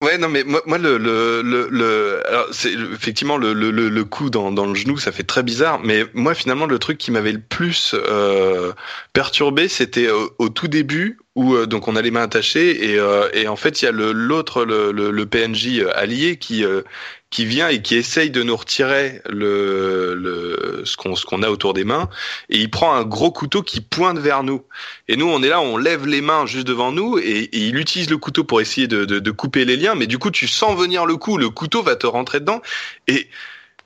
Ouais, 0.00 0.16
non, 0.16 0.28
mais 0.28 0.44
moi, 0.44 0.62
moi 0.64 0.78
le, 0.78 0.96
le, 0.96 1.42
le, 1.42 1.66
le- 1.72 2.22
alors 2.28 2.46
c'est 2.52 2.72
effectivement 2.72 3.36
le, 3.36 3.52
le, 3.52 3.72
le, 3.72 3.88
le 3.88 4.04
coup 4.04 4.30
dans, 4.30 4.52
dans 4.52 4.64
le 4.64 4.76
genou, 4.76 4.96
ça 4.96 5.10
fait 5.10 5.24
très 5.24 5.42
bizarre. 5.42 5.80
Mais 5.82 6.04
moi, 6.14 6.34
finalement, 6.34 6.66
le 6.66 6.78
truc 6.78 6.98
qui 6.98 7.10
m'avait 7.10 7.32
le 7.32 7.40
plus 7.40 7.96
euh, 7.96 8.72
perturbé, 9.12 9.66
c'était 9.66 10.08
au, 10.08 10.30
au 10.38 10.50
tout 10.50 10.68
début 10.68 11.18
où 11.34 11.54
euh, 11.56 11.66
donc 11.66 11.88
on 11.88 11.96
a 11.96 12.02
les 12.02 12.12
mains 12.12 12.22
attachées 12.22 12.92
et, 12.92 12.98
euh, 12.98 13.28
et 13.32 13.48
en 13.48 13.56
fait 13.56 13.82
il 13.82 13.84
y 13.86 13.88
a 13.88 13.92
le 13.92 14.10
l'autre 14.12 14.64
le, 14.64 14.90
le, 14.92 15.10
le 15.12 15.26
PNJ 15.26 15.84
allié 15.94 16.36
qui 16.36 16.64
euh, 16.64 16.82
qui 17.30 17.44
vient 17.44 17.68
et 17.68 17.82
qui 17.82 17.96
essaye 17.96 18.30
de 18.30 18.42
nous 18.42 18.56
retirer 18.56 19.20
le, 19.28 20.82
ce 20.84 20.96
qu'on 20.96 21.14
ce 21.14 21.26
qu'on 21.26 21.42
a 21.42 21.50
autour 21.50 21.74
des 21.74 21.84
mains 21.84 22.08
et 22.48 22.58
il 22.58 22.70
prend 22.70 22.94
un 22.94 23.04
gros 23.04 23.30
couteau 23.30 23.62
qui 23.62 23.80
pointe 23.80 24.18
vers 24.18 24.42
nous. 24.42 24.62
Et 25.08 25.16
nous, 25.16 25.26
on 25.26 25.42
est 25.42 25.48
là, 25.48 25.60
on 25.60 25.76
lève 25.76 26.06
les 26.06 26.22
mains 26.22 26.46
juste 26.46 26.66
devant 26.66 26.92
nous 26.92 27.18
et, 27.18 27.22
et 27.52 27.58
il 27.58 27.76
utilise 27.76 28.08
le 28.08 28.16
couteau 28.16 28.44
pour 28.44 28.60
essayer 28.60 28.86
de, 28.86 29.04
de, 29.04 29.18
de 29.18 29.30
couper 29.30 29.64
les 29.64 29.76
liens. 29.76 29.94
Mais 29.94 30.06
du 30.06 30.18
coup, 30.18 30.30
tu 30.30 30.48
sens 30.48 30.78
venir 30.78 31.04
le 31.04 31.16
coup, 31.16 31.36
le 31.36 31.50
couteau 31.50 31.82
va 31.82 31.96
te 31.96 32.06
rentrer 32.06 32.40
dedans 32.40 32.62
et 33.06 33.28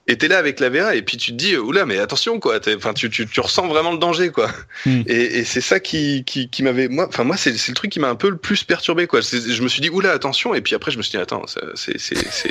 et 0.08 0.16
t'es 0.18 0.26
là 0.28 0.38
avec 0.38 0.58
la 0.60 0.68
VR 0.68 0.90
et 0.92 1.02
puis 1.02 1.16
tu 1.16 1.30
te 1.32 1.36
dis 1.36 1.56
oula 1.56 1.86
mais 1.86 1.98
attention 1.98 2.40
quoi 2.40 2.58
T'es- 2.60 2.74
enfin 2.74 2.92
tu, 2.92 3.08
tu, 3.08 3.26
tu 3.26 3.40
ressens 3.40 3.68
vraiment 3.68 3.92
le 3.92 3.98
danger 3.98 4.30
quoi 4.30 4.50
Hmm. 4.84 5.02
et, 5.06 5.38
et 5.38 5.44
c'est 5.44 5.60
ça 5.60 5.78
qui, 5.78 6.24
qui, 6.24 6.48
qui 6.48 6.62
m'avait 6.64 6.88
moi 6.88 7.06
enfin 7.08 7.22
moi 7.24 7.36
c'est 7.36 7.56
c'est 7.56 7.70
le 7.70 7.76
truc 7.76 7.92
qui 7.92 8.00
m'a 8.00 8.08
un 8.08 8.16
peu 8.16 8.30
le 8.30 8.36
plus 8.36 8.64
perturbé 8.64 9.06
quoi 9.06 9.20
je 9.20 9.62
me 9.62 9.68
suis 9.68 9.80
dit 9.80 9.90
oula 9.90 10.10
attention 10.10 10.54
et 10.54 10.60
puis 10.60 10.74
après 10.74 10.90
je 10.90 10.96
me 10.98 11.02
suis 11.02 11.12
dit 11.12 11.18
attends 11.18 11.42
c'est 11.46 11.96
c'est 11.98 12.16
c'est 12.30 12.50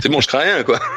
c'est 0.00 0.08
bon 0.08 0.20
je 0.20 0.28
crains 0.28 0.40
rien 0.40 0.62
quoi 0.62 0.78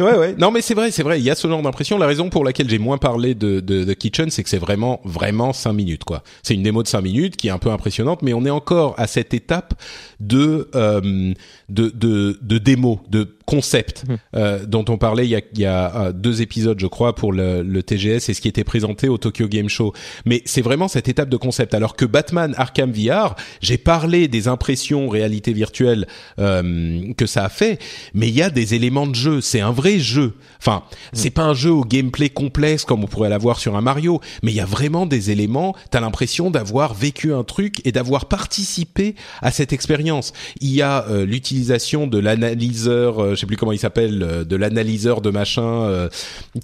Ouais, 0.00 0.16
ouais. 0.16 0.34
Non, 0.38 0.50
mais 0.50 0.62
c'est 0.62 0.72
vrai, 0.74 0.90
c'est 0.90 1.02
vrai. 1.02 1.20
Il 1.20 1.24
y 1.24 1.30
a 1.30 1.34
ce 1.34 1.46
genre 1.46 1.60
d'impression. 1.62 1.98
La 1.98 2.06
raison 2.06 2.30
pour 2.30 2.42
laquelle 2.42 2.68
j'ai 2.70 2.78
moins 2.78 2.96
parlé 2.96 3.34
de, 3.34 3.60
de 3.60 3.84
The 3.84 3.94
Kitchen, 3.94 4.30
c'est 4.30 4.42
que 4.42 4.48
c'est 4.48 4.56
vraiment, 4.58 5.00
vraiment 5.04 5.52
cinq 5.52 5.74
minutes, 5.74 6.04
quoi. 6.04 6.22
C'est 6.42 6.54
une 6.54 6.62
démo 6.62 6.82
de 6.82 6.88
cinq 6.88 7.02
minutes 7.02 7.36
qui 7.36 7.48
est 7.48 7.50
un 7.50 7.58
peu 7.58 7.70
impressionnante, 7.70 8.22
mais 8.22 8.32
on 8.32 8.44
est 8.46 8.50
encore 8.50 8.94
à 8.98 9.06
cette 9.06 9.34
étape 9.34 9.74
de 10.18 10.70
euh, 10.74 11.34
de, 11.68 11.88
de 11.90 12.38
de 12.40 12.58
démo, 12.58 13.00
de 13.10 13.36
concept 13.44 14.04
euh, 14.34 14.64
dont 14.64 14.84
on 14.88 14.96
parlait 15.00 15.26
il 15.26 15.30
y 15.30 15.36
a, 15.36 15.40
il 15.52 15.58
y 15.58 15.66
a 15.66 15.96
euh, 15.96 16.12
deux 16.12 16.42
épisodes, 16.42 16.78
je 16.78 16.86
crois, 16.86 17.16
pour 17.16 17.32
le, 17.32 17.62
le 17.62 17.82
TGS 17.82 18.28
et 18.28 18.34
ce 18.34 18.40
qui 18.40 18.46
était 18.46 18.62
présenté 18.62 19.08
au 19.08 19.18
Tokyo 19.18 19.48
Game 19.48 19.68
Show. 19.68 19.92
Mais 20.24 20.42
c'est 20.44 20.62
vraiment 20.62 20.86
cette 20.86 21.08
étape 21.08 21.28
de 21.28 21.36
concept. 21.36 21.74
Alors 21.74 21.96
que 21.96 22.04
Batman 22.04 22.54
Arkham 22.56 22.92
VR, 22.92 23.34
j'ai 23.60 23.78
parlé 23.78 24.28
des 24.28 24.46
impressions 24.46 25.08
réalité 25.08 25.52
virtuelle 25.52 26.06
euh, 26.38 27.12
que 27.16 27.26
ça 27.26 27.44
a 27.44 27.48
fait, 27.48 27.80
mais 28.14 28.28
il 28.28 28.34
y 28.34 28.42
a 28.42 28.50
des 28.50 28.74
éléments 28.74 29.08
de 29.08 29.14
jeu. 29.14 29.40
C'est 29.40 29.60
un 29.60 29.72
vrai 29.72 29.98
jeu. 29.98 30.34
Enfin, 30.58 30.84
c'est 31.12 31.30
pas 31.30 31.44
un 31.44 31.54
jeu 31.54 31.72
au 31.72 31.84
gameplay 31.84 32.28
complexe 32.28 32.84
comme 32.84 33.02
on 33.02 33.06
pourrait 33.06 33.30
l'avoir 33.30 33.58
sur 33.58 33.76
un 33.76 33.80
Mario, 33.80 34.20
mais 34.42 34.52
il 34.52 34.56
y 34.56 34.60
a 34.60 34.66
vraiment 34.66 35.06
des 35.06 35.30
éléments. 35.30 35.74
T'as 35.90 36.00
l'impression 36.00 36.50
d'avoir 36.50 36.94
vécu 36.94 37.32
un 37.32 37.44
truc 37.44 37.80
et 37.86 37.92
d'avoir 37.92 38.26
participé 38.26 39.14
à 39.42 39.50
cette 39.50 39.72
expérience. 39.72 40.32
Il 40.60 40.70
y 40.70 40.82
a 40.82 41.06
euh, 41.08 41.24
l'utilisation 41.24 42.06
de 42.06 42.18
l'analyseur, 42.18 43.22
euh, 43.22 43.30
je 43.34 43.40
sais 43.40 43.46
plus 43.46 43.56
comment 43.56 43.72
il 43.72 43.78
s'appelle, 43.78 44.22
euh, 44.22 44.44
de 44.44 44.56
l'analyseur 44.90 45.20
de 45.20 45.30
machin 45.30 45.62
euh, 45.62 46.08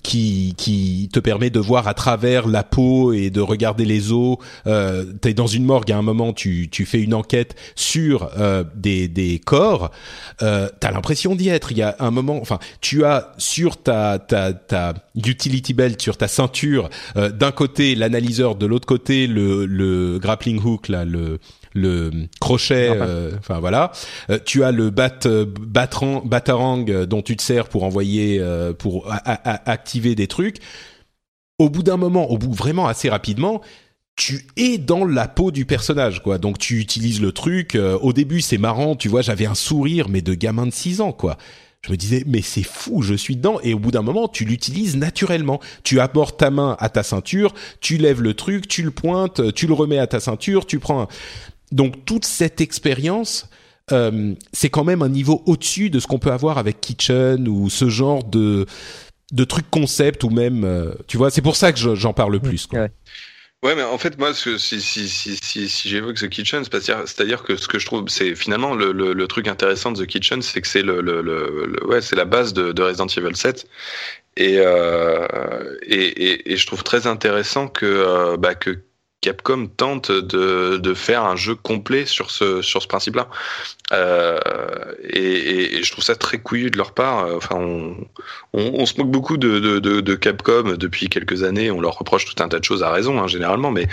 qui 0.03 0.55
qui 0.57 1.09
te 1.12 1.20
permet 1.20 1.51
de 1.51 1.61
voir 1.61 1.87
à 1.87 1.95
travers 1.95 2.49
la 2.49 2.64
peau 2.64 3.12
et 3.12 3.31
de 3.31 3.41
regarder 3.41 3.85
les 3.85 4.12
os. 4.12 4.39
Euh, 4.66 5.05
T'es 5.20 5.35
dans 5.35 5.47
une 5.47 5.64
morgue 5.64 5.93
à 5.93 5.97
un 5.97 6.03
moment, 6.03 6.33
tu 6.33 6.68
tu 6.70 6.85
fais 6.87 7.01
une 7.01 7.14
enquête 7.14 7.55
sur 7.77 8.31
euh, 8.39 8.64
des 8.74 9.09
des 9.09 9.39
corps. 9.39 9.91
Euh, 10.43 10.68
T'as 10.81 10.91
l'impression 10.91 11.35
d'y 11.35 11.49
être. 11.49 11.70
Il 11.72 11.79
y 11.79 11.83
a 11.83 11.97
un 12.01 12.11
moment, 12.11 12.39
enfin, 12.41 12.59
tu 12.81 13.05
as 13.05 13.33
sur 13.39 13.77
ta 13.77 14.18
ta 14.18 14.53
ta 14.53 14.95
utility 15.14 15.72
belt, 15.72 16.01
sur 16.03 16.16
ta 16.16 16.29
ceinture, 16.29 16.91
d'un 17.14 17.53
côté 17.53 17.94
l'analyseur, 17.94 18.57
de 18.57 18.66
l'autre 18.66 18.86
côté 18.86 19.27
le 19.27 19.66
le 19.66 20.19
grappling 20.19 20.61
hook 20.62 20.89
là, 20.89 21.05
le 21.05 21.39
le 21.77 22.11
crochet, 22.40 22.90
Enfin. 22.90 23.07
euh, 23.07 23.31
enfin 23.39 23.61
voilà. 23.61 23.93
Euh, 24.31 24.39
tu 24.44 24.65
as 24.65 24.73
le 24.73 24.90
bat 24.90 25.12
euh, 25.27 25.44
batran- 25.47 26.27
batarang 26.27 26.85
dont 27.07 27.23
tu 27.23 27.36
te 27.36 27.43
sers 27.43 27.69
pour 27.69 27.85
envoyer, 27.85 28.43
pour 28.78 29.11
a- 29.12 29.16
a- 29.16 29.51
a- 29.55 29.70
activer 29.70 30.15
des 30.15 30.27
trucs. 30.27 30.57
Au 31.59 31.70
bout 31.70 31.82
d'un 31.82 31.97
moment, 31.97 32.31
au 32.31 32.36
bout 32.39 32.53
vraiment 32.53 32.86
assez 32.86 33.09
rapidement, 33.09 33.62
tu 34.16 34.47
es 34.57 34.78
dans 34.78 35.05
la 35.05 35.28
peau 35.28 35.51
du 35.51 35.65
personnage, 35.66 36.23
quoi. 36.23 36.39
Donc 36.39 36.59
tu 36.59 36.78
utilises 36.78 37.20
le 37.20 37.32
truc. 37.32 37.77
au 38.03 38.12
début, 38.12 38.40
c'est 38.40 38.59
marrant, 38.59 38.97
tu 38.97 39.09
vois. 39.09 39.23
J'avais 39.23 39.47
un 39.47 39.55
sourire, 39.55 40.09
mais 40.09 40.23
de 40.23 40.35
gamin 40.35 40.66
de 40.66 40.73
6 40.73 41.01
ans, 41.01 41.12
quoi. 41.12 41.36
Je 41.82 41.93
me 41.93 41.97
disais, 41.97 42.24
mais 42.27 42.43
c'est 42.43 42.65
fou, 42.65 43.03
je 43.03 43.15
suis 43.15 43.36
dedans. 43.36 43.61
Et 43.62 43.73
au 43.73 43.78
bout 43.78 43.93
d'un 43.93 44.03
moment, 44.03 44.27
tu 44.27 44.44
l'utilises 44.44 44.97
naturellement. 44.97 45.61
Tu 45.85 46.01
apportes 46.01 46.36
ta 46.40 46.51
main 46.51 46.77
à 46.81 46.89
ta 46.89 47.03
ceinture, 47.05 47.55
tu 47.81 47.97
lèves 47.97 48.23
le 48.23 48.35
truc, 48.35 48.66
tu 48.66 48.82
le 48.82 48.90
pointes, 48.90 49.53
tu 49.55 49.66
le 49.69 49.73
remets 49.74 49.98
à 49.98 50.07
ta 50.09 50.19
ceinture, 50.19 50.66
tu 50.66 50.78
prends. 50.81 51.03
Un... 51.03 51.09
Donc 51.72 52.05
toute 52.05 52.24
cette 52.24 52.60
expérience, 52.60 53.48
euh, 53.93 54.34
c'est 54.52 54.70
quand 54.70 54.84
même 54.84 55.02
un 55.02 55.09
niveau 55.09 55.43
au-dessus 55.47 55.90
de 55.90 56.01
ce 56.01 56.06
qu'on 56.06 56.18
peut 56.18 56.32
avoir 56.32 56.59
avec 56.59 56.80
Kitchen 56.80 57.48
ou 57.48 57.70
ce 57.70 57.88
genre 57.88 58.24
de 58.24 58.66
de 59.32 59.44
trucs 59.44 59.70
concept 59.70 60.24
ou 60.24 60.30
même, 60.30 60.64
euh, 60.64 60.93
tu 61.06 61.16
vois, 61.16 61.30
c'est 61.30 61.43
pour 61.43 61.56
ça 61.56 61.72
que 61.72 61.78
j'en 61.78 62.12
parle 62.12 62.38
plus. 62.40 62.66
Quoi. 62.66 62.88
Ouais. 63.62 63.74
mais 63.74 63.82
en 63.82 63.98
fait, 63.98 64.18
moi, 64.18 64.32
si, 64.34 64.59
si, 64.59 64.80
si, 64.80 65.09
si, 65.09 65.68
si 65.68 65.88
j'évoque 65.88 66.16
The 66.16 66.28
Kitchen, 66.28 66.62
c'est-à-dire 66.64 67.43
que 67.43 67.56
ce 67.56 67.66
que 67.66 67.78
je 67.78 67.86
trouve, 67.86 68.09
c'est 68.09 68.36
finalement 68.36 68.74
le, 68.74 68.93
le, 68.93 69.12
le, 69.12 69.26
truc 69.26 69.48
intéressant 69.48 69.90
de 69.90 70.05
The 70.05 70.06
Kitchen, 70.06 70.43
c'est 70.43 70.60
que 70.60 70.68
c'est 70.68 70.82
le, 70.82 71.01
le, 71.01 71.22
le, 71.22 71.84
ouais, 71.86 72.01
c'est 72.01 72.16
la 72.16 72.24
base 72.24 72.52
de, 72.52 72.72
de 72.72 72.82
Resident 72.82 73.06
Evil 73.09 73.34
7. 73.34 73.66
Et, 74.36 74.59
euh, 74.59 75.26
et, 75.82 75.97
et, 75.97 76.52
et, 76.52 76.56
je 76.56 76.66
trouve 76.66 76.84
très 76.84 77.06
intéressant 77.06 77.68
que, 77.68 77.86
euh, 77.86 78.36
bah, 78.36 78.55
que 78.55 78.78
Capcom 79.27 79.66
tente 79.66 80.12
de, 80.12 80.94
faire 80.94 81.24
un 81.24 81.35
jeu 81.35 81.57
complet 81.57 82.07
sur 82.07 82.31
ce, 82.31 82.62
sur 82.62 82.81
ce 82.81 82.86
principe-là. 82.86 83.27
Euh, 83.93 84.39
et, 85.03 85.82
je 85.82 85.90
trouve 85.90 86.05
ça 86.05 86.15
très 86.15 86.39
couillu 86.39 86.70
de 86.70 86.78
leur 86.78 86.93
part. 86.93 87.27
Enfin, 87.35 87.57
on, 88.53 88.86
se 88.86 88.97
moque 88.98 89.11
beaucoup 89.11 89.36
de, 89.36 90.15
Capcom 90.15 90.77
depuis 90.77 91.09
quelques 91.09 91.43
années. 91.43 91.73
On 91.73 91.81
leur 91.81 91.98
reproche 91.98 92.24
tout 92.24 92.40
un 92.40 92.48
tas 92.48 92.61
de 92.61 92.65
choses 92.65 92.85
à 92.85 92.93
raison, 92.93 93.20
hein, 93.20 93.27
généralement. 93.27 93.73
Mais, 93.73 93.89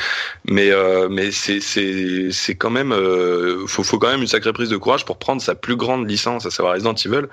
mais, 0.45 0.69
euh, 0.71 1.09
c'est, 1.31 2.55
quand 2.55 2.69
même, 2.69 2.91
euh, 2.91 3.65
faut, 3.65 3.97
quand 3.97 4.09
même 4.09 4.21
une 4.21 4.27
sacrée 4.27 4.53
prise 4.53 4.69
de 4.69 4.77
courage 4.77 5.03
pour 5.03 5.17
prendre 5.17 5.41
sa 5.41 5.55
plus 5.55 5.75
grande 5.75 6.07
licence, 6.07 6.45
à 6.45 6.51
savoir 6.51 6.75
Resident 6.75 6.93
Evil, 6.93 7.27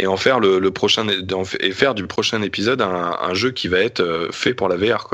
et 0.00 0.08
en 0.08 0.16
faire 0.16 0.40
le, 0.40 0.70
prochain, 0.72 1.06
et 1.60 1.70
faire 1.70 1.94
du 1.94 2.08
prochain 2.08 2.42
épisode 2.42 2.82
un, 2.82 3.34
jeu 3.34 3.52
qui 3.52 3.68
va 3.68 3.78
être 3.78 4.00
euh, 4.00 4.28
fait 4.32 4.54
pour 4.54 4.68
la 4.68 4.76
VR. 4.76 5.08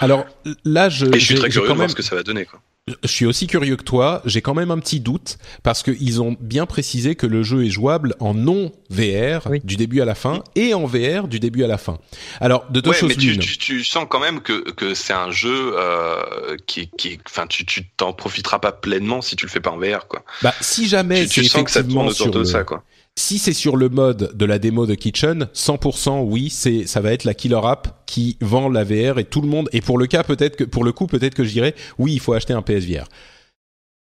Alors 0.00 0.26
là, 0.64 0.88
je, 0.88 1.06
et 1.06 1.18
je 1.18 1.24
suis 1.24 1.34
très 1.34 1.48
curieux 1.48 1.68
de 1.68 1.74
voir 1.74 1.90
ce 1.90 1.94
que 1.94 2.02
ça 2.02 2.16
va 2.16 2.22
donner. 2.22 2.44
Quoi. 2.44 2.60
Je 3.02 3.08
suis 3.08 3.26
aussi 3.26 3.48
curieux 3.48 3.74
que 3.74 3.82
toi. 3.82 4.22
J'ai 4.26 4.42
quand 4.42 4.54
même 4.54 4.70
un 4.70 4.78
petit 4.78 5.00
doute 5.00 5.38
parce 5.64 5.82
qu'ils 5.82 6.22
ont 6.22 6.36
bien 6.40 6.66
précisé 6.66 7.16
que 7.16 7.26
le 7.26 7.42
jeu 7.42 7.64
est 7.64 7.70
jouable 7.70 8.14
en 8.20 8.32
non 8.32 8.70
VR 8.90 9.50
du 9.64 9.74
début 9.74 10.00
à 10.00 10.04
la 10.04 10.14
fin 10.14 10.44
et 10.54 10.72
en 10.72 10.86
VR 10.86 11.26
du 11.26 11.40
début 11.40 11.64
à 11.64 11.66
la 11.66 11.78
fin. 11.78 11.98
Alors 12.40 12.70
de 12.70 12.80
deux 12.80 12.90
ouais, 12.90 12.96
choses 12.96 13.08
mais 13.08 13.16
tu, 13.16 13.38
tu, 13.38 13.58
tu, 13.58 13.82
sens 13.82 14.06
quand 14.08 14.20
même 14.20 14.40
que, 14.40 14.70
que 14.70 14.94
c'est 14.94 15.12
un 15.12 15.32
jeu 15.32 15.74
euh, 15.76 16.56
qui, 16.68 16.88
qui, 16.96 17.18
enfin, 17.26 17.48
tu, 17.48 17.66
tu 17.66 17.88
t'en 17.88 18.12
profiteras 18.12 18.60
pas 18.60 18.70
pleinement 18.70 19.20
si 19.20 19.34
tu 19.34 19.46
le 19.46 19.50
fais 19.50 19.58
pas 19.60 19.70
en 19.70 19.78
VR, 19.78 20.06
quoi. 20.06 20.24
Bah 20.42 20.54
si 20.60 20.86
jamais 20.86 21.26
tu, 21.26 21.42
tu 21.42 21.48
sens 21.48 21.64
que 21.64 21.72
ça 21.72 21.82
tourne 21.82 22.06
autour 22.06 22.30
de 22.30 22.44
ça, 22.44 22.62
quoi. 22.62 22.84
Si 23.18 23.38
c'est 23.38 23.54
sur 23.54 23.76
le 23.76 23.88
mode 23.88 24.36
de 24.36 24.44
la 24.44 24.58
démo 24.58 24.86
de 24.86 24.94
Kitchen, 24.94 25.48
100% 25.54 26.22
oui, 26.24 26.50
c'est 26.50 26.86
ça 26.86 27.00
va 27.00 27.12
être 27.12 27.24
la 27.24 27.32
killer 27.32 27.60
app 27.64 28.04
qui 28.04 28.36
vend 28.42 28.68
la 28.68 28.84
VR 28.84 29.18
et 29.18 29.24
tout 29.24 29.40
le 29.40 29.48
monde. 29.48 29.70
Et 29.72 29.80
pour 29.80 29.96
le 29.96 30.06
cas 30.06 30.22
peut-être 30.22 30.56
que 30.56 30.64
pour 30.64 30.84
le 30.84 30.92
coup 30.92 31.06
peut-être 31.06 31.34
que 31.34 31.44
je 31.44 31.50
dirais 31.50 31.74
oui, 31.98 32.12
il 32.12 32.20
faut 32.20 32.34
acheter 32.34 32.52
un 32.52 32.62
PSVR. 32.62 33.06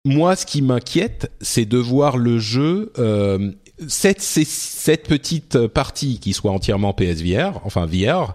Moi, 0.04 0.36
ce 0.36 0.46
qui 0.46 0.62
m'inquiète, 0.62 1.32
c'est 1.40 1.64
de 1.64 1.78
voir 1.78 2.16
le 2.16 2.38
jeu 2.38 2.92
euh, 2.98 3.50
cette, 3.88 4.22
cette 4.22 5.08
petite 5.08 5.66
partie 5.66 6.20
qui 6.20 6.32
soit 6.32 6.52
entièrement 6.52 6.92
PSVR, 6.92 7.60
enfin 7.64 7.86
VR, 7.86 8.34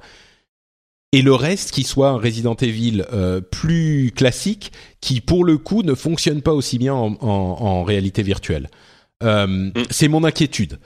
et 1.13 1.21
le 1.21 1.33
reste 1.33 1.71
qui 1.71 1.83
soit 1.83 2.09
un 2.09 2.17
Resident 2.17 2.55
Evil 2.55 3.05
euh, 3.11 3.41
plus 3.41 4.11
classique, 4.15 4.71
qui 5.01 5.19
pour 5.21 5.43
le 5.43 5.57
coup 5.57 5.83
ne 5.83 5.95
fonctionne 5.95 6.41
pas 6.41 6.53
aussi 6.53 6.77
bien 6.77 6.93
en, 6.93 7.17
en, 7.21 7.27
en 7.27 7.83
réalité 7.83 8.23
virtuelle. 8.23 8.69
Euh, 9.23 9.47
mm. 9.47 9.73
C'est 9.89 10.07
mon 10.07 10.23
inquiétude. 10.23 10.79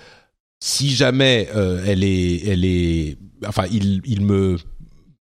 Si 0.60 0.95
jamais 0.95 1.49
euh, 1.56 1.84
elle 1.86 2.03
est, 2.03 2.48
elle 2.48 2.66
est, 2.66 3.18
enfin, 3.45 3.66
il, 3.72 4.02
il 4.06 4.22
me 4.22 4.57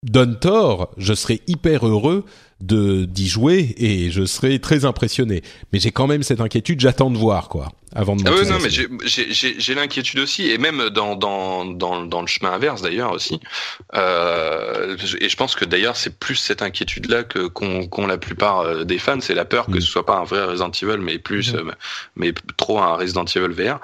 donne 0.03 0.37
tort, 0.37 0.91
je 0.97 1.13
serais 1.13 1.41
hyper 1.47 1.87
heureux 1.87 2.25
de 2.63 3.03
d'y 3.03 3.27
jouer 3.27 3.75
et 3.77 4.09
je 4.09 4.25
serais 4.25 4.57
très 4.59 4.85
impressionné. 4.85 5.41
Mais 5.71 5.79
j'ai 5.79 5.91
quand 5.91 6.07
même 6.07 6.23
cette 6.23 6.39
inquiétude, 6.39 6.79
j'attends 6.79 7.11
de 7.11 7.17
voir 7.17 7.49
quoi, 7.49 7.69
avant 7.93 8.15
de. 8.15 8.23
Ah 8.25 8.31
oui, 8.33 8.47
non, 8.47 8.57
mais 8.61 8.69
j'ai 8.69 9.75
l'inquiétude 9.75 10.19
aussi 10.19 10.49
et 10.49 10.57
même 10.57 10.89
dans 10.89 11.15
dans 11.15 11.65
dans 11.65 12.05
dans 12.05 12.21
le 12.21 12.27
chemin 12.27 12.53
inverse 12.53 12.81
d'ailleurs 12.81 13.11
aussi. 13.11 13.39
Euh, 13.95 14.95
et 15.19 15.27
je 15.27 15.35
pense 15.35 15.55
que 15.55 15.65
d'ailleurs 15.65 15.97
c'est 15.97 16.17
plus 16.17 16.35
cette 16.35 16.61
inquiétude 16.61 17.09
là 17.09 17.23
que 17.23 17.47
qu'ont 17.47 18.07
la 18.07 18.17
plupart 18.17 18.61
euh, 18.61 18.83
des 18.85 18.97
fans, 18.97 19.19
c'est 19.19 19.35
la 19.35 19.45
peur 19.45 19.65
que 19.65 19.77
mm. 19.77 19.81
ce 19.81 19.87
soit 19.87 20.05
pas 20.05 20.17
un 20.17 20.23
vrai 20.23 20.45
Resident 20.45 20.71
Evil, 20.71 21.01
mais 21.01 21.17
plus, 21.17 21.53
mm. 21.53 21.57
euh, 21.57 21.71
mais 22.15 22.33
trop 22.55 22.79
un 22.79 22.95
Resident 22.95 23.25
Evil 23.25 23.51
VR. 23.51 23.79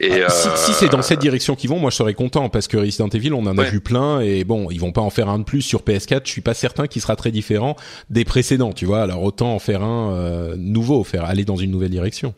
Et 0.00 0.22
ah, 0.22 0.30
si, 0.30 0.48
si 0.56 0.72
c'est 0.72 0.88
dans 0.88 1.02
cette 1.02 1.20
direction 1.20 1.54
qu'ils 1.54 1.68
vont, 1.68 1.78
moi 1.78 1.90
je 1.90 1.96
serais 1.96 2.14
content 2.14 2.48
parce 2.48 2.68
que 2.68 2.78
Resident 2.78 3.08
Evil, 3.08 3.34
on 3.34 3.46
en 3.46 3.58
a 3.58 3.64
vu 3.64 3.80
plein 3.80 4.20
et 4.20 4.44
bon, 4.44 4.70
ils 4.70 4.80
vont 4.80 4.92
pas 4.92 5.02
en 5.02 5.10
faire 5.10 5.28
un 5.28 5.38
de 5.38 5.44
plus 5.44 5.60
sur 5.60 5.82
PS4. 5.82 6.22
Je 6.24 6.30
suis 6.30 6.40
pas 6.40 6.54
certain 6.54 6.86
qu'il 6.86 7.02
sera 7.02 7.16
très 7.16 7.30
différent 7.30 7.76
des 8.08 8.24
précédents, 8.24 8.72
tu 8.72 8.86
vois. 8.86 9.02
Alors 9.02 9.22
autant 9.22 9.54
en 9.54 9.58
faire 9.58 9.82
un 9.82 10.12
euh, 10.14 10.56
nouveau, 10.56 11.04
faire 11.04 11.26
aller 11.26 11.44
dans 11.44 11.56
une 11.56 11.70
nouvelle 11.70 11.90
direction. 11.90 12.34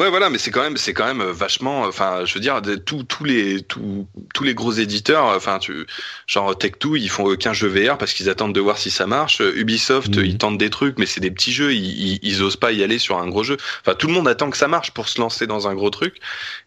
Ouais, 0.00 0.08
voilà, 0.08 0.30
mais 0.30 0.38
c'est 0.38 0.50
quand 0.50 0.62
même, 0.62 0.78
c'est 0.78 0.94
quand 0.94 1.04
même 1.04 1.22
vachement. 1.22 1.82
Enfin, 1.82 2.24
je 2.24 2.32
veux 2.32 2.40
dire, 2.40 2.62
tous 2.86 3.02
tous 3.02 3.24
les 3.24 3.60
tous 3.60 4.06
tous 4.32 4.44
les 4.44 4.54
gros 4.54 4.72
éditeurs, 4.72 5.26
enfin, 5.26 5.58
tu, 5.58 5.86
genre 6.26 6.56
Tech 6.56 6.72
2 6.80 6.96
ils 6.96 7.10
font 7.10 7.26
aucun 7.26 7.52
jeu 7.52 7.68
VR 7.68 7.98
parce 7.98 8.14
qu'ils 8.14 8.30
attendent 8.30 8.54
de 8.54 8.60
voir 8.60 8.78
si 8.78 8.90
ça 8.90 9.06
marche. 9.06 9.42
Ubisoft, 9.54 10.16
mhm. 10.16 10.24
ils 10.24 10.38
tentent 10.38 10.56
des 10.56 10.70
trucs, 10.70 10.98
mais 10.98 11.04
c'est 11.04 11.20
des 11.20 11.30
petits 11.30 11.52
jeux, 11.52 11.74
ils, 11.74 12.18
ils, 12.22 12.42
osent 12.42 12.56
pas 12.56 12.72
y 12.72 12.82
aller 12.82 12.98
sur 12.98 13.18
un 13.18 13.28
gros 13.28 13.44
jeu. 13.44 13.58
Enfin, 13.82 13.94
tout 13.94 14.06
le 14.06 14.14
monde 14.14 14.26
attend 14.26 14.48
que 14.48 14.56
ça 14.56 14.68
marche 14.68 14.92
pour 14.92 15.06
se 15.06 15.20
lancer 15.20 15.46
dans 15.46 15.68
un 15.68 15.74
gros 15.74 15.90
truc. 15.90 16.16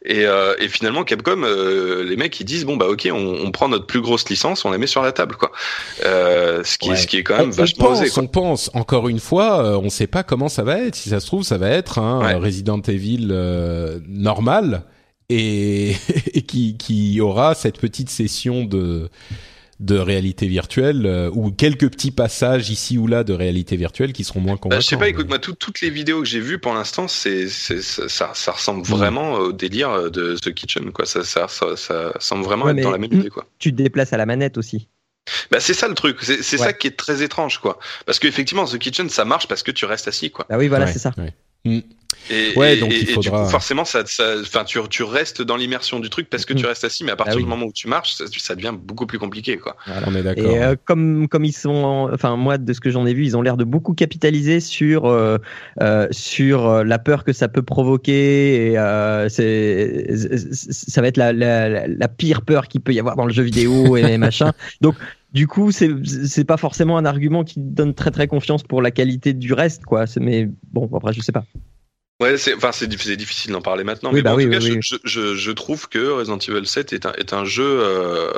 Et, 0.06 0.28
euh, 0.28 0.54
et 0.60 0.68
finalement, 0.68 1.04
Capcom, 1.04 1.42
euh, 1.44 2.04
les 2.04 2.18
mecs, 2.18 2.40
ils 2.40 2.46
disent 2.46 2.66
bon 2.66 2.78
bah 2.78 2.86
ok, 2.88 3.10
on, 3.12 3.40
on, 3.44 3.50
prend 3.50 3.68
notre 3.68 3.88
plus 3.88 4.02
grosse 4.02 4.30
licence, 4.30 4.64
on 4.64 4.70
la 4.70 4.78
met 4.78 4.86
sur 4.86 5.02
la 5.02 5.12
table, 5.12 5.38
quoi. 5.38 5.52
Euh, 6.06 6.64
ce 6.64 6.78
qui 6.78 6.92
est 6.92 6.96
ce 6.98 7.08
qui 7.08 7.18
est 7.18 7.24
quand 7.24 7.40
même 7.40 7.50
vachement 7.50 7.88
on 7.88 7.90
pense, 7.90 8.02
osé. 8.02 8.12
On 8.16 8.28
pense 8.28 8.70
encore 8.76 9.10
une 9.10 9.20
fois, 9.20 9.66
euh, 9.66 9.82
on 9.82 9.90
sait 9.90 10.06
pas 10.06 10.22
comment 10.22 10.50
ça 10.50 10.62
va 10.62 10.78
être. 10.78 10.96
Si 10.96 11.10
ça 11.10 11.20
se 11.20 11.26
trouve, 11.26 11.42
ça 11.42 11.58
va 11.58 11.70
être 11.70 11.98
un 11.98 12.38
Resident 12.38 12.82
Evil 12.82 13.23
euh, 13.32 14.00
normal 14.08 14.84
et, 15.30 15.96
qui, 16.48 16.78
qui, 16.78 17.22
aura 17.22 17.56
cette 17.56 17.80
petite 17.80 18.10
session 18.10 18.66
de 18.66 19.10
de 19.80 19.98
réalité 19.98 20.48
virtuelle 20.48 21.06
euh, 21.06 21.32
ou 21.34 21.52
quelques 21.52 21.90
petits 21.90 22.12
passages 22.12 22.70
ici 22.70 22.98
ou 22.98 23.08
là 23.08 23.24
de 23.24 23.34
réalité 23.34 23.76
virtuelle 23.76 24.14
qui 24.14 24.24
seront 24.24 24.40
moins 24.40 24.56
convaincants. 24.56 24.78
Bah, 24.78 24.82
je 24.82 24.88
sais 24.88 24.98
pas, 24.98 25.10
écoute, 25.10 25.28
moi 25.28 25.40
toutes 25.40 25.82
les 25.82 25.90
vidéos 25.90 26.22
que 26.22 26.28
j'ai 26.28 26.40
vues 26.40 26.60
pour 26.60 26.74
l'instant, 26.74 27.08
c'est 27.08 27.48
ça, 27.48 28.32
ça 28.34 28.52
ressemble 28.52 28.82
mm. 28.82 28.92
vraiment 28.92 29.34
au 29.34 29.52
délire 29.52 30.12
de 30.12 30.36
The 30.36 30.54
Kitchen, 30.54 30.92
quoi. 30.92 31.06
Ça, 31.06 31.24
ça, 31.24 31.48
ça, 31.48 31.76
ça 31.76 32.14
semble 32.20 32.44
vraiment 32.44 32.70
être 32.70 32.82
dans 32.82 32.92
la 32.92 32.98
même 32.98 33.12
idée, 33.12 33.30
quoi. 33.30 33.48
Tu 33.60 33.72
te 33.72 33.76
déplaces 33.76 34.14
à 34.14 34.18
la 34.18 34.26
manette 34.26 34.58
aussi. 34.58 34.88
Bah 35.52 35.60
c'est 35.60 35.74
ça 35.74 35.88
le 35.88 35.94
truc, 35.94 36.18
c'est 36.22 36.58
ça 36.58 36.74
qui 36.74 36.88
est 36.88 36.98
très 36.98 37.24
étrange 37.24 37.60
quoi. 37.60 37.80
Parce 38.06 38.20
qu'effectivement 38.20 38.66
The 38.66 38.78
Kitchen 38.78 39.10
ça 39.10 39.24
marche 39.24 39.48
parce 39.48 39.64
que 39.64 39.72
tu 39.72 39.86
restes 39.86 40.08
assis 40.08 40.32
quoi. 40.32 40.46
Ah 40.50 40.58
oui 40.58 40.68
voilà 40.68 40.88
c'est 40.88 41.00
ça. 41.00 41.14
Mm. 41.64 41.80
Et, 42.30 42.58
ouais, 42.58 42.78
donc 42.78 42.92
il 42.94 43.08
faudra... 43.08 43.22
du 43.22 43.44
coup, 43.46 43.50
forcément, 43.50 43.86
ça, 43.86 44.04
enfin, 44.42 44.64
tu, 44.64 44.80
tu 44.90 45.04
restes 45.04 45.42
dans 45.42 45.56
l'immersion 45.56 46.00
du 46.00 46.10
truc 46.10 46.30
parce 46.30 46.46
que 46.46 46.54
tu 46.54 46.64
mm. 46.64 46.68
restes 46.68 46.84
assis, 46.84 47.04
mais 47.04 47.12
à 47.12 47.16
partir 47.16 47.36
ah 47.38 47.42
du 47.42 47.46
moment 47.46 47.66
où 47.66 47.74
tu 47.74 47.88
marches, 47.88 48.14
ça, 48.14 48.26
ça, 48.38 48.56
devient 48.56 48.74
beaucoup 48.78 49.06
plus 49.06 49.20
compliqué, 49.20 49.58
quoi. 49.58 49.76
on 50.06 50.16
est 50.16 50.24
d'accord. 50.24 50.46
Et 50.46 50.64
euh, 50.64 50.76
comme 50.86 51.28
comme 51.28 51.46
ils 51.46 51.54
sont, 51.54 52.10
enfin 52.14 52.36
moi 52.36 52.58
de 52.58 52.74
ce 52.74 52.80
que 52.80 52.90
j'en 52.90 53.06
ai 53.06 53.14
vu, 53.14 53.26
ils 53.26 53.36
ont 53.36 53.42
l'air 53.42 53.58
de 53.58 53.64
beaucoup 53.64 53.94
capitaliser 53.94 54.60
sur 54.60 55.06
euh, 55.06 55.38
euh, 55.82 56.08
sur 56.12 56.84
la 56.84 57.00
peur 57.00 57.24
que 57.24 57.34
ça 57.34 57.48
peut 57.48 57.64
provoquer. 57.64 58.72
Et 58.72 59.28
c'est 59.30 60.08
ça 60.54 61.02
va 61.02 61.08
être 61.08 61.18
la, 61.18 61.34
la, 61.34 61.88
la 61.88 62.08
pire 62.08 62.42
peur 62.42 62.68
qu'il 62.68 62.82
peut 62.82 62.94
y 62.94 63.00
avoir 63.00 63.16
dans 63.16 63.26
le 63.26 63.34
jeu 63.34 63.44
vidéo 63.44 63.98
et 63.98 64.18
machin. 64.18 64.52
Donc 64.82 64.96
du 65.34 65.48
coup, 65.48 65.72
c'est 65.72 65.90
c'est 66.06 66.46
pas 66.46 66.58
forcément 66.58 66.98
un 66.98 67.06
argument 67.06 67.44
qui 67.44 67.56
donne 67.60 67.94
très 67.94 68.12
très 68.12 68.28
confiance 68.28 68.64
pour 68.64 68.82
la 68.82 68.92
qualité 68.92 69.34
du 69.34 69.54
reste, 69.54 69.84
quoi. 69.84 70.06
Mais 70.20 70.48
bon, 70.72 70.90
après, 70.96 71.12
je 71.12 71.22
sais 71.22 71.32
pas. 71.32 71.44
Ouais, 72.20 72.38
c'est 72.38 72.54
enfin 72.54 72.72
c'est 72.72 72.88
difficile 72.88 73.52
d'en 73.52 73.62
parler 73.62 73.84
maintenant, 73.84 74.12
mais 74.12 74.22
bah 74.22 74.34
en 74.34 74.38
tout 74.38 74.50
cas, 74.50 74.60
je, 74.60 74.98
je, 75.04 75.36
je, 75.36 75.52
trouve 75.52 75.90
que 75.90 76.12
Resident 76.12 76.38
Evil 76.38 76.66
7 76.66 76.94
est 76.94 77.06
un 77.08 77.14
est 77.14 77.34
un 77.34 77.44
jeu 77.44 77.66
euh, 77.66 78.32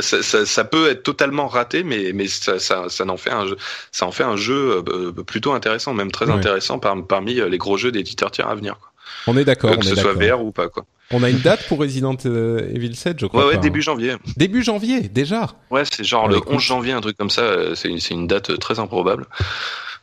ça, 0.00 0.22
ça, 0.22 0.44
ça, 0.44 0.64
peut 0.64 0.90
être 0.90 1.02
totalement 1.02 1.48
raté, 1.48 1.84
mais 1.84 2.12
mais 2.14 2.28
ça 2.28 2.58
ça, 2.58 2.90
ça 2.90 3.08
en 3.08 3.16
fait 3.16 3.30
un 3.30 3.46
jeu 3.46 3.56
ça 3.92 4.06
en 4.06 4.12
fait 4.12 4.24
un 4.24 4.36
jeu 4.36 4.84
euh, 4.86 5.10
plutôt 5.22 5.52
intéressant, 5.52 5.94
même 5.94 6.12
très 6.12 6.28
intéressant 6.28 6.78
par, 6.78 6.94
parmi 7.06 7.34
les 7.34 7.58
gros 7.58 7.78
jeux 7.78 7.92
d'éditeurs 7.92 8.30
tiers 8.30 8.48
à 8.48 8.54
venir. 8.54 8.76
Quoi. 8.78 8.92
On 9.26 9.36
est 9.38 9.44
d'accord, 9.44 9.78
que 9.78 9.86
ce 9.86 9.96
soit 9.96 10.12
VR 10.12 10.44
ou 10.44 10.52
pas 10.52 10.68
quoi. 10.68 10.84
On 11.14 11.22
a 11.22 11.30
une 11.30 11.40
date 11.40 11.66
pour 11.68 11.78
Resident 11.78 12.16
euh, 12.24 12.70
Evil 12.74 12.94
7, 12.94 13.20
je 13.20 13.26
crois. 13.26 13.46
Ouais, 13.46 13.54
ouais 13.54 13.60
début 13.60 13.80
hein. 13.80 13.82
janvier. 13.82 14.16
Début 14.36 14.62
janvier, 14.62 15.00
déjà. 15.08 15.48
Ouais, 15.70 15.82
c'est 15.84 16.04
genre 16.04 16.26
le 16.26 16.40
11 16.46 16.60
janvier, 16.60 16.92
un 16.92 17.02
truc 17.02 17.18
comme 17.18 17.28
ça. 17.28 17.74
C'est 17.74 17.88
une, 17.88 17.98
une 18.10 18.26
date 18.26 18.58
très 18.58 18.78
improbable. 18.78 19.26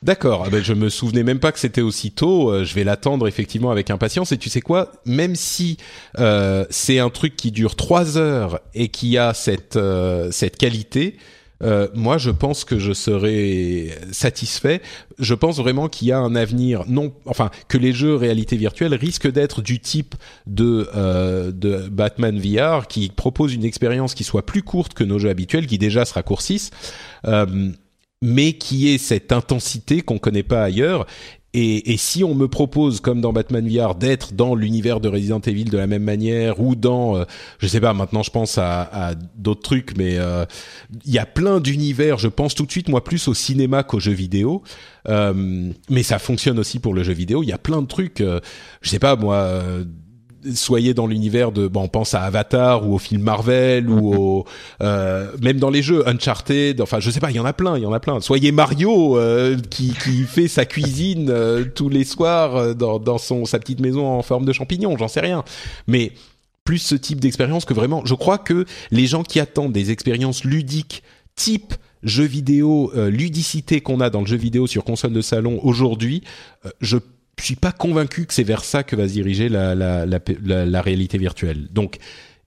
D'accord. 0.01 0.43
Ah 0.45 0.49
ben, 0.49 0.63
je 0.63 0.73
me 0.73 0.89
souvenais 0.89 1.23
même 1.23 1.39
pas 1.39 1.51
que 1.51 1.59
c'était 1.59 1.81
aussi 1.81 2.11
tôt. 2.11 2.51
Euh, 2.51 2.63
je 2.63 2.73
vais 2.73 2.83
l'attendre 2.85 3.27
effectivement 3.27 3.69
avec 3.69 3.89
impatience. 3.89 4.31
Et 4.31 4.37
tu 4.37 4.49
sais 4.49 4.61
quoi? 4.61 4.91
Même 5.05 5.35
si 5.35 5.77
euh, 6.19 6.65
c'est 6.69 6.99
un 6.99 7.09
truc 7.09 7.35
qui 7.35 7.51
dure 7.51 7.75
trois 7.75 8.17
heures 8.17 8.61
et 8.73 8.87
qui 8.87 9.17
a 9.17 9.33
cette 9.33 9.75
euh, 9.75 10.31
cette 10.31 10.57
qualité, 10.57 11.17
euh, 11.61 11.87
moi, 11.93 12.17
je 12.17 12.31
pense 12.31 12.63
que 12.63 12.79
je 12.79 12.93
serais 12.93 13.97
satisfait. 14.11 14.81
Je 15.17 15.33
pense 15.33 15.57
vraiment 15.57 15.89
qu'il 15.89 16.07
y 16.07 16.11
a 16.11 16.19
un 16.19 16.35
avenir, 16.35 16.83
non, 16.87 17.13
enfin, 17.25 17.51
que 17.67 17.77
les 17.77 17.91
jeux 17.91 18.15
réalité 18.15 18.55
virtuelle 18.55 18.93
risquent 18.93 19.29
d'être 19.31 19.61
du 19.61 19.79
type 19.79 20.15
de 20.47 20.89
euh, 20.95 21.51
de 21.51 21.89
Batman 21.89 22.39
VR, 22.39 22.87
qui 22.87 23.09
propose 23.09 23.53
une 23.53 23.65
expérience 23.65 24.13
qui 24.13 24.23
soit 24.23 24.45
plus 24.45 24.63
courte 24.63 24.93
que 24.93 25.03
nos 25.03 25.19
jeux 25.19 25.29
habituels, 25.29 25.67
qui 25.67 25.77
déjà 25.77 26.05
se 26.05 26.13
raccourcissent. 26.13 26.71
Euh, 27.25 27.71
mais 28.21 28.53
qui 28.53 28.89
est 28.89 28.97
cette 28.97 29.31
intensité 29.31 30.01
qu'on 30.01 30.17
connaît 30.17 30.43
pas 30.43 30.63
ailleurs 30.63 31.05
et, 31.53 31.93
et, 31.93 31.97
si 31.97 32.23
on 32.23 32.35
me 32.35 32.47
propose, 32.47 32.99
comme 33.01 33.21
dans 33.21 33.33
Batman 33.33 33.67
VR, 33.67 33.95
d'être 33.95 34.33
dans 34.33 34.53
l'univers 34.53 34.99
de 34.99 35.09
Resident 35.09 35.39
Evil 35.39 35.65
de 35.65 35.79
la 35.79 35.87
même 35.87 36.03
manière, 36.03 36.59
ou 36.59 36.75
dans, 36.75 37.17
euh, 37.17 37.23
je 37.57 37.65
sais 37.65 37.81
pas, 37.81 37.91
maintenant 37.93 38.21
je 38.21 38.29
pense 38.29 38.59
à, 38.59 38.81
à 38.81 39.15
d'autres 39.15 39.63
trucs, 39.63 39.97
mais 39.97 40.17
euh, 40.19 40.45
il 41.05 41.11
y 41.11 41.17
a 41.17 41.25
plein 41.25 41.59
d'univers. 41.59 42.19
Je 42.19 42.27
pense 42.27 42.53
tout 42.53 42.67
de 42.67 42.71
suite, 42.71 42.87
moi, 42.87 43.03
plus 43.03 43.27
au 43.27 43.33
cinéma 43.33 43.81
qu'aux 43.81 43.99
jeux 43.99 44.11
vidéo. 44.11 44.61
Euh, 45.07 45.71
mais 45.89 46.03
ça 46.03 46.19
fonctionne 46.19 46.59
aussi 46.59 46.77
pour 46.77 46.93
le 46.93 47.01
jeu 47.01 47.13
vidéo. 47.13 47.41
Il 47.41 47.49
y 47.49 47.53
a 47.53 47.57
plein 47.57 47.81
de 47.81 47.87
trucs. 47.87 48.21
Euh, 48.21 48.39
je 48.81 48.89
sais 48.89 48.99
pas, 48.99 49.15
moi 49.15 49.59
soyez 50.53 50.93
dans 50.93 51.07
l'univers 51.07 51.51
de 51.51 51.67
bon 51.67 51.83
on 51.83 51.87
pense 51.87 52.13
à 52.13 52.21
Avatar 52.21 52.87
ou 52.87 52.95
au 52.95 52.97
film 52.97 53.21
Marvel 53.21 53.89
ou 53.89 54.13
au 54.13 54.45
euh, 54.81 55.31
même 55.41 55.57
dans 55.57 55.69
les 55.69 55.81
jeux 55.81 56.07
Uncharted 56.07 56.81
enfin 56.81 56.99
je 56.99 57.09
sais 57.09 57.19
pas 57.19 57.31
il 57.31 57.35
y 57.35 57.39
en 57.39 57.45
a 57.45 57.53
plein 57.53 57.77
il 57.77 57.83
y 57.83 57.85
en 57.85 57.93
a 57.93 57.99
plein. 57.99 58.19
Soyez 58.21 58.51
Mario 58.51 59.17
euh, 59.17 59.57
qui 59.69 59.93
qui 59.93 60.23
fait 60.23 60.47
sa 60.47 60.65
cuisine 60.65 61.29
euh, 61.29 61.65
tous 61.65 61.89
les 61.89 62.03
soirs 62.03 62.55
euh, 62.55 62.73
dans 62.73 62.99
dans 62.99 63.17
son 63.17 63.45
sa 63.45 63.59
petite 63.59 63.79
maison 63.79 64.07
en 64.07 64.21
forme 64.21 64.45
de 64.45 64.53
champignon 64.53 64.97
j'en 64.97 65.07
sais 65.07 65.19
rien. 65.19 65.43
Mais 65.87 66.11
plus 66.63 66.79
ce 66.79 66.95
type 66.95 67.19
d'expérience 67.19 67.65
que 67.65 67.73
vraiment 67.73 68.03
je 68.05 68.13
crois 68.13 68.37
que 68.37 68.65
les 68.91 69.07
gens 69.07 69.23
qui 69.23 69.39
attendent 69.39 69.73
des 69.73 69.91
expériences 69.91 70.43
ludiques 70.43 71.03
type 71.35 71.73
jeux 72.03 72.25
vidéo 72.25 72.91
ludicité 72.95 73.81
qu'on 73.81 73.99
a 73.99 74.09
dans 74.09 74.21
le 74.21 74.27
jeu 74.27 74.37
vidéo 74.37 74.67
sur 74.67 74.83
console 74.85 75.11
de 75.11 75.21
salon 75.21 75.59
aujourd'hui 75.63 76.23
je 76.79 76.97
je 77.39 77.45
suis 77.45 77.55
pas 77.55 77.71
convaincu 77.71 78.25
que 78.25 78.33
c'est 78.33 78.43
vers 78.43 78.63
ça 78.63 78.83
que 78.83 78.95
va 78.95 79.07
se 79.07 79.13
diriger 79.13 79.49
la, 79.49 79.75
la, 79.75 80.05
la, 80.05 80.19
la, 80.43 80.65
la 80.65 80.81
réalité 80.81 81.17
virtuelle. 81.17 81.67
Donc, 81.71 81.97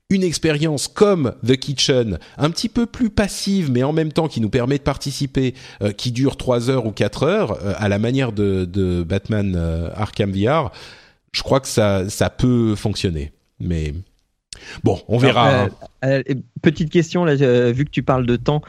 une 0.09 0.23
expérience 0.23 0.87
comme 0.87 1.33
The 1.45 1.57
Kitchen, 1.57 2.19
un 2.37 2.49
petit 2.51 2.69
peu 2.69 2.85
plus 2.85 3.09
passive, 3.09 3.71
mais 3.71 3.83
en 3.83 3.93
même 3.93 4.11
temps 4.11 4.27
qui 4.27 4.41
nous 4.41 4.49
permet 4.49 4.77
de 4.77 4.83
participer, 4.83 5.55
euh, 5.81 5.91
qui 5.91 6.11
dure 6.11 6.37
3 6.37 6.69
heures 6.69 6.85
ou 6.85 6.91
4 6.91 7.23
heures, 7.23 7.63
euh, 7.63 7.73
à 7.77 7.89
la 7.89 7.97
manière 7.97 8.31
de, 8.31 8.65
de 8.65 9.03
Batman 9.03 9.55
euh, 9.55 9.89
Arkham 9.95 10.31
VR, 10.31 10.71
je 11.31 11.41
crois 11.41 11.59
que 11.59 11.67
ça, 11.67 12.09
ça 12.09 12.29
peut 12.29 12.75
fonctionner. 12.75 13.33
Mais 13.59 13.93
Bon, 14.83 14.99
on 15.07 15.17
verra. 15.17 15.69
Euh, 16.03 16.21
euh, 16.29 16.33
petite 16.61 16.89
question, 16.89 17.25
là, 17.25 17.33
euh, 17.41 17.71
vu 17.71 17.85
que 17.85 17.89
tu 17.89 18.03
parles 18.03 18.25
de 18.25 18.35
temps, 18.35 18.61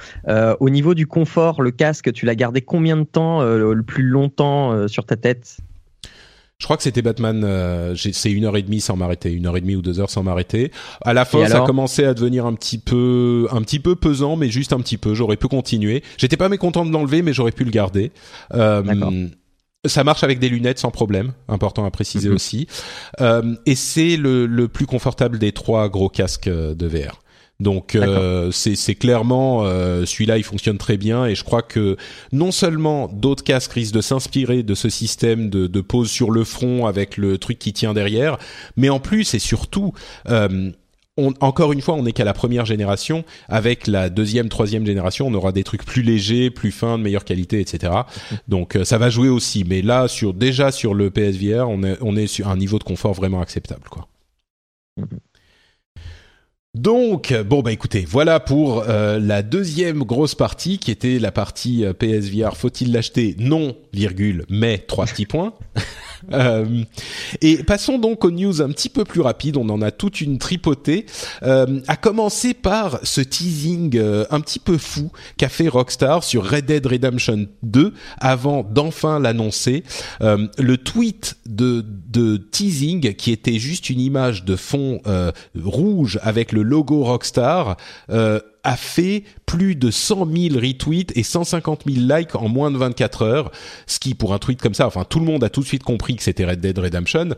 au 0.61 0.71
niveau 0.71 0.95
du 0.95 1.07
confort, 1.07 1.63
le 1.63 1.71
casque, 1.71 2.13
tu 2.13 2.27
l'as 2.27 2.35
gardé 2.35 2.63
combien 2.63 2.97
de 2.97 3.05
temps, 3.05 3.43
le 3.43 3.83
plus 3.83 4.05
longtemps 4.05 4.89
sur 4.89 5.05
ta 5.05 5.17
tête? 5.17 5.59
Je 6.59 6.67
crois 6.67 6.77
que 6.77 6.83
c'était 6.83 7.03
Batman. 7.03 7.43
Euh, 7.45 7.95
c'est 7.97 8.31
une 8.31 8.45
heure 8.45 8.57
et 8.57 8.63
demie 8.63 8.81
sans 8.81 8.97
m'arrêter, 8.97 9.33
une 9.33 9.47
heure 9.47 9.57
et 9.57 9.61
demie 9.61 9.77
ou 9.77 9.83
deux 9.83 10.01
heures 10.01 10.11
sans 10.11 10.23
m'arrêter. 10.23 10.71
À 11.03 11.13
la 11.13 11.25
fin, 11.25 11.47
ça 11.47 11.61
commençait 11.61 12.05
à 12.05 12.15
devenir 12.15 12.47
un 12.47 12.55
petit 12.55 12.79
peu, 12.79 13.49
un 13.51 13.63
petit 13.63 13.81
peu 13.81 13.97
pesant, 13.97 14.37
mais 14.37 14.49
juste 14.49 14.73
un 14.73 14.79
petit 14.79 14.97
peu. 14.97 15.15
J'aurais 15.15 15.37
pu 15.37 15.49
continuer. 15.49 16.03
J'étais 16.17 16.37
pas 16.37 16.49
mécontent 16.49 16.85
de 16.85 16.93
l'enlever, 16.93 17.23
mais 17.23 17.33
j'aurais 17.33 17.53
pu 17.53 17.65
le 17.65 17.71
garder. 17.71 18.13
Euh, 18.55 19.29
ça 19.87 20.05
marche 20.05 20.25
avec 20.25 20.39
des 20.39 20.49
lunettes 20.49 20.79
sans 20.79 20.91
problème, 20.91 21.33
important 21.49 21.85
à 21.85 21.91
préciser 21.91 22.29
mm 22.29 22.33
-hmm. 22.33 22.37
aussi. 22.37 22.67
Euh, 23.21 23.55
et 23.67 23.75
c'est 23.75 24.17
le, 24.17 24.47
le, 24.47 24.69
plus 24.69 24.87
confortable 24.87 25.39
des 25.39 25.53
trois 25.53 25.91
gros 25.91 26.09
casques 26.09 26.49
de 26.49 26.87
VR. 26.87 27.21
Donc 27.65 27.95
euh, 27.95 28.51
c'est 28.53 28.95
clairement 28.95 29.63
euh, 29.65 30.05
celui-là, 30.05 30.37
il 30.37 30.45
fonctionne 30.45 30.77
très 30.77 30.99
bien 30.99 31.25
et 31.25 31.35
je 31.35 31.43
crois 31.43 31.63
que 31.63 31.97
non 32.31 32.53
seulement 32.53 33.09
d'autres 33.09 33.43
casques 33.43 33.73
risquent 33.73 33.95
de 33.95 34.03
s'inspirer 34.03 34.63
de 34.63 34.75
ce 34.75 34.91
système 34.91 35.49
de, 35.49 35.67
de, 35.67 35.81
pose 35.81 36.11
sur 36.11 36.31
le 36.31 36.45
front 36.45 36.87
avec 36.87 37.17
le 37.17 37.39
truc 37.39 37.59
qui 37.59 37.73
tient 37.73 37.95
derrière, 37.95 38.37
mais 38.77 38.91
en 38.91 39.01
plus 39.01 39.33
et 39.33 39.39
surtout 39.39 39.95
euh, 40.29 40.71
on, 41.17 41.33
encore 41.41 41.73
une 41.73 41.81
fois, 41.81 41.95
on 41.95 42.03
n'est 42.03 42.13
qu'à 42.13 42.25
la 42.25 42.35
première 42.35 42.67
génération. 42.67 43.25
Avec 43.49 43.87
la 43.87 44.11
deuxième, 44.11 44.49
troisième 44.49 44.85
génération, 44.85 45.29
on 45.29 45.35
aura 45.35 45.53
des 45.53 45.63
trucs 45.63 45.85
plus 45.85 46.03
légers, 46.03 46.51
plus 46.51 46.73
fins, 46.73 46.99
de 46.99 47.05
meilleure 47.05 47.25
qualité, 47.25 47.61
etc. 47.61 47.93
Donc 48.49 48.77
ça 48.83 48.99
va 48.99 49.11
jouer 49.11 49.29
aussi. 49.29 49.65
Mais 49.65 49.81
là, 49.81 50.09
sur 50.09 50.35
déjà 50.35 50.71
sur 50.71 50.93
le 50.93 51.11
PSVR, 51.11 51.69
on 51.71 51.83
est 51.85 51.97
on 52.03 52.17
est 52.17 52.27
sur 52.27 52.49
un 52.49 52.57
niveau 52.57 52.79
de 52.79 52.85
confort 52.85 53.15
vraiment 53.15 53.41
acceptable, 53.41 53.89
quoi. 53.89 54.09
Donc, 56.75 57.33
bon 57.47 57.63
bah 57.63 57.71
écoutez, 57.71 58.05
voilà 58.05 58.41
pour 58.41 58.85
euh, 58.89 59.21
la 59.21 59.43
deuxième 59.43 60.03
grosse 60.03 60.35
partie 60.35 60.79
qui 60.79 60.91
était 60.91 61.21
la 61.21 61.31
partie 61.31 61.85
euh, 61.85 61.93
PSVR. 61.93 62.57
Faut-il 62.57 62.93
l'acheter? 62.93 63.37
Non, 63.39 63.77
virgule, 63.93 64.45
mais 64.49 64.79
trois 64.79 65.07
petits 65.07 65.27
points. 65.27 65.55
Euh, 66.33 66.85
et 67.41 67.63
passons 67.65 67.99
donc 67.99 68.25
aux 68.25 68.31
news 68.31 68.63
un 68.63 68.71
petit 68.71 68.89
peu 68.89 69.05
plus 69.05 69.21
rapides. 69.21 69.57
On 69.57 69.69
en 69.69 69.83
a 69.83 69.91
toute 69.91 70.21
une 70.21 70.39
tripotée. 70.39 71.07
Euh, 71.43 71.81
à 71.89 71.97
commencer 71.97 72.55
par 72.55 72.99
ce 73.03 73.21
teasing 73.21 73.97
euh, 73.97 74.25
un 74.31 74.41
petit 74.41 74.59
peu 74.59 74.79
fou 74.79 75.11
qu'a 75.37 75.49
fait 75.49 75.69
Rockstar 75.69 76.25
sur 76.25 76.49
Red 76.49 76.67
Dead 76.67 76.87
Redemption 76.87 77.47
2 77.63 77.93
avant 78.19 78.63
d'enfin 78.63 79.19
l'annoncer. 79.21 79.85
Le 80.21 80.77
tweet 80.77 81.37
de, 81.47 81.85
de 82.09 82.37
teasing 82.37 83.15
qui 83.15 83.33
était 83.33 83.59
juste 83.59 83.91
une 83.91 84.01
image 84.01 84.45
de 84.45 84.57
fond 84.57 85.01
rouge 85.55 86.19
avec 86.23 86.53
le 86.53 86.63
logo 86.65 87.05
Rockstar 87.05 87.77
a 88.09 88.77
fait 88.77 89.25
plus 89.47 89.77
de 89.77 89.91
100 89.91 90.27
000 90.27 90.59
retweets 90.59 91.13
et 91.15 91.23
150 91.23 91.83
000 91.87 92.07
likes 92.07 92.35
en 92.35 92.49
moins 92.49 92.71
de 92.71 92.79
24 92.79 93.23
heures, 93.23 93.51
ce 93.87 93.99
qui 93.99 94.15
pour 94.15 94.33
un 94.33 94.39
tweet 94.39 94.61
comme 94.61 94.75
ça, 94.75 94.87
enfin 94.87 95.05
tout 95.05 95.21
le 95.21 95.27
monde 95.27 95.45
a 95.45 95.51
tout 95.51 95.61
de 95.61 95.67
suite 95.67 95.83
compris 95.83 96.17
que 96.17 96.23
c'était 96.23 96.45
Red 96.45 96.61
Dead 96.61 96.79
Redemption, 96.79 97.31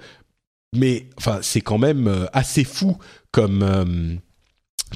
mais 0.75 1.09
enfin 1.19 1.41
c'est 1.43 1.61
quand 1.61 1.79
même 1.79 2.29
assez 2.33 2.65
fou 2.65 2.97
comme 3.33 3.63
euh, 3.63 4.15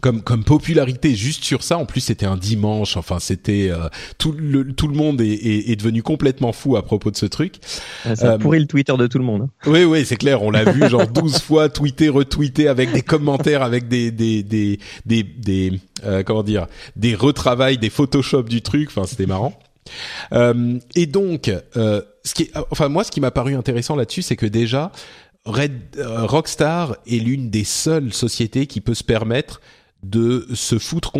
comme 0.00 0.22
comme 0.22 0.44
popularité 0.44 1.14
juste 1.14 1.44
sur 1.44 1.62
ça. 1.62 1.76
En 1.76 1.84
plus 1.84 2.00
c'était 2.00 2.26
un 2.26 2.36
dimanche. 2.36 2.96
Enfin 2.96 3.18
c'était 3.18 3.68
euh, 3.70 3.88
tout 4.18 4.32
le 4.32 4.72
tout 4.72 4.88
le 4.88 4.94
monde 4.94 5.20
est, 5.20 5.28
est, 5.28 5.70
est, 5.70 5.76
devenu 5.76 6.02
complètement 6.02 6.52
fou 6.52 6.76
à 6.76 6.84
propos 6.84 7.10
de 7.10 7.16
ce 7.16 7.26
truc. 7.26 7.56
Ah, 8.04 8.16
ça 8.16 8.32
euh, 8.32 8.38
pourrit 8.38 8.60
le 8.60 8.66
Twitter 8.66 8.96
de 8.96 9.06
tout 9.06 9.18
le 9.18 9.24
monde 9.24 9.42
hein. 9.42 9.50
oui 9.66 9.84
oui 9.84 10.04
c'est 10.06 10.16
clair. 10.16 10.42
On 10.42 10.50
l'a 10.50 10.64
vu 10.64 10.88
genre 10.88 11.06
12 11.12 11.40
fois 11.40 11.68
tweeté 11.68 12.08
retweeté 12.08 12.68
avec 12.68 12.92
des 12.92 13.02
commentaires 13.02 13.62
avec 13.62 13.88
des 13.88 14.10
des 14.10 14.42
des 14.42 14.78
des, 15.06 15.22
des 15.24 15.72
euh, 16.04 16.22
comment 16.22 16.44
dire 16.44 16.66
des 16.96 17.14
retravails 17.14 17.78
des 17.78 17.90
photoshop 17.90 18.44
du 18.44 18.62
truc. 18.62 18.88
Enfin 18.90 19.06
c'était 19.06 19.26
marrant. 19.26 19.58
Euh, 20.32 20.78
et 20.94 21.06
donc 21.06 21.50
ce 21.74 22.34
qui 22.34 22.44
est, 22.44 22.52
enfin 22.70 22.88
moi 22.88 23.02
ce 23.02 23.10
qui 23.10 23.20
m'a 23.20 23.32
paru 23.32 23.56
intéressant 23.56 23.96
là-dessus 23.96 24.22
c'est 24.22 24.36
que 24.36 24.46
déjà 24.46 24.92
Red 25.46 25.96
Rockstar 25.98 26.96
est 27.06 27.16
l'une 27.16 27.50
des 27.50 27.64
seules 27.64 28.12
sociétés 28.12 28.66
qui 28.66 28.80
peut 28.80 28.94
se 28.94 29.02
permettre 29.02 29.60
de 30.02 30.46
se 30.54 30.78
foutre 30.78 31.12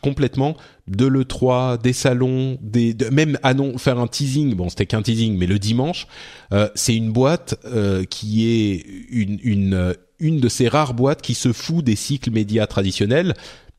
complètement 0.00 0.56
de 0.88 1.06
l'E3, 1.06 1.80
des 1.80 1.92
salons, 1.92 2.58
des, 2.60 2.94
de, 2.94 3.06
même 3.10 3.38
ah 3.42 3.54
non, 3.54 3.78
faire 3.78 3.98
un 3.98 4.08
teasing, 4.08 4.54
bon 4.54 4.68
c'était 4.68 4.86
qu'un 4.86 5.02
teasing, 5.02 5.36
mais 5.38 5.46
le 5.46 5.58
dimanche, 5.58 6.06
euh, 6.52 6.68
c'est 6.74 6.96
une 6.96 7.12
boîte 7.12 7.58
euh, 7.64 8.04
qui 8.04 8.48
est 8.48 8.84
une, 9.10 9.38
une, 9.42 9.94
une 10.18 10.40
de 10.40 10.48
ces 10.48 10.66
rares 10.66 10.94
boîtes 10.94 11.22
qui 11.22 11.34
se 11.34 11.52
fout 11.52 11.84
des 11.84 11.96
cycles 11.96 12.30
médias 12.30 12.66
traditionnels, 12.66 13.34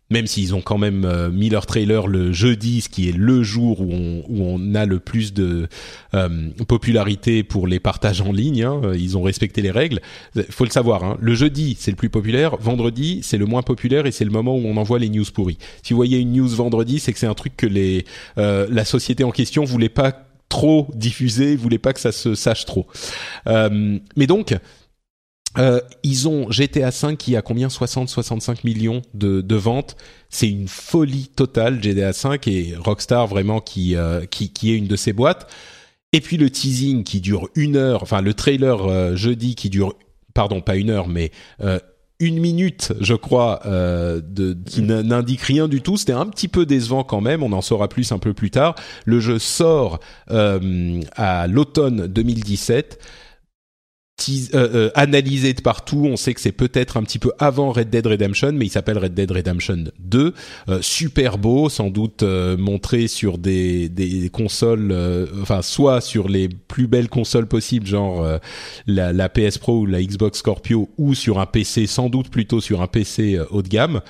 même 0.09 0.27
s'ils 0.27 0.55
ont 0.55 0.61
quand 0.61 0.77
même 0.77 1.05
euh, 1.05 1.29
mis 1.29 1.49
leur 1.49 1.65
trailer 1.65 2.07
le 2.07 2.31
jeudi, 2.31 2.81
ce 2.81 2.89
qui 2.89 3.09
est 3.09 3.15
le 3.15 3.43
jour 3.43 3.81
où 3.81 3.91
on, 3.91 4.23
où 4.27 4.43
on 4.43 4.75
a 4.75 4.85
le 4.85 4.99
plus 4.99 5.33
de 5.33 5.67
euh, 6.13 6.49
popularité 6.67 7.43
pour 7.43 7.67
les 7.67 7.79
partages 7.79 8.21
en 8.21 8.31
ligne. 8.31 8.63
Hein, 8.63 8.81
ils 8.95 9.17
ont 9.17 9.21
respecté 9.21 9.61
les 9.61 9.71
règles. 9.71 9.99
faut 10.49 10.65
le 10.65 10.71
savoir. 10.71 11.03
Hein, 11.03 11.17
le 11.21 11.33
jeudi, 11.35 11.77
c'est 11.79 11.91
le 11.91 11.97
plus 11.97 12.09
populaire. 12.09 12.57
Vendredi, 12.57 13.19
c'est 13.23 13.37
le 13.37 13.45
moins 13.45 13.61
populaire 13.61 14.05
et 14.05 14.11
c'est 14.11 14.25
le 14.25 14.31
moment 14.31 14.55
où 14.55 14.65
on 14.65 14.77
envoie 14.77 14.99
les 14.99 15.09
news 15.09 15.25
pourries. 15.33 15.57
Si 15.83 15.93
vous 15.93 15.97
voyez 15.97 16.19
une 16.19 16.33
news 16.33 16.49
vendredi, 16.49 16.99
c'est 16.99 17.13
que 17.13 17.19
c'est 17.19 17.27
un 17.27 17.33
truc 17.33 17.55
que 17.55 17.67
les 17.67 18.05
euh, 18.37 18.67
la 18.69 18.85
société 18.85 19.23
en 19.23 19.31
question 19.31 19.63
voulait 19.63 19.89
pas 19.89 20.25
trop 20.49 20.87
diffuser, 20.95 21.55
voulait 21.55 21.77
pas 21.77 21.93
que 21.93 21.99
ça 21.99 22.11
se 22.11 22.35
sache 22.35 22.65
trop. 22.65 22.87
Euh, 23.47 23.99
mais 24.15 24.27
donc, 24.27 24.55
euh, 25.57 25.81
ils 26.03 26.27
ont 26.27 26.49
GTA 26.51 26.91
5 26.91 27.17
qui 27.17 27.35
a 27.35 27.41
combien? 27.41 27.67
60-65 27.69 28.59
millions 28.63 29.01
de, 29.13 29.41
de 29.41 29.55
ventes. 29.55 29.95
C'est 30.29 30.47
une 30.49 30.67
folie 30.67 31.27
totale 31.35 31.81
GTA 31.81 32.13
5 32.13 32.47
et 32.47 32.75
Rockstar 32.77 33.25
vraiment 33.27 33.59
qui, 33.59 33.95
euh, 33.95 34.25
qui 34.25 34.53
qui 34.53 34.71
est 34.71 34.77
une 34.77 34.87
de 34.87 34.95
ces 34.95 35.11
boîtes. 35.11 35.51
Et 36.13 36.21
puis 36.21 36.37
le 36.37 36.49
teasing 36.49 37.03
qui 37.03 37.19
dure 37.19 37.49
une 37.55 37.75
heure, 37.75 38.03
enfin 38.03 38.21
le 38.21 38.33
trailer 38.33 38.85
euh, 38.85 39.15
jeudi 39.15 39.55
qui 39.55 39.69
dure, 39.69 39.95
pardon 40.33 40.61
pas 40.61 40.75
une 40.75 40.89
heure 40.91 41.07
mais 41.07 41.31
euh, 41.61 41.79
une 42.19 42.39
minute, 42.39 42.91
je 42.99 43.13
crois, 43.13 43.61
euh, 43.65 44.19
de, 44.21 44.57
qui 44.65 44.81
n'indique 44.81 45.41
rien 45.41 45.69
du 45.69 45.81
tout. 45.81 45.95
C'était 45.95 46.11
un 46.11 46.25
petit 46.25 46.49
peu 46.49 46.65
décevant 46.65 47.03
quand 47.05 47.21
même. 47.21 47.43
On 47.43 47.53
en 47.53 47.61
saura 47.61 47.87
plus 47.87 48.11
un 48.11 48.19
peu 48.19 48.33
plus 48.33 48.51
tard. 48.51 48.75
Le 49.05 49.21
jeu 49.21 49.39
sort 49.39 49.99
euh, 50.29 50.99
à 51.15 51.47
l'automne 51.47 52.07
2017 52.07 52.99
teas- 52.99 53.07
euh, 54.53 54.69
euh, 54.73 54.91
analysé 54.95 55.53
de 55.53 55.61
partout. 55.61 56.05
On 56.05 56.17
sait 56.17 56.33
que 56.33 56.41
c'est 56.41 56.51
peut-être 56.51 56.97
un 56.97 57.03
petit 57.03 57.19
peu 57.19 57.31
avant 57.39 57.71
Red 57.71 57.89
Dead 57.89 58.05
Redemption, 58.05 58.51
mais 58.53 58.65
il 58.65 58.69
s'appelle 58.69 58.97
Red 58.97 59.13
Dead 59.13 59.31
Redemption 59.31 59.85
2. 59.99 60.33
Euh, 60.69 60.79
super 60.81 61.37
beau, 61.37 61.69
sans 61.69 61.89
doute 61.89 62.23
euh, 62.23 62.57
montré 62.57 63.07
sur 63.07 63.37
des, 63.37 63.89
des 63.89 64.29
consoles, 64.29 64.91
euh, 64.91 65.25
enfin 65.41 65.61
soit 65.61 66.01
sur 66.01 66.27
les 66.27 66.49
plus 66.49 66.87
belles 66.87 67.09
consoles 67.09 67.47
possibles, 67.47 67.85
genre 67.85 68.23
euh, 68.23 68.37
la, 68.87 69.13
la 69.13 69.29
PS 69.29 69.57
Pro 69.57 69.79
ou 69.79 69.85
la 69.85 70.01
Xbox 70.01 70.39
Scorpio, 70.39 70.89
ou 70.97 71.13
sur 71.13 71.39
un 71.39 71.45
PC, 71.45 71.87
sans 71.87 72.09
doute 72.09 72.29
plutôt 72.29 72.61
sur 72.61 72.81
un 72.81 72.87
PC 72.87 73.39
haut 73.51 73.61
de 73.61 73.69
gamme. 73.69 74.01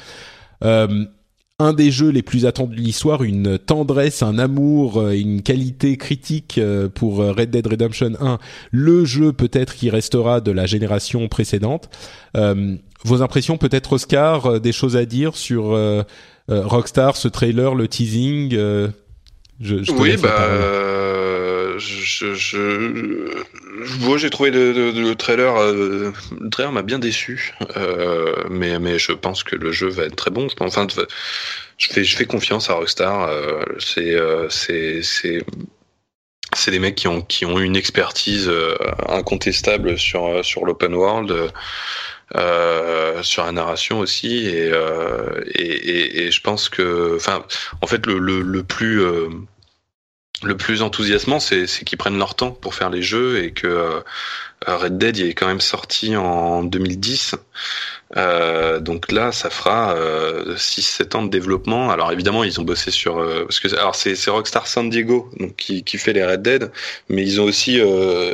Un 1.59 1.73
des 1.73 1.91
jeux 1.91 2.09
les 2.09 2.21
plus 2.21 2.45
attendus 2.45 2.77
de 2.77 2.81
l'histoire, 2.81 3.21
une 3.23 3.59
tendresse, 3.59 4.23
un 4.23 4.39
amour, 4.39 4.97
euh, 4.97 5.11
une 5.11 5.41
qualité 5.41 5.97
critique 5.97 6.57
euh, 6.57 6.87
pour 6.87 7.21
euh, 7.21 7.33
Red 7.33 7.49
Dead 7.49 7.67
Redemption 7.67 8.13
1, 8.19 8.39
le 8.71 9.03
jeu 9.03 9.33
peut-être 9.33 9.75
qui 9.75 9.89
restera 9.89 10.39
de 10.39 10.51
la 10.51 10.65
génération 10.65 11.27
précédente. 11.27 11.89
Euh, 12.37 12.75
vos 13.03 13.21
impressions, 13.21 13.57
peut-être 13.57 13.93
Oscar, 13.93 14.59
des 14.59 14.71
choses 14.71 14.95
à 14.97 15.05
dire 15.05 15.35
sur 15.35 15.75
euh, 16.49 16.65
Rockstar, 16.65 17.15
ce 17.15 17.27
trailer, 17.27 17.75
le 17.75 17.87
teasing 17.87 18.55
euh, 18.55 18.87
je, 19.59 19.83
je 19.83 19.91
te 19.91 20.01
Oui, 20.01 20.17
bah, 20.17 20.47
je, 21.79 22.33
j'ai 24.17 24.29
trouvé 24.29 24.51
le, 24.51 24.71
le- 24.71 24.91
le 24.91 25.15
trailer, 25.15 25.55
euh, 25.57 26.11
le 26.39 26.49
trailer 26.49 26.71
m'a 26.71 26.81
bien 26.83 26.99
déçu, 26.99 27.53
euh, 27.77 28.33
mais 28.49 28.79
mais 28.79 28.99
je 28.99 29.11
pense 29.13 29.43
que 29.43 29.55
le 29.55 29.71
jeu 29.71 29.87
va 29.89 30.03
être 30.05 30.15
très 30.15 30.31
bon. 30.31 30.47
Enfin, 30.59 30.87
je 31.77 31.87
fais 31.87 32.03
je 32.03 32.15
fais 32.17 32.25
confiance 32.25 32.69
à 32.69 32.73
Rockstar. 32.73 33.29
euh, 33.29 33.63
c'est 33.79 34.15
c'est 34.49 35.01
c'est 35.03 35.43
c'est 36.55 36.71
des 36.71 36.79
mecs 36.79 36.95
qui 36.95 37.07
ont 37.07 37.21
qui 37.21 37.45
ont 37.45 37.59
une 37.59 37.75
expertise 37.75 38.51
incontestable 39.07 39.97
sur 39.97 40.43
sur 40.43 40.65
l'open 40.65 40.93
world. 40.95 41.51
sur 43.23 43.43
la 43.45 43.51
narration 43.51 43.99
aussi 43.99 44.47
et, 44.47 44.71
et, 45.55 46.25
et, 46.27 46.31
je 46.31 46.41
pense 46.41 46.69
que 46.69 47.15
enfin 47.15 47.43
en 47.81 47.87
fait 47.87 48.05
le, 48.05 48.19
le, 48.19 48.63
plus 48.63 49.01
le 50.43 50.55
plus 50.55 50.81
enthousiasmant 50.81 51.39
c'est 51.39 51.65
qu'ils 51.85 51.97
prennent 51.97 52.17
leur 52.17 52.35
temps 52.35 52.51
pour 52.51 52.75
faire 52.75 52.89
les 52.89 53.01
jeux 53.01 53.43
et 53.43 53.51
que 53.51 53.67
euh, 53.67 54.01
Red 54.65 54.97
Dead 54.97 55.17
il 55.17 55.27
est 55.27 55.33
quand 55.33 55.47
même 55.47 55.61
sorti 55.61 56.15
en 56.15 56.63
2010 56.63 57.35
euh, 58.17 58.79
donc 58.79 59.11
là 59.11 59.31
ça 59.31 59.49
fera 59.49 59.95
6-7 60.55 61.17
ans 61.17 61.23
de 61.23 61.29
développement 61.29 61.91
alors 61.91 62.11
évidemment 62.11 62.43
ils 62.43 62.59
ont 62.59 62.63
bossé 62.63 62.89
sur 62.89 63.19
euh, 63.19 63.43
parce 63.43 63.59
que 63.59 63.75
alors 63.75 63.95
c'est 63.95 64.15
Rockstar 64.29 64.67
San 64.67 64.89
Diego 64.89 65.29
donc 65.39 65.55
qui, 65.57 65.83
qui 65.83 65.97
fait 65.97 66.13
les 66.13 66.25
Red 66.25 66.41
Dead 66.41 66.71
mais 67.09 67.23
ils 67.23 67.41
ont 67.41 67.45
aussi 67.45 67.79
euh, 67.79 68.33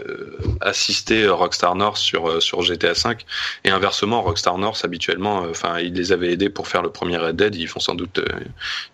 assisté 0.61 1.27
Rockstar 1.27 1.75
North 1.75 1.97
sur 1.97 2.29
euh, 2.29 2.39
sur 2.39 2.61
GTA 2.61 2.95
5 2.95 3.25
et 3.63 3.69
inversement, 3.69 4.21
Rockstar 4.21 4.57
North 4.57 4.83
habituellement, 4.83 5.43
euh, 5.43 5.51
enfin, 5.51 5.79
ils 5.79 5.93
les 5.93 6.11
avaient 6.11 6.31
aidés 6.31 6.49
pour 6.49 6.67
faire 6.67 6.81
le 6.81 6.91
premier 6.91 7.17
Red 7.17 7.35
Dead. 7.35 7.55
Ils 7.55 7.67
font 7.67 7.79
sans 7.79 7.95
doute, 7.95 8.19
euh, 8.19 8.27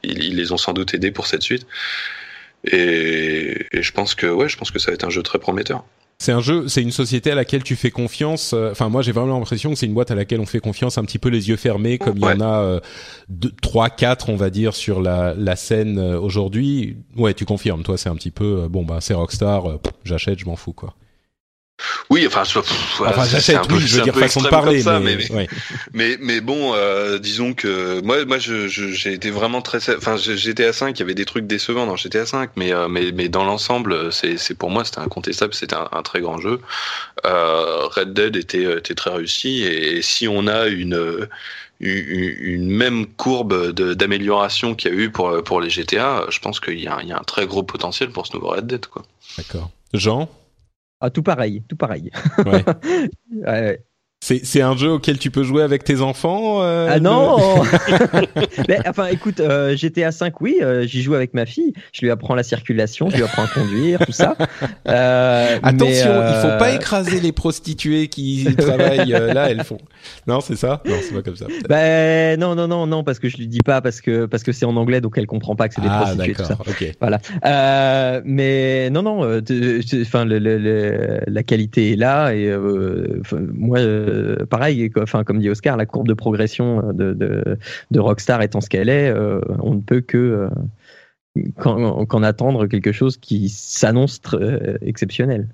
ils, 0.04 0.24
ils 0.24 0.36
les 0.36 0.52
ont 0.52 0.58
sans 0.58 0.74
doute 0.74 0.94
aidés 0.94 1.12
pour 1.12 1.28
cette 1.28 1.42
suite. 1.42 1.66
Et, 2.66 3.66
et 3.72 3.82
je 3.82 3.92
pense 3.92 4.16
que, 4.16 4.28
ouais, 4.28 4.50
je 4.50 4.58
pense 4.58 4.72
que 4.72 4.80
ça 4.80 4.92
va 4.92 4.96
être 4.96 5.06
un 5.06 5.10
jeu 5.10 5.24
très 5.24 5.40
prometteur. 5.40 5.84
C'est 6.20 6.32
un 6.32 6.40
jeu, 6.40 6.68
c'est 6.68 6.84
une 6.84 6.92
société 6.92 7.32
à 7.32 7.36
laquelle 7.36 7.64
tu 7.64 7.76
fais 7.76 7.90
confiance. 7.90 8.54
euh, 8.54 8.70
Enfin, 8.70 8.90
moi, 8.90 9.02
j'ai 9.02 9.12
vraiment 9.12 9.40
l'impression 9.40 9.72
que 9.72 9.76
c'est 9.76 9.88
une 9.88 9.96
boîte 9.96 10.12
à 10.12 10.16
laquelle 10.16 10.40
on 10.40 10.46
fait 10.46 10.60
confiance 10.60 11.00
un 11.00 11.04
petit 11.04 11.18
peu 11.18 11.30
les 11.30 11.50
yeux 11.50 11.56
fermés, 11.56 11.98
comme 11.98 12.18
il 12.18 12.22
y 12.24 12.28
en 12.28 12.42
a 12.42 12.62
euh, 12.62 12.80
trois, 13.64 13.90
quatre, 13.90 14.30
on 14.30 14.36
va 14.36 14.52
dire, 14.52 14.76
sur 14.76 15.02
la, 15.02 15.34
la 15.36 15.56
scène 15.56 15.98
euh, 15.98 16.20
aujourd'hui. 16.20 16.98
Ouais, 17.18 17.34
tu 17.34 17.46
confirmes. 17.46 17.82
Toi, 17.82 17.98
c'est 17.98 18.10
un 18.10 18.16
petit 18.16 18.30
peu 18.30 18.62
euh, 18.66 18.70
bon, 18.70 18.84
bah, 18.84 19.00
c'est 19.02 19.16
Rockstar. 19.16 19.66
euh, 19.68 19.78
J'achète, 20.04 20.38
je 20.38 20.46
m'en 20.46 20.56
fous, 20.56 20.74
quoi. 20.74 20.94
Oui, 22.10 22.26
enfin, 22.28 22.44
je- 22.44 22.60
pff, 22.60 23.02
enfin, 23.02 23.24
c'est- 23.24 23.30
c'est 23.30 23.54
j'achète, 23.54 23.56
un 23.58 23.64
peu- 23.66 23.76
oui, 23.76 23.82
je 23.86 23.98
veux 23.98 24.02
dire 24.04 24.16
façon 24.16 24.42
de 24.42 24.48
parler, 24.50 24.82
ça, 24.82 25.00
mais, 25.00 25.16
mais, 25.18 25.32
ouais. 25.32 25.48
mais, 25.94 26.18
mais 26.22 26.42
bon, 26.42 26.74
euh, 26.76 27.18
disons 27.20 27.54
que 27.54 28.02
moi, 28.02 28.24
moi, 28.26 28.38
je, 28.40 28.68
je- 28.68 28.88
j'ai 28.92 29.14
été 29.14 29.32
vraiment 29.32 29.62
très, 29.62 29.78
enfin, 29.96 30.16
GTA 30.18 30.74
5, 30.74 30.98
il 30.98 31.00
y 31.00 31.04
avait 31.04 31.14
des 31.16 31.26
trucs 31.26 31.48
décevants 31.48 31.86
dans 31.86 31.96
GTA 31.96 32.26
5, 32.26 32.52
mais, 32.56 32.74
euh, 32.74 32.88
mais, 32.88 33.12
mais 33.12 33.30
dans 33.30 33.44
l'ensemble, 33.44 34.12
c'est, 34.12 34.38
c'est 34.38 34.56
pour 34.56 34.70
moi, 34.70 34.86
c'était 34.86 35.00
incontestable, 35.00 35.54
c'était 35.54 35.76
un, 35.76 35.88
un 35.92 36.02
très 36.04 36.22
grand 36.22 36.38
jeu. 36.40 36.60
Euh, 37.26 37.86
Red 37.88 38.14
Dead 38.14 38.36
était, 38.36 38.64
était 38.78 38.96
très 38.96 39.10
réussi, 39.12 39.64
et 39.64 40.02
si 40.02 40.28
on 40.28 40.48
a 40.48 40.68
une 40.68 41.28
une, 41.84 42.68
même 42.70 43.08
courbe 43.08 43.72
d'amélioration 43.72 44.76
qu'il 44.76 44.92
y 44.92 44.96
a 44.96 44.98
eu 44.98 45.10
pour, 45.10 45.42
pour 45.44 45.60
les 45.62 45.70
GTA, 45.72 46.26
je 46.30 46.38
pense 46.38 46.60
qu'il 46.60 46.80
y, 46.80 46.88
a 46.88 46.98
un- 46.98 47.02
il 47.02 47.08
y 47.08 47.12
a 47.12 47.18
un 47.18 47.24
très 47.24 47.48
gros 47.48 47.64
potentiel 47.64 48.12
pour 48.12 48.28
ce 48.28 48.34
nouveau 48.36 48.50
Red 48.50 48.68
Dead. 48.68 48.86
Quoi. 48.86 49.02
D'accord. 49.38 49.72
Jean, 49.94 50.30
Ah, 51.02 51.10
tout 51.10 51.24
pareil, 51.24 51.64
tout 51.68 51.76
pareil. 51.76 52.12
ouais. 52.46 52.64
Ouais, 53.32 53.44
ouais. 53.46 53.86
C'est 54.24 54.46
c'est 54.46 54.62
un 54.62 54.78
jeu 54.78 54.92
auquel 54.92 55.18
tu 55.18 55.32
peux 55.32 55.44
jouer 55.44 55.64
avec 55.64 55.84
tes 55.84 56.00
enfants. 56.02 56.62
euh, 56.62 56.88
Ah 56.92 57.00
de- 57.00 57.04
non 57.04 57.38
Mais 58.70 58.78
enfin, 58.88 59.08
écoute, 59.08 59.40
euh, 59.40 59.76
GTA 59.76 60.12
5, 60.12 60.40
oui, 60.42 60.60
euh, 60.62 60.86
j'y 60.86 61.02
joue 61.02 61.16
avec 61.16 61.34
ma 61.34 61.46
fille. 61.48 61.74
Je 61.92 62.02
lui 62.02 62.12
apprends 62.12 62.36
la 62.36 62.44
circulation, 62.44 63.10
je 63.10 63.18
lui 63.18 63.24
apprends 63.24 63.44
à 63.44 63.48
conduire, 63.48 64.00
tout 64.06 64.12
ça. 64.12 64.36
Euh, 64.88 65.58
Attention, 65.64 65.86
mais, 66.22 66.30
il 66.30 66.42
faut 66.42 66.48
euh, 66.48 66.58
pas 66.58 66.72
écraser 66.72 67.20
les 67.20 67.32
prostituées 67.32 68.08
qui 68.08 68.48
travaillent 68.58 69.14
euh, 69.14 69.34
là. 69.34 69.50
Elles 69.50 69.64
font. 69.64 69.78
Non, 70.28 70.42
c'est 70.42 70.56
ça? 70.56 70.82
Non, 70.86 70.96
c'est 71.02 71.14
pas 71.14 71.22
comme 71.22 71.36
ça. 71.36 71.46
Ben 71.70 72.40
non, 72.40 72.56
non, 72.56 72.68
non, 72.68 72.88
non, 72.88 73.04
parce 73.04 73.20
que 73.20 73.30
je 73.30 73.38
lui 73.38 73.48
dis 73.48 73.62
pas 73.62 73.82
parce 73.82 74.02
que 74.02 74.26
parce 74.26 74.44
que 74.44 74.52
c'est 74.52 74.66
en 74.66 74.76
anglais, 74.76 75.02
donc 75.02 75.18
elle 75.18 75.28
comprend 75.28 75.56
pas 75.56 75.68
que 75.68 75.76
c'est 75.76 75.82
des 75.82 75.88
ah, 75.90 76.02
prostituées, 76.04 76.34
tout 76.34 76.44
ça. 76.44 76.50
d'accord. 76.50 76.66
Ok. 76.70 76.92
Voilà. 77.00 77.20
Euh, 77.46 78.22
mais 78.26 78.90
non, 78.90 79.02
non. 79.04 79.24
euh, 79.24 79.42
Enfin, 80.02 80.26
le, 80.26 80.40
le- 80.40 80.58
le- 80.58 81.20
la 81.28 81.44
qualité 81.44 81.94
est 81.94 81.96
là 81.96 82.34
et 82.34 82.48
euh, 82.48 83.22
moi, 83.54 83.80
euh, 84.12 84.46
pareil. 84.46 84.92
Enfin, 84.98 85.24
comme 85.24 85.40
dit 85.40 85.50
Oscar, 85.50 85.78
la 85.78 85.86
courbe 85.86 86.08
de 86.08 86.14
progression 86.14 86.94
de 86.94 87.14
de, 87.92 88.00
Rockstar 88.00 88.42
étant 88.42 88.62
ce 88.62 88.70
qu'elle 88.70 88.90
est, 88.90 89.10
euh, 89.10 89.42
on 89.60 89.76
ne 89.76 89.82
peut 89.82 90.02
que 90.02 90.18
euh, 90.18 92.06
qu'en 92.06 92.24
attendre 92.24 92.68
quelque 92.68 92.92
chose 92.92 93.18
qui 93.18 93.50
s'annonce 93.50 94.20
euh, 94.34 94.78
exceptionnel. 94.82 95.48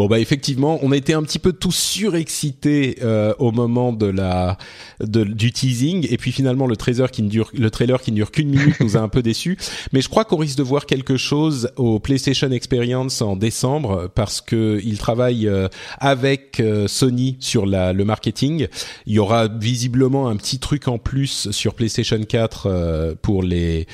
Bon 0.00 0.06
bah 0.06 0.18
effectivement, 0.18 0.78
on 0.80 0.92
était 0.92 1.12
un 1.12 1.22
petit 1.22 1.38
peu 1.38 1.52
tous 1.52 1.76
surexcités 1.76 2.96
euh, 3.02 3.34
au 3.38 3.52
moment 3.52 3.92
de 3.92 4.06
la 4.06 4.56
du 5.04 5.52
teasing 5.52 6.06
et 6.08 6.16
puis 6.16 6.32
finalement 6.32 6.66
le 6.66 6.74
trailer 6.74 7.10
qui 7.10 7.22
ne 7.22 7.28
dure 7.28 7.50
le 7.52 7.70
trailer 7.70 8.00
qui 8.00 8.10
ne 8.10 8.16
dure 8.16 8.30
qu'une 8.30 8.48
minute 8.48 8.80
nous 8.80 8.96
a 8.96 9.00
un 9.00 9.10
peu 9.10 9.20
déçus. 9.20 9.58
Mais 9.92 10.00
je 10.00 10.08
crois 10.08 10.24
qu'on 10.24 10.38
risque 10.38 10.56
de 10.56 10.62
voir 10.62 10.86
quelque 10.86 11.18
chose 11.18 11.70
au 11.76 11.98
PlayStation 11.98 12.50
Experience 12.50 13.20
en 13.20 13.36
décembre 13.36 14.10
parce 14.14 14.40
que 14.40 14.80
ils 14.82 14.96
travaillent 14.96 15.46
euh, 15.46 15.68
avec 15.98 16.60
euh, 16.60 16.88
Sony 16.88 17.36
sur 17.38 17.66
le 17.66 18.02
marketing. 18.02 18.68
Il 19.04 19.12
y 19.12 19.18
aura 19.18 19.48
visiblement 19.48 20.28
un 20.28 20.36
petit 20.36 20.60
truc 20.60 20.88
en 20.88 20.96
plus 20.96 21.50
sur 21.50 21.74
PlayStation 21.74 22.22
4 22.22 22.62
euh, 22.64 23.14
pour 23.20 23.42
les 23.42 23.86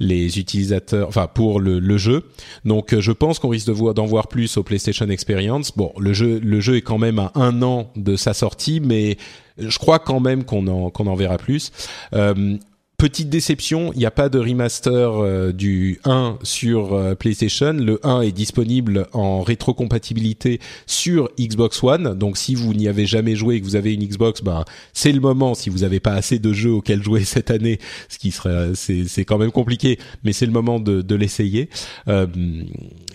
les 0.00 0.38
utilisateurs, 0.38 1.06
enfin 1.06 1.28
pour 1.32 1.60
le, 1.60 1.78
le 1.78 1.96
jeu. 1.96 2.24
Donc 2.64 2.92
euh, 2.92 3.00
je 3.00 3.12
pense 3.12 3.38
qu'on 3.38 3.48
risque 3.48 3.68
de 3.68 3.72
voir 3.72 3.94
d'en 3.94 4.06
voir 4.06 4.26
plus 4.28 4.56
au 4.56 4.62
PlayStation 4.62 5.08
Experience. 5.08 5.51
Bon, 5.76 5.92
le 5.98 6.12
jeu 6.12 6.76
est 6.76 6.82
quand 6.82 6.98
même 6.98 7.18
à 7.18 7.32
un 7.34 7.62
an 7.62 7.90
de 7.96 8.16
sa 8.16 8.34
sortie, 8.34 8.80
mais 8.80 9.16
je 9.58 9.78
crois 9.78 9.98
quand 9.98 10.20
même 10.20 10.44
qu'on 10.44 10.66
en 10.66 10.90
qu'on 10.90 11.06
en 11.06 11.14
verra 11.14 11.38
plus. 11.38 11.72
Euh, 12.14 12.56
Petite 13.02 13.30
déception, 13.30 13.92
il 13.94 13.98
n'y 13.98 14.06
a 14.06 14.12
pas 14.12 14.28
de 14.28 14.38
remaster 14.38 15.10
euh, 15.12 15.50
du 15.50 15.98
1 16.04 16.38
sur 16.44 16.94
euh, 16.94 17.16
PlayStation. 17.16 17.72
Le 17.72 17.98
1 18.06 18.20
est 18.20 18.30
disponible 18.30 19.08
en 19.12 19.42
rétrocompatibilité 19.42 20.60
sur 20.86 21.28
Xbox 21.36 21.82
One. 21.82 22.14
Donc 22.14 22.38
si 22.38 22.54
vous 22.54 22.72
n'y 22.74 22.86
avez 22.86 23.06
jamais 23.06 23.34
joué 23.34 23.56
et 23.56 23.60
que 23.60 23.64
vous 23.64 23.74
avez 23.74 23.92
une 23.92 24.06
Xbox, 24.06 24.42
ben 24.42 24.64
c'est 24.92 25.10
le 25.10 25.18
moment. 25.18 25.54
Si 25.54 25.68
vous 25.68 25.80
n'avez 25.80 25.98
pas 25.98 26.12
assez 26.12 26.38
de 26.38 26.52
jeux 26.52 26.70
auxquels 26.70 27.02
jouer 27.02 27.24
cette 27.24 27.50
année, 27.50 27.80
ce 28.08 28.20
qui 28.20 28.30
serait 28.30 28.70
c'est 28.76 29.08
c'est 29.08 29.24
quand 29.24 29.38
même 29.38 29.50
compliqué, 29.50 29.98
mais 30.22 30.32
c'est 30.32 30.46
le 30.46 30.52
moment 30.52 30.78
de, 30.78 31.02
de 31.02 31.14
l'essayer. 31.16 31.70
Euh, 32.06 32.28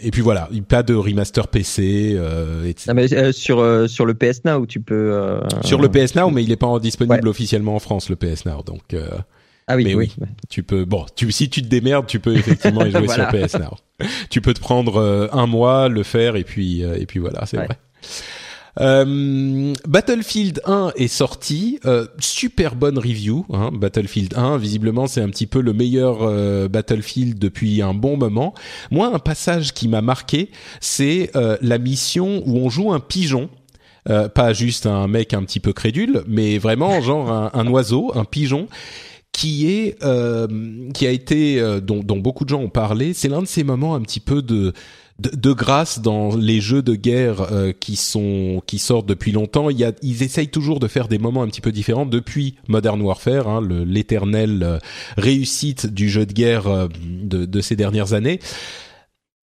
et 0.01 0.11
puis 0.11 0.21
voilà, 0.21 0.49
pas 0.67 0.83
de 0.83 0.95
remaster 0.95 1.47
PC, 1.47 2.13
euh, 2.17 2.65
etc. 2.65 2.87
Ah, 2.89 2.93
mais, 2.93 3.13
euh, 3.13 3.31
sur 3.31 3.59
euh, 3.59 3.87
sur 3.87 4.05
le 4.05 4.15
PS 4.15 4.43
Now, 4.43 4.65
tu 4.65 4.81
peux 4.81 5.13
euh, 5.13 5.39
Sur 5.63 5.79
le 5.79 5.87
PS 5.87 6.15
Now, 6.15 6.29
mais 6.29 6.43
il 6.43 6.49
n'est 6.49 6.57
pas 6.57 6.77
disponible 6.79 7.29
officiellement 7.29 7.75
en 7.75 7.79
France, 7.79 8.09
le 8.09 8.17
PS 8.17 8.45
Now. 8.45 8.63
Donc 8.63 8.93
euh, 8.93 9.07
Ah 9.67 9.75
oui, 9.75 9.83
mais 9.85 9.95
oui. 9.95 10.11
tu 10.49 10.63
peux. 10.63 10.85
Bon, 10.85 11.05
tu, 11.15 11.31
si 11.31 11.49
tu 11.49 11.61
te 11.61 11.67
démerdes, 11.67 12.07
tu 12.07 12.19
peux 12.19 12.35
effectivement 12.35 12.85
y 12.85 12.91
jouer 12.91 13.01
Voilà. 13.05 13.29
sur 13.29 13.39
PS 13.47 13.55
Now. 13.59 13.77
tu 14.29 14.41
peux 14.41 14.53
te 14.53 14.59
prendre 14.61 14.97
euh, 14.97 15.27
un 15.33 15.45
mois, 15.47 15.89
le 15.89 16.03
faire 16.03 16.35
et 16.37 16.43
puis 16.43 16.83
euh, 16.83 16.95
et 16.99 17.05
puis 17.05 17.19
voilà, 17.19 17.45
c'est 17.45 17.57
Ouais. 17.57 17.65
vrai. 17.65 17.77
Euh, 18.79 19.73
Battlefield 19.87 20.61
1 20.65 20.91
est 20.95 21.07
sorti, 21.07 21.79
euh, 21.85 22.05
super 22.19 22.75
bonne 22.75 22.99
review. 22.99 23.45
Hein, 23.51 23.71
Battlefield 23.73 24.35
1, 24.37 24.57
visiblement, 24.57 25.07
c'est 25.07 25.21
un 25.21 25.29
petit 25.29 25.47
peu 25.47 25.61
le 25.61 25.73
meilleur 25.73 26.19
euh, 26.21 26.67
Battlefield 26.67 27.39
depuis 27.39 27.81
un 27.81 27.95
bon 27.95 28.17
moment. 28.17 28.53
Moi, 28.91 29.07
un 29.11 29.17
passage 29.19 29.73
qui 29.73 29.87
m'a 29.87 30.01
marqué, 30.01 30.51
c'est 30.79 31.31
euh, 31.35 31.57
la 31.61 31.79
mission 31.79 32.43
où 32.45 32.57
on 32.57 32.69
joue 32.69 32.93
un 32.93 32.99
pigeon. 32.99 33.49
Euh, 34.09 34.29
pas 34.29 34.53
juste 34.53 34.85
un 34.85 35.07
mec 35.09 35.33
un 35.33 35.43
petit 35.43 35.59
peu 35.59 35.73
crédule, 35.73 36.23
mais 36.27 36.59
vraiment 36.59 37.01
genre 37.01 37.29
un, 37.29 37.49
un 37.53 37.67
oiseau, 37.67 38.11
un 38.15 38.23
pigeon 38.23 38.67
qui 39.37 39.69
est 39.69 40.03
euh, 40.03 40.47
qui 40.95 41.05
a 41.05 41.11
été 41.11 41.59
euh, 41.59 41.79
dont, 41.79 41.99
dont, 41.99 42.17
beaucoup 42.17 42.43
de 42.43 42.49
gens 42.49 42.59
ont 42.61 42.69
parlé. 42.69 43.13
C'est 43.13 43.29
l'un 43.29 43.43
de 43.43 43.47
ces 43.47 43.63
moments 43.63 43.93
un 43.93 44.01
petit 44.01 44.19
peu 44.19 44.41
de 44.41 44.73
de, 45.19 45.51
grâce 45.51 45.99
dans 45.99 46.35
les 46.35 46.61
jeux 46.61 46.81
de 46.81 46.95
guerre 46.95 47.51
euh, 47.51 47.71
qui 47.71 47.95
sont 47.95 48.61
qui 48.65 48.79
sortent 48.79 49.07
depuis 49.07 49.31
longtemps. 49.31 49.69
Il 49.69 49.77
y 49.77 49.83
a, 49.83 49.91
ils 50.01 50.23
essayent 50.23 50.49
toujours 50.49 50.79
de 50.79 50.87
faire 50.87 51.07
des 51.07 51.17
moments 51.17 51.43
un 51.43 51.47
petit 51.47 51.61
peu 51.61 51.71
différents 51.71 52.05
depuis 52.05 52.55
Modern 52.67 53.01
Warfare, 53.01 53.47
hein, 53.47 53.67
l'éternelle 53.67 54.63
euh, 54.63 54.79
réussite 55.17 55.87
du 55.87 56.09
jeu 56.09 56.25
de 56.25 56.33
guerre 56.33 56.67
euh, 56.67 56.87
de, 57.01 57.45
de, 57.45 57.61
ces 57.61 57.75
dernières 57.75 58.13
années. 58.13 58.39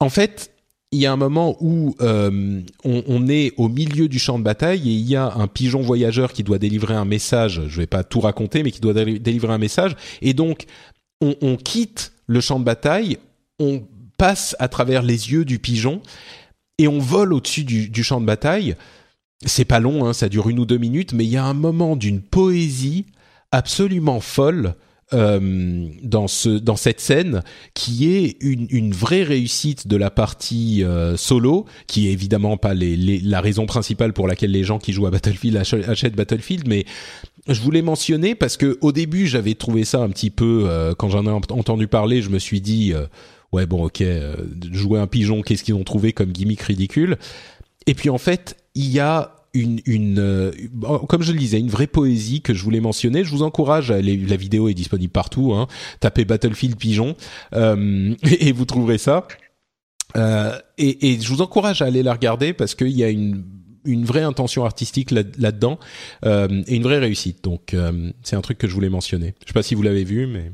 En 0.01 0.11
fait, 0.11 0.54
il 0.95 1.01
y 1.01 1.07
a 1.07 1.13
un 1.13 1.17
moment 1.17 1.57
où 1.61 1.95
on, 2.01 2.63
on, 2.85 3.29
est 3.29 3.53
au 3.57 3.69
milieu 3.69 4.09
du 4.09 4.19
champ 4.19 4.39
de 4.39 4.45
bataille 4.45 4.89
et 4.89 4.93
il 4.93 5.09
y 5.09 5.17
a 5.17 5.35
un 5.35 5.47
pigeon 5.49 5.81
voyageur 5.81 6.33
qui 6.33 6.45
doit 6.45 6.59
délivrer 6.59 6.95
un 6.95 7.05
message. 7.05 7.63
Je 7.67 7.77
vais 7.79 7.87
pas 7.87 8.05
tout 8.05 8.21
raconter, 8.21 8.63
mais 8.63 8.71
qui 8.71 8.81
doit 8.81 8.95
délivrer 8.95 9.53
un 9.53 9.59
message. 9.59 9.97
Et 10.23 10.35
donc, 10.35 10.67
on, 11.21 11.35
on 11.43 11.57
quitte 11.57 12.13
le 12.27 12.41
champ 12.41 12.59
de 12.59 12.65
bataille, 12.65 13.19
on 13.59 13.83
passe 14.17 14.57
à 14.59 14.69
travers 14.69 15.03
les 15.03 15.33
yeux 15.33 15.45
du 15.45 15.59
pigeon 15.59 16.01
et 16.79 16.89
on 16.89 16.99
vole 16.99 17.33
au-dessus 17.33 17.65
du, 17.65 18.05
champ 18.05 18.21
de 18.21 18.27
bataille. 18.27 18.77
C'est 19.45 19.65
pas 19.65 19.81
long, 19.81 20.07
hein, 20.07 20.13
ça 20.13 20.29
dure 20.29 20.49
une 20.49 20.59
ou 20.59 20.67
deux 20.67 20.79
minutes, 20.79 21.13
mais 21.13 21.25
il 21.25 21.31
y 21.31 21.37
a 21.37 21.45
un 21.45 21.55
moment 21.55 21.97
d'une 21.97 22.21
poésie 22.21 23.07
absolument 23.53 24.21
folle 24.21 24.75
euh, 25.13 25.89
dans 26.03 26.29
ce 26.29 26.49
dans 26.49 26.77
cette 26.77 27.01
scène 27.01 27.43
qui 27.75 28.15
est 28.15 28.37
une, 28.41 28.67
une 28.71 28.93
vraie 28.93 29.23
réussite 29.23 29.87
de 29.87 29.97
la 29.97 30.11
partie 30.11 30.83
euh, 30.83 31.17
solo 31.17 31.67
qui 31.87 32.09
est 32.09 32.13
évidemment 32.13 32.57
pas 32.57 32.75
les, 32.75 32.97
la 33.21 33.41
raison 33.41 33.67
principale 33.67 34.13
pour 34.13 34.27
laquelle 34.27 34.51
les 34.51 34.65
gens 34.65 34.79
qui 34.79 34.93
jouent 34.93 35.07
à 35.07 35.11
Battlefield 35.11 35.57
achètent 35.57 36.17
Battlefield 36.17 36.67
mais 36.67 36.87
je 37.47 37.61
voulais 37.61 37.83
mentionner 37.83 38.35
parce 38.35 38.57
que 38.57 38.79
au 38.81 38.93
début 38.93 39.27
j'avais 39.27 39.55
trouvé 39.55 39.85
ça 39.85 40.01
un 40.01 40.09
petit 40.09 40.31
peu 40.31 40.65
euh, 40.67 40.95
quand 40.95 41.11
j'en 41.11 41.27
ai 41.27 41.31
entendu 41.31 41.87
parler 41.87 42.23
je 42.23 42.31
me 42.31 42.39
suis 42.39 42.61
dit 42.61 42.95
ouais 43.55 43.67
bon 43.67 43.85
ok 43.85 44.03
euh, 44.03 44.35
jouer 44.73 44.99
un 44.99 45.07
pigeon 45.07 45.41
qu'est-ce 45.41 45.63
qu'ils 45.63 45.75
ont 45.75 45.85
trouvé 45.85 46.13
comme 46.13 46.33
gimmick 46.33 46.61
ridicule? 46.61 47.17
Et 47.87 47.95
puis 47.95 48.11
en 48.11 48.19
fait 48.19 48.57
il 48.75 48.91
y 48.91 49.01
a 49.01 49.44
une, 49.55 50.19
euh, 50.19 50.53
comme 51.09 51.23
je 51.23 51.33
le 51.33 51.39
disais, 51.39 51.59
une 51.59 51.69
vraie 51.69 51.87
poésie 51.87 52.41
que 52.41 52.53
je 52.53 52.63
voulais 52.63 52.81
mentionner. 52.81 53.25
Je 53.25 53.31
vous 53.31 53.43
encourage, 53.43 53.91
à 53.91 53.97
aller, 53.97 54.17
la 54.17 54.37
vidéo 54.37 54.69
est 54.69 54.75
disponible 54.75 55.13
partout. 55.13 55.53
Hein, 55.53 55.69
tapez 56.01 56.25
Battlefield 56.25 56.77
Pigeon 56.77 57.17
euh, 57.55 58.15
et, 58.23 58.53
vous 58.53 58.65
trouverez 58.65 58.99
ça. 58.99 59.27
Euh, 60.17 60.59
et, 60.77 61.19
je 61.21 61.29
vous 61.29 61.41
encourage 61.41 61.83
à 61.83 61.87
aller 61.87 62.03
la 62.03 62.13
regarder 62.13 62.53
parce 62.53 62.75
qu'il 62.75 62.91
y 62.91 63.05
a 63.05 63.09
une, 63.09 63.45
une 63.85 64.05
vraie 64.05 64.23
intention 64.23 64.65
artistique 64.65 65.11
là-dedans 65.11 65.79
euh, 66.25 66.63
et 66.67 66.77
une 66.77 66.83
vraie 66.83 66.99
réussite. 66.99 67.45
Donc 67.45 67.77
c'est 68.23 68.37
un 68.37 68.41
truc 68.41 68.59
que 68.59 68.67
je 68.67 68.75
voulais 68.75 68.91
mentionner. 68.91 69.35
Je 69.43 69.49
sais 69.49 69.55
pas 69.55 69.63
si 69.63 69.75
vous 69.75 69.83
l'avez 69.83 70.05
vu, 70.05 70.27
mais 70.27 70.53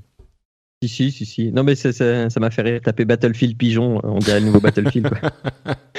si, 0.82 0.88
si, 0.88 1.12
si, 1.12 1.26
si. 1.26 1.52
Non, 1.52 1.62
mais 1.62 1.74
ça, 1.74 1.92
ça, 1.92 2.40
m'a 2.40 2.50
fait 2.50 2.62
rire. 2.62 2.80
Taper 2.82 3.04
Battlefield 3.04 3.56
Pigeon, 3.58 4.00
on 4.02 4.18
dirait 4.18 4.40
le 4.40 4.46
nouveau 4.46 4.60
Battlefield. 4.60 5.10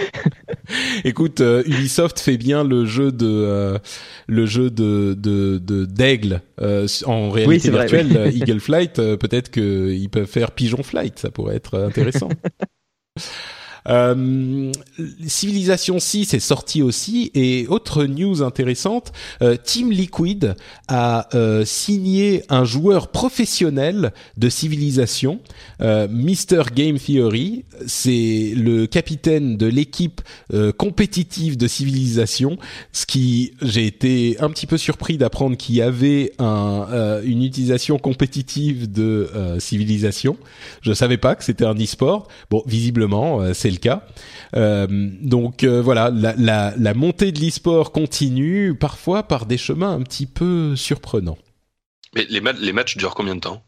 Écoute, 1.03 1.41
euh, 1.41 1.61
Ubisoft 1.67 2.19
fait 2.19 2.37
bien 2.37 2.63
le 2.63 2.85
jeu 2.85 3.11
de 3.11 3.27
euh, 3.27 3.77
le 4.27 4.45
jeu 4.47 4.71
de 4.71 5.13
de 5.13 5.85
d'aigle 5.85 6.41
euh, 6.61 6.87
en 7.05 7.29
réalité 7.29 7.69
virtuelle, 7.69 8.31
Eagle 8.33 8.59
Flight. 8.59 8.95
Peut-être 8.95 9.51
qu'ils 9.51 10.09
peuvent 10.09 10.25
faire 10.25 10.51
Pigeon 10.51 10.81
Flight, 10.81 11.19
ça 11.19 11.29
pourrait 11.29 11.57
être 11.57 11.77
intéressant. 11.77 12.29
Euh, 13.87 14.71
Civilization 15.27 15.99
6 15.99 16.33
est 16.33 16.39
sorti 16.39 16.81
aussi 16.81 17.31
et 17.33 17.67
autre 17.67 18.05
news 18.05 18.43
intéressante, 18.43 19.11
euh, 19.41 19.55
Team 19.61 19.91
Liquid 19.91 20.55
a 20.87 21.27
euh, 21.33 21.65
signé 21.65 22.43
un 22.49 22.65
joueur 22.65 23.09
professionnel 23.09 24.13
de 24.37 24.49
Civilization, 24.49 25.39
euh, 25.81 26.07
Mr 26.07 26.63
Game 26.73 26.97
Theory. 26.99 27.65
C'est 27.87 28.53
le 28.55 28.85
capitaine 28.85 29.57
de 29.57 29.65
l'équipe 29.65 30.21
compétitive 30.77 31.57
de 31.57 31.67
Civilization, 31.67 32.57
ce 32.91 33.05
qui 33.05 33.53
j'ai 33.61 33.87
été 33.87 34.37
un 34.39 34.49
petit 34.49 34.67
peu 34.67 34.77
surpris 34.77 35.17
d'apprendre 35.17 35.57
qu'il 35.57 35.75
y 35.75 35.81
avait 35.81 36.33
un, 36.37 37.21
une 37.23 37.43
utilisation 37.43 37.97
compétitive 37.97 38.91
de 38.91 39.29
Civilization. 39.59 40.37
Je 40.81 40.93
savais 40.93 41.17
pas 41.17 41.35
que 41.35 41.43
c'était 41.43 41.65
un 41.65 41.75
e-sport. 41.75 42.27
Bon, 42.49 42.63
visiblement, 42.67 43.53
c'est 43.53 43.70
le 43.71 43.77
cas. 43.77 44.03
Euh, 44.55 44.87
donc 45.21 45.63
euh, 45.63 45.81
voilà, 45.81 46.11
la, 46.13 46.33
la, 46.37 46.73
la 46.77 46.93
montée 46.93 47.31
de 47.31 47.39
l'e-sport 47.39 47.91
continue, 47.91 48.75
parfois 48.75 49.23
par 49.23 49.45
des 49.45 49.57
chemins 49.57 49.91
un 49.91 50.01
petit 50.01 50.25
peu 50.25 50.75
surprenants. 50.75 51.37
Mais 52.13 52.27
les, 52.29 52.41
les, 52.59 52.73
matchs 52.73 52.97
durent 52.97 53.15
combien 53.15 53.35
de 53.35 53.39
temps? 53.39 53.63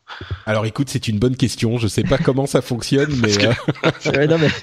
Alors 0.45 0.65
écoute, 0.65 0.89
c'est 0.89 1.07
une 1.07 1.17
bonne 1.17 1.37
question. 1.37 1.77
Je 1.77 1.87
sais 1.87 2.03
pas 2.03 2.17
comment 2.17 2.45
ça 2.45 2.61
fonctionne, 2.61 3.15
mais, 3.15 3.31
euh, 3.45 3.53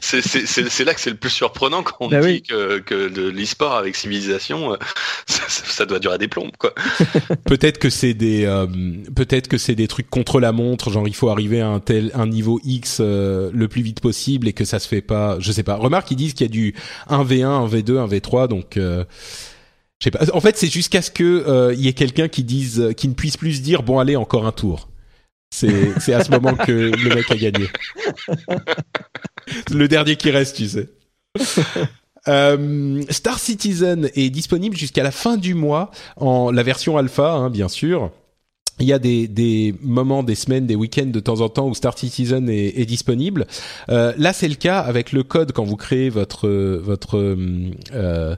c'est 0.03 0.85
là 0.85 0.93
que 0.93 1.01
c'est 1.01 1.09
le 1.11 1.17
plus 1.17 1.31
surprenant 1.31 1.83
quand 1.83 1.97
on 2.01 2.09
bah 2.09 2.21
dit 2.21 2.43
que, 2.43 2.81
que 2.81 3.09
de 3.09 3.31
l'e-sport 3.31 3.75
avec 3.75 3.97
civilisation, 3.97 4.75
euh, 4.75 4.77
ça, 5.27 5.45
ça, 5.49 5.87
doit 5.87 5.99
durer 5.99 6.19
des 6.19 6.29
plombes, 6.29 6.55
quoi. 6.59 6.75
peut-être 7.47 7.79
que 7.79 7.89
c'est 7.89 8.13
des, 8.13 8.45
euh, 8.45 8.67
peut-être 9.17 9.49
que 9.49 9.57
c'est 9.57 9.77
des 9.77 9.89
trucs 9.89 10.11
contre 10.11 10.41
la 10.41 10.53
montre, 10.53 10.91
genre 10.91 11.09
il 11.09 11.15
faut 11.15 11.31
arriver 11.31 11.63
à 11.63 11.69
un 11.69 11.81
tel, 11.81 12.11
un 12.13 12.27
niveau 12.27 12.61
X 12.63 13.01
le 13.01 13.67
plus 13.67 13.81
vite 13.81 14.01
possible 14.01 14.47
et 14.47 14.53
que 14.53 14.67
ça 14.67 14.79
se 14.79 14.89
fait 14.89 15.01
pas. 15.01 15.39
Je 15.41 15.53
sais 15.53 15.63
pas. 15.63 15.77
Remarque, 15.77 16.11
ils 16.11 16.17
disent 16.17 16.35
qu'il 16.35 16.47
y 16.47 16.51
a 16.51 16.53
du 16.53 16.75
1v1, 17.09 17.71
1v2, 17.71 18.09
1v3, 18.09 18.49
donc. 18.49 18.79
En 20.33 20.41
fait, 20.41 20.57
c'est 20.57 20.73
jusqu'à 20.73 21.03
ce 21.03 21.11
que 21.11 21.25
euh, 21.25 21.75
il 21.75 21.81
y 21.81 21.89
ait 21.89 21.93
quelqu'un 21.93 22.29
qui 22.29 22.43
dise, 22.43 22.95
qui 22.97 23.09
ne 23.09 23.15
puisse 23.15 23.37
plus 23.37 23.61
dire 23.61 23.83
bon 23.83 23.99
allez 23.99 24.17
encore 24.17 24.47
un 24.47 24.53
tour. 24.53 24.89
C'est 25.51 26.15
à 26.15 26.25
ce 26.25 26.31
moment 26.31 26.55
que 26.55 26.73
le 26.73 27.15
mec 27.15 27.31
a 27.31 27.37
gagné. 27.37 27.67
le 29.71 29.89
dernier 29.89 30.17
qui 30.17 30.31
reste, 30.31 30.57
tu 30.57 30.69
sais. 30.69 30.89
Euh, 32.29 33.03
Star 33.09 33.39
Citizen 33.39 34.11
est 34.15 34.29
disponible 34.31 34.77
jusqu'à 34.77 35.03
la 35.03 35.11
fin 35.11 35.39
du 35.39 35.55
mois 35.55 35.91
en 36.17 36.51
la 36.51 36.63
version 36.63 36.99
alpha, 36.99 37.33
hein, 37.33 37.51
bien 37.51 37.69
sûr. 37.69 38.11
Il 38.79 38.87
y 38.87 38.93
a 38.95 38.99
des, 38.99 39.75
moments, 39.83 40.23
des 40.23 40.35
semaines, 40.35 40.67
des 40.67 40.75
week-ends 40.75 41.07
de 41.07 41.21
temps 41.21 41.43
en 41.43 41.51
temps 41.51 41.69
où 41.69 41.75
Star 41.75 41.99
Citizen 41.99 42.49
est, 42.49 42.87
disponible. 42.87 43.47
Euh, 43.91 44.15
là, 44.17 44.33
c'est 44.33 44.49
le 44.49 44.55
cas 44.55 44.81
avec 44.81 45.13
le 45.13 45.23
code 45.23 45.53
quand 45.53 45.65
vous 45.65 45.77
créez 45.77 46.09
votre 46.09 46.49
votre 46.49 47.19
euh, 47.19 48.37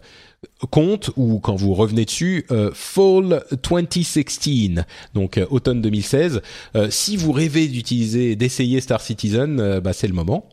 compte 0.71 1.11
ou 1.17 1.39
quand 1.41 1.57
vous 1.57 1.75
revenez 1.75 2.05
dessus 2.05 2.47
euh, 2.51 2.71
Fall 2.75 3.45
2016 3.63 4.85
donc 5.15 5.39
euh, 5.39 5.47
automne 5.51 5.81
2016 5.81 6.43
euh, 6.77 6.89
si 6.91 7.17
vous 7.17 7.33
rêvez 7.33 7.69
d'utiliser 7.69 8.37
d'essayer 8.37 8.81
Star 8.81 9.01
Citizen 9.01 9.81
bah, 9.81 9.93
c'est 9.93 10.09
le 10.09 10.15
moment 10.15 10.49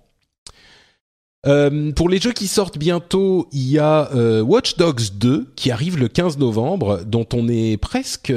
pour 1.95 2.09
les 2.09 2.19
jeux 2.19 2.33
qui 2.33 2.47
sortent 2.47 2.77
bientôt, 2.77 3.47
il 3.53 3.69
y 3.69 3.79
a 3.79 4.11
Watch 4.41 4.75
Dogs 4.75 5.17
2 5.17 5.53
qui 5.55 5.71
arrive 5.71 5.97
le 5.97 6.09
15 6.09 6.37
novembre, 6.37 7.01
dont 7.05 7.25
on 7.33 7.47
est 7.47 7.77
presque 7.77 8.33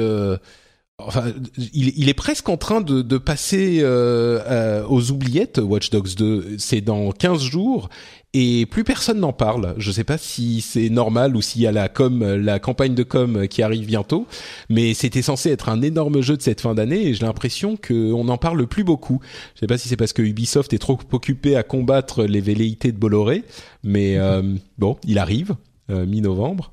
Enfin, 0.99 1.33
il, 1.73 2.07
est 2.07 2.13
presque 2.13 2.47
en 2.47 2.55
train 2.55 2.79
de, 2.79 3.01
de 3.01 3.17
passer 3.17 3.83
aux 3.83 5.11
oubliettes. 5.11 5.57
Watch 5.61 5.89
Dogs 5.89 6.15
2, 6.15 6.55
c'est 6.57 6.79
dans 6.79 7.11
15 7.11 7.41
jours 7.41 7.89
et 8.33 8.65
plus 8.65 8.83
personne 8.83 9.19
n'en 9.19 9.33
parle. 9.33 9.75
Je 9.77 9.89
ne 9.89 9.93
sais 9.93 10.03
pas 10.03 10.17
si 10.17 10.61
c'est 10.61 10.89
normal 10.89 11.35
ou 11.35 11.41
s'il 11.41 11.61
y 11.61 11.67
a 11.67 11.71
la 11.71 11.87
com, 11.87 12.23
la 12.23 12.59
campagne 12.59 12.95
de 12.95 13.03
com 13.03 13.47
qui 13.47 13.61
arrive 13.61 13.85
bientôt, 13.85 14.27
mais 14.69 14.93
c'était 14.93 15.21
censé 15.21 15.51
être 15.51 15.69
un 15.69 15.81
énorme 15.81 16.21
jeu 16.21 16.35
de 16.35 16.41
cette 16.41 16.61
fin 16.61 16.73
d'année 16.73 17.07
et 17.07 17.13
j'ai 17.13 17.25
l'impression 17.25 17.77
qu'on 17.77 18.23
n'en 18.23 18.37
parle 18.37 18.65
plus 18.65 18.83
beaucoup. 18.83 19.19
Je 19.53 19.57
ne 19.57 19.59
sais 19.61 19.67
pas 19.67 19.77
si 19.77 19.87
c'est 19.87 19.97
parce 19.97 20.13
que 20.13 20.21
Ubisoft 20.21 20.73
est 20.73 20.79
trop 20.79 20.97
occupé 21.11 21.55
à 21.55 21.63
combattre 21.63 22.23
les 22.23 22.41
velléités 22.41 22.91
de 22.91 22.97
Bolloré, 22.97 23.43
mais 23.83 24.17
euh, 24.17 24.41
bon, 24.77 24.97
il 25.05 25.19
arrive 25.19 25.55
euh, 25.91 26.05
mi-novembre. 26.05 26.71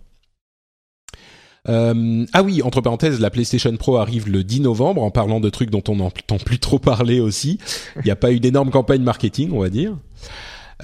Euh, 1.69 2.25
ah 2.33 2.43
oui, 2.43 2.63
entre 2.63 2.81
parenthèses, 2.81 3.21
la 3.21 3.29
PlayStation 3.29 3.77
Pro 3.77 3.99
arrive 3.99 4.31
le 4.31 4.45
10 4.45 4.61
novembre 4.61 5.03
en 5.03 5.11
parlant 5.11 5.41
de 5.41 5.51
trucs 5.51 5.69
dont 5.71 5.83
on 5.89 5.97
n'entend 5.97 6.39
plus 6.39 6.59
trop 6.59 6.79
parler 6.79 7.21
aussi. 7.21 7.59
Il 7.97 8.03
n'y 8.05 8.11
a 8.11 8.17
pas 8.17 8.33
eu 8.33 8.41
d'énorme 8.41 8.71
campagne 8.71 9.03
marketing, 9.03 9.51
on 9.53 9.61
va 9.61 9.69
dire. 9.69 9.97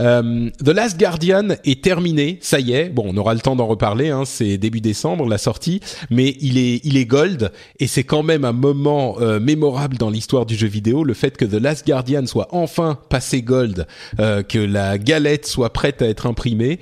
Euh, 0.00 0.50
The 0.64 0.68
Last 0.68 0.98
Guardian 0.98 1.48
est 1.64 1.82
terminé, 1.82 2.38
ça 2.40 2.60
y 2.60 2.72
est. 2.72 2.88
Bon, 2.88 3.04
on 3.06 3.16
aura 3.16 3.34
le 3.34 3.40
temps 3.40 3.56
d'en 3.56 3.66
reparler. 3.66 4.10
Hein, 4.10 4.24
c'est 4.24 4.58
début 4.58 4.80
décembre 4.80 5.28
la 5.28 5.38
sortie, 5.38 5.80
mais 6.10 6.36
il 6.40 6.58
est 6.58 6.80
il 6.84 6.96
est 6.96 7.06
gold 7.06 7.52
et 7.78 7.86
c'est 7.86 8.04
quand 8.04 8.22
même 8.22 8.44
un 8.44 8.52
moment 8.52 9.16
euh, 9.20 9.40
mémorable 9.40 9.96
dans 9.96 10.10
l'histoire 10.10 10.46
du 10.46 10.54
jeu 10.54 10.66
vidéo. 10.66 11.04
Le 11.04 11.14
fait 11.14 11.36
que 11.36 11.44
The 11.44 11.60
Last 11.60 11.86
Guardian 11.86 12.26
soit 12.26 12.48
enfin 12.52 12.98
passé 13.08 13.42
gold, 13.42 13.86
euh, 14.20 14.42
que 14.42 14.58
la 14.58 14.98
galette 14.98 15.46
soit 15.46 15.72
prête 15.72 16.02
à 16.02 16.06
être 16.06 16.26
imprimée, 16.26 16.80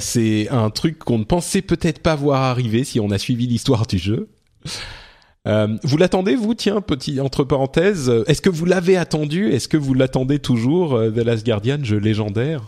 c'est 0.00 0.48
un 0.50 0.70
truc 0.70 0.98
qu'on 0.98 1.18
ne 1.18 1.24
pensait 1.24 1.62
peut-être 1.62 2.00
pas 2.00 2.14
voir 2.14 2.42
arriver 2.42 2.84
si 2.84 3.00
on 3.00 3.10
a 3.10 3.18
suivi 3.18 3.46
l'histoire 3.46 3.86
du 3.86 3.98
jeu. 3.98 4.28
Euh, 5.46 5.76
vous 5.82 5.96
l'attendez, 5.96 6.34
vous? 6.34 6.54
Tiens, 6.54 6.80
petit 6.80 7.20
entre 7.20 7.44
parenthèses. 7.44 8.10
Est-ce 8.26 8.42
que 8.42 8.50
vous 8.50 8.64
l'avez 8.64 8.96
attendu? 8.96 9.50
Est-ce 9.50 9.68
que 9.68 9.76
vous 9.76 9.94
l'attendez 9.94 10.38
toujours, 10.38 10.94
euh, 10.94 11.10
The 11.10 11.24
Last 11.24 11.46
Guardian, 11.46 11.78
jeu 11.82 11.98
légendaire? 11.98 12.62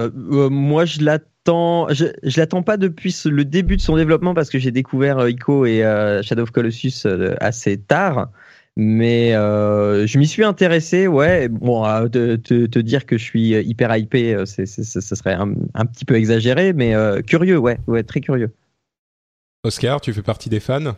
Euh, 0.00 0.10
Moi, 0.48 0.84
je 0.84 1.00
l'attends. 1.00 1.88
Je, 1.90 2.06
je 2.22 2.40
l'attends 2.40 2.62
pas 2.62 2.76
depuis 2.76 3.14
le 3.26 3.44
début 3.44 3.76
de 3.76 3.82
son 3.82 3.96
développement 3.96 4.34
parce 4.34 4.48
que 4.48 4.58
j'ai 4.58 4.70
découvert 4.70 5.28
Ico 5.28 5.66
et 5.66 5.80
Shadow 6.22 6.42
of 6.42 6.50
Colossus 6.50 7.06
assez 7.40 7.78
tard. 7.78 8.28
Mais 8.76 9.34
euh, 9.34 10.06
je 10.06 10.18
m'y 10.18 10.26
suis 10.26 10.42
intéressé, 10.42 11.06
ouais. 11.06 11.48
Bon, 11.48 11.86
euh, 11.86 12.08
te, 12.08 12.34
te, 12.36 12.66
te, 12.66 12.78
dire 12.80 13.06
que 13.06 13.16
je 13.16 13.22
suis 13.22 13.50
hyper 13.50 13.96
hypé, 13.96 14.42
c'est, 14.46 14.66
ce 14.66 15.00
serait 15.00 15.34
un, 15.34 15.54
un, 15.74 15.86
petit 15.86 16.04
peu 16.04 16.16
exagéré, 16.16 16.72
mais 16.72 16.94
euh, 16.94 17.20
curieux, 17.22 17.56
ouais, 17.56 17.78
ouais, 17.86 18.02
très 18.02 18.20
curieux. 18.20 18.52
Oscar, 19.62 20.00
tu 20.00 20.12
fais 20.12 20.22
partie 20.22 20.48
des 20.48 20.58
fans? 20.58 20.96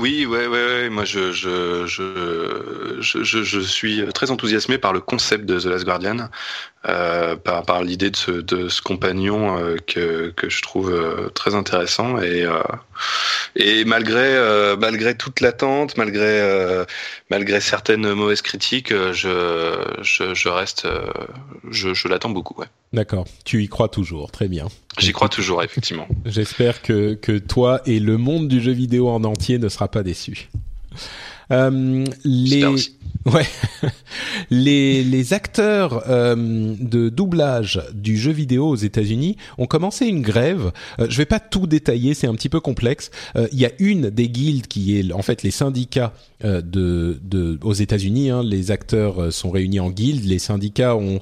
Oui, 0.00 0.26
ouais, 0.26 0.46
ouais. 0.46 0.88
Moi, 0.88 1.04
je, 1.04 1.32
je, 1.32 1.86
je, 1.86 3.00
je, 3.00 3.22
je, 3.22 3.60
suis 3.60 4.02
très 4.14 4.30
enthousiasmé 4.30 4.78
par 4.78 4.92
le 4.92 5.00
concept 5.00 5.44
de 5.44 5.60
The 5.60 5.66
Last 5.66 5.84
Guardian, 5.84 6.28
euh, 6.88 7.36
par, 7.36 7.64
par 7.66 7.82
l'idée 7.82 8.10
de 8.10 8.16
ce, 8.16 8.30
de 8.30 8.70
ce 8.70 8.80
compagnon 8.80 9.58
euh, 9.58 9.76
que, 9.86 10.32
que 10.34 10.48
je 10.48 10.62
trouve 10.62 10.90
euh, 10.90 11.28
très 11.28 11.54
intéressant 11.54 12.18
et 12.18 12.44
euh, 12.44 12.62
et 13.54 13.84
malgré 13.84 14.34
euh, 14.34 14.76
malgré 14.78 15.14
toute 15.14 15.40
l'attente, 15.40 15.98
malgré 15.98 16.84
malgré 17.30 17.60
certaines 17.60 18.12
mauvaises 18.14 18.40
critiques, 18.42 18.94
je 18.94 19.84
je, 20.00 20.34
je 20.34 20.48
reste, 20.48 20.88
je, 21.70 21.92
je 21.92 22.08
l'attends 22.08 22.30
beaucoup. 22.30 22.58
Ouais. 22.58 22.66
D'accord. 22.92 23.26
Tu 23.44 23.62
y 23.62 23.68
crois 23.68 23.88
toujours. 23.88 24.30
Très 24.30 24.48
bien. 24.48 24.68
J'y 24.98 25.12
crois 25.12 25.28
toujours, 25.28 25.62
effectivement. 25.62 26.08
J'espère 26.24 26.82
que, 26.82 27.14
que 27.14 27.38
toi 27.38 27.80
et 27.86 28.00
le 28.00 28.16
monde 28.16 28.48
du 28.48 28.60
jeu 28.60 28.72
vidéo 28.72 29.08
en 29.08 29.22
entier 29.24 29.58
ne 29.58 29.68
sera 29.68 29.88
pas 29.88 30.02
déçu. 30.02 30.48
Euh, 31.52 32.04
les 32.24 32.64
ouais 33.26 33.46
les 34.50 35.02
les 35.02 35.32
acteurs 35.34 36.04
euh, 36.08 36.74
de 36.80 37.08
doublage 37.08 37.82
du 37.92 38.16
jeu 38.16 38.32
vidéo 38.32 38.68
aux 38.68 38.76
États-Unis 38.76 39.36
ont 39.58 39.66
commencé 39.66 40.06
une 40.06 40.22
grève. 40.22 40.72
Euh, 41.00 41.06
je 41.10 41.16
vais 41.18 41.26
pas 41.26 41.40
tout 41.40 41.66
détailler, 41.66 42.14
c'est 42.14 42.26
un 42.26 42.34
petit 42.34 42.48
peu 42.48 42.60
complexe. 42.60 43.10
Il 43.52 43.58
y 43.58 43.66
a 43.66 43.70
une 43.78 44.10
des 44.10 44.28
guildes 44.28 44.66
qui 44.66 44.98
est 44.98 45.12
en 45.12 45.22
fait 45.22 45.42
les 45.42 45.50
syndicats 45.50 46.12
de, 46.42 47.20
de 47.22 47.58
aux 47.62 47.72
États-Unis. 47.72 48.30
Hein, 48.30 48.42
les 48.42 48.70
acteurs 48.70 49.32
sont 49.32 49.50
réunis 49.50 49.80
en 49.80 49.90
guildes. 49.90 50.24
Les 50.24 50.38
syndicats 50.38 50.96
ont 50.96 51.20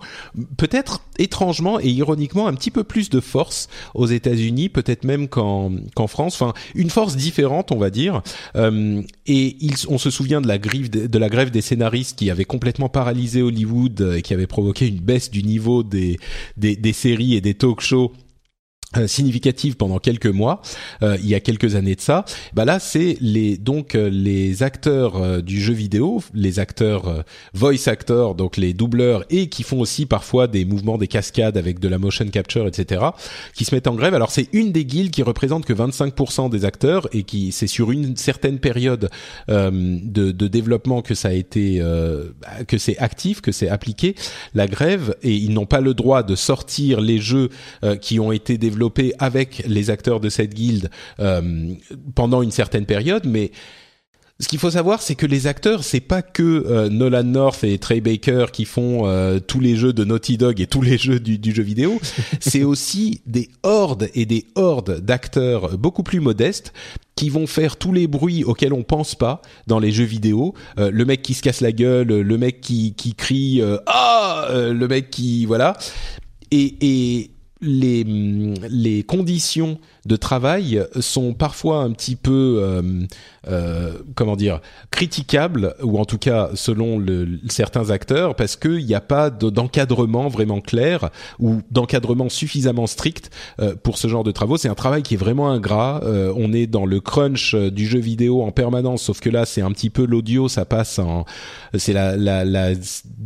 peut-être 0.57 1.03
étrangement 1.19 1.81
et 1.81 1.89
ironiquement 1.89 2.47
un 2.47 2.55
petit 2.55 2.71
peu 2.71 2.85
plus 2.85 3.11
de 3.11 3.21
force 3.21 3.69
aux 3.95 4.07
États-Unis, 4.07 4.69
peut-être 4.69 5.05
même 5.05 5.29
qu'en 5.29 5.73
qu'en 5.95 6.07
France. 6.07 6.41
Enfin, 6.41 6.53
une 6.75 6.91
force 6.91 7.17
différente, 7.17 7.73
on 7.73 7.79
va 7.79 7.91
dire. 7.91 8.23
et 8.55 9.57
ils, 9.61 9.75
on 9.89 9.99
se 9.99 10.11
souvient 10.19 10.41
de 10.41 10.49
la, 10.49 10.59
de 10.59 11.19
la 11.19 11.29
grève 11.29 11.53
des 11.53 11.61
scénaristes 11.61 12.19
qui 12.19 12.29
avait 12.29 12.45
complètement 12.45 12.89
paralysé 12.89 13.41
Hollywood 13.41 14.15
et 14.17 14.23
qui 14.23 14.35
avait 14.35 14.49
provoqué 14.49 14.89
une 14.89 14.99
baisse 14.99 15.31
du 15.31 15.45
niveau 15.45 15.85
des, 15.85 16.19
séries 16.93 17.35
et 17.37 17.41
des 17.41 17.55
talk 17.55 17.81
shows. 17.81 18.13
euh, 18.13 18.28
significative 19.07 19.77
pendant 19.77 19.99
quelques 19.99 20.27
mois, 20.27 20.63
euh, 21.03 21.19
il 21.21 21.29
y 21.29 21.35
a 21.35 21.41
quelques 21.41 21.75
années 21.75 21.95
de 21.95 22.01
ça. 22.01 22.25
Bah 22.55 22.65
là, 22.65 22.79
c'est 22.79 23.19
les 23.21 23.59
donc 23.59 23.95
euh, 23.95 24.09
les 24.09 24.63
acteurs 24.63 25.43
du 25.43 25.61
jeu 25.61 25.75
vidéo, 25.75 26.23
les 26.33 26.59
acteurs 26.59 27.25
voice 27.53 27.87
actors, 27.87 28.35
donc 28.35 28.57
les 28.57 28.73
doubleurs 28.73 29.25
et 29.29 29.49
qui 29.49 29.63
font 29.63 29.81
aussi 29.81 30.07
parfois 30.07 30.47
des 30.47 30.65
mouvements, 30.65 30.97
des 30.97 31.07
cascades 31.07 31.59
avec 31.59 31.81
de 31.81 31.89
la 31.89 31.99
motion 31.99 32.27
capture, 32.29 32.67
etc., 32.67 33.05
qui 33.55 33.65
se 33.65 33.75
mettent 33.75 33.87
en 33.89 33.95
grève. 33.95 34.15
Alors 34.15 34.31
c'est 34.31 34.49
une 34.53 34.73
des 34.73 34.87
guildes 34.87 35.11
qui 35.11 35.23
représente 35.23 35.67
que 35.67 35.73
25% 35.73 36.51
des 36.51 36.65
acteurs 36.65 37.09
et 37.13 37.25
qui 37.25 37.53
c'est 37.53 37.67
sur 37.67 37.91
une 37.91 38.17
certaine 38.17 38.59
période 38.59 39.11
de, 39.49 40.01
de, 40.03 40.49
développement 40.49 41.03
que 41.03 41.15
ça 41.15 41.29
a 41.29 41.33
été 41.33 41.83
que 42.67 42.79
c'est 42.79 42.97
actif, 42.99 43.43
que 43.43 43.53
c'est 43.53 43.69
appliqué 43.69 44.15
la 44.55 44.67
grève 44.67 45.15
et 45.23 45.35
ils 45.35 45.53
n'ont 45.53 45.67
pas 45.67 45.81
le 45.81 45.93
droit 45.93 46.23
de 46.23 46.35
sortir 46.35 47.01
les 47.01 47.19
jeux 47.19 47.51
qui 48.01 48.19
ont 48.19 48.33
été 48.33 48.57
développés 48.57 48.78
développé 48.79 49.13
avec 49.19 49.65
les 49.67 49.91
acteurs 49.91 50.21
de 50.21 50.29
cette 50.29 50.55
guilde 50.55 50.89
euh, 51.19 51.75
pendant 52.15 52.43
une 52.43 52.53
certaine 52.53 52.87
période, 52.87 53.25
mais 53.27 53.51
ce 54.41 54.47
qu'il 54.47 54.61
faut 54.61 54.71
savoir, 54.71 55.03
c'est 55.03 55.17
que 55.17 55.27
les 55.27 55.49
acteurs, 55.49 55.83
c'est 55.83 55.99
pas 55.99 56.23
que 56.23 56.43
euh, 56.43 56.89
Nolan 56.89 57.25
North 57.25 57.65
et 57.65 57.77
Trey 57.79 58.01
Baker 58.01 58.47
qui 58.53 58.67
font 58.67 59.09
euh, 59.09 59.41
tous 59.41 59.59
les 59.59 59.75
jeux 59.75 59.93
de 59.93 60.05
Naughty 60.05 60.39
Dog 60.39 60.61
et 60.61 60.69
tous 60.69 60.81
les 60.81 60.97
jeux 60.97 61.19
du, 61.19 61.39
du 61.39 61.53
jeu 61.53 61.65
vidéo. 61.65 62.01
c'est 62.41 62.63
aussi 62.63 63.21
des 63.27 63.49
hordes 63.65 64.09
et 64.15 64.27
des 64.27 64.47
hordes 64.55 65.01
d'acteurs 65.01 65.77
beaucoup 65.77 66.05
plus 66.05 66.21
modestes 66.21 66.73
qui 67.17 67.31
vont 67.31 67.49
faire 67.49 67.77
tous 67.77 67.93
les 67.93 68.07
bruits 68.07 68.45
auxquels 68.45 68.73
on 68.73 68.85
pense 68.85 69.17
pas 69.17 69.43
dans 69.67 69.81
les 69.81 69.91
jeux 69.91 70.05
vidéo. 70.05 70.55
Euh, 70.79 70.93
le 70.93 71.05
mec 71.05 71.23
qui 71.23 71.35
se 71.35 71.43
casse 71.43 71.61
la 71.61 71.73
gueule, 71.73 72.07
le 72.07 72.39
mec 72.39 72.61
qui, 72.61 72.95
qui 72.95 73.15
crie 73.15 73.61
ah, 73.87 74.47
le 74.53 74.87
mec 74.87 75.11
qui 75.11 75.47
voilà. 75.47 75.77
Et, 76.53 76.77
et 76.81 77.31
les, 77.61 79.05
conditions 79.07 79.79
de 80.07 80.17
travail 80.17 80.85
sont 81.01 81.35
parfois 81.35 81.83
un 81.83 81.91
petit 81.91 82.17
peu, 82.17 82.61
euh, 82.61 82.83
euh, 83.49 83.93
comment 84.15 84.37
dire, 84.37 84.61
critiquables, 84.91 85.75
ou 85.83 85.99
en 85.99 86.05
tout 86.05 86.19
cas 86.19 86.51
selon 86.55 86.99
le, 86.99 87.41
certains 87.49 87.91
acteurs, 87.91 88.35
parce 88.37 88.57
qu'il 88.57 88.85
n'y 88.85 88.95
a 88.95 89.01
pas 89.01 89.31
d'encadrement 89.31 90.29
vraiment 90.29 90.61
clair 90.61 91.11
ou 91.39 91.61
d'encadrement 91.71 92.29
suffisamment 92.29 92.87
strict 92.87 93.31
euh, 93.61 93.75
pour 93.75 93.99
ce 93.99 94.09
genre 94.09 94.25
de 94.25 94.33
travaux. 94.33 94.57
C'est 94.57 94.69
un 94.69 94.75
travail 94.75 95.03
qui 95.03 95.15
est 95.15 95.19
vraiment 95.19 95.51
ingrat. 95.51 96.01
Euh, 96.05 96.33
on 96.37 96.53
est 96.53 96.67
dans 96.67 96.87
le 96.87 97.01
crunch 97.01 97.55
du 97.55 97.87
jeu 97.87 98.01
vidéo 98.01 98.43
en 98.43 98.53
permanence, 98.53 99.03
sauf 99.03 99.21
que 99.21 99.31
là 99.31 99.47
c'est 99.47 99.63
un 99.63 99.73
petit 99.73 99.91
peu 99.91 100.07
l'audio, 100.07 100.49
ça 100.49 100.65
passe 100.65 100.99
en, 100.99 101.25
c'est 101.77 101.93
la, 101.93 102.73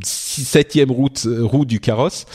septième 0.03 0.91
route 0.91 1.27
roue 1.43 1.65
du 1.65 1.81
carrosse. 1.81 2.27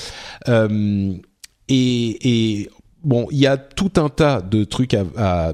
Et, 1.69 2.59
et 2.59 2.69
bon, 3.03 3.27
il 3.31 3.39
y 3.39 3.47
a 3.47 3.57
tout 3.57 3.91
un 3.97 4.09
tas 4.09 4.41
de 4.41 4.63
trucs 4.63 4.93
à, 4.93 5.05
à 5.17 5.53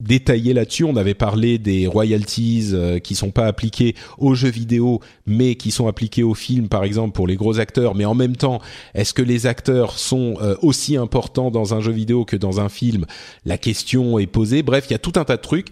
détailler 0.00 0.52
là-dessus. 0.52 0.84
On 0.84 0.94
avait 0.94 1.14
parlé 1.14 1.58
des 1.58 1.88
royalties 1.88 2.70
euh, 2.72 3.00
qui 3.00 3.16
sont 3.16 3.32
pas 3.32 3.46
appliquées 3.46 3.96
aux 4.16 4.34
jeux 4.34 4.50
vidéo, 4.50 5.00
mais 5.26 5.56
qui 5.56 5.72
sont 5.72 5.88
appliquées 5.88 6.22
aux 6.22 6.34
films, 6.34 6.68
par 6.68 6.84
exemple 6.84 7.12
pour 7.12 7.26
les 7.26 7.34
gros 7.34 7.58
acteurs. 7.58 7.96
Mais 7.96 8.04
en 8.04 8.14
même 8.14 8.36
temps, 8.36 8.60
est-ce 8.94 9.12
que 9.12 9.22
les 9.22 9.46
acteurs 9.46 9.98
sont 9.98 10.36
euh, 10.40 10.54
aussi 10.62 10.96
importants 10.96 11.50
dans 11.50 11.74
un 11.74 11.80
jeu 11.80 11.92
vidéo 11.92 12.24
que 12.24 12.36
dans 12.36 12.60
un 12.60 12.68
film? 12.68 13.06
La 13.44 13.58
question 13.58 14.18
est 14.20 14.28
posée. 14.28 14.62
Bref, 14.62 14.84
il 14.88 14.92
y 14.92 14.96
a 14.96 15.00
tout 15.00 15.14
un 15.16 15.24
tas 15.24 15.36
de 15.36 15.42
trucs 15.42 15.70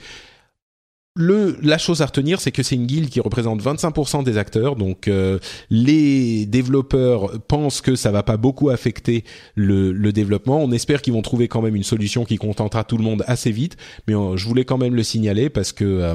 le, 1.17 1.57
la 1.63 1.79
chose 1.79 2.03
à 2.03 2.07
retenir, 2.07 2.41
c'est 2.41 2.53
que 2.53 2.63
c'est 2.63 2.75
une 2.75 2.87
guilde 2.87 3.09
qui 3.09 3.21
représente 3.21 3.63
25% 3.63 4.23
des 4.23 4.37
acteurs, 4.37 4.77
donc 4.77 5.09
euh, 5.09 5.39
les 5.71 6.45
développeurs 6.45 7.41
pensent 7.49 7.81
que 7.81 7.97
ça 7.97 8.13
va 8.13 8.23
pas 8.23 8.37
beaucoup 8.37 8.69
affecter 8.69 9.25
le, 9.55 9.93
le 9.93 10.13
développement. 10.13 10.63
On 10.63 10.71
espère 10.73 11.01
qu'ils 11.01 11.15
vont 11.15 11.23
trouver 11.23 11.49
quand 11.49 11.63
même 11.63 11.75
une 11.75 11.83
solution 11.83 12.27
qui 12.27 12.37
contentera 12.37 12.85
tout 12.85 12.99
le 12.99 13.03
monde 13.03 13.25
assez 13.27 13.51
vite, 13.51 13.79
mais 14.07 14.15
euh, 14.15 14.37
je 14.37 14.47
voulais 14.47 14.67
quand 14.67 14.77
même 14.77 14.95
le 14.95 15.03
signaler 15.03 15.49
parce 15.49 15.73
que 15.73 15.85
euh, 15.85 16.15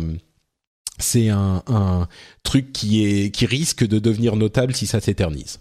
c'est 1.00 1.30
un, 1.30 1.64
un, 1.66 2.08
truc 2.44 2.72
qui 2.72 3.04
est 3.04 3.32
qui 3.32 3.48
risque 3.48 3.86
de 3.86 3.98
devenir 3.98 4.36
notable 4.36 4.76
si 4.76 4.86
ça 4.86 5.00
s'éternise. 5.00 5.60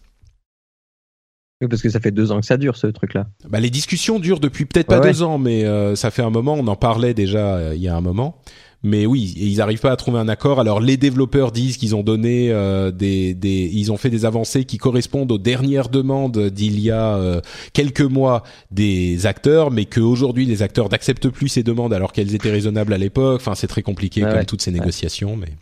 Oui, 1.62 1.68
parce 1.68 1.80
que 1.80 1.88
ça 1.88 2.00
fait 2.00 2.10
deux 2.10 2.30
ans 2.30 2.40
que 2.40 2.46
ça 2.46 2.58
dure 2.58 2.76
ce 2.76 2.88
truc-là. 2.88 3.26
Bah, 3.48 3.60
les 3.60 3.70
discussions 3.70 4.18
durent 4.18 4.40
depuis 4.40 4.66
peut-être 4.66 4.86
pas 4.86 5.00
deux 5.00 5.22
ans, 5.22 5.38
mais 5.38 5.64
ça 5.94 6.10
fait 6.10 6.22
un 6.22 6.30
moment. 6.30 6.54
On 6.54 6.66
en 6.66 6.76
parlait 6.76 7.12
déjà 7.12 7.74
il 7.74 7.82
y 7.82 7.88
a 7.88 7.96
un 7.96 8.00
moment. 8.00 8.42
Mais 8.82 9.04
oui, 9.04 9.34
ils 9.36 9.58
n'arrivent 9.58 9.80
pas 9.80 9.92
à 9.92 9.96
trouver 9.96 10.18
un 10.18 10.28
accord. 10.28 10.58
Alors 10.58 10.80
les 10.80 10.96
développeurs 10.96 11.52
disent 11.52 11.76
qu'ils 11.76 11.94
ont 11.94 12.02
donné 12.02 12.50
euh, 12.50 12.90
des, 12.90 13.34
des, 13.34 13.70
ils 13.72 13.92
ont 13.92 13.98
fait 13.98 14.08
des 14.08 14.24
avancées 14.24 14.64
qui 14.64 14.78
correspondent 14.78 15.30
aux 15.32 15.38
dernières 15.38 15.90
demandes 15.90 16.48
d'il 16.48 16.80
y 16.80 16.90
a 16.90 17.16
euh, 17.16 17.40
quelques 17.74 18.00
mois 18.00 18.42
des 18.70 19.26
acteurs, 19.26 19.70
mais 19.70 19.84
qu'aujourd'hui 19.84 20.46
les 20.46 20.62
acteurs 20.62 20.88
n'acceptent 20.88 21.28
plus 21.28 21.48
ces 21.48 21.62
demandes 21.62 21.92
alors 21.92 22.12
qu'elles 22.12 22.34
étaient 22.34 22.50
raisonnables 22.50 22.94
à 22.94 22.98
l'époque. 22.98 23.40
Enfin, 23.42 23.54
c'est 23.54 23.66
très 23.66 23.82
compliqué 23.82 24.22
comme 24.22 24.46
toutes 24.46 24.62
ces 24.62 24.72
négociations. 24.72 25.36
Mais 25.36 25.52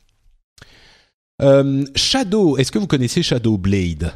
euh, 1.43 1.85
Shadow, 1.97 2.57
est-ce 2.57 2.71
que 2.71 2.79
vous 2.79 2.87
connaissez 2.87 3.25
Shadow 3.25 3.59
Blade, 3.59 4.13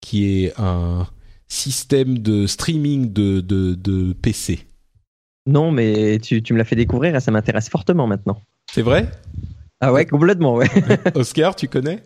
qui 0.00 0.44
est 0.44 0.58
un 0.58 1.06
système 1.48 2.18
de 2.18 2.46
streaming 2.46 3.12
de, 3.12 3.40
de, 3.40 3.74
de 3.74 4.14
PC 4.14 4.66
non, 5.46 5.70
mais 5.70 6.18
tu, 6.18 6.42
tu 6.42 6.52
me 6.52 6.58
l'as 6.58 6.64
fait 6.64 6.76
découvrir 6.76 7.14
et 7.16 7.20
ça 7.20 7.30
m'intéresse 7.30 7.68
fortement 7.68 8.06
maintenant. 8.06 8.42
C'est 8.72 8.82
vrai? 8.82 9.08
Ah 9.80 9.92
ouais, 9.92 10.06
complètement, 10.06 10.54
ouais. 10.54 10.68
Oscar, 11.14 11.54
tu 11.54 11.68
connais? 11.68 12.02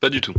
Pas 0.00 0.10
du 0.10 0.20
tout. 0.20 0.34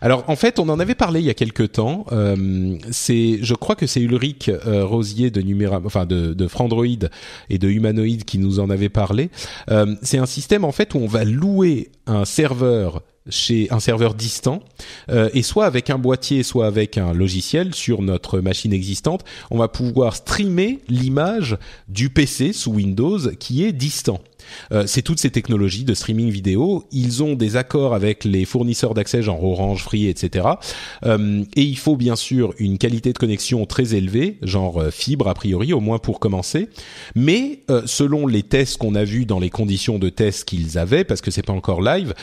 Alors 0.00 0.24
en 0.26 0.34
fait, 0.34 0.58
on 0.58 0.68
en 0.68 0.80
avait 0.80 0.96
parlé 0.96 1.20
il 1.20 1.26
y 1.26 1.30
a 1.30 1.34
quelques 1.34 1.72
temps. 1.72 2.06
Euh, 2.10 2.76
c'est, 2.90 3.38
je 3.40 3.54
crois 3.54 3.76
que 3.76 3.86
c'est 3.86 4.00
Ulrich 4.00 4.48
euh, 4.48 4.84
Rosier 4.84 5.30
de 5.30 5.40
Numera, 5.40 5.80
enfin 5.84 6.06
de, 6.06 6.34
de 6.34 6.48
Frandroid 6.48 7.08
et 7.48 7.58
de 7.58 7.68
Humanoid 7.68 8.24
qui 8.26 8.38
nous 8.38 8.58
en 8.58 8.68
avait 8.68 8.88
parlé. 8.88 9.30
Euh, 9.70 9.94
c'est 10.02 10.18
un 10.18 10.26
système 10.26 10.64
en 10.64 10.72
fait 10.72 10.94
où 10.94 10.98
on 10.98 11.06
va 11.06 11.22
louer 11.22 11.92
un 12.06 12.24
serveur 12.24 13.02
chez 13.28 13.68
un 13.70 13.80
serveur 13.80 14.14
distant 14.14 14.62
euh, 15.08 15.28
et 15.34 15.42
soit 15.42 15.66
avec 15.66 15.90
un 15.90 15.98
boîtier 15.98 16.42
soit 16.42 16.66
avec 16.66 16.98
un 16.98 17.12
logiciel 17.12 17.74
sur 17.74 18.02
notre 18.02 18.40
machine 18.40 18.72
existante 18.72 19.24
on 19.50 19.58
va 19.58 19.68
pouvoir 19.68 20.16
streamer 20.16 20.80
l'image 20.88 21.56
du 21.88 22.10
PC 22.10 22.52
sous 22.52 22.72
Windows 22.72 23.18
qui 23.38 23.64
est 23.64 23.72
distant 23.72 24.20
euh, 24.72 24.84
c'est 24.86 25.02
toutes 25.02 25.20
ces 25.20 25.30
technologies 25.30 25.84
de 25.84 25.94
streaming 25.94 26.30
vidéo. 26.30 26.84
Ils 26.92 27.22
ont 27.22 27.34
des 27.34 27.56
accords 27.56 27.94
avec 27.94 28.24
les 28.24 28.44
fournisseurs 28.44 28.94
d'accès 28.94 29.22
genre 29.22 29.42
Orange, 29.42 29.82
Free, 29.82 30.08
etc. 30.08 30.46
Euh, 31.04 31.44
et 31.54 31.62
il 31.62 31.78
faut 31.78 31.96
bien 31.96 32.16
sûr 32.16 32.54
une 32.58 32.78
qualité 32.78 33.12
de 33.12 33.18
connexion 33.18 33.66
très 33.66 33.94
élevée, 33.94 34.38
genre 34.42 34.80
euh, 34.80 34.90
fibre 34.90 35.28
a 35.28 35.34
priori, 35.34 35.72
au 35.72 35.80
moins 35.80 35.98
pour 35.98 36.20
commencer. 36.20 36.68
Mais 37.14 37.60
selon 37.84 38.26
les 38.26 38.42
tests 38.42 38.78
qu'on 38.78 38.94
a 38.94 39.04
vus 39.04 39.26
dans 39.26 39.38
les 39.38 39.50
conditions 39.50 39.98
de 39.98 40.08
test 40.08 40.44
qu'ils 40.44 40.78
avaient, 40.78 41.04
parce 41.04 41.20
que 41.20 41.30
c'est 41.30 41.44
pas 41.44 41.52
encore 41.52 41.82
live, 41.82 42.14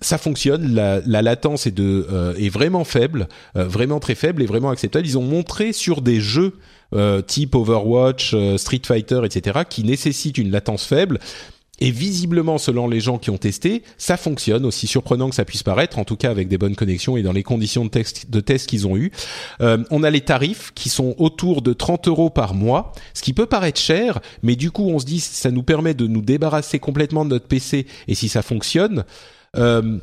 ça 0.00 0.18
fonctionne. 0.18 0.74
La, 0.74 1.00
la 1.04 1.22
latence 1.22 1.66
est 1.66 1.70
de 1.70 2.34
est 2.38 2.48
vraiment 2.48 2.84
faible, 2.84 3.28
vraiment 3.54 4.00
très 4.00 4.14
faible 4.14 4.42
et 4.42 4.46
vraiment 4.46 4.70
acceptable. 4.70 5.06
Ils 5.06 5.18
ont 5.18 5.22
montré 5.22 5.72
sur 5.72 6.02
des 6.02 6.20
jeux 6.20 6.54
euh, 6.94 7.22
type 7.22 7.54
Overwatch, 7.54 8.32
euh, 8.34 8.58
Street 8.58 8.82
Fighter, 8.84 9.22
etc., 9.24 9.60
qui 9.68 9.84
nécessitent 9.84 10.38
une 10.38 10.50
latence 10.50 10.84
faible. 10.84 11.18
Et 11.82 11.90
visiblement, 11.90 12.58
selon 12.58 12.88
les 12.88 13.00
gens 13.00 13.16
qui 13.16 13.30
ont 13.30 13.38
testé, 13.38 13.82
ça 13.96 14.18
fonctionne, 14.18 14.66
aussi 14.66 14.86
surprenant 14.86 15.30
que 15.30 15.34
ça 15.34 15.46
puisse 15.46 15.62
paraître, 15.62 15.98
en 15.98 16.04
tout 16.04 16.16
cas 16.16 16.30
avec 16.30 16.46
des 16.46 16.58
bonnes 16.58 16.76
connexions 16.76 17.16
et 17.16 17.22
dans 17.22 17.32
les 17.32 17.42
conditions 17.42 17.86
de 17.86 17.90
test, 17.90 18.30
de 18.30 18.40
test 18.40 18.68
qu'ils 18.68 18.86
ont 18.86 18.98
eu. 18.98 19.10
Euh, 19.62 19.82
on 19.90 20.02
a 20.02 20.10
les 20.10 20.20
tarifs 20.20 20.72
qui 20.74 20.90
sont 20.90 21.14
autour 21.18 21.62
de 21.62 21.72
30 21.72 22.08
euros 22.08 22.28
par 22.28 22.52
mois, 22.52 22.92
ce 23.14 23.22
qui 23.22 23.32
peut 23.32 23.46
paraître 23.46 23.80
cher, 23.80 24.20
mais 24.42 24.56
du 24.56 24.70
coup, 24.70 24.90
on 24.90 24.98
se 24.98 25.06
dit, 25.06 25.20
ça 25.20 25.50
nous 25.50 25.62
permet 25.62 25.94
de 25.94 26.06
nous 26.06 26.20
débarrasser 26.20 26.78
complètement 26.78 27.24
de 27.24 27.30
notre 27.30 27.46
PC, 27.46 27.86
et 28.08 28.14
si 28.14 28.28
ça 28.28 28.42
fonctionne, 28.42 29.04
euh, 29.56 29.98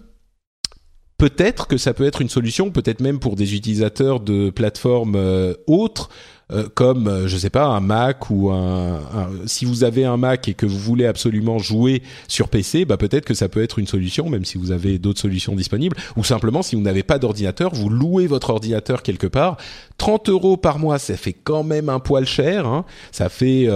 peut-être 1.19 1.67
que 1.67 1.77
ça 1.77 1.93
peut 1.93 2.05
être 2.05 2.21
une 2.21 2.29
solution, 2.29 2.71
peut-être 2.71 3.01
même 3.01 3.19
pour 3.19 3.35
des 3.35 3.55
utilisateurs 3.55 4.19
de 4.19 4.49
plateformes 4.49 5.15
euh, 5.15 5.53
autres, 5.67 6.09
euh, 6.51 6.67
comme 6.73 7.07
euh, 7.07 7.27
je 7.27 7.37
sais 7.37 7.49
pas 7.49 7.65
un 7.65 7.79
Mac 7.79 8.29
ou 8.29 8.49
un, 8.49 8.99
si 9.45 9.65
vous 9.65 9.83
avez 9.83 10.05
un 10.05 10.17
Mac 10.17 10.47
et 10.47 10.53
que 10.53 10.65
vous 10.65 10.79
voulez 10.79 11.05
absolument 11.05 11.59
jouer 11.59 12.01
sur 12.27 12.49
PC, 12.49 12.85
bah 12.85 12.97
peut-être 12.97 13.25
que 13.25 13.33
ça 13.33 13.49
peut 13.49 13.61
être 13.61 13.79
une 13.79 13.87
solution, 13.87 14.29
même 14.29 14.45
si 14.45 14.57
vous 14.57 14.71
avez 14.71 14.97
d'autres 14.97 15.19
solutions 15.19 15.55
disponibles, 15.55 15.97
ou 16.15 16.23
simplement 16.23 16.61
si 16.61 16.75
vous 16.75 16.81
n'avez 16.81 17.03
pas 17.03 17.19
d'ordinateur, 17.19 17.73
vous 17.73 17.89
louez 17.89 18.27
votre 18.27 18.49
ordinateur 18.49 19.03
quelque 19.03 19.27
part. 19.27 19.57
30 19.97 20.29
euros 20.29 20.57
par 20.57 20.79
mois, 20.79 20.99
ça 20.99 21.17
fait 21.17 21.33
quand 21.33 21.63
même 21.63 21.89
un 21.89 21.99
poil 21.99 22.25
cher, 22.25 22.65
hein. 22.65 22.85
ça 23.11 23.29
fait 23.29 23.67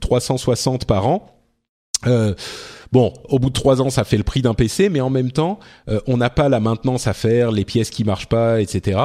360 0.00 0.84
par 0.84 1.06
an. 1.06 1.32
Euh, 2.06 2.34
Bon, 2.92 3.12
au 3.28 3.38
bout 3.38 3.48
de 3.48 3.54
trois 3.54 3.82
ans, 3.82 3.90
ça 3.90 4.04
fait 4.04 4.16
le 4.16 4.22
prix 4.22 4.42
d'un 4.42 4.54
PC, 4.54 4.88
mais 4.88 5.00
en 5.00 5.10
même 5.10 5.32
temps, 5.32 5.58
euh, 5.88 6.00
on 6.06 6.16
n'a 6.16 6.30
pas 6.30 6.48
la 6.48 6.60
maintenance 6.60 7.06
à 7.06 7.12
faire, 7.12 7.50
les 7.50 7.64
pièces 7.64 7.90
qui 7.90 8.04
marchent 8.04 8.28
pas, 8.28 8.60
etc. 8.60 9.00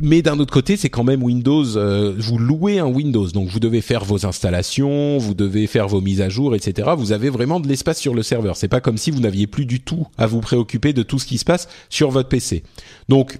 Mais 0.00 0.22
d'un 0.22 0.38
autre 0.38 0.52
côté, 0.52 0.76
c'est 0.76 0.90
quand 0.90 1.04
même 1.04 1.22
Windows. 1.22 1.76
Euh, 1.76 2.14
vous 2.16 2.38
louez 2.38 2.78
un 2.78 2.86
Windows, 2.86 3.28
donc 3.28 3.48
vous 3.48 3.60
devez 3.60 3.80
faire 3.80 4.04
vos 4.04 4.26
installations, 4.26 5.18
vous 5.18 5.34
devez 5.34 5.66
faire 5.66 5.88
vos 5.88 6.00
mises 6.00 6.20
à 6.20 6.28
jour, 6.28 6.54
etc. 6.54 6.90
Vous 6.96 7.12
avez 7.12 7.30
vraiment 7.30 7.60
de 7.60 7.68
l'espace 7.68 8.00
sur 8.00 8.14
le 8.14 8.22
serveur. 8.22 8.56
C'est 8.56 8.68
pas 8.68 8.80
comme 8.80 8.98
si 8.98 9.10
vous 9.10 9.20
n'aviez 9.20 9.46
plus 9.46 9.66
du 9.66 9.80
tout 9.80 10.06
à 10.18 10.26
vous 10.26 10.40
préoccuper 10.40 10.92
de 10.92 11.02
tout 11.02 11.18
ce 11.18 11.26
qui 11.26 11.38
se 11.38 11.44
passe 11.44 11.68
sur 11.88 12.10
votre 12.10 12.28
PC. 12.28 12.64
Donc 13.08 13.38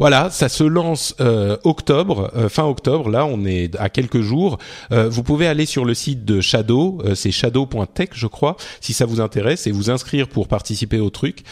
voilà, 0.00 0.30
ça 0.30 0.48
se 0.48 0.64
lance 0.64 1.14
euh, 1.20 1.58
octobre, 1.62 2.30
euh, 2.34 2.48
fin 2.48 2.64
octobre. 2.64 3.10
Là, 3.10 3.26
on 3.26 3.44
est 3.44 3.76
à 3.76 3.90
quelques 3.90 4.22
jours. 4.22 4.56
Euh, 4.92 5.10
vous 5.10 5.22
pouvez 5.22 5.46
aller 5.46 5.66
sur 5.66 5.84
le 5.84 5.92
site 5.92 6.24
de 6.24 6.40
Shadow, 6.40 7.02
c'est 7.14 7.30
shadow.tech, 7.30 8.08
je 8.14 8.26
crois, 8.26 8.56
si 8.80 8.94
ça 8.94 9.04
vous 9.04 9.20
intéresse, 9.20 9.66
et 9.66 9.72
vous 9.72 9.90
inscrire 9.90 10.26
pour 10.28 10.48
participer 10.48 11.00
au 11.00 11.10
truc. 11.10 11.44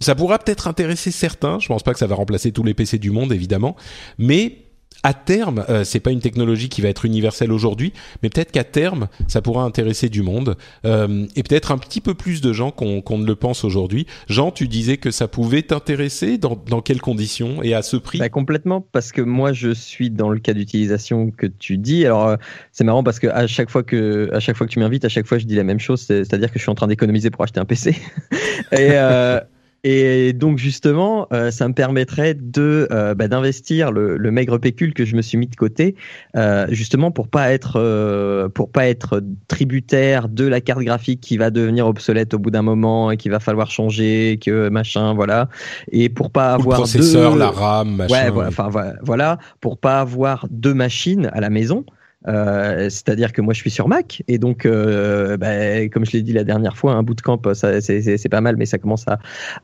Ça 0.00 0.14
pourra 0.14 0.38
peut-être 0.38 0.68
intéresser 0.68 1.10
certains. 1.10 1.58
Je 1.58 1.68
pense 1.68 1.82
pas 1.82 1.92
que 1.92 1.98
ça 1.98 2.06
va 2.06 2.14
remplacer 2.14 2.52
tous 2.52 2.64
les 2.64 2.74
PC 2.74 2.98
du 2.98 3.10
monde, 3.10 3.32
évidemment, 3.32 3.76
mais 4.18 4.64
à 5.04 5.12
terme, 5.12 5.64
euh, 5.68 5.84
c'est 5.84 6.00
pas 6.00 6.10
une 6.10 6.20
technologie 6.20 6.70
qui 6.70 6.80
va 6.80 6.88
être 6.88 7.04
universelle 7.04 7.52
aujourd'hui, 7.52 7.92
mais 8.22 8.30
peut-être 8.30 8.50
qu'à 8.50 8.64
terme, 8.64 9.08
ça 9.28 9.42
pourra 9.42 9.62
intéresser 9.64 10.08
du 10.08 10.22
monde 10.22 10.56
euh, 10.86 11.26
et 11.36 11.42
peut-être 11.42 11.72
un 11.72 11.78
petit 11.78 12.00
peu 12.00 12.14
plus 12.14 12.40
de 12.40 12.54
gens 12.54 12.70
qu'on 12.70 13.18
ne 13.18 13.26
le 13.26 13.34
pense 13.34 13.64
aujourd'hui. 13.64 14.06
Jean, 14.28 14.50
tu 14.50 14.66
disais 14.66 14.96
que 14.96 15.10
ça 15.10 15.28
pouvait 15.28 15.60
t'intéresser 15.60 16.38
dans, 16.38 16.56
dans 16.56 16.80
quelles 16.80 17.02
conditions 17.02 17.62
et 17.62 17.74
à 17.74 17.82
ce 17.82 17.98
prix? 17.98 18.18
Bah, 18.18 18.30
Complètement, 18.30 18.80
parce 18.80 19.12
que 19.12 19.20
moi, 19.20 19.52
je 19.52 19.74
suis 19.74 20.08
dans 20.08 20.30
le 20.30 20.40
cas 20.40 20.54
d'utilisation 20.54 21.30
que 21.30 21.46
tu 21.46 21.76
dis. 21.76 22.06
Alors, 22.06 22.26
euh, 22.28 22.36
c'est 22.72 22.84
marrant 22.84 23.04
parce 23.04 23.18
que 23.18 23.26
à 23.26 23.46
chaque 23.46 23.68
fois 23.68 23.82
que 23.82 24.30
à 24.32 24.40
chaque 24.40 24.56
fois 24.56 24.66
que 24.66 24.72
tu 24.72 24.78
m'invites, 24.78 25.04
à 25.04 25.10
chaque 25.10 25.26
fois, 25.26 25.36
je 25.36 25.44
dis 25.44 25.56
la 25.56 25.64
même 25.64 25.80
chose, 25.80 26.00
c'est-à-dire 26.00 26.50
que 26.50 26.58
je 26.58 26.62
suis 26.62 26.70
en 26.70 26.74
train 26.74 26.86
d'économiser 26.86 27.30
pour 27.30 27.44
acheter 27.44 27.60
un 27.60 27.66
PC. 27.66 27.90
et 28.72 28.92
euh, 28.92 29.38
et 29.84 30.32
donc 30.32 30.56
justement, 30.56 31.28
euh, 31.34 31.50
ça 31.50 31.68
me 31.68 31.74
permettrait 31.74 32.32
de 32.32 32.88
euh, 32.90 33.14
bah, 33.14 33.28
d'investir 33.28 33.92
le, 33.92 34.16
le, 34.16 34.30
maigre 34.30 34.56
pécule 34.56 34.94
que 34.94 35.04
je 35.04 35.14
me 35.14 35.20
suis 35.20 35.36
mis 35.36 35.46
de 35.46 35.54
côté, 35.56 35.94
euh, 36.36 36.66
justement 36.70 37.10
pour 37.10 37.28
pas 37.28 37.52
être 37.52 37.74
euh, 37.76 38.48
pour 38.48 38.72
pas 38.72 38.86
être 38.86 39.22
tributaire 39.46 40.30
de 40.30 40.46
la 40.46 40.62
carte 40.62 40.80
graphique 40.80 41.20
qui 41.20 41.36
va 41.36 41.50
devenir 41.50 41.86
obsolète 41.86 42.32
au 42.32 42.38
bout 42.38 42.50
d'un 42.50 42.62
moment 42.62 43.10
et 43.10 43.18
qu'il 43.18 43.30
va 43.30 43.40
falloir 43.40 43.70
changer, 43.70 44.38
que 44.42 44.70
machin, 44.70 45.12
voilà, 45.12 45.50
et 45.92 46.08
pour 46.08 46.30
pas 46.30 46.54
avoir 46.54 46.78
le 46.78 46.84
processeur, 46.84 47.36
la 47.36 47.50
RAM, 47.50 47.96
machin. 47.96 48.14
Ouais, 48.14 48.30
voilà, 48.30 48.48
enfin 48.48 48.70
voilà, 49.02 49.38
pour 49.60 49.76
pas 49.76 50.00
avoir 50.00 50.46
deux 50.50 50.74
machines 50.74 51.28
à 51.34 51.42
la 51.42 51.50
maison. 51.50 51.84
Euh, 52.26 52.84
c'est-à-dire 52.84 53.32
que 53.32 53.42
moi 53.42 53.52
je 53.52 53.60
suis 53.60 53.70
sur 53.70 53.86
Mac 53.86 54.22
et 54.28 54.38
donc, 54.38 54.64
euh, 54.64 55.36
bah, 55.36 55.88
comme 55.88 56.06
je 56.06 56.12
l'ai 56.12 56.22
dit 56.22 56.32
la 56.32 56.44
dernière 56.44 56.76
fois, 56.76 56.92
un 56.94 57.02
bootcamp 57.02 57.40
c'est 57.52 58.28
pas 58.30 58.40
mal, 58.40 58.56
mais 58.56 58.66
ça 58.66 58.78
commence 58.78 59.06
à, 59.08 59.18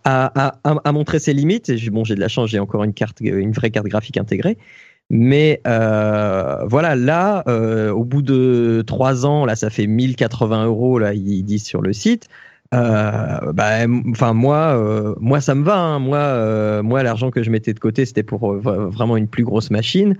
à, 0.04 0.52
à, 0.64 0.74
à 0.84 0.92
montrer 0.92 1.18
ses 1.18 1.32
limites. 1.32 1.72
Bon, 1.90 2.04
j'ai 2.04 2.14
de 2.14 2.20
la 2.20 2.28
chance, 2.28 2.50
j'ai 2.50 2.58
encore 2.58 2.84
une 2.84 2.94
carte, 2.94 3.20
une 3.20 3.52
vraie 3.52 3.70
carte 3.70 3.86
graphique 3.86 4.18
intégrée. 4.18 4.58
Mais 5.10 5.60
euh, 5.66 6.64
voilà, 6.66 6.94
là, 6.94 7.42
euh, 7.48 7.90
au 7.90 8.04
bout 8.04 8.22
de 8.22 8.84
trois 8.86 9.26
ans, 9.26 9.44
là, 9.44 9.56
ça 9.56 9.68
fait 9.68 9.88
1080 9.88 10.66
euros, 10.66 11.00
là, 11.00 11.14
ils 11.14 11.42
disent 11.42 11.64
sur 11.66 11.82
le 11.82 11.92
site. 11.92 12.28
Euh, 12.72 13.52
bah, 13.52 13.78
enfin 14.10 14.32
moi, 14.32 14.76
euh, 14.76 15.14
moi 15.18 15.40
ça 15.40 15.54
me 15.56 15.64
va. 15.64 15.78
Hein. 15.78 15.98
Moi, 15.98 16.18
euh, 16.18 16.82
moi 16.82 17.02
l'argent 17.02 17.30
que 17.30 17.42
je 17.42 17.50
mettais 17.50 17.74
de 17.74 17.80
côté, 17.80 18.06
c'était 18.06 18.22
pour 18.22 18.54
vraiment 18.54 19.16
une 19.16 19.26
plus 19.26 19.44
grosse 19.44 19.70
machine 19.70 20.16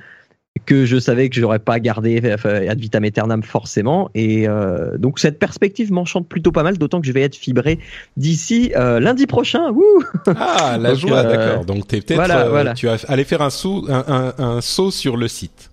que 0.67 0.85
je 0.85 0.99
savais 0.99 1.29
que 1.29 1.41
j'aurais 1.41 1.59
pas 1.59 1.79
gardé 1.81 2.19
ad 2.19 2.79
vitam 2.79 3.05
aeternam 3.05 3.43
forcément. 3.43 4.11
Et 4.15 4.49
euh, 4.49 4.99
donc 4.99 5.19
cette 5.19 5.39
perspective 5.39 5.93
m'enchante 5.93 6.29
plutôt 6.29 6.53
pas 6.53 6.63
mal 6.63 6.77
d'autant 6.79 7.01
que 7.01 7.07
je 7.07 7.13
vais 7.13 7.23
être 7.23 7.37
fibré 7.37 7.79
d'ici 8.17 8.73
euh, 8.77 9.01
lundi 9.01 9.27
prochain. 9.27 9.71
Wouh 9.71 10.05
ah 10.27 10.77
la 10.79 10.95
joie 10.95 11.19
euh, 11.19 11.37
d'accord. 11.37 11.65
Donc 11.65 11.93
es 11.93 12.01
peut-être 12.01 12.15
voilà, 12.15 12.49
voilà. 12.49 12.75
tu 12.75 12.87
vas 12.87 12.99
aller 13.09 13.25
faire 13.25 13.43
un 13.43 13.51
saut 13.51 13.87
un, 13.89 14.05
un, 14.07 14.35
un, 14.45 14.61
saut 14.61 14.91
sur 14.91 15.17
le 15.17 15.29
site. 15.29 15.71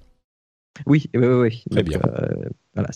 Oui 0.85 1.09
oui 1.15 1.27
oui 1.27 1.63
très 1.71 1.83
donc, 1.83 1.89
bien. 1.89 1.99
voilà 2.75 2.89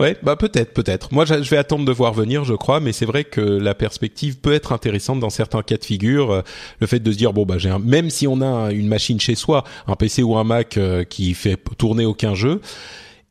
Ouais, 0.00 0.16
bah 0.24 0.34
peut-être, 0.34 0.74
peut-être. 0.74 1.14
Moi, 1.14 1.24
je 1.24 1.48
vais 1.48 1.56
attendre 1.56 1.84
de 1.84 1.92
voir 1.92 2.12
venir, 2.12 2.42
je 2.42 2.54
crois, 2.54 2.80
mais 2.80 2.92
c'est 2.92 3.06
vrai 3.06 3.22
que 3.22 3.40
la 3.40 3.76
perspective 3.76 4.38
peut 4.38 4.52
être 4.52 4.72
intéressante 4.72 5.20
dans 5.20 5.30
certains 5.30 5.62
cas 5.62 5.76
de 5.76 5.84
figure. 5.84 6.32
Euh, 6.32 6.42
le 6.80 6.88
fait 6.88 6.98
de 6.98 7.12
se 7.12 7.16
dire 7.16 7.32
bon 7.32 7.46
bah 7.46 7.58
j'ai 7.58 7.70
un... 7.70 7.78
même 7.78 8.10
si 8.10 8.26
on 8.26 8.40
a 8.40 8.72
une 8.72 8.88
machine 8.88 9.20
chez 9.20 9.36
soi, 9.36 9.62
un 9.86 9.94
PC 9.94 10.24
ou 10.24 10.36
un 10.36 10.42
Mac 10.42 10.78
euh, 10.78 11.04
qui 11.04 11.32
fait 11.34 11.56
tourner 11.78 12.06
aucun 12.06 12.34
jeu. 12.34 12.60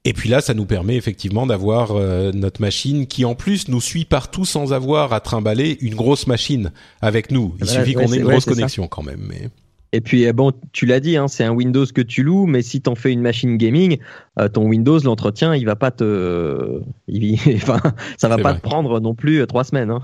Et 0.06 0.14
puis 0.14 0.30
là, 0.30 0.40
ça 0.40 0.54
nous 0.54 0.66
permet 0.66 0.96
effectivement 0.96 1.46
d'avoir 1.46 1.92
euh, 1.92 2.32
notre 2.34 2.62
machine 2.62 3.08
qui 3.08 3.26
en 3.26 3.36
plus 3.36 3.68
nous 3.68 3.82
suit 3.82 4.06
partout 4.06 4.46
sans 4.46 4.72
avoir 4.72 5.12
à 5.12 5.20
trimballer 5.20 5.78
une 5.82 5.96
grosse 5.96 6.28
machine 6.28 6.72
avec 7.02 7.30
nous. 7.30 7.56
Il 7.60 7.68
suffit 7.68 7.94
qu'on 7.94 8.12
ait 8.14 8.18
une 8.18 8.24
grosse 8.24 8.46
connexion 8.46 8.88
quand 8.88 9.04
même. 9.04 9.26
Mais... 9.28 9.50
Et 9.94 10.02
puis, 10.02 10.24
eh 10.24 10.34
bon, 10.34 10.52
tu 10.72 10.88
l'as 10.88 11.00
dit, 11.00 11.18
hein, 11.18 11.28
c'est 11.28 11.44
un 11.44 11.52
Windows 11.52 11.86
que 11.86 12.02
tu 12.02 12.24
loues, 12.24 12.48
mais 12.48 12.64
si 12.64 12.82
tu 12.82 12.90
en 12.90 12.96
fais 12.96 13.12
une 13.12 13.22
machine 13.22 13.58
gaming, 13.58 14.00
euh, 14.40 14.50
ton 14.50 14.66
Windows, 14.66 14.98
l'entretien, 15.04 15.56
il 15.56 15.66
va 15.66 15.76
pas 15.76 15.92
te, 15.92 16.82
il... 17.08 17.38
enfin, 17.56 17.80
ça 18.18 18.28
va 18.28 18.40
pas 18.40 18.56
te 18.56 18.62
prendre 18.62 19.00
non 19.00 19.14
plus 19.14 19.40
euh, 19.42 19.46
trois 19.46 19.64
semaines. 19.64 19.92
Hein. 19.92 20.02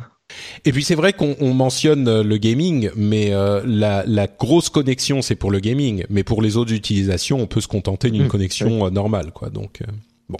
Et 0.63 0.71
puis 0.71 0.83
c'est 0.83 0.93
vrai 0.93 1.11
qu'on 1.11 1.55
mentionne 1.55 2.07
euh, 2.07 2.21
le 2.21 2.37
gaming, 2.37 2.91
mais 2.95 3.31
la, 3.65 4.03
la, 4.05 4.27
grosse 4.27 4.69
connexion 4.69 5.23
c'est 5.23 5.33
pour 5.33 5.49
le 5.49 5.59
gaming, 5.59 6.05
mais 6.11 6.23
pour 6.23 6.43
les 6.43 6.55
autres 6.55 6.71
utilisations, 6.71 7.39
on 7.39 7.47
peut 7.47 7.61
se 7.61 7.67
contenter 7.67 8.11
d'une 8.11 8.25
mmh, 8.25 8.29
connexion 8.29 8.91
normale, 8.91 9.31
quoi. 9.31 9.49
Donc 9.49 9.81
bon. 10.29 10.37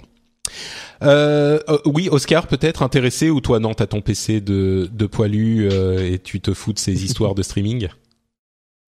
oui, 1.86 2.08
Oscar, 2.08 2.46
peut-être 2.46 2.84
intéressé 2.84 3.30
ou 3.30 3.40
toi 3.40 3.58
non, 3.58 3.74
t'as 3.74 3.88
ton 3.88 4.00
PC 4.00 4.40
de, 4.40 4.88
de 4.92 5.06
poilu 5.06 5.66
et 5.66 6.20
tu 6.20 6.40
te 6.40 6.54
fous 6.54 6.72
de 6.72 6.78
ces 6.78 7.04
histoires 7.04 7.34
de 7.34 7.42
streaming? 7.42 7.88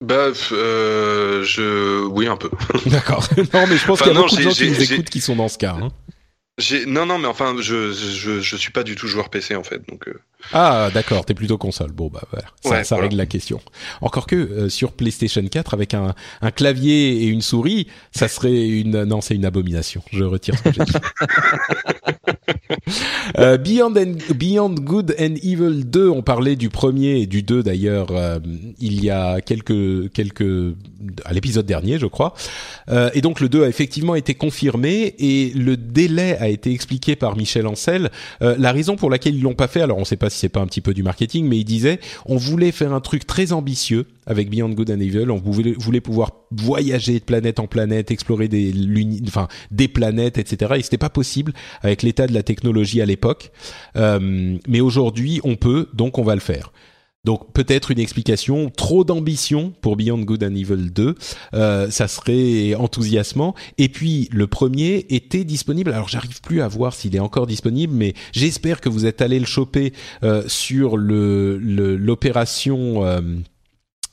Bah, 0.03 0.33
euh, 0.51 1.45
je, 1.45 2.05
oui, 2.07 2.27
un 2.27 2.37
peu. 2.37 2.51
D'accord. 2.87 3.27
non, 3.37 3.67
mais 3.69 3.77
je 3.77 3.87
pense 3.87 4.03
qu'il 4.03 4.13
y 4.13 4.17
a 4.17 4.21
beaucoup 4.21 4.37
de 4.37 4.43
gens 4.43 4.51
qui 4.51 4.69
nous 4.69 4.93
écoutent 4.93 5.11
qui 5.11 5.21
sont 5.21 5.37
dans 5.37 5.49
ce 5.49 5.59
cas. 5.59 5.77
Hein. 5.81 5.91
Non, 6.87 7.07
non, 7.07 7.19
mais 7.19 7.29
enfin, 7.29 7.55
je, 7.59 7.93
je, 7.93 8.41
je 8.41 8.57
suis 8.57 8.73
pas 8.73 8.83
du 8.83 8.97
tout 8.97 9.07
joueur 9.07 9.31
PC 9.31 9.55
en 9.55 9.65
fait, 9.65 9.81
donc. 9.89 10.09
Euh... 10.09 10.21
Ah, 10.53 10.91
d'accord, 10.93 11.25
t'es 11.25 11.35
plutôt 11.35 11.59
console. 11.59 11.93
Bon, 11.93 12.09
bah 12.13 12.23
voilà, 12.31 12.47
ça, 12.63 12.71
Ouais, 12.71 12.85
ça 12.85 12.95
voilà. 12.97 13.03
règle 13.09 13.17
la 13.17 13.27
question. 13.27 13.61
Encore 14.01 14.27
que 14.27 14.37
euh, 14.37 14.69
sur 14.69 14.93
PlayStation 14.93 15.43
4, 15.47 15.75
avec 15.75 15.95
un, 15.95 16.15
un 16.41 16.51
clavier 16.51 17.23
et 17.23 17.27
une 17.27 17.43
souris, 17.43 17.87
ça 18.13 18.29
serait 18.29 18.67
une... 18.69 19.05
Non, 19.05 19.21
c'est 19.21 19.35
une 19.35 19.45
abomination. 19.45 20.03
Je 20.13 20.25
retire 20.25 20.55
ce 20.59 20.63
que 20.65 20.73
j'ai 20.75 20.85
dit. 20.85 20.93
Euh, 23.39 23.57
Beyond, 23.57 23.95
and- 23.97 24.35
Beyond 24.35 24.75
Good 24.75 25.15
and 25.19 25.35
Evil 25.43 25.85
2, 25.85 26.09
on 26.09 26.23
parlait 26.23 26.57
du 26.57 26.69
premier 26.69 27.21
et 27.21 27.27
du 27.27 27.43
2 27.43 27.63
d'ailleurs 27.63 28.09
euh, 28.11 28.39
il 28.81 29.03
y 29.03 29.11
a 29.11 29.41
quelques 29.41 30.13
quelques 30.13 30.75
à 31.25 31.33
l'épisode 31.33 31.65
dernier 31.65 31.99
je 31.99 32.07
crois. 32.07 32.35
Euh, 32.91 33.11
et 33.15 33.21
donc 33.21 33.41
le 33.41 33.49
2 33.49 33.65
a 33.65 33.69
effectivement 33.69 34.15
été 34.15 34.35
confirmé 34.35 35.15
et 35.19 35.51
le 35.55 35.77
délai 35.77 36.37
a 36.39 36.49
été 36.49 36.73
expliqué 36.73 37.17
par 37.17 37.37
Michel 37.37 37.67
Ancel. 37.67 38.11
Euh, 38.43 38.57
la 38.59 38.73
raison 38.73 38.97
pour 38.97 39.09
laquelle 39.11 39.37
ils 39.37 39.43
l'ont 39.43 39.55
pas 39.55 39.69
fait, 39.69 39.81
alors 39.81 39.97
on 39.97 40.01
ne 40.01 40.05
sait 40.07 40.17
pas 40.17 40.31
si 40.33 40.39
c'est 40.41 40.49
pas 40.49 40.61
un 40.61 40.67
petit 40.67 40.81
peu 40.81 40.95
du 40.95 41.03
marketing, 41.03 41.47
mais 41.47 41.59
il 41.59 41.65
disait 41.65 42.01
on 42.27 42.37
voulait 42.37 42.73
faire 42.73 42.93
un 42.93 43.01
truc 43.01 43.27
très 43.27 43.53
ambitieux 43.53 44.07
avec 44.27 44.51
Beyond 44.51 44.71
Good 44.71 44.91
and 44.91 45.01
Evil. 45.01 45.31
On 45.31 45.37
voulait, 45.37 46.01
pouvoir 46.01 46.33
voyager 46.51 47.19
de 47.19 47.25
planète 47.25 47.59
en 47.59 47.67
planète, 47.67 48.11
explorer 48.11 48.49
des, 48.49 48.73
enfin, 49.27 49.49
des 49.71 49.89
planètes, 49.89 50.39
etc. 50.39 50.75
Et 50.77 50.83
c'était 50.83 50.99
pas 50.99 51.11
possible 51.11 51.53
avec 51.83 52.03
l'état 52.03 52.27
de 52.27 52.35
la 52.35 52.43
technologie 52.43 53.01
à 53.01 53.07
l'époque. 53.07 53.53
Euh, 53.97 54.59
mais 54.69 54.81
aujourd'hui, 54.81 55.41
on 55.45 55.57
peut, 55.57 55.89
donc 55.93 56.19
on 56.19 56.23
va 56.23 56.35
le 56.35 56.41
faire. 56.41 56.73
Donc 57.25 57.53
peut-être 57.53 57.93
une 57.93 58.01
explication, 58.01 58.69
trop 58.71 59.05
d'ambition 59.05 59.73
pour 59.81 59.95
Beyond 59.97 60.19
Good 60.23 60.43
and 60.43 60.57
Evil 60.57 60.91
2, 60.91 61.15
euh, 61.55 61.89
ça 61.89 62.09
serait 62.09 62.75
enthousiasmant. 62.75 63.55
Et 63.79 63.89
puis 63.89 64.29
le 64.33 64.49
premier 64.49 65.07
était 65.09 65.45
disponible, 65.45 65.93
alors 65.93 66.09
j'arrive 66.09 66.41
plus 66.41 66.63
à 66.63 66.67
voir 66.69 66.93
s'il 66.95 67.15
est 67.15 67.21
encore 67.21 67.47
disponible, 67.47 67.95
mais 67.95 68.15
j'espère 68.33 68.81
que 68.81 68.89
vous 68.89 69.07
êtes 69.07 69.23
allé 69.23 69.39
le 69.39 69.47
choper 69.47 69.93
euh, 70.25 70.43
sur 70.49 70.97
le 70.97 71.59
le- 71.59 71.97
l'opération 71.97 73.05
euh, 73.05 73.21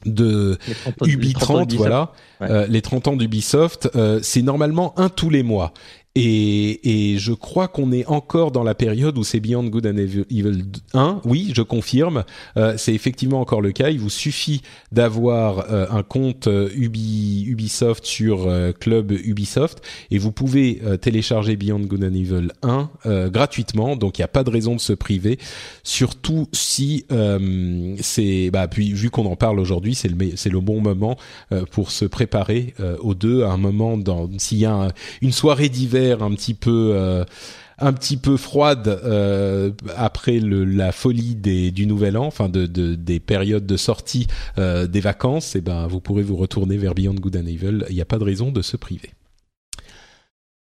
de 0.05 0.57
Les 0.67 0.73
30 0.75 1.01
ans- 1.01 1.05
les 1.07 1.11
Ubi 1.13 1.33
30 1.33 1.43
ans 1.43 1.53
30, 1.55 1.67
d'Ubisoft. 1.67 1.77
voilà, 1.89 2.13
Ouais. 2.41 2.47
Euh, 2.51 2.67
les 2.67 2.81
30 2.81 3.07
ans 3.09 3.15
d'Ubisoft, 3.17 3.89
euh, 3.95 4.19
c'est 4.23 4.41
normalement 4.43 4.97
un 4.97 5.09
tous 5.09 5.29
les 5.29 5.43
mois. 5.43 5.73
Et, 6.15 7.11
et 7.13 7.17
je 7.19 7.33
crois 7.33 7.67
qu'on 7.67 7.91
est 7.91 8.05
encore 8.07 8.51
dans 8.51 8.63
la 8.63 8.73
période 8.73 9.17
où 9.17 9.23
c'est 9.23 9.39
Beyond 9.39 9.65
Good 9.65 9.85
and 9.85 9.97
Evil 9.97 10.25
Evil 10.31 10.63
1. 10.93 11.21
Oui, 11.23 11.51
je 11.55 11.61
confirme. 11.61 12.23
Euh, 12.57 12.73
c'est 12.77 12.93
effectivement 12.93 13.39
encore 13.39 13.61
le 13.61 13.71
cas. 13.71 13.89
Il 13.91 13.99
vous 13.99 14.09
suffit 14.09 14.61
d'avoir 14.91 15.71
euh, 15.71 15.85
un 15.91 16.01
compte 16.01 16.47
euh, 16.47 16.67
Ubi, 16.75 17.45
Ubisoft 17.47 18.05
sur 18.05 18.47
euh, 18.47 18.71
Club 18.71 19.11
Ubisoft 19.11 19.81
et 20.09 20.17
vous 20.17 20.31
pouvez 20.31 20.81
euh, 20.83 20.97
télécharger 20.97 21.55
Beyond 21.55 21.81
Good 21.81 22.03
and 22.03 22.13
Evil 22.15 22.47
1 22.63 22.89
euh, 23.05 23.29
gratuitement. 23.29 23.95
Donc 23.95 24.17
il 24.17 24.21
n'y 24.21 24.25
a 24.25 24.29
pas 24.29 24.43
de 24.43 24.49
raison 24.49 24.75
de 24.75 24.81
se 24.81 24.93
priver. 24.93 25.37
Surtout 25.83 26.47
si 26.53 27.05
c'est, 28.01 28.49
bah, 28.51 28.67
puis 28.67 28.93
vu 28.93 29.09
qu'on 29.09 29.25
en 29.25 29.35
parle 29.35 29.59
aujourd'hui, 29.59 29.95
c'est 29.95 30.07
le 30.09 30.15
le 30.49 30.59
bon 30.59 30.81
moment 30.81 31.15
pour 31.71 31.91
se 31.91 32.05
préparer 32.05 32.73
aux 32.99 33.13
deux 33.13 33.43
à 33.43 33.51
un 33.51 33.57
moment 33.57 33.97
dans 33.97 34.27
s'il 34.37 34.57
y 34.57 34.65
a 34.65 34.73
un- 34.73 34.87
une 35.21 35.31
soirée 35.31 35.69
d'hiver 35.69 35.98
un 36.07 36.31
petit 36.31 36.53
peu 36.53 36.91
euh, 36.93 37.25
un 37.81 37.93
petit 37.93 38.17
peu 38.17 38.37
froide 38.37 38.87
euh, 38.87 39.71
après 39.95 40.39
la 40.39 40.91
folie 40.91 41.35
du 41.35 41.85
nouvel 41.85 42.17
an, 42.17 42.29
des 42.49 43.19
périodes 43.19 43.65
de 43.65 43.77
sortie 43.77 44.27
euh, 44.57 44.87
des 44.87 44.99
vacances, 44.99 45.55
et 45.55 45.61
ben 45.61 45.87
vous 45.87 46.01
pourrez 46.01 46.23
vous 46.23 46.35
retourner 46.35 46.77
vers 46.77 46.93
Beyond 46.93 47.15
Good 47.15 47.37
and 47.37 47.45
Evil. 47.45 47.85
Il 47.89 47.95
n'y 47.95 48.01
a 48.01 48.05
pas 48.05 48.19
de 48.19 48.23
raison 48.23 48.51
de 48.51 48.61
se 48.61 48.77
priver. 48.77 49.11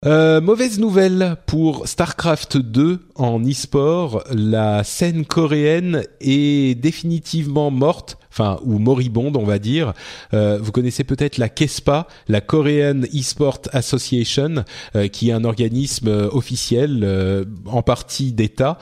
Euh, 0.06 0.40
mauvaise 0.40 0.78
nouvelle 0.78 1.34
pour 1.46 1.88
StarCraft 1.88 2.56
2 2.56 3.00
en 3.16 3.40
e-sport, 3.42 4.22
la 4.30 4.84
scène 4.84 5.24
coréenne 5.24 6.04
est 6.20 6.80
définitivement 6.80 7.72
morte, 7.72 8.16
enfin 8.30 8.60
ou 8.62 8.78
moribonde 8.78 9.36
on 9.36 9.42
va 9.42 9.58
dire. 9.58 9.94
Euh, 10.34 10.60
vous 10.62 10.70
connaissez 10.70 11.02
peut-être 11.02 11.36
la 11.36 11.48
KESPA, 11.48 12.06
la 12.28 12.40
Korean 12.40 13.00
e-sport 13.12 13.62
Association, 13.72 14.62
euh, 14.94 15.08
qui 15.08 15.30
est 15.30 15.32
un 15.32 15.42
organisme 15.42 16.28
officiel 16.30 17.46
en 17.66 17.82
partie 17.82 18.32
d'État 18.32 18.78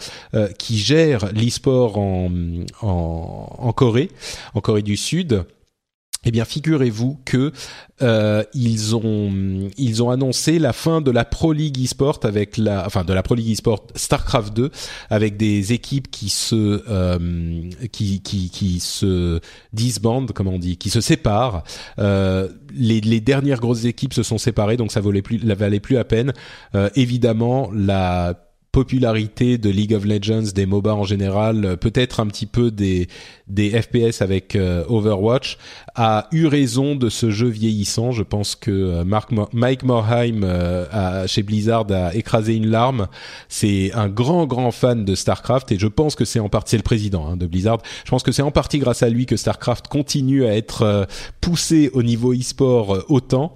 qui 0.59 0.77
gère 0.77 1.33
l'e-sport 1.33 1.97
en 1.97 3.73
Corée, 3.75 4.11
en 4.53 4.61
Corée 4.61 4.83
du 4.83 4.99
Sud. 4.99 5.47
Eh 6.27 6.33
bien, 6.33 6.45
figurez-vous 6.45 7.21
que 7.25 7.53
euh, 8.03 8.43
ils 8.53 8.97
ont 8.97 9.71
ils 9.79 10.03
ont 10.03 10.11
annoncé 10.11 10.59
la 10.59 10.73
fin 10.73 11.01
de 11.01 11.13
la 11.13 11.25
Pro 11.25 11.53
League 11.53 11.81
eSport 11.81 12.19
avec 12.25 12.57
la 12.57 12.85
enfin 12.85 13.05
de 13.05 13.13
la 13.13 13.23
Pro 13.23 13.37
League 13.37 13.49
eSport 13.49 13.87
Starcraft 13.95 14.53
2 14.55 14.71
avec 15.09 15.37
des 15.37 15.73
équipes 15.73 16.11
qui 16.11 16.29
se 16.29 16.83
euh, 16.89 17.71
qui 17.93 18.21
qui 18.23 18.51
qui 18.51 18.81
se 18.81 19.41
disbandent 19.73 20.33
comment 20.33 20.55
on 20.55 20.59
dit 20.59 20.77
qui 20.77 20.91
se 20.91 21.01
séparent. 21.01 21.63
Euh, 22.01 22.49
les, 22.75 23.01
les 23.01 23.21
dernières 23.21 23.61
grosses 23.61 23.85
équipes 23.85 24.13
se 24.13 24.25
sont 24.25 24.39
séparées 24.39 24.77
donc 24.77 24.91
ça 24.91 25.01
valait 25.01 25.23
plus 25.23 25.39
la 25.39 25.55
valait 25.55 25.81
plus 25.81 25.97
à 25.97 26.05
peine. 26.05 26.33
Évidemment 26.97 27.71
la 27.73 28.46
popularité 28.77 29.57
de 29.57 29.71
League 29.71 29.95
of 29.95 30.05
Legends, 30.05 30.53
des 30.55 30.67
MOBA 30.67 30.95
en 30.95 31.05
général, 31.05 31.65
euh, 31.65 31.77
peut-être 31.77 32.21
un 32.21 32.27
petit 32.27 32.45
peu 32.45 32.71
des 32.71 33.09
des 33.49 33.71
FPS 33.71 34.21
avec 34.21 34.55
euh, 34.55 34.85
Overwatch, 34.91 35.57
a 35.95 36.29
eu 36.31 36.47
raison 36.47 36.95
de 36.95 37.09
ce 37.09 37.31
jeu 37.31 37.49
vieillissant. 37.49 38.13
Je 38.13 38.23
pense 38.23 38.55
que 38.55 38.71
euh, 38.71 39.05
Mike 39.55 39.83
Morheim 39.83 40.45
chez 41.27 41.43
Blizzard 41.43 41.87
a 41.91 42.15
écrasé 42.15 42.55
une 42.55 42.67
larme. 42.67 43.07
C'est 43.49 43.93
un 43.95 44.09
grand 44.11 44.47
grand 44.47 44.73
fan 44.73 45.07
de 45.07 45.15
Starcraft 45.15 45.73
et 45.73 45.79
je 45.79 45.87
pense 45.87 46.15
que 46.15 46.27
c'est 46.27 46.41
en 46.41 46.51
partie 46.51 46.73
c'est 46.73 46.77
le 46.77 46.83
président 46.83 47.27
hein, 47.27 47.39
de 47.39 47.47
Blizzard. 47.47 47.79
Je 48.05 48.11
pense 48.11 48.23
que 48.23 48.33
c'est 48.33 48.43
en 48.43 48.51
partie 48.51 48.79
grâce 48.79 49.03
à 49.03 49.09
lui 49.09 49.25
que 49.25 49.39
Starcraft 49.39 49.89
continue 49.89 50.45
à 50.45 50.55
être 50.55 51.07
poussé 51.41 51.89
au 51.95 52.03
niveau 52.03 52.35
e-sport 52.35 53.05
autant. 53.09 53.55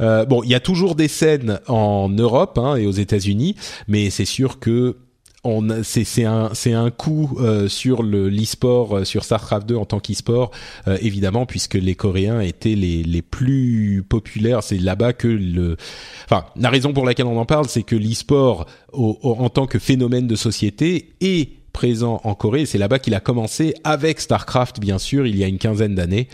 Euh, 0.00 0.24
bon, 0.24 0.42
il 0.42 0.50
y 0.50 0.54
a 0.54 0.60
toujours 0.60 0.94
des 0.94 1.08
scènes 1.08 1.60
en 1.68 2.08
Europe 2.08 2.58
hein, 2.58 2.76
et 2.76 2.86
aux 2.86 2.92
États-Unis, 2.92 3.56
mais 3.88 4.10
c'est 4.10 4.24
sûr 4.24 4.58
que 4.58 4.96
c'est 5.82 6.24
un 6.24 6.50
c'est 6.54 6.72
un 6.72 6.90
coup 6.90 7.36
euh, 7.40 7.66
sur 7.66 8.02
le 8.02 8.28
l'e-sport 8.28 8.98
euh, 8.98 9.04
sur 9.04 9.24
Starcraft 9.24 9.68
2 9.68 9.76
en 9.76 9.84
tant 9.84 9.98
qu'e-sport 9.98 10.52
euh, 10.86 10.96
évidemment 11.00 11.46
puisque 11.46 11.74
les 11.74 11.96
Coréens 11.96 12.40
étaient 12.40 12.76
les 12.76 13.02
les 13.02 13.22
plus 13.22 14.04
populaires. 14.08 14.62
C'est 14.62 14.78
là-bas 14.78 15.12
que 15.12 15.26
le 15.26 15.76
enfin 16.24 16.44
la 16.56 16.70
raison 16.70 16.92
pour 16.92 17.04
laquelle 17.04 17.26
on 17.26 17.38
en 17.38 17.46
parle 17.46 17.68
c'est 17.68 17.82
que 17.82 17.96
l'e-sport 17.96 18.66
en 18.92 19.48
tant 19.48 19.66
que 19.66 19.78
phénomène 19.78 20.28
de 20.28 20.36
société 20.36 21.14
est 21.20 21.61
présent 21.72 22.20
en 22.24 22.34
Corée 22.34 22.62
et 22.62 22.66
c'est 22.66 22.78
là-bas 22.78 22.98
qu'il 22.98 23.14
a 23.14 23.20
commencé 23.20 23.74
avec 23.84 24.20
Starcraft 24.20 24.80
bien 24.80 24.98
sûr 24.98 25.26
il 25.26 25.36
y 25.36 25.44
a 25.44 25.46
une 25.46 25.58
quinzaine 25.58 25.94
d'années 25.94 26.28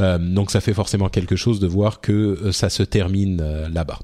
Euh, 0.00 0.18
donc 0.18 0.50
ça 0.50 0.60
fait 0.60 0.74
forcément 0.74 1.08
quelque 1.08 1.36
chose 1.36 1.60
de 1.60 1.66
voir 1.66 2.00
que 2.00 2.12
euh, 2.12 2.52
ça 2.52 2.70
se 2.70 2.82
termine 2.82 3.40
euh, 3.40 3.68
là-bas. 3.68 3.98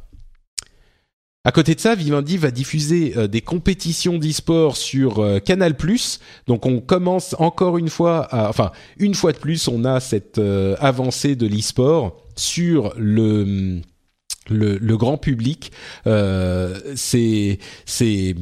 À 1.44 1.52
côté 1.52 1.74
de 1.74 1.81
ça, 1.81 1.94
Vivendi 1.94 2.36
va 2.36 2.51
diffuser 2.51 3.15
des 3.28 3.40
compétitions 3.40 4.19
d'e-sport 4.19 4.77
sur 4.77 5.40
Canal+. 5.47 5.74
Donc 6.47 6.66
on 6.66 6.81
commence 6.81 7.35
encore 7.39 7.78
une 7.78 7.89
fois, 7.89 8.28
enfin 8.32 8.70
une 8.98 9.15
fois 9.15 9.32
de 9.32 9.39
plus, 9.39 9.66
on 9.66 9.86
a 9.86 9.98
cette 10.01 10.39
avancée 10.78 11.36
de 11.36 11.47
l'e-sport 11.47 12.23
sur 12.36 12.93
le 12.98 13.81
le, 14.50 14.78
le 14.78 14.96
grand 14.96 15.18
public, 15.18 15.72
euh, 16.06 16.78
c'est 16.94 17.58
c'est 17.86 18.34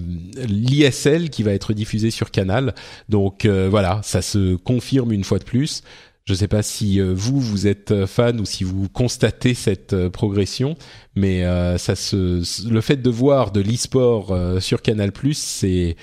l'ISL 0.47 1.31
qui 1.31 1.43
va 1.43 1.53
être 1.53 1.73
diffusé 1.73 2.11
sur 2.11 2.31
Canal. 2.31 2.75
Donc 3.09 3.45
euh, 3.45 3.69
voilà, 3.71 4.01
ça 4.03 4.23
se 4.23 4.57
confirme 4.57 5.13
une 5.13 5.25
fois 5.25 5.39
de 5.39 5.45
plus. 5.45 5.83
Je 6.25 6.33
ne 6.33 6.39
sais 6.39 6.49
pas 6.49 6.63
si 6.63 7.01
euh, 7.01 7.13
vous 7.15 7.39
vous 7.41 7.67
êtes 7.69 7.93
euh, 7.93 8.07
fan 8.07 8.41
ou 8.41 8.45
si 8.45 8.65
vous 8.65 8.89
constatez 8.89 9.55
cette 9.55 9.93
euh, 9.93 10.11
progression, 10.11 10.77
mais 11.15 11.45
ça 11.79 11.95
se 11.95 12.43
le 12.69 12.81
fait 12.81 13.01
de 13.01 13.11
voir 13.11 13.51
de 13.53 13.61
l'e-sport 13.61 14.37
sur 14.61 14.83
Canal+, 14.83 15.13
c'est 15.33 15.97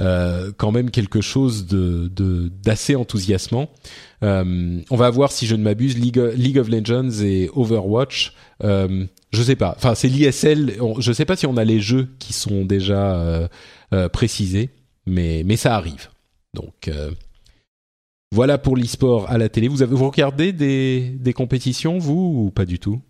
euh, 0.00 0.52
quand 0.56 0.70
même 0.72 0.90
quelque 0.90 1.20
chose 1.20 1.66
de- 1.66 2.08
d'assez 2.62 2.94
enthousiasmant. 2.94 3.70
Euh, 4.22 4.80
on 4.90 4.96
va 4.96 5.10
voir 5.10 5.32
si 5.32 5.46
je 5.46 5.56
ne 5.56 5.62
m'abuse 5.62 5.98
League, 5.98 6.22
League 6.36 6.58
of 6.58 6.68
Legends 6.68 7.10
et 7.22 7.50
Overwatch. 7.54 8.34
Euh, 8.62 9.06
je 9.32 9.42
sais 9.42 9.56
pas. 9.56 9.74
Enfin, 9.76 9.94
c'est 9.94 10.08
l'ISL. 10.08 10.76
Je 10.98 11.12
sais 11.12 11.24
pas 11.24 11.36
si 11.36 11.46
on 11.46 11.56
a 11.56 11.64
les 11.64 11.80
jeux 11.80 12.08
qui 12.18 12.32
sont 12.32 12.64
déjà 12.64 13.16
euh, 13.16 13.48
euh, 13.94 14.08
précisés, 14.08 14.70
mais 15.06 15.56
ça 15.56 15.74
arrive. 15.74 16.10
Donc 16.54 16.88
euh, 16.88 17.10
voilà 18.30 18.58
pour 18.58 18.76
l'e-sport 18.76 19.30
à 19.30 19.38
la 19.38 19.48
télé. 19.48 19.68
Vous 19.68 19.82
avez 19.82 19.94
vous 19.94 20.10
regardez 20.10 20.52
des 20.52 21.16
des 21.18 21.32
compétitions 21.32 21.98
vous 21.98 22.44
ou 22.46 22.50
pas 22.50 22.66
du 22.66 22.78
tout? 22.78 23.00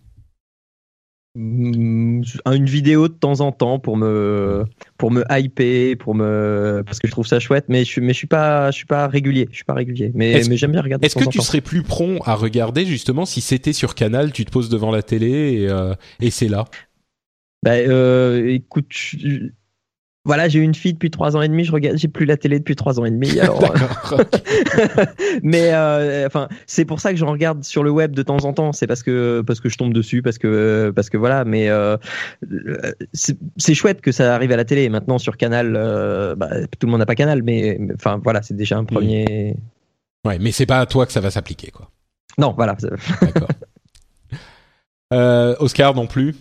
Une 1.35 2.23
vidéo 2.65 3.07
de 3.07 3.13
temps 3.13 3.39
en 3.41 3.51
temps 3.51 3.79
pour 3.79 3.97
me 3.97 4.65
pour 4.97 5.09
me 5.09 5.23
hyper 5.31 5.97
pour 5.97 6.13
me 6.13 6.83
parce 6.85 6.99
que 6.99 7.07
je 7.07 7.11
trouve 7.11 7.25
ça 7.25 7.39
chouette 7.39 7.65
mais 7.69 7.79
je 7.79 7.89
suis 7.89 8.01
mais 8.01 8.13
je 8.13 8.17
suis 8.19 8.27
pas 8.27 8.69
je 8.69 8.75
suis 8.77 8.85
pas 8.85 9.07
régulier 9.07 9.47
je 9.49 9.55
suis 9.55 9.63
pas 9.63 9.73
régulier 9.73 10.11
mais 10.13 10.31
Est-ce- 10.33 10.49
mais 10.49 10.57
j'aime 10.57 10.71
bien 10.73 10.81
regarder 10.81 11.03
de 11.03 11.07
Est-ce 11.07 11.15
que 11.15 11.23
tu 11.31 11.39
temps. 11.39 11.43
serais 11.43 11.61
plus 11.61 11.81
prompt 11.81 12.19
à 12.25 12.35
regarder 12.35 12.85
justement 12.85 13.25
si 13.25 13.41
c'était 13.41 13.73
sur 13.73 13.95
Canal, 13.95 14.31
tu 14.31 14.45
te 14.45 14.51
poses 14.51 14.69
devant 14.69 14.91
la 14.91 15.01
télé 15.01 15.61
et, 15.61 15.69
euh, 15.69 15.95
et 16.21 16.29
c'est 16.29 16.47
là? 16.49 16.65
Bah, 17.63 17.71
euh, 17.77 18.47
écoute 18.53 18.85
je- 18.89 19.49
Voilà, 20.25 20.47
j'ai 20.47 20.59
eu 20.59 20.61
une 20.61 20.73
fille 20.73 20.93
depuis 20.93 21.11
trois 21.11 21.35
ans 21.35 21.41
et 21.41 21.49
demi. 21.49 21.65
Je 21.65 21.71
regarde, 21.73 21.97
j'ai 21.97 22.07
plus 22.07 22.25
la 22.25 22.37
télé 22.37 22.57
depuis 22.57 22.77
trois 22.77 22.97
ans 22.97 23.03
et 23.03 23.11
demi. 23.11 23.37
Alors, 23.41 23.59
mais 25.43 25.73
euh, 25.73 26.25
enfin, 26.27 26.47
c'est 26.65 26.85
pour 26.85 27.01
ça 27.01 27.11
que 27.11 27.17
j'en 27.17 27.29
regarde 27.29 27.65
sur 27.65 27.83
le 27.83 27.91
web 27.91 28.15
de 28.15 28.23
temps 28.23 28.45
en 28.45 28.53
temps. 28.53 28.71
C'est 28.71 28.87
parce 28.87 29.03
que 29.03 29.41
parce 29.45 29.59
que 29.59 29.67
je 29.67 29.77
tombe 29.77 29.93
dessus, 29.93 30.21
parce 30.21 30.37
que 30.37 30.93
parce 30.95 31.09
que 31.09 31.17
voilà. 31.17 31.43
Mais 31.43 31.67
euh, 31.67 31.97
c'est 33.11 33.73
chouette 33.73 33.99
que 33.99 34.13
ça 34.13 34.33
arrive 34.33 34.53
à 34.53 34.55
la 34.55 34.63
télé. 34.63 34.87
Maintenant 34.87 35.17
sur 35.17 35.35
Canal, 35.35 35.73
euh, 35.75 36.35
bah, 36.35 36.49
tout 36.79 36.87
le 36.87 36.91
monde 36.91 36.99
n'a 36.99 37.05
pas 37.05 37.15
Canal, 37.15 37.43
mais 37.43 37.77
enfin 37.93 38.21
voilà, 38.23 38.41
c'est 38.41 38.55
déjà 38.55 38.77
un 38.77 38.85
premier. 38.85 39.57
Ouais, 40.25 40.39
mais 40.39 40.53
c'est 40.53 40.65
pas 40.65 40.79
à 40.79 40.85
toi 40.85 41.05
que 41.05 41.11
ça 41.11 41.19
va 41.19 41.31
s'appliquer, 41.31 41.69
quoi. 41.69 41.89
Non, 42.37 42.53
voilà. 42.55 42.77
D'accord. 43.21 43.49
Oscar 45.59 45.93
non 45.93 46.07
plus. 46.07 46.33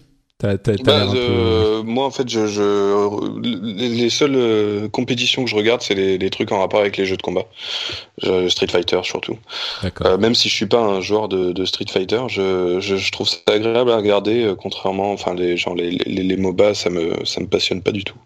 Bah, 0.43 1.06
euh, 1.14 1.82
moi, 1.85 2.05
en 2.05 2.10
fait, 2.10 2.28
je, 2.28 2.47
je 2.47 3.40
les 3.43 4.10
seules 4.10 4.35
euh, 4.35 4.89
compétitions 4.89 5.44
que 5.44 5.51
je 5.51 5.55
regarde, 5.55 5.82
c'est 5.82 5.94
les, 5.94 6.19
les, 6.19 6.31
trucs 6.31 6.51
en 6.51 6.59
rapport 6.59 6.81
avec 6.81 6.97
les 6.97 7.06
jeux 7.06 7.16
de 7.16 7.23
combat, 7.23 7.44
Street 8.48 8.66
Fighter 8.66 9.01
surtout. 9.05 9.39
Euh, 10.05 10.19
même 10.19 10.35
si 10.35 10.48
je 10.48 10.55
suis 10.55 10.66
pas 10.66 10.81
un 10.81 11.01
joueur 11.01 11.28
de, 11.28 11.52
de 11.52 11.64
Street 11.64 11.86
Fighter, 11.89 12.23
je, 12.28 12.81
je, 12.81 12.97
je, 12.97 13.12
trouve 13.12 13.28
ça 13.28 13.39
agréable 13.47 13.90
à 13.90 13.97
regarder. 13.97 14.43
Euh, 14.43 14.55
contrairement, 14.55 15.12
enfin, 15.12 15.35
les 15.35 15.56
genre 15.56 15.74
les, 15.74 15.90
les, 15.90 16.23
les 16.23 16.36
MOBA, 16.36 16.74
ça 16.74 16.90
me 16.90 17.24
ça 17.24 17.40
me 17.40 17.47
passionne 17.47 17.82
pas 17.82 17.93
du 17.93 18.05
tout. 18.05 18.19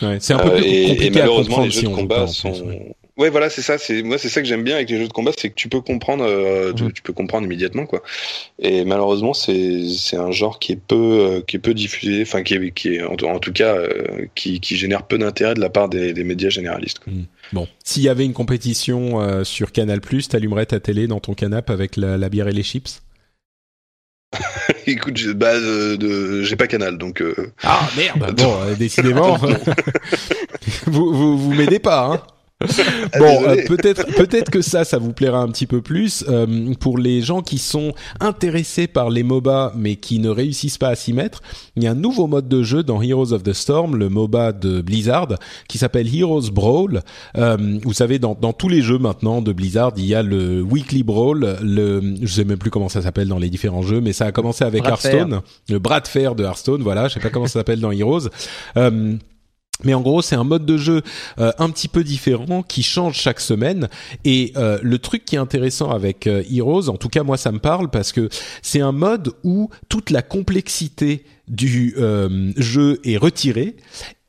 Ouais, 0.00 0.18
c'est 0.20 0.32
un 0.32 0.38
peu 0.38 0.50
plus 0.50 0.86
compliqué 0.86 1.06
et, 1.06 1.10
malheureusement, 1.10 1.60
les 1.60 1.70
jeux 1.70 1.82
de 1.82 1.88
combat 1.88 2.26
sont 2.26 2.52
Ouais, 2.52 2.94
voilà, 3.18 3.50
c'est 3.50 3.62
ça. 3.62 3.78
C'est 3.78 4.02
moi, 4.02 4.16
c'est 4.16 4.28
ça 4.28 4.40
que 4.40 4.46
j'aime 4.46 4.62
bien 4.62 4.76
avec 4.76 4.88
les 4.88 4.96
jeux 4.96 5.08
de 5.08 5.12
combat, 5.12 5.32
c'est 5.36 5.50
que 5.50 5.54
tu 5.54 5.68
peux 5.68 5.80
comprendre, 5.80 6.24
euh, 6.24 6.72
tu, 6.72 7.02
peux 7.02 7.12
comprendre 7.12 7.46
immédiatement, 7.46 7.84
quoi. 7.84 8.00
Et 8.60 8.84
malheureusement, 8.84 9.34
c'est 9.34 9.88
c'est 9.88 10.16
un 10.16 10.30
genre 10.30 10.60
qui 10.60 10.72
est 10.72 10.80
peu 10.80 10.94
euh, 10.94 11.40
qui 11.44 11.56
est 11.56 11.58
peu 11.58 11.74
diffusé, 11.74 12.22
enfin 12.22 12.44
qui 12.44 12.54
est 12.54 12.70
qui 12.70 12.94
est 12.94 13.02
en, 13.02 13.38
tout 13.40 13.52
cas 13.52 13.74
euh, 13.74 14.26
qui 14.36 14.60
qui 14.60 14.76
génère 14.76 15.02
peu 15.02 15.18
d'intérêt 15.18 15.54
de 15.54 15.60
la 15.60 15.68
part 15.68 15.88
des, 15.88 16.12
des 16.12 16.22
médias 16.22 16.48
généralistes. 16.48 17.00
Quoi. 17.00 17.12
Hmm. 17.12 17.24
Bon, 17.52 17.66
s'il 17.82 18.04
y 18.04 18.08
avait 18.08 18.24
une 18.24 18.34
compétition 18.34 19.42
sur 19.42 19.72
Canal+, 19.72 20.00
t'allumerais 20.00 20.66
ta 20.66 20.78
télé 20.78 21.06
dans 21.08 21.18
ton 21.18 21.34
canapé 21.34 21.72
avec 21.72 21.96
la, 21.96 22.16
la 22.18 22.28
bière 22.28 22.46
et 22.46 22.52
les 22.52 22.62
chips? 22.62 23.02
Écoute, 24.86 25.16
j'ai 25.16 25.34
bah, 25.34 25.54
j'ai 26.42 26.56
pas 26.56 26.66
Canal, 26.68 26.98
donc. 26.98 27.24
Ah 27.64 27.88
merde. 27.96 28.36
bon, 28.36 28.74
décidément, 28.78 29.36
vous 30.86 31.12
vous 31.12 31.38
vous 31.38 31.54
m'aidez 31.54 31.80
pas, 31.80 32.12
hein. 32.12 32.37
Ah, 32.60 33.18
bon, 33.20 33.44
euh, 33.46 33.56
peut-être 33.68 34.04
peut-être 34.16 34.50
que 34.50 34.62
ça, 34.62 34.84
ça 34.84 34.98
vous 34.98 35.12
plaira 35.12 35.38
un 35.38 35.46
petit 35.48 35.66
peu 35.66 35.80
plus 35.80 36.24
euh, 36.28 36.74
pour 36.80 36.98
les 36.98 37.22
gens 37.22 37.40
qui 37.40 37.58
sont 37.58 37.94
intéressés 38.18 38.88
par 38.88 39.10
les 39.10 39.22
MOBA 39.22 39.74
mais 39.76 39.94
qui 39.94 40.18
ne 40.18 40.28
réussissent 40.28 40.78
pas 40.78 40.88
à 40.88 40.96
s'y 40.96 41.12
mettre. 41.12 41.40
Il 41.76 41.84
y 41.84 41.86
a 41.86 41.92
un 41.92 41.94
nouveau 41.94 42.26
mode 42.26 42.48
de 42.48 42.64
jeu 42.64 42.82
dans 42.82 43.00
Heroes 43.00 43.32
of 43.32 43.44
the 43.44 43.52
Storm, 43.52 43.94
le 43.94 44.08
MOBA 44.08 44.52
de 44.52 44.80
Blizzard, 44.80 45.28
qui 45.68 45.78
s'appelle 45.78 46.12
Heroes 46.12 46.50
Brawl. 46.52 47.02
Euh, 47.36 47.78
vous 47.84 47.92
savez, 47.92 48.18
dans, 48.18 48.34
dans 48.34 48.52
tous 48.52 48.68
les 48.68 48.82
jeux 48.82 48.98
maintenant 48.98 49.40
de 49.40 49.52
Blizzard, 49.52 49.92
il 49.96 50.06
y 50.06 50.16
a 50.16 50.24
le 50.24 50.60
Weekly 50.60 51.04
Brawl, 51.04 51.58
le 51.62 52.16
je 52.20 52.26
sais 52.26 52.44
même 52.44 52.58
plus 52.58 52.70
comment 52.70 52.88
ça 52.88 53.02
s'appelle 53.02 53.28
dans 53.28 53.38
les 53.38 53.50
différents 53.50 53.82
jeux, 53.82 54.00
mais 54.00 54.12
ça 54.12 54.26
a 54.26 54.32
commencé 54.32 54.64
avec 54.64 54.84
Hearthstone, 54.84 55.42
le 55.68 55.78
bras 55.78 56.00
de 56.00 56.08
fer 56.08 56.34
de 56.34 56.42
Hearthstone. 56.42 56.82
Voilà, 56.82 57.06
je 57.06 57.14
sais 57.14 57.20
pas 57.20 57.30
comment 57.30 57.46
ça 57.46 57.60
s'appelle 57.60 57.80
dans 57.80 57.92
Heroes. 57.92 58.28
Euh, 59.80 59.84
mais 59.84 59.94
en 59.94 60.00
gros, 60.00 60.22
c'est 60.22 60.36
un 60.36 60.44
mode 60.44 60.66
de 60.66 60.76
jeu 60.76 61.02
euh, 61.38 61.52
un 61.58 61.70
petit 61.70 61.88
peu 61.88 62.04
différent 62.04 62.62
qui 62.62 62.82
change 62.82 63.16
chaque 63.16 63.40
semaine. 63.40 63.88
Et 64.24 64.52
euh, 64.56 64.78
le 64.82 64.98
truc 64.98 65.24
qui 65.24 65.36
est 65.36 65.38
intéressant 65.38 65.90
avec 65.90 66.26
euh, 66.26 66.42
Heroes, 66.50 66.88
en 66.88 66.96
tout 66.96 67.08
cas 67.08 67.22
moi 67.22 67.36
ça 67.36 67.52
me 67.52 67.58
parle 67.58 67.88
parce 67.88 68.12
que 68.12 68.28
c'est 68.62 68.80
un 68.80 68.92
mode 68.92 69.32
où 69.44 69.70
toute 69.88 70.10
la 70.10 70.22
complexité 70.22 71.24
du 71.48 71.94
jeu 72.56 73.00
est 73.04 73.16
retirée 73.16 73.76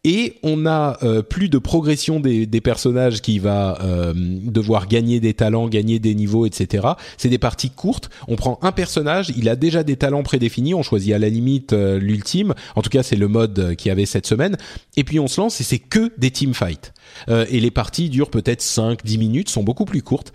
et 0.06 0.36
on 0.44 0.66
a 0.66 0.98
euh, 1.04 1.22
plus 1.22 1.50
de 1.50 1.58
progression 1.58 2.22
des, 2.22 2.46
des 2.46 2.62
personnages 2.62 3.22
qui 3.22 3.38
va 3.38 3.78
euh, 3.84 4.14
devoir 4.16 4.88
gagner 4.88 5.20
des 5.20 5.34
talents, 5.34 5.68
gagner 5.68 6.00
des 6.00 6.16
niveaux, 6.16 6.46
etc. 6.46 6.88
C'est 7.18 7.28
des 7.28 7.38
parties 7.38 7.70
courtes. 7.70 8.10
On 8.30 8.38
prend 8.38 8.60
un 8.62 8.72
personnage, 8.72 9.34
il 9.36 9.50
a 9.50 9.58
déjà 9.58 9.84
des 9.84 9.98
talents 9.98 10.24
prédéfinis. 10.24 10.74
On 10.74 10.84
choisit 10.84 11.14
à 11.14 11.20
la 11.20 11.28
limite 11.28 11.74
euh, 11.74 12.00
l'ultime. 12.00 12.54
En 12.78 12.82
tout 12.82 12.90
cas, 12.90 13.04
c'est 13.04 13.18
le 13.18 13.28
mode 13.28 13.76
qui 13.76 13.90
avait 13.90 14.06
cette 14.06 14.26
semaine. 14.26 14.56
Et 14.96 15.04
puis 15.04 15.20
on 15.20 15.28
se 15.28 15.42
lance 15.42 15.60
et 15.60 15.66
c'est 15.66 15.80
que 15.80 16.12
des 16.18 16.32
team 16.32 16.54
fights. 16.54 16.94
et 17.28 17.60
les 17.60 17.72
parties 17.72 18.10
durent 18.10 18.30
peut-être 18.30 18.62
5-10 18.62 19.18
minutes, 19.18 19.50
sont 19.50 19.64
beaucoup 19.64 19.86
plus 19.86 20.02
courtes. 20.02 20.32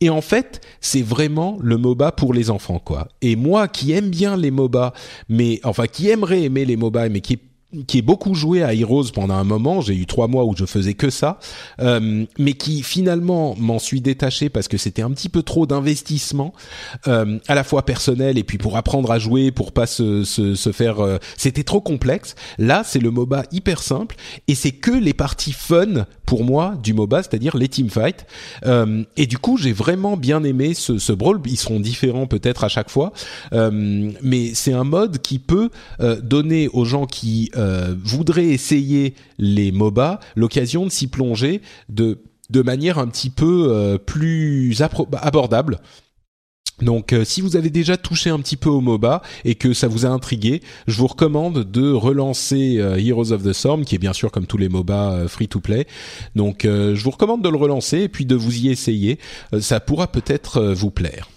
Et 0.00 0.10
en 0.10 0.20
fait, 0.20 0.60
c'est 0.80 1.02
vraiment 1.02 1.58
le 1.60 1.76
MOBA 1.76 2.12
pour 2.12 2.32
les 2.32 2.50
enfants, 2.50 2.78
quoi. 2.78 3.08
Et 3.20 3.34
moi 3.34 3.66
qui 3.66 3.92
aime 3.92 4.10
bien 4.10 4.36
les 4.36 4.50
MOBA, 4.50 4.92
mais 5.28 5.60
enfin 5.64 5.86
qui 5.86 6.08
aimerait 6.08 6.42
aimer 6.42 6.64
les 6.64 6.76
MOBA, 6.76 7.08
mais 7.08 7.20
qui 7.20 7.38
qui 7.86 7.98
est 7.98 8.02
beaucoup 8.02 8.34
joué 8.34 8.62
à 8.62 8.72
Heroes 8.72 9.12
pendant 9.12 9.34
un 9.34 9.44
moment. 9.44 9.80
J'ai 9.80 9.94
eu 9.94 10.06
trois 10.06 10.26
mois 10.26 10.44
où 10.44 10.56
je 10.56 10.64
faisais 10.64 10.94
que 10.94 11.10
ça, 11.10 11.38
euh, 11.80 12.24
mais 12.38 12.54
qui 12.54 12.82
finalement 12.82 13.54
m'en 13.58 13.78
suis 13.78 14.00
détaché 14.00 14.48
parce 14.48 14.68
que 14.68 14.78
c'était 14.78 15.02
un 15.02 15.10
petit 15.10 15.28
peu 15.28 15.42
trop 15.42 15.66
d'investissement, 15.66 16.54
euh, 17.06 17.38
à 17.46 17.54
la 17.54 17.64
fois 17.64 17.84
personnel 17.84 18.38
et 18.38 18.44
puis 18.44 18.56
pour 18.56 18.76
apprendre 18.76 19.10
à 19.10 19.18
jouer, 19.18 19.50
pour 19.50 19.72
pas 19.72 19.86
se, 19.86 20.24
se, 20.24 20.54
se 20.54 20.72
faire. 20.72 21.00
Euh, 21.00 21.18
c'était 21.36 21.64
trop 21.64 21.80
complexe. 21.80 22.34
Là, 22.56 22.82
c'est 22.84 23.00
le 23.00 23.10
MOBA 23.10 23.44
hyper 23.52 23.82
simple 23.82 24.16
et 24.46 24.54
c'est 24.54 24.72
que 24.72 24.90
les 24.90 25.12
parties 25.12 25.52
fun 25.52 26.06
pour 26.28 26.44
moi 26.44 26.74
du 26.82 26.92
MOBA, 26.92 27.22
c'est-à-dire 27.22 27.56
les 27.56 27.68
teamfights. 27.68 28.26
Euh, 28.66 29.02
et 29.16 29.26
du 29.26 29.38
coup, 29.38 29.56
j'ai 29.56 29.72
vraiment 29.72 30.18
bien 30.18 30.44
aimé 30.44 30.74
ce, 30.74 30.98
ce 30.98 31.14
brawl. 31.14 31.40
Ils 31.46 31.56
seront 31.56 31.80
différents 31.80 32.26
peut-être 32.26 32.64
à 32.64 32.68
chaque 32.68 32.90
fois, 32.90 33.14
euh, 33.54 34.10
mais 34.22 34.52
c'est 34.52 34.74
un 34.74 34.84
mode 34.84 35.22
qui 35.22 35.38
peut 35.38 35.70
euh, 36.00 36.20
donner 36.20 36.68
aux 36.68 36.84
gens 36.84 37.06
qui 37.06 37.50
euh, 37.58 37.94
voudraient 38.02 38.46
essayer 38.46 39.14
les 39.38 39.72
MOBA 39.72 40.20
l'occasion 40.36 40.84
de 40.86 40.90
s'y 40.90 41.06
plonger 41.06 41.60
de 41.88 42.22
de 42.50 42.62
manière 42.62 42.98
un 42.98 43.08
petit 43.08 43.28
peu 43.28 43.66
euh, 43.68 43.98
plus 43.98 44.80
abordable. 44.80 45.80
Donc 46.80 47.12
euh, 47.12 47.24
si 47.24 47.42
vous 47.42 47.56
avez 47.56 47.68
déjà 47.68 47.98
touché 47.98 48.30
un 48.30 48.38
petit 48.38 48.56
peu 48.56 48.70
au 48.70 48.80
MOBA 48.80 49.20
et 49.44 49.54
que 49.54 49.74
ça 49.74 49.86
vous 49.86 50.06
a 50.06 50.08
intrigué, 50.08 50.62
je 50.86 50.96
vous 50.96 51.08
recommande 51.08 51.70
de 51.70 51.92
relancer 51.92 52.76
Heroes 52.76 53.32
of 53.32 53.42
the 53.42 53.52
Storm 53.52 53.84
qui 53.84 53.96
est 53.96 53.98
bien 53.98 54.14
sûr 54.14 54.30
comme 54.30 54.46
tous 54.46 54.56
les 54.56 54.70
MOBA 54.70 55.28
free 55.28 55.48
to 55.48 55.60
play. 55.60 55.86
Donc 56.36 56.60
je 56.64 57.02
vous 57.02 57.10
recommande 57.10 57.42
de 57.42 57.50
le 57.50 57.56
relancer 57.56 57.98
et 57.98 58.08
puis 58.08 58.24
de 58.24 58.36
vous 58.36 58.56
y 58.56 58.68
essayer, 58.68 59.18
ça 59.60 59.80
pourra 59.80 60.06
peut-être 60.06 60.72
vous 60.72 60.90
plaire. 60.90 61.28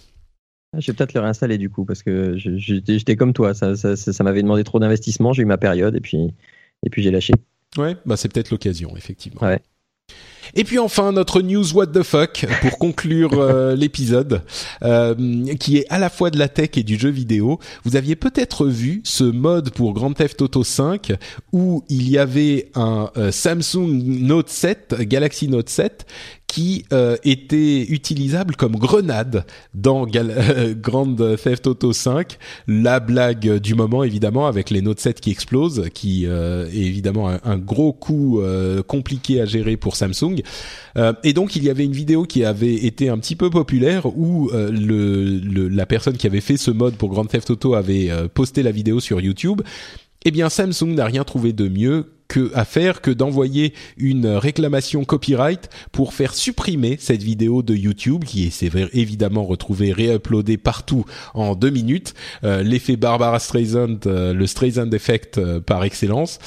Ah, 0.74 0.80
je 0.80 0.90
vais 0.90 0.96
peut-être 0.96 1.14
le 1.14 1.20
réinstaller 1.20 1.58
du 1.58 1.70
coup 1.70 1.84
parce 1.84 2.02
que 2.02 2.36
j'étais 2.38 3.16
comme 3.18 3.34
toi, 3.34 3.54
ça, 3.54 3.76
ça, 3.76 3.96
ça, 3.98 4.24
m'avait 4.24 4.42
demandé 4.42 4.64
trop 4.64 4.80
d'investissement, 4.80 5.34
j'ai 5.34 5.44
eu 5.44 5.46
ma 5.46 5.58
période 5.58 5.96
et 5.96 6.00
puis, 6.00 6.34
et 6.84 6.90
puis 6.90 7.04
j'ai 7.04 7.12
lâché. 7.12 7.34
Ouais, 7.78 7.98
bah 8.06 8.16
c'est 8.16 8.32
peut-être 8.32 8.52
l'occasion 8.52 8.96
effectivement. 8.96 9.42
Ouais. 9.42 9.62
Et 10.56 10.64
puis 10.64 10.80
enfin 10.80 11.12
notre 11.12 11.42
news 11.42 11.74
what 11.74 11.88
the 11.88 12.04
fuck 12.04 12.46
pour 12.62 12.78
conclure 12.78 13.34
euh, 13.34 13.76
l'épisode, 13.82 14.42
euh, 14.84 15.46
qui 15.60 15.78
est 15.78 15.86
à 15.90 16.00
la 16.00 16.10
fois 16.10 16.30
de 16.30 16.38
la 16.38 16.48
tech 16.48 16.72
et 16.76 16.84
du 16.84 16.98
jeu 16.98 17.10
vidéo. 17.10 17.60
Vous 17.84 17.96
aviez 17.96 18.16
peut-être 18.16 18.68
vu 18.68 19.02
ce 19.04 19.24
mode 19.24 19.72
pour 19.72 19.94
Grand 19.94 20.14
Theft 20.14 20.42
Auto 20.42 20.64
5 20.64 21.14
où 21.54 21.84
il 21.90 22.10
y 22.10 22.18
avait 22.18 22.70
un 22.76 23.10
euh, 23.18 23.32
Samsung 23.32 23.88
Note 24.04 24.50
7, 24.50 24.96
Galaxy 25.02 25.48
Note 25.48 25.70
7, 25.70 26.06
qui 26.48 26.84
était 27.24 27.84
utilisable 27.84 28.58
comme 28.58 28.76
grenade 28.76 29.46
dans 29.74 30.06
Gal 30.06 30.76
Grand 30.82 31.16
Theft 31.16 31.66
Auto 31.66 31.94
5. 31.94 32.38
La 32.68 33.00
blague 33.00 33.60
du 33.60 33.74
moment, 33.74 34.04
évidemment, 34.04 34.48
avec 34.48 34.70
les 34.70 34.82
Note 34.82 35.00
7 35.00 35.22
qui 35.22 35.32
explosent, 35.32 35.88
qui 35.94 36.26
est 36.26 36.74
évidemment 36.74 37.30
un, 37.30 37.40
un 37.46 37.58
gros 37.58 37.94
coup 37.94 38.42
compliqué 38.86 39.40
à 39.40 39.46
gérer 39.46 39.78
pour 39.78 39.96
Samsung. 39.96 40.31
Euh, 40.98 41.14
et 41.24 41.34
donc 41.34 41.56
il 41.56 41.64
y 41.64 41.70
avait 41.70 41.86
une 41.86 41.94
vidéo 41.94 42.24
qui 42.24 42.44
avait 42.44 42.74
été 42.74 43.10
un 43.10 43.18
petit 43.18 43.36
peu 43.36 43.50
populaire 43.50 44.06
où 44.06 44.50
euh, 44.54 45.70
la 45.72 45.86
personne 45.86 46.18
qui 46.18 46.28
avait 46.28 46.42
fait 46.42 46.58
ce 46.58 46.72
mode 46.72 46.96
pour 46.96 47.10
Grand 47.10 47.26
Theft 47.26 47.50
Auto 47.52 47.76
avait 47.76 48.10
euh, 48.10 48.28
posté 48.28 48.64
la 48.64 48.72
vidéo 48.72 49.00
sur 49.00 49.22
YouTube. 49.22 49.62
Eh 50.24 50.32
bien 50.32 50.50
Samsung 50.50 50.94
n'a 50.94 51.06
rien 51.06 51.24
trouvé 51.24 51.54
de 51.54 51.68
mieux 51.68 52.14
à 52.54 52.64
faire 52.64 53.02
que 53.02 53.12
d'envoyer 53.12 53.74
une 53.98 54.26
réclamation 54.26 55.04
copyright 55.04 55.70
pour 55.92 56.14
faire 56.14 56.34
supprimer 56.34 56.96
cette 56.98 57.22
vidéo 57.22 57.62
de 57.62 57.76
YouTube 57.76 58.24
qui 58.24 58.52
s'est 58.52 58.70
évidemment 58.94 59.44
retrouvée 59.44 59.92
réuploadée 59.92 60.56
partout 60.56 61.04
en 61.34 61.56
deux 61.56 61.72
minutes. 61.72 62.14
L'effet 62.42 62.96
Barbara 62.96 63.38
Streisand, 63.40 63.98
le 64.06 64.46
Streisand 64.46 64.90
Effect 64.92 65.42
par 65.60 65.84
excellence. 65.84 66.40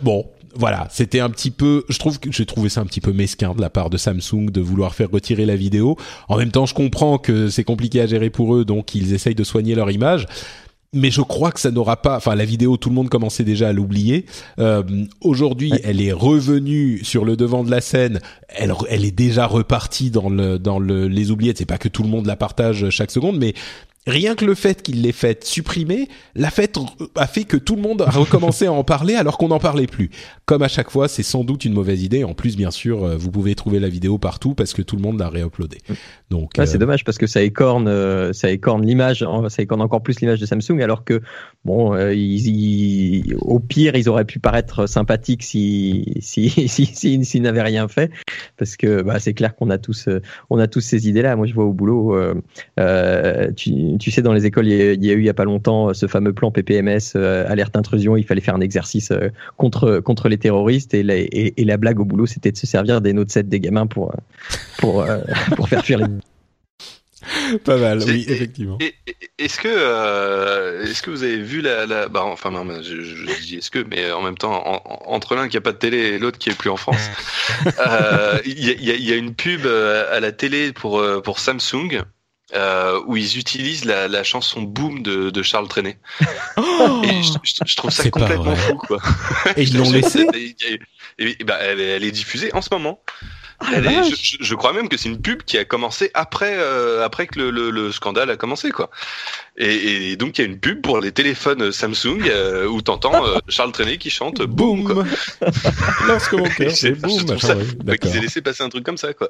bon, 0.00 0.24
voilà, 0.56 0.88
c'était 0.90 1.20
un 1.20 1.30
petit 1.30 1.50
peu, 1.50 1.84
je 1.88 1.98
trouve 1.98 2.18
que 2.20 2.30
j'ai 2.32 2.46
trouvé 2.46 2.68
ça 2.68 2.80
un 2.80 2.86
petit 2.86 3.00
peu 3.00 3.12
mesquin 3.12 3.54
de 3.54 3.60
la 3.60 3.70
part 3.70 3.90
de 3.90 3.96
Samsung 3.96 4.50
de 4.50 4.60
vouloir 4.60 4.94
faire 4.94 5.10
retirer 5.10 5.46
la 5.46 5.56
vidéo. 5.56 5.96
En 6.28 6.36
même 6.36 6.50
temps, 6.50 6.66
je 6.66 6.74
comprends 6.74 7.18
que 7.18 7.48
c'est 7.48 7.64
compliqué 7.64 8.00
à 8.00 8.06
gérer 8.06 8.30
pour 8.30 8.54
eux, 8.54 8.64
donc 8.64 8.94
ils 8.94 9.12
essayent 9.12 9.34
de 9.34 9.44
soigner 9.44 9.74
leur 9.74 9.90
image. 9.90 10.26
Mais 10.96 11.10
je 11.10 11.22
crois 11.22 11.50
que 11.50 11.58
ça 11.58 11.72
n'aura 11.72 12.00
pas. 12.00 12.16
Enfin, 12.16 12.36
la 12.36 12.44
vidéo, 12.44 12.76
tout 12.76 12.88
le 12.88 12.94
monde 12.94 13.08
commençait 13.08 13.42
déjà 13.42 13.70
à 13.70 13.72
l'oublier. 13.72 14.26
Euh, 14.60 14.84
Aujourd'hui, 15.22 15.72
elle 15.82 16.00
est 16.00 16.12
revenue 16.12 17.00
sur 17.02 17.24
le 17.24 17.36
devant 17.36 17.64
de 17.64 17.70
la 17.70 17.80
scène. 17.80 18.20
Elle, 18.48 18.72
elle 18.88 19.04
est 19.04 19.10
déjà 19.10 19.46
repartie 19.46 20.12
dans 20.12 20.28
le 20.28 20.56
dans 20.56 20.78
le, 20.78 21.08
les 21.08 21.32
oubliettes. 21.32 21.58
C'est 21.58 21.66
pas 21.66 21.78
que 21.78 21.88
tout 21.88 22.04
le 22.04 22.08
monde 22.08 22.26
la 22.26 22.36
partage 22.36 22.90
chaque 22.90 23.10
seconde, 23.10 23.38
mais 23.38 23.54
rien 24.06 24.34
que 24.34 24.44
le 24.44 24.54
fait 24.54 24.82
qu'il 24.82 25.02
l'ait 25.02 25.12
fait 25.12 25.44
supprimer, 25.44 26.08
la 26.34 26.50
fête 26.50 26.76
a 27.16 27.26
fait 27.26 27.44
que 27.44 27.56
tout 27.56 27.74
le 27.76 27.82
monde 27.82 28.02
a 28.02 28.10
recommencé 28.10 28.66
à 28.66 28.72
en 28.72 28.84
parler 28.84 29.14
alors 29.14 29.38
qu'on 29.38 29.48
n'en 29.48 29.58
parlait 29.58 29.86
plus. 29.86 30.10
Comme 30.44 30.62
à 30.62 30.68
chaque 30.68 30.90
fois, 30.90 31.08
c'est 31.08 31.22
sans 31.22 31.42
doute 31.44 31.64
une 31.64 31.72
mauvaise 31.72 32.02
idée. 32.02 32.22
En 32.24 32.34
plus, 32.34 32.56
bien 32.56 32.70
sûr, 32.70 33.04
euh, 33.04 33.16
vous 33.16 33.30
pouvez 33.30 33.54
trouver 33.54 33.80
la 33.80 33.88
vidéo 33.88 34.18
partout 34.18 34.54
parce 34.54 34.74
que 34.74 34.82
tout 34.82 34.96
le 34.96 35.02
monde 35.02 35.18
l'a 35.18 35.28
réuploadé. 35.30 35.78
Donc, 36.30 36.52
Ah, 36.58 36.66
c'est 36.66 36.76
euh, 36.76 36.78
dommage 36.78 37.04
parce 37.04 37.16
que 37.18 37.26
ça 37.26 37.42
écorne, 37.42 37.88
euh, 37.88 38.32
ça 38.32 38.50
écorne 38.50 38.84
l'image, 38.84 39.24
ça 39.48 39.62
écorne 39.62 39.80
encore 39.80 40.02
plus 40.02 40.20
l'image 40.20 40.40
de 40.40 40.46
Samsung, 40.46 40.80
alors 40.82 41.04
que 41.04 41.22
bon, 41.64 41.96
ils, 42.10 42.46
ils- 42.48 43.34
au 43.40 43.58
pire, 43.58 43.96
ils 43.96 44.08
auraient 44.08 44.24
pu 44.26 44.38
paraître 44.38 44.86
sympathiques 44.86 45.42
si 45.42 46.14
si 46.20 46.50
si 46.68 46.86
si- 46.86 47.24
s'ils 47.24 47.42
n'avaient 47.42 47.62
rien 47.62 47.88
fait, 47.88 48.10
parce 48.58 48.76
que 48.76 49.02
bah, 49.02 49.18
c'est 49.18 49.32
clair 49.34 49.54
qu'on 49.56 49.70
a 49.70 49.78
tous 49.78 50.08
on 50.50 50.58
a 50.58 50.66
tous 50.66 50.80
ces 50.80 51.08
idées-là. 51.08 51.36
Moi, 51.36 51.46
je 51.46 51.54
vois 51.54 51.64
au 51.64 51.72
boulot, 51.72 52.14
euh, 52.78 53.50
tu, 53.56 53.93
tu 53.98 54.10
sais, 54.10 54.22
dans 54.22 54.32
les 54.32 54.46
écoles, 54.46 54.66
il 54.68 54.76
y, 54.76 54.82
a, 54.82 54.92
il 54.92 55.04
y 55.04 55.10
a 55.10 55.14
eu 55.14 55.18
il 55.20 55.24
y 55.26 55.28
a 55.28 55.34
pas 55.34 55.44
longtemps 55.44 55.88
euh, 55.90 55.92
ce 55.94 56.06
fameux 56.06 56.32
plan 56.32 56.50
PPMS, 56.50 56.98
euh, 57.16 57.44
alerte 57.48 57.76
intrusion. 57.76 58.16
Il 58.16 58.24
fallait 58.24 58.40
faire 58.40 58.54
un 58.54 58.60
exercice 58.60 59.10
euh, 59.10 59.28
contre 59.56 60.00
contre 60.00 60.28
les 60.28 60.38
terroristes 60.38 60.94
et 60.94 61.02
la, 61.02 61.16
et, 61.16 61.54
et 61.56 61.64
la 61.64 61.76
blague 61.76 62.00
au 62.00 62.04
boulot, 62.04 62.26
c'était 62.26 62.52
de 62.52 62.56
se 62.56 62.66
servir 62.66 63.00
des 63.00 63.12
notes 63.12 63.30
7 63.30 63.48
des 63.48 63.60
gamins 63.60 63.86
pour 63.86 64.12
pour 64.78 65.02
euh, 65.02 65.18
pour 65.56 65.68
faire 65.68 65.84
fuir 65.84 65.98
les 65.98 66.06
pas 67.64 67.78
mal, 67.78 68.00
oui, 68.06 68.26
effectivement. 68.28 68.76
Est-ce 69.38 69.58
que, 69.58 69.68
euh, 69.70 70.82
est-ce 70.84 71.02
que 71.02 71.10
vous 71.10 71.22
avez 71.22 71.38
vu 71.38 71.62
la, 71.62 71.86
la... 71.86 72.08
Bah, 72.08 72.22
enfin 72.24 72.50
non, 72.50 72.64
mais 72.64 72.82
je, 72.82 73.40
dis 73.42 73.56
est-ce 73.56 73.70
que, 73.70 73.78
mais 73.78 74.12
en 74.12 74.20
même 74.22 74.36
temps, 74.36 74.52
en- 74.66 74.82
en- 74.84 75.14
entre 75.14 75.34
l'un 75.34 75.48
qui 75.48 75.56
a 75.56 75.62
pas 75.62 75.72
de 75.72 75.78
télé 75.78 75.96
et 75.98 76.18
l'autre 76.18 76.36
qui 76.38 76.50
est 76.50 76.54
plus 76.58 76.68
en 76.68 76.76
France, 76.76 77.08
euh, 77.86 78.38
il 78.44 78.62
y, 78.62 78.70
a, 78.70 78.74
y 78.74 78.90
a- 78.90 78.94
il 78.96 79.08
y 79.08 79.12
a 79.12 79.16
une 79.16 79.34
pub 79.34 79.66
à 79.66 80.20
la 80.20 80.32
télé 80.32 80.72
pour 80.72 81.02
pour 81.22 81.38
Samsung. 81.38 82.02
Euh, 82.54 83.00
où 83.06 83.16
ils 83.16 83.38
utilisent 83.38 83.84
la, 83.84 84.08
la 84.08 84.22
chanson 84.24 84.62
Boom 84.62 85.02
de, 85.02 85.30
de 85.30 85.42
Charles 85.42 85.68
Trenet. 85.68 85.98
et 86.20 87.22
je, 87.22 87.32
je- 87.42 87.54
je 87.66 87.76
trouve 87.76 87.90
ça 87.90 88.02
Oh 88.06 88.10
complètement 88.10 88.56
fou, 88.56 88.74
quoi. 88.76 88.98
Et 89.56 89.62
ils 89.62 89.76
l'ont 89.76 89.90
laissé 89.92 90.26
Et, 90.34 90.56
et- 91.18 91.36
et 91.40 91.44
bah, 91.44 91.58
elle, 91.60 91.80
est- 91.80 91.88
elle 91.96 92.04
est 92.04 92.10
diffusée 92.12 92.52
en 92.54 92.62
ce 92.62 92.68
moment. 92.72 93.00
Ah, 93.60 93.66
Elle 93.74 93.86
est- 93.86 94.10
je, 94.10 94.16
je- 94.16 94.36
je 94.40 94.54
crois 94.56 94.72
même 94.72 94.88
que 94.88 94.96
c'est 94.96 95.08
une 95.08 95.20
pub 95.22 95.42
qui 95.44 95.56
a 95.58 95.64
commencé 95.64 96.10
après, 96.14 96.54
euh, 96.58 97.04
après 97.04 97.26
que 97.28 97.38
le, 97.38 97.50
le- 97.50 97.70
le 97.70 97.92
scandale 97.92 98.28
a 98.30 98.36
commencé, 98.36 98.70
quoi. 98.72 98.90
Et, 99.56 100.10
et 100.12 100.16
donc 100.16 100.36
il 100.38 100.42
y 100.42 100.44
a 100.44 100.48
une 100.48 100.58
pub 100.58 100.82
pour 100.82 100.98
les 100.98 101.12
téléphones 101.12 101.70
Samsung 101.70 102.22
euh, 102.26 102.66
où 102.66 102.82
t'entends 102.82 103.24
euh, 103.24 103.38
Charles 103.48 103.70
Trenet 103.70 103.96
qui 103.98 104.10
chante 104.10 104.42
Boom. 104.42 104.82
quoi. 104.84 104.94
Boum 105.04 105.06
Lorsque 106.08 106.32
mon 106.34 106.44
cœur 106.48 106.70
Je 106.70 106.74
c'est 106.74 106.94
je 106.96 107.00
boum, 107.00 107.16
trouve 107.16 107.30
machin, 107.30 107.56
ça 107.86 107.96
qu'ils 107.96 108.16
aient 108.16 108.20
laissé 108.20 108.42
passer 108.42 108.64
un 108.64 108.68
truc 108.68 108.84
comme 108.84 108.98
ça, 108.98 109.14
quoi. 109.14 109.28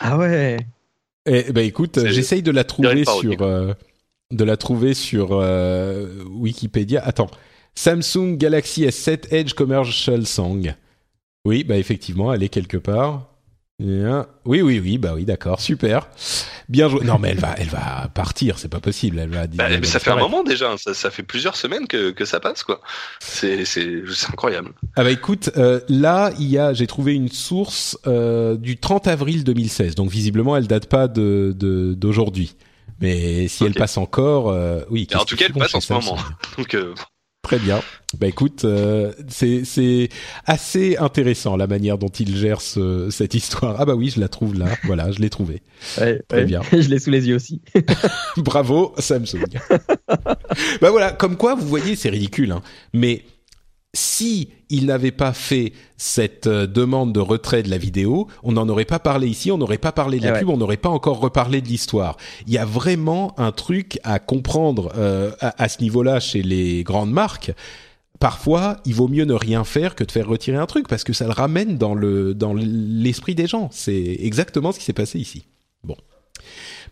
Ah 0.00 0.16
ouais. 0.16 0.56
Eh 1.26 1.52
ben 1.52 1.64
écoute, 1.64 1.98
j'essaye 2.06 2.42
de 2.42 2.50
la 2.50 2.64
trouver 2.64 3.04
sur 3.04 3.42
euh, 3.42 3.74
de 4.30 4.44
la 4.44 4.56
trouver 4.56 4.94
sur 4.94 5.30
euh, 5.32 6.24
Wikipédia. 6.30 7.04
Attends, 7.04 7.30
Samsung 7.74 8.36
Galaxy 8.36 8.84
S7 8.84 9.32
Edge 9.34 9.54
Commercial 9.54 10.26
Song. 10.26 10.74
Oui, 11.44 11.64
bah 11.64 11.76
effectivement, 11.76 12.32
elle 12.32 12.42
est 12.42 12.48
quelque 12.48 12.76
part. 12.76 13.29
Oui, 14.44 14.62
oui, 14.62 14.78
oui, 14.78 14.98
bah 14.98 15.12
oui, 15.14 15.24
d'accord, 15.24 15.60
super, 15.60 16.08
bien 16.68 16.88
joué. 16.88 17.04
Non, 17.04 17.18
mais 17.18 17.30
elle 17.30 17.38
va, 17.38 17.54
elle 17.56 17.68
va 17.68 18.08
partir, 18.12 18.58
c'est 18.58 18.68
pas 18.68 18.80
possible. 18.80 19.18
Elle 19.18 19.30
va. 19.30 19.46
Bah, 19.46 19.64
elle 19.70 19.80
mais 19.80 19.86
ça 19.86 19.98
fait 19.98 20.10
un 20.10 20.16
moment 20.16 20.42
déjà, 20.44 20.76
ça, 20.76 20.92
ça 20.94 21.10
fait 21.10 21.22
plusieurs 21.22 21.56
semaines 21.56 21.86
que, 21.86 22.10
que 22.10 22.24
ça 22.24 22.40
passe, 22.40 22.62
quoi. 22.62 22.80
C'est 23.20 23.64
c'est- 23.64 24.02
incroyable. 24.30 24.72
Ah 24.96 25.04
bah 25.04 25.10
écoute, 25.10 25.50
euh, 25.56 25.80
là 25.88 26.32
il 26.38 26.46
y 26.48 26.58
a, 26.58 26.72
j'ai 26.74 26.86
trouvé 26.86 27.14
une 27.14 27.28
source 27.30 27.98
euh, 28.06 28.56
du 28.56 28.76
30 28.78 29.06
avril 29.08 29.44
2016, 29.44 29.94
donc 29.94 30.10
visiblement 30.10 30.56
elle 30.56 30.66
date 30.66 30.86
pas 30.86 31.08
de 31.08 31.54
de- 31.56 31.94
d'aujourd'hui. 31.94 32.56
Mais 33.00 33.48
si 33.48 33.64
elle 33.64 33.72
passe 33.74 33.96
encore, 33.96 34.50
euh, 34.50 34.80
oui. 34.90 35.08
En 35.14 35.24
tout 35.24 35.36
cas, 35.36 35.46
elle 35.48 35.54
passe 35.54 35.74
en 35.74 35.80
ce 35.80 35.92
moment. 35.94 36.16
Donc, 36.58 36.74
euh, 36.74 36.92
Très 37.42 37.58
bien. 37.58 37.80
Bah 38.18 38.26
écoute, 38.26 38.64
euh, 38.64 39.12
c'est 39.28 39.64
c'est 39.64 40.08
assez 40.44 40.96
intéressant 40.98 41.56
la 41.56 41.66
manière 41.66 41.96
dont 41.96 42.08
il 42.08 42.36
gère 42.36 42.60
ce, 42.60 43.08
cette 43.10 43.34
histoire. 43.34 43.76
Ah 43.78 43.86
bah 43.86 43.94
oui, 43.94 44.10
je 44.14 44.20
la 44.20 44.28
trouve 44.28 44.58
là. 44.58 44.66
Voilà, 44.84 45.10
je 45.10 45.20
l'ai 45.20 45.30
trouvé. 45.30 45.62
Ouais, 45.98 46.20
Très 46.28 46.38
ouais. 46.40 46.44
bien. 46.44 46.60
Je 46.72 46.88
l'ai 46.88 46.98
sous 46.98 47.10
les 47.10 47.26
yeux 47.28 47.36
aussi. 47.36 47.62
Bravo 48.36 48.94
Samsung. 48.98 49.46
bah 50.80 50.90
voilà, 50.90 51.12
comme 51.12 51.36
quoi 51.36 51.54
vous 51.54 51.66
voyez, 51.66 51.96
c'est 51.96 52.10
ridicule. 52.10 52.52
Hein. 52.52 52.62
Mais 52.92 53.24
si 53.92 54.50
il 54.68 54.86
n'avait 54.86 55.10
pas 55.10 55.32
fait 55.32 55.72
cette 55.96 56.46
euh, 56.46 56.66
demande 56.66 57.12
de 57.12 57.20
retrait 57.20 57.62
de 57.64 57.70
la 57.70 57.78
vidéo, 57.78 58.28
on 58.44 58.52
n'en 58.52 58.68
aurait 58.68 58.84
pas 58.84 59.00
parlé 59.00 59.26
ici, 59.28 59.50
on 59.50 59.58
n'aurait 59.58 59.78
pas 59.78 59.90
parlé 59.92 60.18
de 60.18 60.24
la 60.24 60.30
Eh 60.30 60.32
ouais. 60.34 60.38
pub, 60.40 60.48
on 60.50 60.56
n'aurait 60.56 60.76
pas 60.76 60.88
encore 60.88 61.18
reparlé 61.18 61.60
de 61.60 61.66
l'histoire. 61.66 62.16
Il 62.46 62.52
y 62.52 62.58
a 62.58 62.64
vraiment 62.64 63.34
un 63.38 63.50
truc 63.50 63.98
à 64.04 64.20
comprendre 64.20 64.92
euh, 64.96 65.32
à, 65.40 65.60
à 65.64 65.68
ce 65.68 65.82
niveau-là 65.82 66.20
chez 66.20 66.42
les 66.42 66.84
grandes 66.84 67.10
marques. 67.10 67.52
Parfois, 68.20 68.76
il 68.84 68.94
vaut 68.94 69.08
mieux 69.08 69.24
ne 69.24 69.32
rien 69.34 69.64
faire 69.64 69.94
que 69.94 70.04
de 70.04 70.12
faire 70.12 70.28
retirer 70.28 70.58
un 70.58 70.66
truc 70.66 70.86
parce 70.88 71.04
que 71.04 71.12
ça 71.14 71.24
le 71.24 71.32
ramène 71.32 71.78
dans 71.78 71.94
le 71.94 72.34
dans 72.34 72.52
l'esprit 72.54 73.34
des 73.34 73.46
gens. 73.46 73.70
C'est 73.72 74.18
exactement 74.20 74.72
ce 74.72 74.78
qui 74.78 74.84
s'est 74.84 74.92
passé 74.92 75.18
ici. 75.18 75.46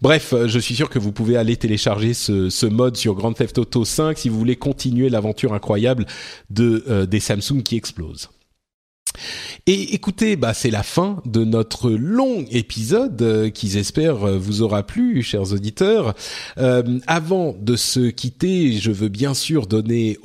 Bref, 0.00 0.32
euh, 0.32 0.48
je 0.48 0.58
suis 0.58 0.74
sûr 0.74 0.88
que 0.88 0.98
vous 0.98 1.12
pouvez 1.12 1.36
aller 1.36 1.56
télécharger 1.56 2.14
ce, 2.14 2.50
ce 2.50 2.66
mode 2.66 2.96
sur 2.96 3.14
Grand 3.14 3.32
Theft 3.32 3.58
Auto 3.58 3.84
5 3.84 4.16
si 4.18 4.28
vous 4.28 4.38
voulez 4.38 4.56
continuer 4.56 5.08
l'aventure 5.08 5.54
incroyable 5.54 6.06
de 6.50 6.84
euh, 6.88 7.06
des 7.06 7.20
Samsung 7.20 7.62
qui 7.62 7.76
explosent. 7.76 8.30
Et 9.66 9.94
écoutez, 9.94 10.36
bah 10.36 10.54
c'est 10.54 10.70
la 10.70 10.82
fin 10.82 11.20
de 11.26 11.44
notre 11.44 11.90
long 11.90 12.44
épisode 12.50 13.20
euh, 13.20 13.50
qui 13.50 13.68
j'espère 13.68 14.24
euh, 14.24 14.38
vous 14.38 14.62
aura 14.62 14.82
plu, 14.82 15.22
chers 15.22 15.52
auditeurs. 15.52 16.14
Euh, 16.58 16.98
avant 17.06 17.54
de 17.60 17.76
se 17.76 18.08
quitter, 18.08 18.72
je 18.72 18.90
veux 18.90 19.08
bien 19.08 19.34
sûr 19.34 19.66
donner 19.66 20.18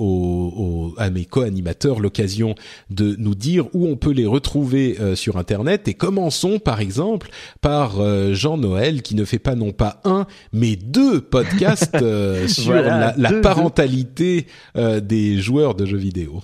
à 0.97 1.09
mes 1.09 1.25
co-animateurs 1.25 1.99
l'occasion 1.99 2.55
de 2.89 3.15
nous 3.17 3.35
dire 3.35 3.67
où 3.73 3.87
on 3.87 3.95
peut 3.97 4.11
les 4.11 4.25
retrouver 4.25 4.97
euh, 4.99 5.15
sur 5.15 5.37
Internet. 5.37 5.87
Et 5.87 5.93
commençons 5.93 6.59
par 6.59 6.79
exemple 6.79 7.29
par 7.61 7.99
euh, 7.99 8.33
Jean-Noël 8.33 9.01
qui 9.01 9.15
ne 9.15 9.25
fait 9.25 9.39
pas 9.39 9.55
non 9.55 9.71
pas 9.71 10.01
un, 10.05 10.25
mais 10.51 10.75
deux 10.75 11.21
podcasts 11.21 11.95
euh, 11.95 12.47
sur 12.47 12.71
Voilà, 12.71 12.97
la, 12.99 13.13
la 13.17 13.29
deux, 13.29 13.35
deux. 13.35 13.41
parentalité 13.41 14.47
euh, 14.77 14.99
des 14.99 15.39
joueurs 15.39 15.75
de 15.75 15.85
jeux 15.85 15.97
vidéo. 15.97 16.41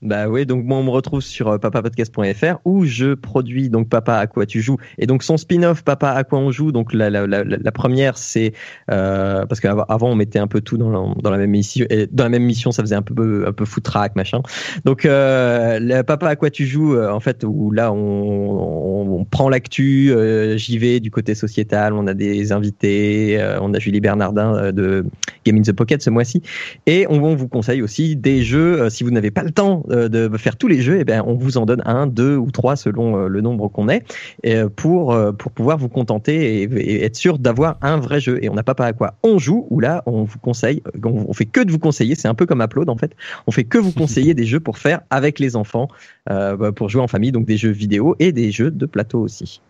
Bah 0.00 0.28
oui, 0.28 0.46
donc 0.46 0.64
moi 0.64 0.78
on 0.78 0.84
me 0.84 0.90
retrouve 0.90 1.20
sur 1.20 1.48
euh, 1.48 1.58
papapodcast.fr 1.58 2.58
où 2.64 2.84
je 2.84 3.14
produis 3.14 3.68
donc 3.68 3.88
Papa 3.88 4.16
à 4.16 4.26
quoi 4.26 4.46
tu 4.46 4.60
joues 4.60 4.78
et 4.98 5.06
donc 5.06 5.22
son 5.22 5.36
spin-off 5.36 5.82
Papa 5.82 6.10
à 6.10 6.24
quoi 6.24 6.38
on 6.38 6.50
joue. 6.50 6.72
Donc 6.72 6.92
la, 6.92 7.10
la, 7.10 7.26
la, 7.26 7.44
la 7.44 7.72
première 7.72 8.16
c'est 8.18 8.52
euh, 8.90 9.44
parce 9.46 9.60
qu'avant 9.60 9.84
avant 9.88 10.10
on 10.10 10.14
mettait 10.14 10.38
un 10.38 10.46
peu 10.46 10.60
tout 10.60 10.78
dans 10.78 10.90
la, 10.90 11.14
dans 11.22 11.30
la 11.30 11.38
même 11.38 11.50
mission 11.50 11.86
dans 12.10 12.24
la 12.24 12.30
même 12.30 12.44
mission 12.44 12.72
ça 12.72 12.82
faisait 12.82 12.94
un 12.94 13.02
peu 13.02 13.44
un 13.46 13.52
peu 13.52 13.64
foutraque 13.64 14.16
machin. 14.16 14.40
Donc 14.84 15.04
euh, 15.04 16.02
Papa 16.02 16.28
à 16.28 16.36
quoi 16.36 16.50
tu 16.50 16.66
joues 16.66 16.94
euh, 16.94 17.10
en 17.10 17.20
fait 17.20 17.44
où 17.44 17.70
là 17.70 17.92
on, 17.92 19.18
on, 19.18 19.24
prend 19.24 19.48
l'actu, 19.48 20.10
euh, 20.10 20.56
j'y 20.56 20.78
vais 20.78 21.00
du 21.00 21.10
côté 21.10 21.34
sociétal, 21.34 21.92
on 21.92 22.06
a 22.06 22.14
des 22.14 22.52
invités, 22.52 23.40
euh, 23.40 23.58
on 23.60 23.72
a 23.72 23.78
Julie 23.78 24.00
Bernardin 24.00 24.72
de 24.72 25.04
Game 25.44 25.56
in 25.56 25.62
the 25.62 25.72
Pocket 25.72 26.02
ce 26.02 26.10
mois-ci 26.10 26.42
et 26.86 27.06
on, 27.08 27.22
on 27.22 27.34
vous 27.34 27.48
conseille 27.48 27.82
aussi 27.82 28.16
des 28.16 28.42
jeux 28.42 28.90
si 28.90 29.04
vous 29.04 29.10
n'avez 29.10 29.30
pas 29.30 29.42
le 29.42 29.50
temps 29.50 29.81
euh, 29.90 30.08
de 30.08 30.36
faire 30.36 30.56
tous 30.56 30.68
les 30.68 30.80
jeux, 30.80 30.98
et 30.98 31.04
ben 31.04 31.22
on 31.26 31.34
vous 31.34 31.58
en 31.58 31.66
donne 31.66 31.82
un, 31.84 32.06
deux 32.06 32.36
ou 32.36 32.50
trois 32.50 32.76
selon 32.76 33.16
euh, 33.16 33.28
le 33.28 33.40
nombre 33.40 33.68
qu'on 33.68 33.88
est, 33.88 34.04
euh, 34.46 34.68
pour 34.68 35.16
pour 35.38 35.52
pouvoir 35.52 35.78
vous 35.78 35.88
contenter 35.88 36.62
et, 36.62 36.62
et 36.62 37.04
être 37.04 37.16
sûr 37.16 37.38
d'avoir 37.38 37.76
un 37.82 37.96
vrai 37.98 38.20
jeu. 38.20 38.38
Et 38.42 38.48
on 38.48 38.54
n'a 38.54 38.62
pas 38.62 38.74
pas 38.74 38.86
à 38.86 38.92
quoi 38.92 39.14
on 39.22 39.38
joue 39.38 39.66
où 39.70 39.80
là 39.80 40.02
on 40.06 40.24
vous 40.24 40.38
conseille, 40.38 40.82
on, 41.04 41.26
on 41.28 41.32
fait 41.32 41.46
que 41.46 41.60
de 41.60 41.70
vous 41.70 41.78
conseiller. 41.78 42.14
C'est 42.14 42.28
un 42.28 42.34
peu 42.34 42.46
comme 42.46 42.62
Upload 42.62 42.88
en 42.88 42.96
fait. 42.96 43.12
On 43.46 43.50
fait 43.50 43.64
que 43.64 43.78
vous 43.78 43.92
conseiller 43.92 44.34
des 44.34 44.44
jeux 44.44 44.60
pour 44.60 44.78
faire 44.78 45.00
avec 45.10 45.38
les 45.38 45.56
enfants, 45.56 45.88
euh, 46.30 46.72
pour 46.72 46.88
jouer 46.88 47.02
en 47.02 47.08
famille, 47.08 47.32
donc 47.32 47.46
des 47.46 47.56
jeux 47.56 47.70
vidéo 47.70 48.16
et 48.18 48.32
des 48.32 48.50
jeux 48.50 48.70
de 48.70 48.86
plateau 48.86 49.20
aussi. 49.20 49.60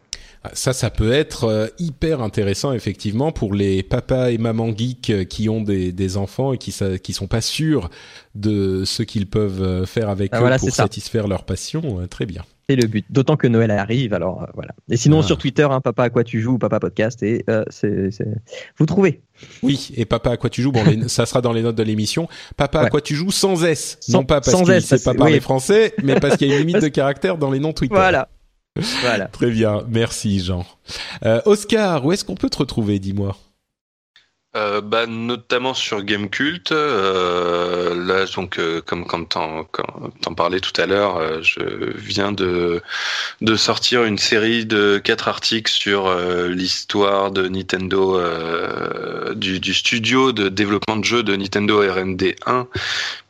Ça, 0.54 0.72
ça 0.72 0.90
peut 0.90 1.12
être 1.12 1.44
euh, 1.44 1.66
hyper 1.78 2.20
intéressant 2.20 2.72
effectivement 2.72 3.30
pour 3.30 3.54
les 3.54 3.82
papas 3.84 4.30
et 4.30 4.38
mamans 4.38 4.76
geeks 4.76 5.10
euh, 5.10 5.24
qui 5.24 5.48
ont 5.48 5.60
des, 5.62 5.92
des 5.92 6.16
enfants 6.16 6.52
et 6.52 6.58
qui 6.58 6.74
qui 7.02 7.12
sont 7.12 7.28
pas 7.28 7.40
sûrs 7.40 7.90
de 8.34 8.84
ce 8.84 9.02
qu'ils 9.04 9.26
peuvent 9.26 9.62
euh, 9.62 9.86
faire 9.86 10.08
avec 10.08 10.30
Ah, 10.32 10.38
eux 10.38 10.40
voilà, 10.40 10.58
pour 10.58 10.68
c'est 10.68 10.74
ça. 10.74 10.82
satisfaire 10.84 11.28
leur 11.28 11.44
passion. 11.44 12.00
Très 12.10 12.26
bien. 12.26 12.42
C'est 12.68 12.76
le 12.76 12.86
but. 12.86 13.04
D'autant 13.10 13.36
que 13.36 13.46
Noël 13.46 13.70
arrive, 13.70 14.14
alors 14.14 14.42
euh, 14.42 14.46
voilà. 14.54 14.70
Et 14.88 14.96
sinon 14.96 15.20
Ah. 15.20 15.26
sur 15.26 15.36
Twitter, 15.38 15.66
hein, 15.70 15.80
Papa 15.80 16.04
à 16.04 16.10
quoi 16.10 16.24
tu 16.24 16.40
joues, 16.40 16.58
Papa 16.58 16.80
podcast, 16.80 17.22
et 17.22 17.44
euh, 17.50 17.64
c'est 17.70 18.10
c'est- 18.10 18.26
vous 18.78 18.86
trouvez. 18.86 19.20
Oui, 19.62 19.90
et 19.96 20.04
papa 20.04 20.30
à 20.32 20.36
quoi 20.36 20.48
tu 20.50 20.62
joues 20.62 20.70
Bon, 20.72 20.84
les- 20.84 21.08
ça 21.08 21.26
sera 21.26 21.40
dans 21.40 21.52
les 21.52 21.62
notes 21.62 21.74
de 21.76 21.82
l'émission. 21.82 22.28
Papa 22.56 22.80
à 22.80 22.88
quoi 22.88 23.00
tu 23.00 23.14
joues 23.14 23.30
sans 23.32 23.64
S, 23.64 23.96
Sans- 24.00 24.18
non 24.18 24.24
pas 24.24 24.40
parce 24.40 24.56
sait 24.64 24.80
ça, 24.80 24.96
pas 24.96 25.12
c'est- 25.12 25.18
parler 25.18 25.40
français, 25.40 25.94
mais 26.02 26.18
parce 26.20 26.36
qu'il 26.36 26.48
y 26.48 26.52
a 26.52 26.58
une 26.58 26.66
limite 26.66 26.82
de 26.82 26.88
caractère 26.88 27.36
dans 27.38 27.50
les 27.50 27.58
noms 27.58 27.72
Twitter. 27.72 27.94
Voilà. 27.94 28.28
Très 29.32 29.50
bien, 29.50 29.82
merci 29.88 30.40
Jean. 30.40 30.64
Euh, 31.24 31.40
Oscar, 31.44 32.04
où 32.04 32.12
est-ce 32.12 32.24
qu'on 32.24 32.34
peut 32.34 32.50
te 32.50 32.58
retrouver 32.58 32.98
Dis-moi? 32.98 33.36
Euh, 34.54 34.82
bah, 34.82 35.06
notamment 35.06 35.72
sur 35.72 36.02
Gamecult. 36.02 36.72
Euh, 36.72 37.94
là, 37.94 38.26
donc, 38.36 38.58
euh, 38.58 38.82
comme 38.82 39.06
comme 39.06 39.26
t'en 39.26 39.64
t'en 39.64 40.34
parlais 40.34 40.60
tout 40.60 40.78
à 40.78 40.84
l'heure, 40.84 41.16
euh, 41.16 41.38
je 41.42 41.60
viens 41.96 42.32
de 42.32 42.82
de 43.40 43.56
sortir 43.56 44.04
une 44.04 44.18
série 44.18 44.66
de 44.66 45.00
quatre 45.02 45.28
articles 45.28 45.72
sur 45.72 46.14
l'histoire 46.48 47.30
de 47.30 47.48
Nintendo, 47.48 48.20
du, 49.34 49.58
du 49.60 49.74
studio 49.74 50.32
de 50.32 50.48
développement 50.48 50.96
de 50.96 51.04
jeux 51.04 51.22
de 51.22 51.34
Nintendo 51.34 51.80
R&D 51.80 52.36
1, 52.46 52.68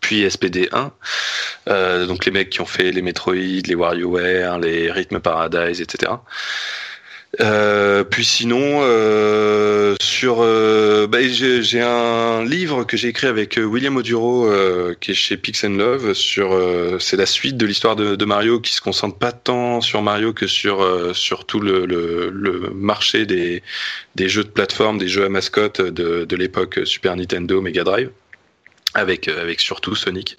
puis 0.00 0.28
SPD 0.28 0.68
1. 0.72 2.06
donc 2.06 2.24
les 2.24 2.32
mecs 2.32 2.50
qui 2.50 2.60
ont 2.60 2.66
fait 2.66 2.90
les 2.90 3.02
Metroid, 3.02 3.34
les 3.34 3.74
WarioWare, 3.74 4.58
les 4.58 4.90
Rhythm 4.90 5.20
Paradise, 5.20 5.80
etc. 5.80 6.12
Euh, 7.40 8.04
puis 8.04 8.26
sinon, 8.26 8.80
euh, 8.82 9.94
sur, 10.02 10.42
euh, 10.42 11.06
bah, 11.06 11.18
j'ai 11.22 11.80
un 11.80 12.44
livre 12.44 12.84
que 12.84 12.98
j'ai 12.98 13.08
écrit 13.08 13.26
avec 13.26 13.58
euh, 13.58 13.64
William 13.64 13.96
Oduro, 13.96 14.46
euh, 14.46 14.94
qui 15.00 15.12
est 15.12 15.14
chez 15.14 15.38
Pix 15.38 15.64
and 15.64 15.70
Love. 15.70 16.12
Sur, 16.12 16.58
c'est 17.00 17.16
la 17.16 17.24
suite 17.26 17.56
de 17.56 17.64
l'histoire 17.64 17.96
de, 17.96 18.16
de, 18.16 18.24
Mario, 18.26 18.60
qui 18.60 18.74
se 18.74 18.82
concentre 18.82 19.16
pas 19.16 19.32
tant 19.32 19.80
sur 19.80 20.02
Mario 20.02 20.34
que 20.34 20.46
sur 20.46 20.86
sur 21.14 21.46
tout 21.46 21.60
le, 21.60 21.86
le, 21.86 22.30
le, 22.30 22.70
marché 22.74 23.24
des 23.24 23.62
des 24.14 24.28
jeux 24.28 24.44
de 24.44 24.50
plateforme, 24.50 24.98
des 24.98 25.08
jeux 25.08 25.24
à 25.24 25.28
mascotte 25.30 25.80
de, 25.80 26.24
de 26.24 26.36
l'époque 26.36 26.80
Super 26.84 27.16
Nintendo, 27.16 27.60
Mega 27.62 27.84
Drive 27.84 28.10
avec 28.94 29.28
euh, 29.28 29.40
avec 29.40 29.60
surtout 29.60 29.94
Sonic 29.94 30.38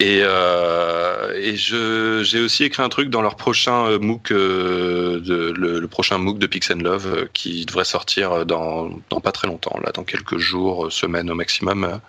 et 0.00 0.20
euh, 0.22 1.32
et 1.34 1.56
je 1.56 2.22
j'ai 2.22 2.40
aussi 2.40 2.64
écrit 2.64 2.82
un 2.82 2.88
truc 2.88 3.08
dans 3.10 3.22
leur 3.22 3.36
prochain 3.36 3.86
euh, 3.86 3.98
MOOC 3.98 4.32
euh, 4.32 5.20
de, 5.20 5.52
le, 5.56 5.80
le, 5.80 5.88
prochain 5.88 6.18
MOOC 6.18 6.38
de 6.38 6.46
Pix 6.46 6.70
Love 6.70 7.28
qui 7.32 7.64
devrait 7.64 7.84
sortir 7.84 8.44
dans 8.44 8.90
dans 9.10 9.20
pas 9.20 9.32
très 9.32 9.48
longtemps 9.48 9.78
là 9.82 9.92
dans 9.92 10.04
quelques 10.04 10.38
jours 10.38 10.92
semaines 10.92 11.30
au 11.30 11.34
maximum 11.34 12.00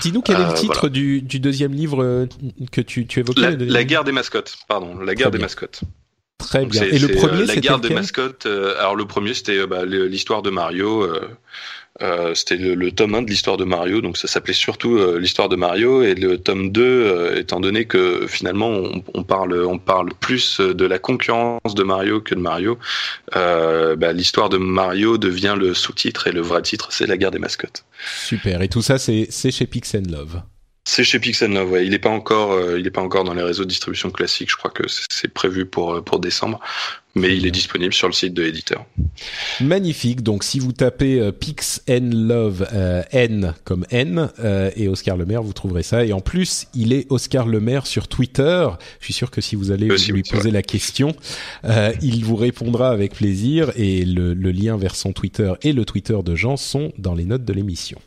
dis-nous 0.00 0.22
quel 0.22 0.40
est 0.40 0.46
le 0.46 0.54
titre 0.54 0.88
du, 0.88 1.22
du 1.22 1.40
deuxième 1.40 1.72
livre 1.72 2.26
que 2.70 2.80
tu 2.80 3.06
tu 3.06 3.20
évoquais 3.20 3.40
la, 3.40 3.56
la 3.56 3.84
guerre 3.84 4.04
des 4.04 4.12
mascottes 4.12 4.58
pardon 4.68 4.98
la 4.98 5.14
guerre 5.14 5.30
des 5.30 5.38
mascottes 5.38 5.82
Très 6.38 6.66
bien. 6.66 6.82
Et 6.82 6.98
le 6.98 7.06
premier, 7.06 7.44
la 7.44 7.54
guerre 7.54 7.78
des 7.78 7.94
mascottes. 7.94 8.46
alors 8.46 8.96
le 8.96 9.04
premier, 9.04 9.32
c'était 9.32 9.64
bah, 9.64 9.84
l'histoire 9.84 10.42
de 10.42 10.50
Mario. 10.50 11.08
Euh, 12.00 12.34
c'était 12.34 12.56
le, 12.56 12.90
tome 12.90 13.14
1 13.14 13.22
de 13.22 13.28
l'histoire 13.28 13.58
de 13.58 13.64
Mario, 13.64 14.00
donc 14.00 14.16
ça 14.16 14.26
s'appelait 14.26 14.54
surtout 14.54 14.96
euh, 14.96 15.18
l'histoire 15.18 15.50
de 15.50 15.56
Mario, 15.56 16.02
et 16.02 16.14
le 16.14 16.38
tome 16.38 16.72
2, 16.72 16.82
euh, 16.82 17.38
étant 17.38 17.60
donné 17.60 17.84
que 17.84 18.26
finalement 18.26 18.68
on, 18.68 19.04
on, 19.12 19.22
parle, 19.22 19.62
on 19.66 19.78
parle 19.78 20.08
plus 20.18 20.60
de 20.60 20.86
la 20.86 20.98
concurrence 20.98 21.74
de 21.74 21.82
Mario 21.82 22.22
que 22.22 22.34
de 22.34 22.40
Mario, 22.40 22.78
bah, 23.34 24.12
l'histoire 24.12 24.48
de 24.48 24.56
Mario 24.56 25.18
devient 25.18 25.54
le 25.58 25.74
sous-titre, 25.74 26.26
et 26.28 26.32
le 26.32 26.40
vrai 26.40 26.62
titre 26.62 26.88
c'est 26.92 27.06
la 27.06 27.18
guerre 27.18 27.30
des 27.30 27.38
mascottes. 27.38 27.84
Super, 28.24 28.62
et 28.62 28.68
tout 28.68 28.82
ça 28.82 28.98
c'est 28.98 29.28
chez 29.50 29.66
Pix 29.66 29.94
Love. 29.94 30.42
C'est 30.84 31.04
chez 31.04 31.20
Pixel 31.20 31.56
ouais. 31.56 31.86
Il 31.86 31.90
n'est 31.90 32.00
pas 32.00 32.10
encore, 32.10 32.52
euh, 32.52 32.78
il 32.78 32.86
est 32.86 32.90
pas 32.90 33.00
encore 33.00 33.22
dans 33.22 33.34
les 33.34 33.42
réseaux 33.42 33.62
de 33.62 33.68
distribution 33.68 34.10
classiques. 34.10 34.50
Je 34.50 34.56
crois 34.56 34.70
que 34.70 34.82
c'est 34.88 35.32
prévu 35.32 35.64
pour 35.64 35.94
euh, 35.94 36.00
pour 36.02 36.18
décembre, 36.18 36.58
mais 37.14 37.36
il 37.36 37.46
est 37.46 37.50
disponible 37.50 37.92
sur 37.92 38.06
le 38.06 38.12
site 38.12 38.34
de 38.34 38.42
l'éditeur. 38.42 38.86
Magnifique. 39.60 40.22
Donc, 40.22 40.44
si 40.44 40.58
vous 40.58 40.72
tapez 40.72 41.20
euh, 41.20 41.32
Pix 41.32 41.82
N 41.86 42.14
Love 42.26 42.66
N 43.10 43.54
comme 43.64 43.84
N 43.90 44.30
et 44.76 44.88
Oscar 44.88 45.16
Lemaire, 45.16 45.42
vous 45.42 45.52
trouverez 45.52 45.82
ça. 45.82 46.04
Et 46.04 46.12
en 46.12 46.20
plus, 46.20 46.66
il 46.74 46.92
est 46.92 47.06
Oscar 47.10 47.46
Lemaire 47.46 47.86
sur 47.86 48.08
Twitter. 48.08 48.68
Je 49.00 49.04
suis 49.04 49.14
sûr 49.14 49.30
que 49.30 49.40
si 49.40 49.56
vous 49.56 49.70
allez 49.70 49.88
lui 49.88 50.22
poser 50.22 50.50
la 50.50 50.62
question, 50.62 51.14
il 52.02 52.24
vous 52.24 52.36
répondra 52.36 52.90
avec 52.90 53.14
plaisir. 53.14 53.72
Et 53.76 54.04
le, 54.04 54.34
le 54.34 54.50
lien 54.50 54.76
vers 54.76 54.94
son 54.94 55.12
Twitter 55.12 55.52
et 55.62 55.72
le 55.72 55.84
Twitter 55.84 56.16
de 56.24 56.34
Jean 56.34 56.56
sont 56.56 56.92
dans 56.98 57.14
les 57.14 57.24
notes 57.24 57.44
de 57.44 57.52
l'émission. 57.52 57.98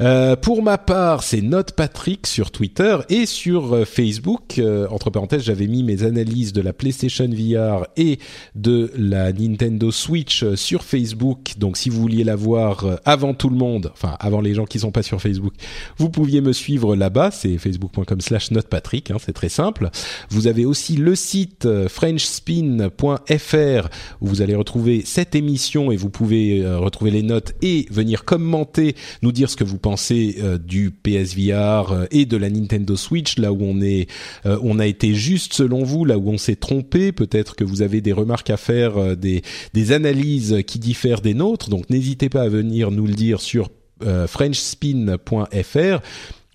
Euh, 0.00 0.34
pour 0.34 0.62
ma 0.62 0.78
part, 0.78 1.22
c'est 1.22 1.42
Note 1.42 1.72
Patrick 1.72 2.26
sur 2.26 2.50
Twitter 2.50 2.96
et 3.10 3.26
sur 3.26 3.74
euh, 3.74 3.84
Facebook. 3.84 4.58
Euh, 4.58 4.88
entre 4.88 5.10
parenthèses, 5.10 5.42
j'avais 5.42 5.66
mis 5.66 5.82
mes 5.82 6.04
analyses 6.04 6.54
de 6.54 6.62
la 6.62 6.72
PlayStation 6.72 7.28
VR 7.28 7.86
et 7.98 8.18
de 8.54 8.90
la 8.96 9.30
Nintendo 9.32 9.90
Switch 9.90 10.42
sur 10.54 10.84
Facebook. 10.84 11.52
Donc, 11.58 11.76
si 11.76 11.90
vous 11.90 12.00
vouliez 12.00 12.24
la 12.24 12.34
voir 12.34 12.98
avant 13.04 13.34
tout 13.34 13.50
le 13.50 13.56
monde, 13.56 13.90
enfin 13.92 14.16
avant 14.20 14.40
les 14.40 14.54
gens 14.54 14.64
qui 14.64 14.78
sont 14.78 14.90
pas 14.90 15.02
sur 15.02 15.20
Facebook, 15.20 15.52
vous 15.98 16.08
pouviez 16.08 16.40
me 16.40 16.54
suivre 16.54 16.96
là-bas. 16.96 17.30
C'est 17.30 17.58
facebook.com/slash 17.58 18.52
notepatrick. 18.52 19.10
Hein, 19.10 19.16
c'est 19.20 19.34
très 19.34 19.50
simple. 19.50 19.90
Vous 20.30 20.46
avez 20.46 20.64
aussi 20.64 20.96
le 20.96 21.14
site 21.14 21.68
frenchspin.fr 21.88 23.88
où 24.22 24.26
vous 24.26 24.40
allez 24.40 24.54
retrouver 24.54 25.02
cette 25.04 25.34
émission 25.34 25.92
et 25.92 25.96
vous 25.96 26.08
pouvez 26.08 26.66
retrouver 26.66 27.10
les 27.10 27.22
notes 27.22 27.52
et 27.60 27.86
venir 27.90 28.24
commenter, 28.24 28.96
nous 29.22 29.32
dire 29.32 29.50
ce 29.50 29.56
que 29.56 29.64
vous 29.64 29.78
pensez 29.78 29.89
euh, 30.10 30.58
du 30.58 30.90
PSVR 30.90 31.92
euh, 31.92 32.06
et 32.10 32.26
de 32.26 32.36
la 32.36 32.50
Nintendo 32.50 32.96
Switch, 32.96 33.38
là 33.38 33.52
où 33.52 33.58
on 33.62 33.80
est, 33.80 34.08
euh, 34.46 34.58
on 34.62 34.78
a 34.78 34.86
été 34.86 35.14
juste 35.14 35.54
selon 35.54 35.82
vous, 35.84 36.04
là 36.04 36.18
où 36.18 36.30
on 36.30 36.38
s'est 36.38 36.56
trompé. 36.56 37.12
Peut-être 37.12 37.56
que 37.56 37.64
vous 37.64 37.82
avez 37.82 38.00
des 38.00 38.12
remarques 38.12 38.50
à 38.50 38.56
faire, 38.56 39.16
des, 39.16 39.42
des 39.74 39.92
analyses 39.92 40.58
qui 40.66 40.78
diffèrent 40.78 41.20
des 41.20 41.34
nôtres. 41.34 41.70
Donc 41.70 41.90
n'hésitez 41.90 42.28
pas 42.28 42.42
à 42.42 42.48
venir 42.48 42.90
nous 42.90 43.06
le 43.06 43.14
dire 43.14 43.40
sur 43.40 43.68
frenchspin.fr. 44.26 46.00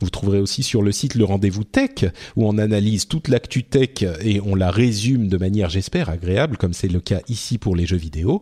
Vous 0.01 0.09
trouverez 0.09 0.39
aussi 0.39 0.61
sur 0.61 0.81
le 0.81 0.91
site 0.91 1.15
le 1.15 1.23
rendez-vous 1.23 1.63
tech 1.63 2.05
où 2.35 2.45
on 2.45 2.57
analyse 2.57 3.07
toute 3.07 3.29
l'actu 3.29 3.63
tech 3.63 4.03
et 4.21 4.41
on 4.41 4.53
la 4.53 4.69
résume 4.69 5.29
de 5.29 5.37
manière, 5.37 5.69
j'espère, 5.69 6.09
agréable, 6.09 6.57
comme 6.57 6.73
c'est 6.73 6.89
le 6.89 6.99
cas 6.99 7.21
ici 7.29 7.57
pour 7.57 7.75
les 7.75 7.85
jeux 7.85 7.97
vidéo. 7.97 8.41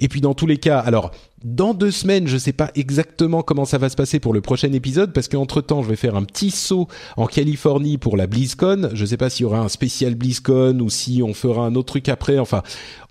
Et 0.00 0.08
puis 0.08 0.20
dans 0.20 0.34
tous 0.34 0.46
les 0.46 0.58
cas, 0.58 0.78
alors 0.78 1.12
dans 1.44 1.74
deux 1.74 1.90
semaines, 1.90 2.26
je 2.26 2.34
ne 2.34 2.38
sais 2.38 2.52
pas 2.52 2.70
exactement 2.74 3.42
comment 3.42 3.64
ça 3.64 3.78
va 3.78 3.88
se 3.88 3.96
passer 3.96 4.20
pour 4.20 4.32
le 4.32 4.40
prochain 4.40 4.72
épisode 4.72 5.12
parce 5.12 5.28
qu'entre 5.28 5.60
temps, 5.60 5.82
je 5.82 5.88
vais 5.88 5.96
faire 5.96 6.16
un 6.16 6.24
petit 6.24 6.50
saut 6.50 6.88
en 7.16 7.26
Californie 7.26 7.98
pour 7.98 8.16
la 8.16 8.26
BlizzCon. 8.26 8.90
Je 8.92 9.02
ne 9.02 9.06
sais 9.06 9.16
pas 9.16 9.30
s'il 9.30 9.42
y 9.42 9.46
aura 9.46 9.60
un 9.60 9.68
spécial 9.68 10.14
BlizzCon 10.14 10.78
ou 10.80 10.90
si 10.90 11.22
on 11.22 11.34
fera 11.34 11.64
un 11.64 11.74
autre 11.74 11.88
truc 11.88 12.08
après. 12.08 12.38
Enfin, 12.38 12.62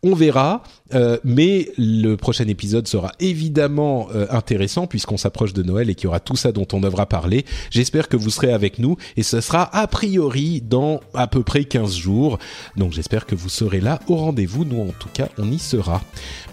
on 0.04 0.16
verra. 0.16 0.64
Euh, 0.94 1.18
mais 1.24 1.70
le 1.78 2.16
prochain 2.16 2.48
épisode 2.50 2.86
sera 2.86 3.14
évidemment 3.22 4.10
euh, 4.14 4.28
intéressant 4.30 4.88
puisqu'on 4.88 5.16
s'approche 5.16 5.54
de 5.54 5.64
Noël 5.64 5.90
et 5.90 5.96
qu'il 5.96 6.06
y 6.06 6.08
aura 6.08 6.20
tout 6.20 6.36
ça 6.36 6.52
dont 6.52 6.68
on 6.74 6.82
devra 6.82 7.06
parler. 7.06 7.46
J'espère 7.70 8.10
que 8.10 8.18
vous 8.18 8.30
serez 8.30 8.52
avec 8.52 8.78
nous 8.78 8.98
et 9.16 9.24
ce 9.24 9.40
sera 9.40 9.74
a 9.74 9.88
priori 9.88 10.62
dans 10.62 11.00
à 11.14 11.28
peu 11.28 11.44
près 11.44 11.64
15 11.64 11.96
jours. 11.96 12.40
Donc 12.76 12.92
j'espère 12.92 13.26
que 13.26 13.36
vous 13.36 13.48
serez 13.48 13.80
là 13.80 14.00
au 14.08 14.16
rendez-vous. 14.16 14.66
Nous 14.66 14.82
en 14.82 14.92
tout 15.00 15.10
cas, 15.14 15.30
on 15.38 15.50
y 15.50 15.60
sera. 15.60 16.02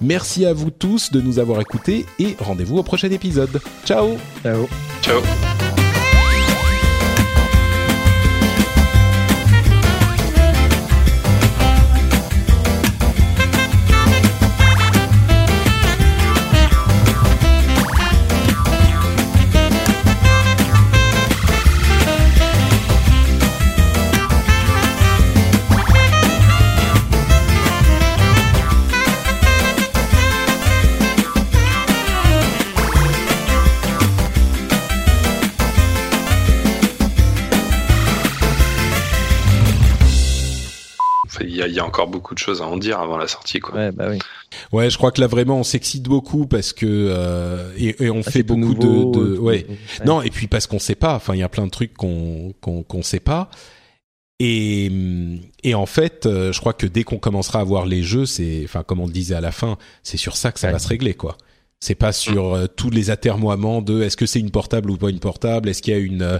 Merci 0.01 0.47
à 0.47 0.53
vous 0.53 0.71
tous 0.71 1.11
de 1.11 1.21
nous 1.21 1.41
avoir 1.41 1.59
et 2.19 2.37
rendez-vous 2.39 2.79
au 2.79 2.83
prochain 2.83 3.11
épisode. 3.11 3.61
Ciao. 3.85 4.17
Ciao. 4.43 4.69
Ciao 5.03 5.21
encore 41.89 42.07
beaucoup 42.09 42.35
de 42.35 42.39
choses 42.39 42.63
à 42.63 42.67
en 42.67 42.77
dire 42.77 43.01
avant 43.01 43.17
la 43.17 43.27
sortie, 43.27 43.61
quoi. 43.61 43.75
Ouais, 43.75 43.93
bah 43.93 44.07
oui. 44.11 44.19
Ouais, 44.73 44.89
je 44.89 44.97
crois 44.97 45.11
que 45.11 45.21
là 45.21 45.27
vraiment 45.27 45.59
on 45.59 45.65
s'excite 45.65 46.05
beaucoup 46.05 46.47
parce 46.47 46.73
que 46.73 46.87
euh, 46.87 47.71
et, 47.77 48.11
on 48.11 48.23
ah, 48.25 48.31
fait 48.31 48.43
beaucoup 48.43 48.75
de, 48.75 49.35
de 49.35 49.39
ouais. 49.39 49.67
Non, 50.05 50.23
et 50.23 50.31
puis 50.31 50.47
parce 50.47 50.67
qu'on 50.67 50.79
sait 50.79 50.95
pas. 50.95 51.15
Enfin, 51.15 51.35
il 51.35 51.41
y 51.41 51.43
a 51.43 51.49
plein 51.49 51.67
de 51.67 51.71
trucs 51.71 51.95
qu'on 51.95 52.55
qu'on 52.61 52.83
qu'on 52.83 53.03
sait 53.03 53.21
pas. 53.21 53.51
Et, 54.41 54.91
et 55.65 55.75
en 55.75 55.87
fait, 55.87 56.27
euh, 56.27 56.53
je 56.53 56.61
crois 56.61 56.73
que 56.73 56.87
dès 56.87 57.03
qu'on 57.03 57.19
commencera 57.19 57.61
à 57.61 57.65
voir 57.65 57.87
les 57.87 58.05
jeux, 58.05 58.25
c'est, 58.25 58.61
enfin, 58.65 58.85
comme 58.85 59.01
on 59.01 59.07
le 59.07 59.13
disait 59.13 59.35
à 59.35 59.41
la 59.41 59.51
fin, 59.51 59.79
c'est 60.05 60.17
sur 60.17 60.37
ça 60.37 60.53
que 60.53 60.61
ça 60.61 60.71
va 60.71 60.79
se 60.79 60.87
régler, 60.87 61.15
quoi. 61.15 61.37
C'est 61.81 61.95
pas 61.95 62.11
sur 62.11 62.55
euh, 62.55 62.67
tous 62.67 62.91
les 62.91 63.11
atermoiements 63.11 63.83
de 63.83 64.03
est-ce 64.03 64.17
que 64.17 64.27
c'est 64.27 64.41
une 64.41 64.51
portable 64.51 64.91
ou 64.91 64.97
pas 64.97 65.11
une 65.11 65.21
portable, 65.21 65.69
est-ce 65.69 65.81
qu'il 65.81 65.95
y 65.95 65.97
a 65.97 66.01
une 66.01 66.23
euh, 66.23 66.39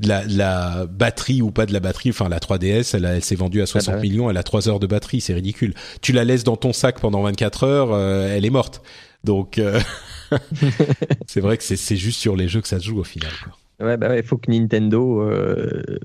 la, 0.00 0.24
la, 0.24 0.86
batterie 0.86 1.42
ou 1.42 1.50
pas 1.50 1.66
de 1.66 1.74
la 1.74 1.80
batterie. 1.80 2.08
Enfin, 2.08 2.30
la 2.30 2.38
3DS, 2.38 2.96
elle, 2.96 3.04
elle 3.04 3.22
s'est 3.22 3.34
vendue 3.34 3.60
à 3.60 3.66
60 3.66 3.92
ah 3.92 3.96
bah 3.96 4.02
millions, 4.02 4.30
elle 4.30 4.38
a 4.38 4.42
3 4.42 4.70
heures 4.70 4.80
de 4.80 4.86
batterie, 4.86 5.20
c'est 5.20 5.34
ridicule. 5.34 5.74
Tu 6.00 6.12
la 6.12 6.24
laisses 6.24 6.44
dans 6.44 6.56
ton 6.56 6.72
sac 6.72 7.00
pendant 7.00 7.22
24 7.22 7.64
heures, 7.64 7.92
euh, 7.92 8.34
elle 8.34 8.46
est 8.46 8.50
morte. 8.50 8.82
Donc, 9.24 9.60
c'est 11.26 11.40
vrai 11.40 11.58
que 11.58 11.64
c'est 11.64 11.96
juste 11.96 12.20
sur 12.20 12.34
les 12.34 12.48
jeux 12.48 12.62
que 12.62 12.68
ça 12.68 12.78
se 12.78 12.86
joue 12.86 12.98
au 12.98 13.04
final. 13.04 13.30
Quoi. 13.44 13.86
Ouais, 13.86 13.96
bah 13.98 14.08
ouais, 14.08 14.22
faut 14.22 14.38
que 14.38 14.50
Nintendo, 14.50 15.30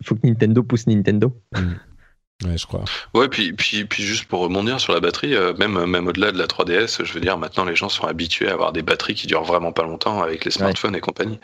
faut 0.03 0.15
que 0.15 0.27
Nintendo 0.27 0.61
pousse 0.61 0.88
Nintendo. 0.88 1.34
Mm. 1.55 1.73
Ouais, 2.45 2.57
je 2.57 2.65
crois. 2.67 2.83
Ouais, 3.13 3.27
puis, 3.27 3.53
puis, 3.53 3.85
puis 3.85 4.03
juste 4.03 4.25
pour 4.25 4.39
rebondir 4.41 4.79
sur 4.79 4.93
la 4.93 4.99
batterie, 4.99 5.35
euh, 5.35 5.53
même, 5.57 5.85
même 5.85 6.07
au-delà 6.07 6.31
de 6.31 6.37
la 6.37 6.45
3DS, 6.47 7.03
je 7.05 7.13
veux 7.13 7.19
dire, 7.21 7.37
maintenant 7.37 7.63
les 7.65 7.75
gens 7.75 7.89
sont 7.89 8.05
habitués 8.05 8.49
à 8.49 8.53
avoir 8.53 8.71
des 8.73 8.81
batteries 8.81 9.15
qui 9.15 9.27
durent 9.27 9.43
vraiment 9.43 9.71
pas 9.71 9.83
longtemps 9.83 10.21
avec 10.21 10.45
les 10.45 10.51
smartphones 10.51 10.95
et 10.95 10.99
compagnie. 10.99 11.39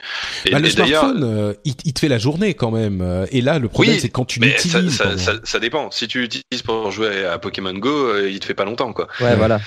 Et, 0.46 0.52
Bah, 0.52 0.60
le 0.60 0.68
et 0.68 0.70
smartphone, 0.72 1.24
euh, 1.24 1.54
il, 1.66 1.74
il 1.86 1.94
te 1.94 2.00
fait 2.00 2.08
la 2.10 2.18
journée 2.18 2.54
quand 2.54 2.72
même. 2.72 3.02
euh, 3.02 3.26
Et 3.32 3.42
là, 3.42 3.60
le 3.60 3.68
problème, 3.70 3.96
Oui, 3.96 4.00
c'est 4.02 4.10
quand 4.10 4.26
tu 4.26 4.40
ça, 4.40 4.46
l'utilises. 4.46 4.96
ça, 4.98 5.18
ça, 5.18 5.34
ça 5.44 5.60
dépend. 5.60 5.92
Si 5.92 6.08
tu 6.08 6.22
l'utilises 6.22 6.62
pour 6.64 6.92
jouer 6.92 7.26
à 7.26 7.38
Pokémon 7.40 7.74
Go, 7.74 7.90
euh, 7.90 8.30
il 8.30 8.40
te 8.40 8.46
fait 8.46 8.54
pas 8.54 8.66
longtemps, 8.66 8.94
quoi. 8.94 9.08
Ouais, 9.22 9.36
voilà. 9.36 9.60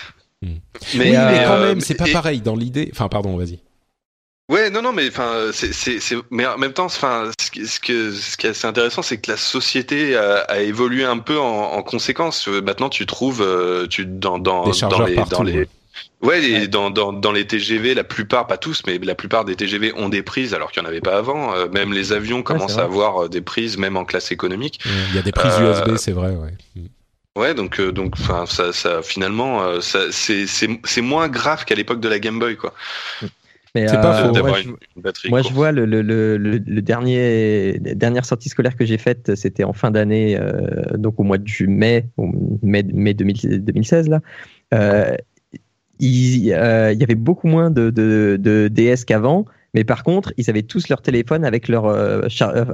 Mais, 0.43 0.51
mais 0.97 1.17
euh, 1.17 1.47
quand 1.47 1.61
même, 1.61 1.81
c'est 1.81 1.95
pas 1.95 2.09
et- 2.09 2.13
pareil 2.13 2.41
dans 2.41 2.57
l'idée. 2.57 2.91
Enfin, 2.93 3.09
pardon, 3.09 3.37
vas-y. 3.37 3.61
Ouais, 4.53 4.69
non, 4.69 4.83
non, 4.83 4.93
mais 4.93 5.09
enfin, 5.09 5.51
c'est, 5.53 5.99
mais 6.31 6.47
en 6.47 6.59
même 6.59 6.75
temps, 6.75 6.85
enfin, 6.85 7.31
ce, 7.41 7.51
qui- 7.51 7.67
ce 7.67 7.81
que, 7.81 8.13
ce 8.13 8.37
qui 8.37 8.47
est 8.47 8.51
assez 8.51 8.67
intéressant, 8.67 9.01
c'est 9.01 9.17
que 9.19 9.31
la 9.31 9.39
société 9.39 10.15
a, 10.15 10.41
a 10.41 10.59
évolué 10.61 11.05
un 11.05 11.19
peu 11.19 11.39
en, 11.39 11.73
en 11.73 11.83
conséquence. 11.83 12.49
Euh, 12.49 12.61
Maintenant, 12.61 12.91
tu 12.91 13.07
trouves, 13.07 13.41
euh, 13.41 13.87
tu 13.87 14.05
dans 14.05 14.39
dans 14.39 14.65
Des 14.65 14.71
dans 14.71 14.73
chargeurs 14.75 15.07
les 15.07 15.15
partout, 15.15 15.37
dans 15.37 15.43
les 15.43 15.67
ouais. 16.23 16.67
Dans, 16.69 16.91
dans, 16.91 17.15
dans 17.15 17.33
les 17.33 17.47
TGV, 17.47 17.95
la 17.95 18.05
plupart, 18.05 18.47
pas 18.47 18.59
tous, 18.59 18.83
mais 18.87 18.99
la 18.99 19.15
plupart 19.15 19.47
des 19.47 19.57
TGV 19.57 19.95
ont 19.97 20.11
des 20.11 20.23
prises 20.23 20.53
alors 20.53 20.71
qu'il 20.71 20.83
n'y 20.83 20.87
en 20.87 20.91
avait 20.91 21.01
pas 21.01 21.17
avant. 21.17 21.55
Euh, 21.55 21.69
même 21.69 21.93
les 21.95 22.13
avions 22.13 22.43
commencent 22.43 22.77
à 22.79 22.83
avoir 22.85 23.31
des 23.31 23.41
prises, 23.41 23.79
même 23.79 23.97
en 23.97 24.05
classe 24.05 24.33
économique. 24.33 24.81
Il 25.11 25.17
y 25.17 25.19
a 25.19 25.23
des 25.23 25.33
prises 25.33 25.55
Euh, 25.61 25.73
USB, 25.73 25.97
c'est 25.97 26.13
vrai, 26.13 26.31
ouais. 26.33 26.53
Mm. 26.77 26.87
Ouais, 27.35 27.55
donc 27.55 27.81
euh, 27.81 27.93
donc 27.93 28.13
enfin 28.21 28.45
ça 28.45 28.75
ça 28.75 29.01
finalement 29.01 29.63
euh, 29.63 29.81
ça 29.81 30.13
c'est 30.13 30.47
c'est 30.47 30.69
c'est 30.85 31.01
moins 31.01 31.29
grave 31.29 31.65
qu'à 31.65 31.75
l'époque 31.75 32.01
de 32.01 32.09
la 32.11 32.19
Game 32.19 32.39
Boy 32.39 32.59
quoi. 32.59 32.75
Mais, 33.75 33.89
C'est 33.89 33.97
pas 34.01 34.19
euh, 34.21 34.23
faux. 34.25 34.29
moi, 34.29 34.33
D'avoir 34.35 34.57
je- 34.57 34.69
une, 34.69 34.77
une 34.97 35.03
batterie. 35.03 35.29
Moi, 35.31 35.41
je 35.43 35.53
vois 35.53 35.73
le, 35.73 35.87
le, 35.87 36.03
le, 36.03 36.37
le, 36.37 36.59
le 36.59 36.83
dernier 36.83 37.79
dernière 37.81 38.25
sortie 38.27 38.49
scolaire 38.51 38.77
que 38.77 38.85
j'ai 38.85 38.99
faite, 38.99 39.35
c'était 39.35 39.65
en 39.65 39.73
fin 39.73 39.91
d'année, 39.91 40.37
euh, 40.39 40.97
donc 40.99 41.19
au 41.19 41.23
mois 41.23 41.39
de 41.39 41.67
mai, 41.67 42.07
au 42.19 42.31
mai, 42.63 42.83
mai 42.83 43.15
2000 43.15 43.65
2016 43.65 44.09
là. 44.09 44.21
Euh, 44.75 45.17
il, 46.01 46.53
euh, 46.53 46.93
il 46.93 46.99
y 47.01 47.05
avait 47.05 47.15
beaucoup 47.15 47.47
moins 47.47 47.71
de, 47.71 47.91
de, 47.91 48.37
de 48.41 48.69
DS 48.69 49.05
qu'avant, 49.07 49.45
mais 49.75 49.85
par 49.85 50.03
contre, 50.05 50.33
ils 50.37 50.51
avaient 50.51 50.63
tous 50.63 50.89
leur 50.89 51.01
téléphone 51.01 51.45
avec 51.45 51.69
leur 51.69 51.87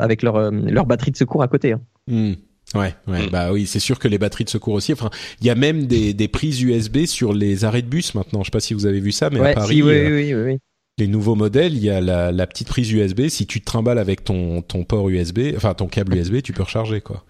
avec 0.00 0.22
leur 0.22 0.36
euh, 0.36 0.50
leur 0.50 0.86
batterie 0.86 1.10
de 1.12 1.16
secours 1.16 1.42
à 1.42 1.48
côté. 1.48 1.72
hein. 1.72 1.80
Mm. 2.08 2.32
Ouais, 2.74 2.94
ouais, 3.06 3.26
Mm. 3.26 3.30
bah 3.30 3.52
oui, 3.52 3.66
c'est 3.66 3.78
sûr 3.80 3.98
que 3.98 4.08
les 4.08 4.18
batteries 4.18 4.44
de 4.44 4.50
secours 4.50 4.74
aussi. 4.74 4.92
Enfin, 4.92 5.10
il 5.40 5.46
y 5.46 5.50
a 5.50 5.54
même 5.54 5.86
des, 5.86 6.12
des 6.12 6.28
prises 6.28 6.60
USB 6.60 7.06
sur 7.06 7.32
les 7.32 7.64
arrêts 7.64 7.82
de 7.82 7.86
bus 7.88 8.14
maintenant. 8.14 8.40
Je 8.40 8.46
sais 8.46 8.50
pas 8.50 8.60
si 8.60 8.74
vous 8.74 8.84
avez 8.86 9.00
vu 9.00 9.10
ça, 9.12 9.30
mais 9.30 9.40
Ouais, 9.40 9.50
à 9.52 9.54
Paris, 9.54 9.76
si, 9.76 9.82
oui, 9.82 9.90
euh, 9.92 10.10
oui, 10.16 10.34
oui, 10.34 10.42
oui. 10.52 10.58
Les 10.98 11.06
nouveaux 11.06 11.34
modèles, 11.36 11.74
il 11.74 11.82
y 11.84 11.90
a 11.90 12.00
la, 12.00 12.32
la 12.32 12.46
petite 12.46 12.68
prise 12.68 12.90
USB. 12.90 13.28
Si 13.28 13.46
tu 13.46 13.60
te 13.60 13.64
trimbales 13.64 13.98
avec 13.98 14.24
ton, 14.24 14.62
ton 14.62 14.84
port 14.84 15.08
USB, 15.08 15.54
enfin 15.56 15.74
ton 15.74 15.86
câble 15.86 16.16
USB, 16.16 16.42
tu 16.42 16.52
peux 16.52 16.62
recharger 16.64 17.00
quoi. 17.00 17.24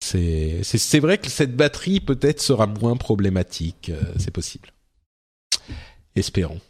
C'est 0.00 0.60
c'est 0.62 0.78
c'est 0.78 1.00
vrai 1.00 1.18
que 1.18 1.28
cette 1.28 1.56
batterie 1.56 1.98
peut-être 2.00 2.40
sera 2.40 2.66
moins 2.68 2.96
problématique. 2.96 3.90
euh, 3.90 4.00
c'est 4.18 4.30
possible. 4.30 4.68
Espérons. 6.14 6.60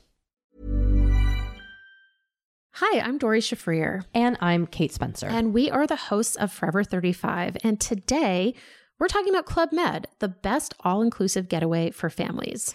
Hi, 2.80 3.00
I'm 3.00 3.18
Dory 3.18 3.40
Shafrir, 3.40 4.04
And 4.14 4.36
I'm 4.40 4.66
Kate 4.66 4.92
Spencer. 4.92 5.26
and 5.28 5.52
we 5.52 5.68
are 5.70 5.86
the 5.86 5.96
hosts 6.10 6.36
of 6.36 6.52
Forever 6.52 6.84
35. 6.84 7.56
And 7.64 7.78
today 7.80 8.54
we're 9.00 9.08
talking 9.08 9.34
about 9.34 9.46
Club 9.46 9.70
Med, 9.72 10.06
the 10.20 10.28
best 10.28 10.74
all 10.84 11.02
inclusive 11.02 11.48
getaway 11.48 11.90
for 11.90 12.08
families. 12.08 12.74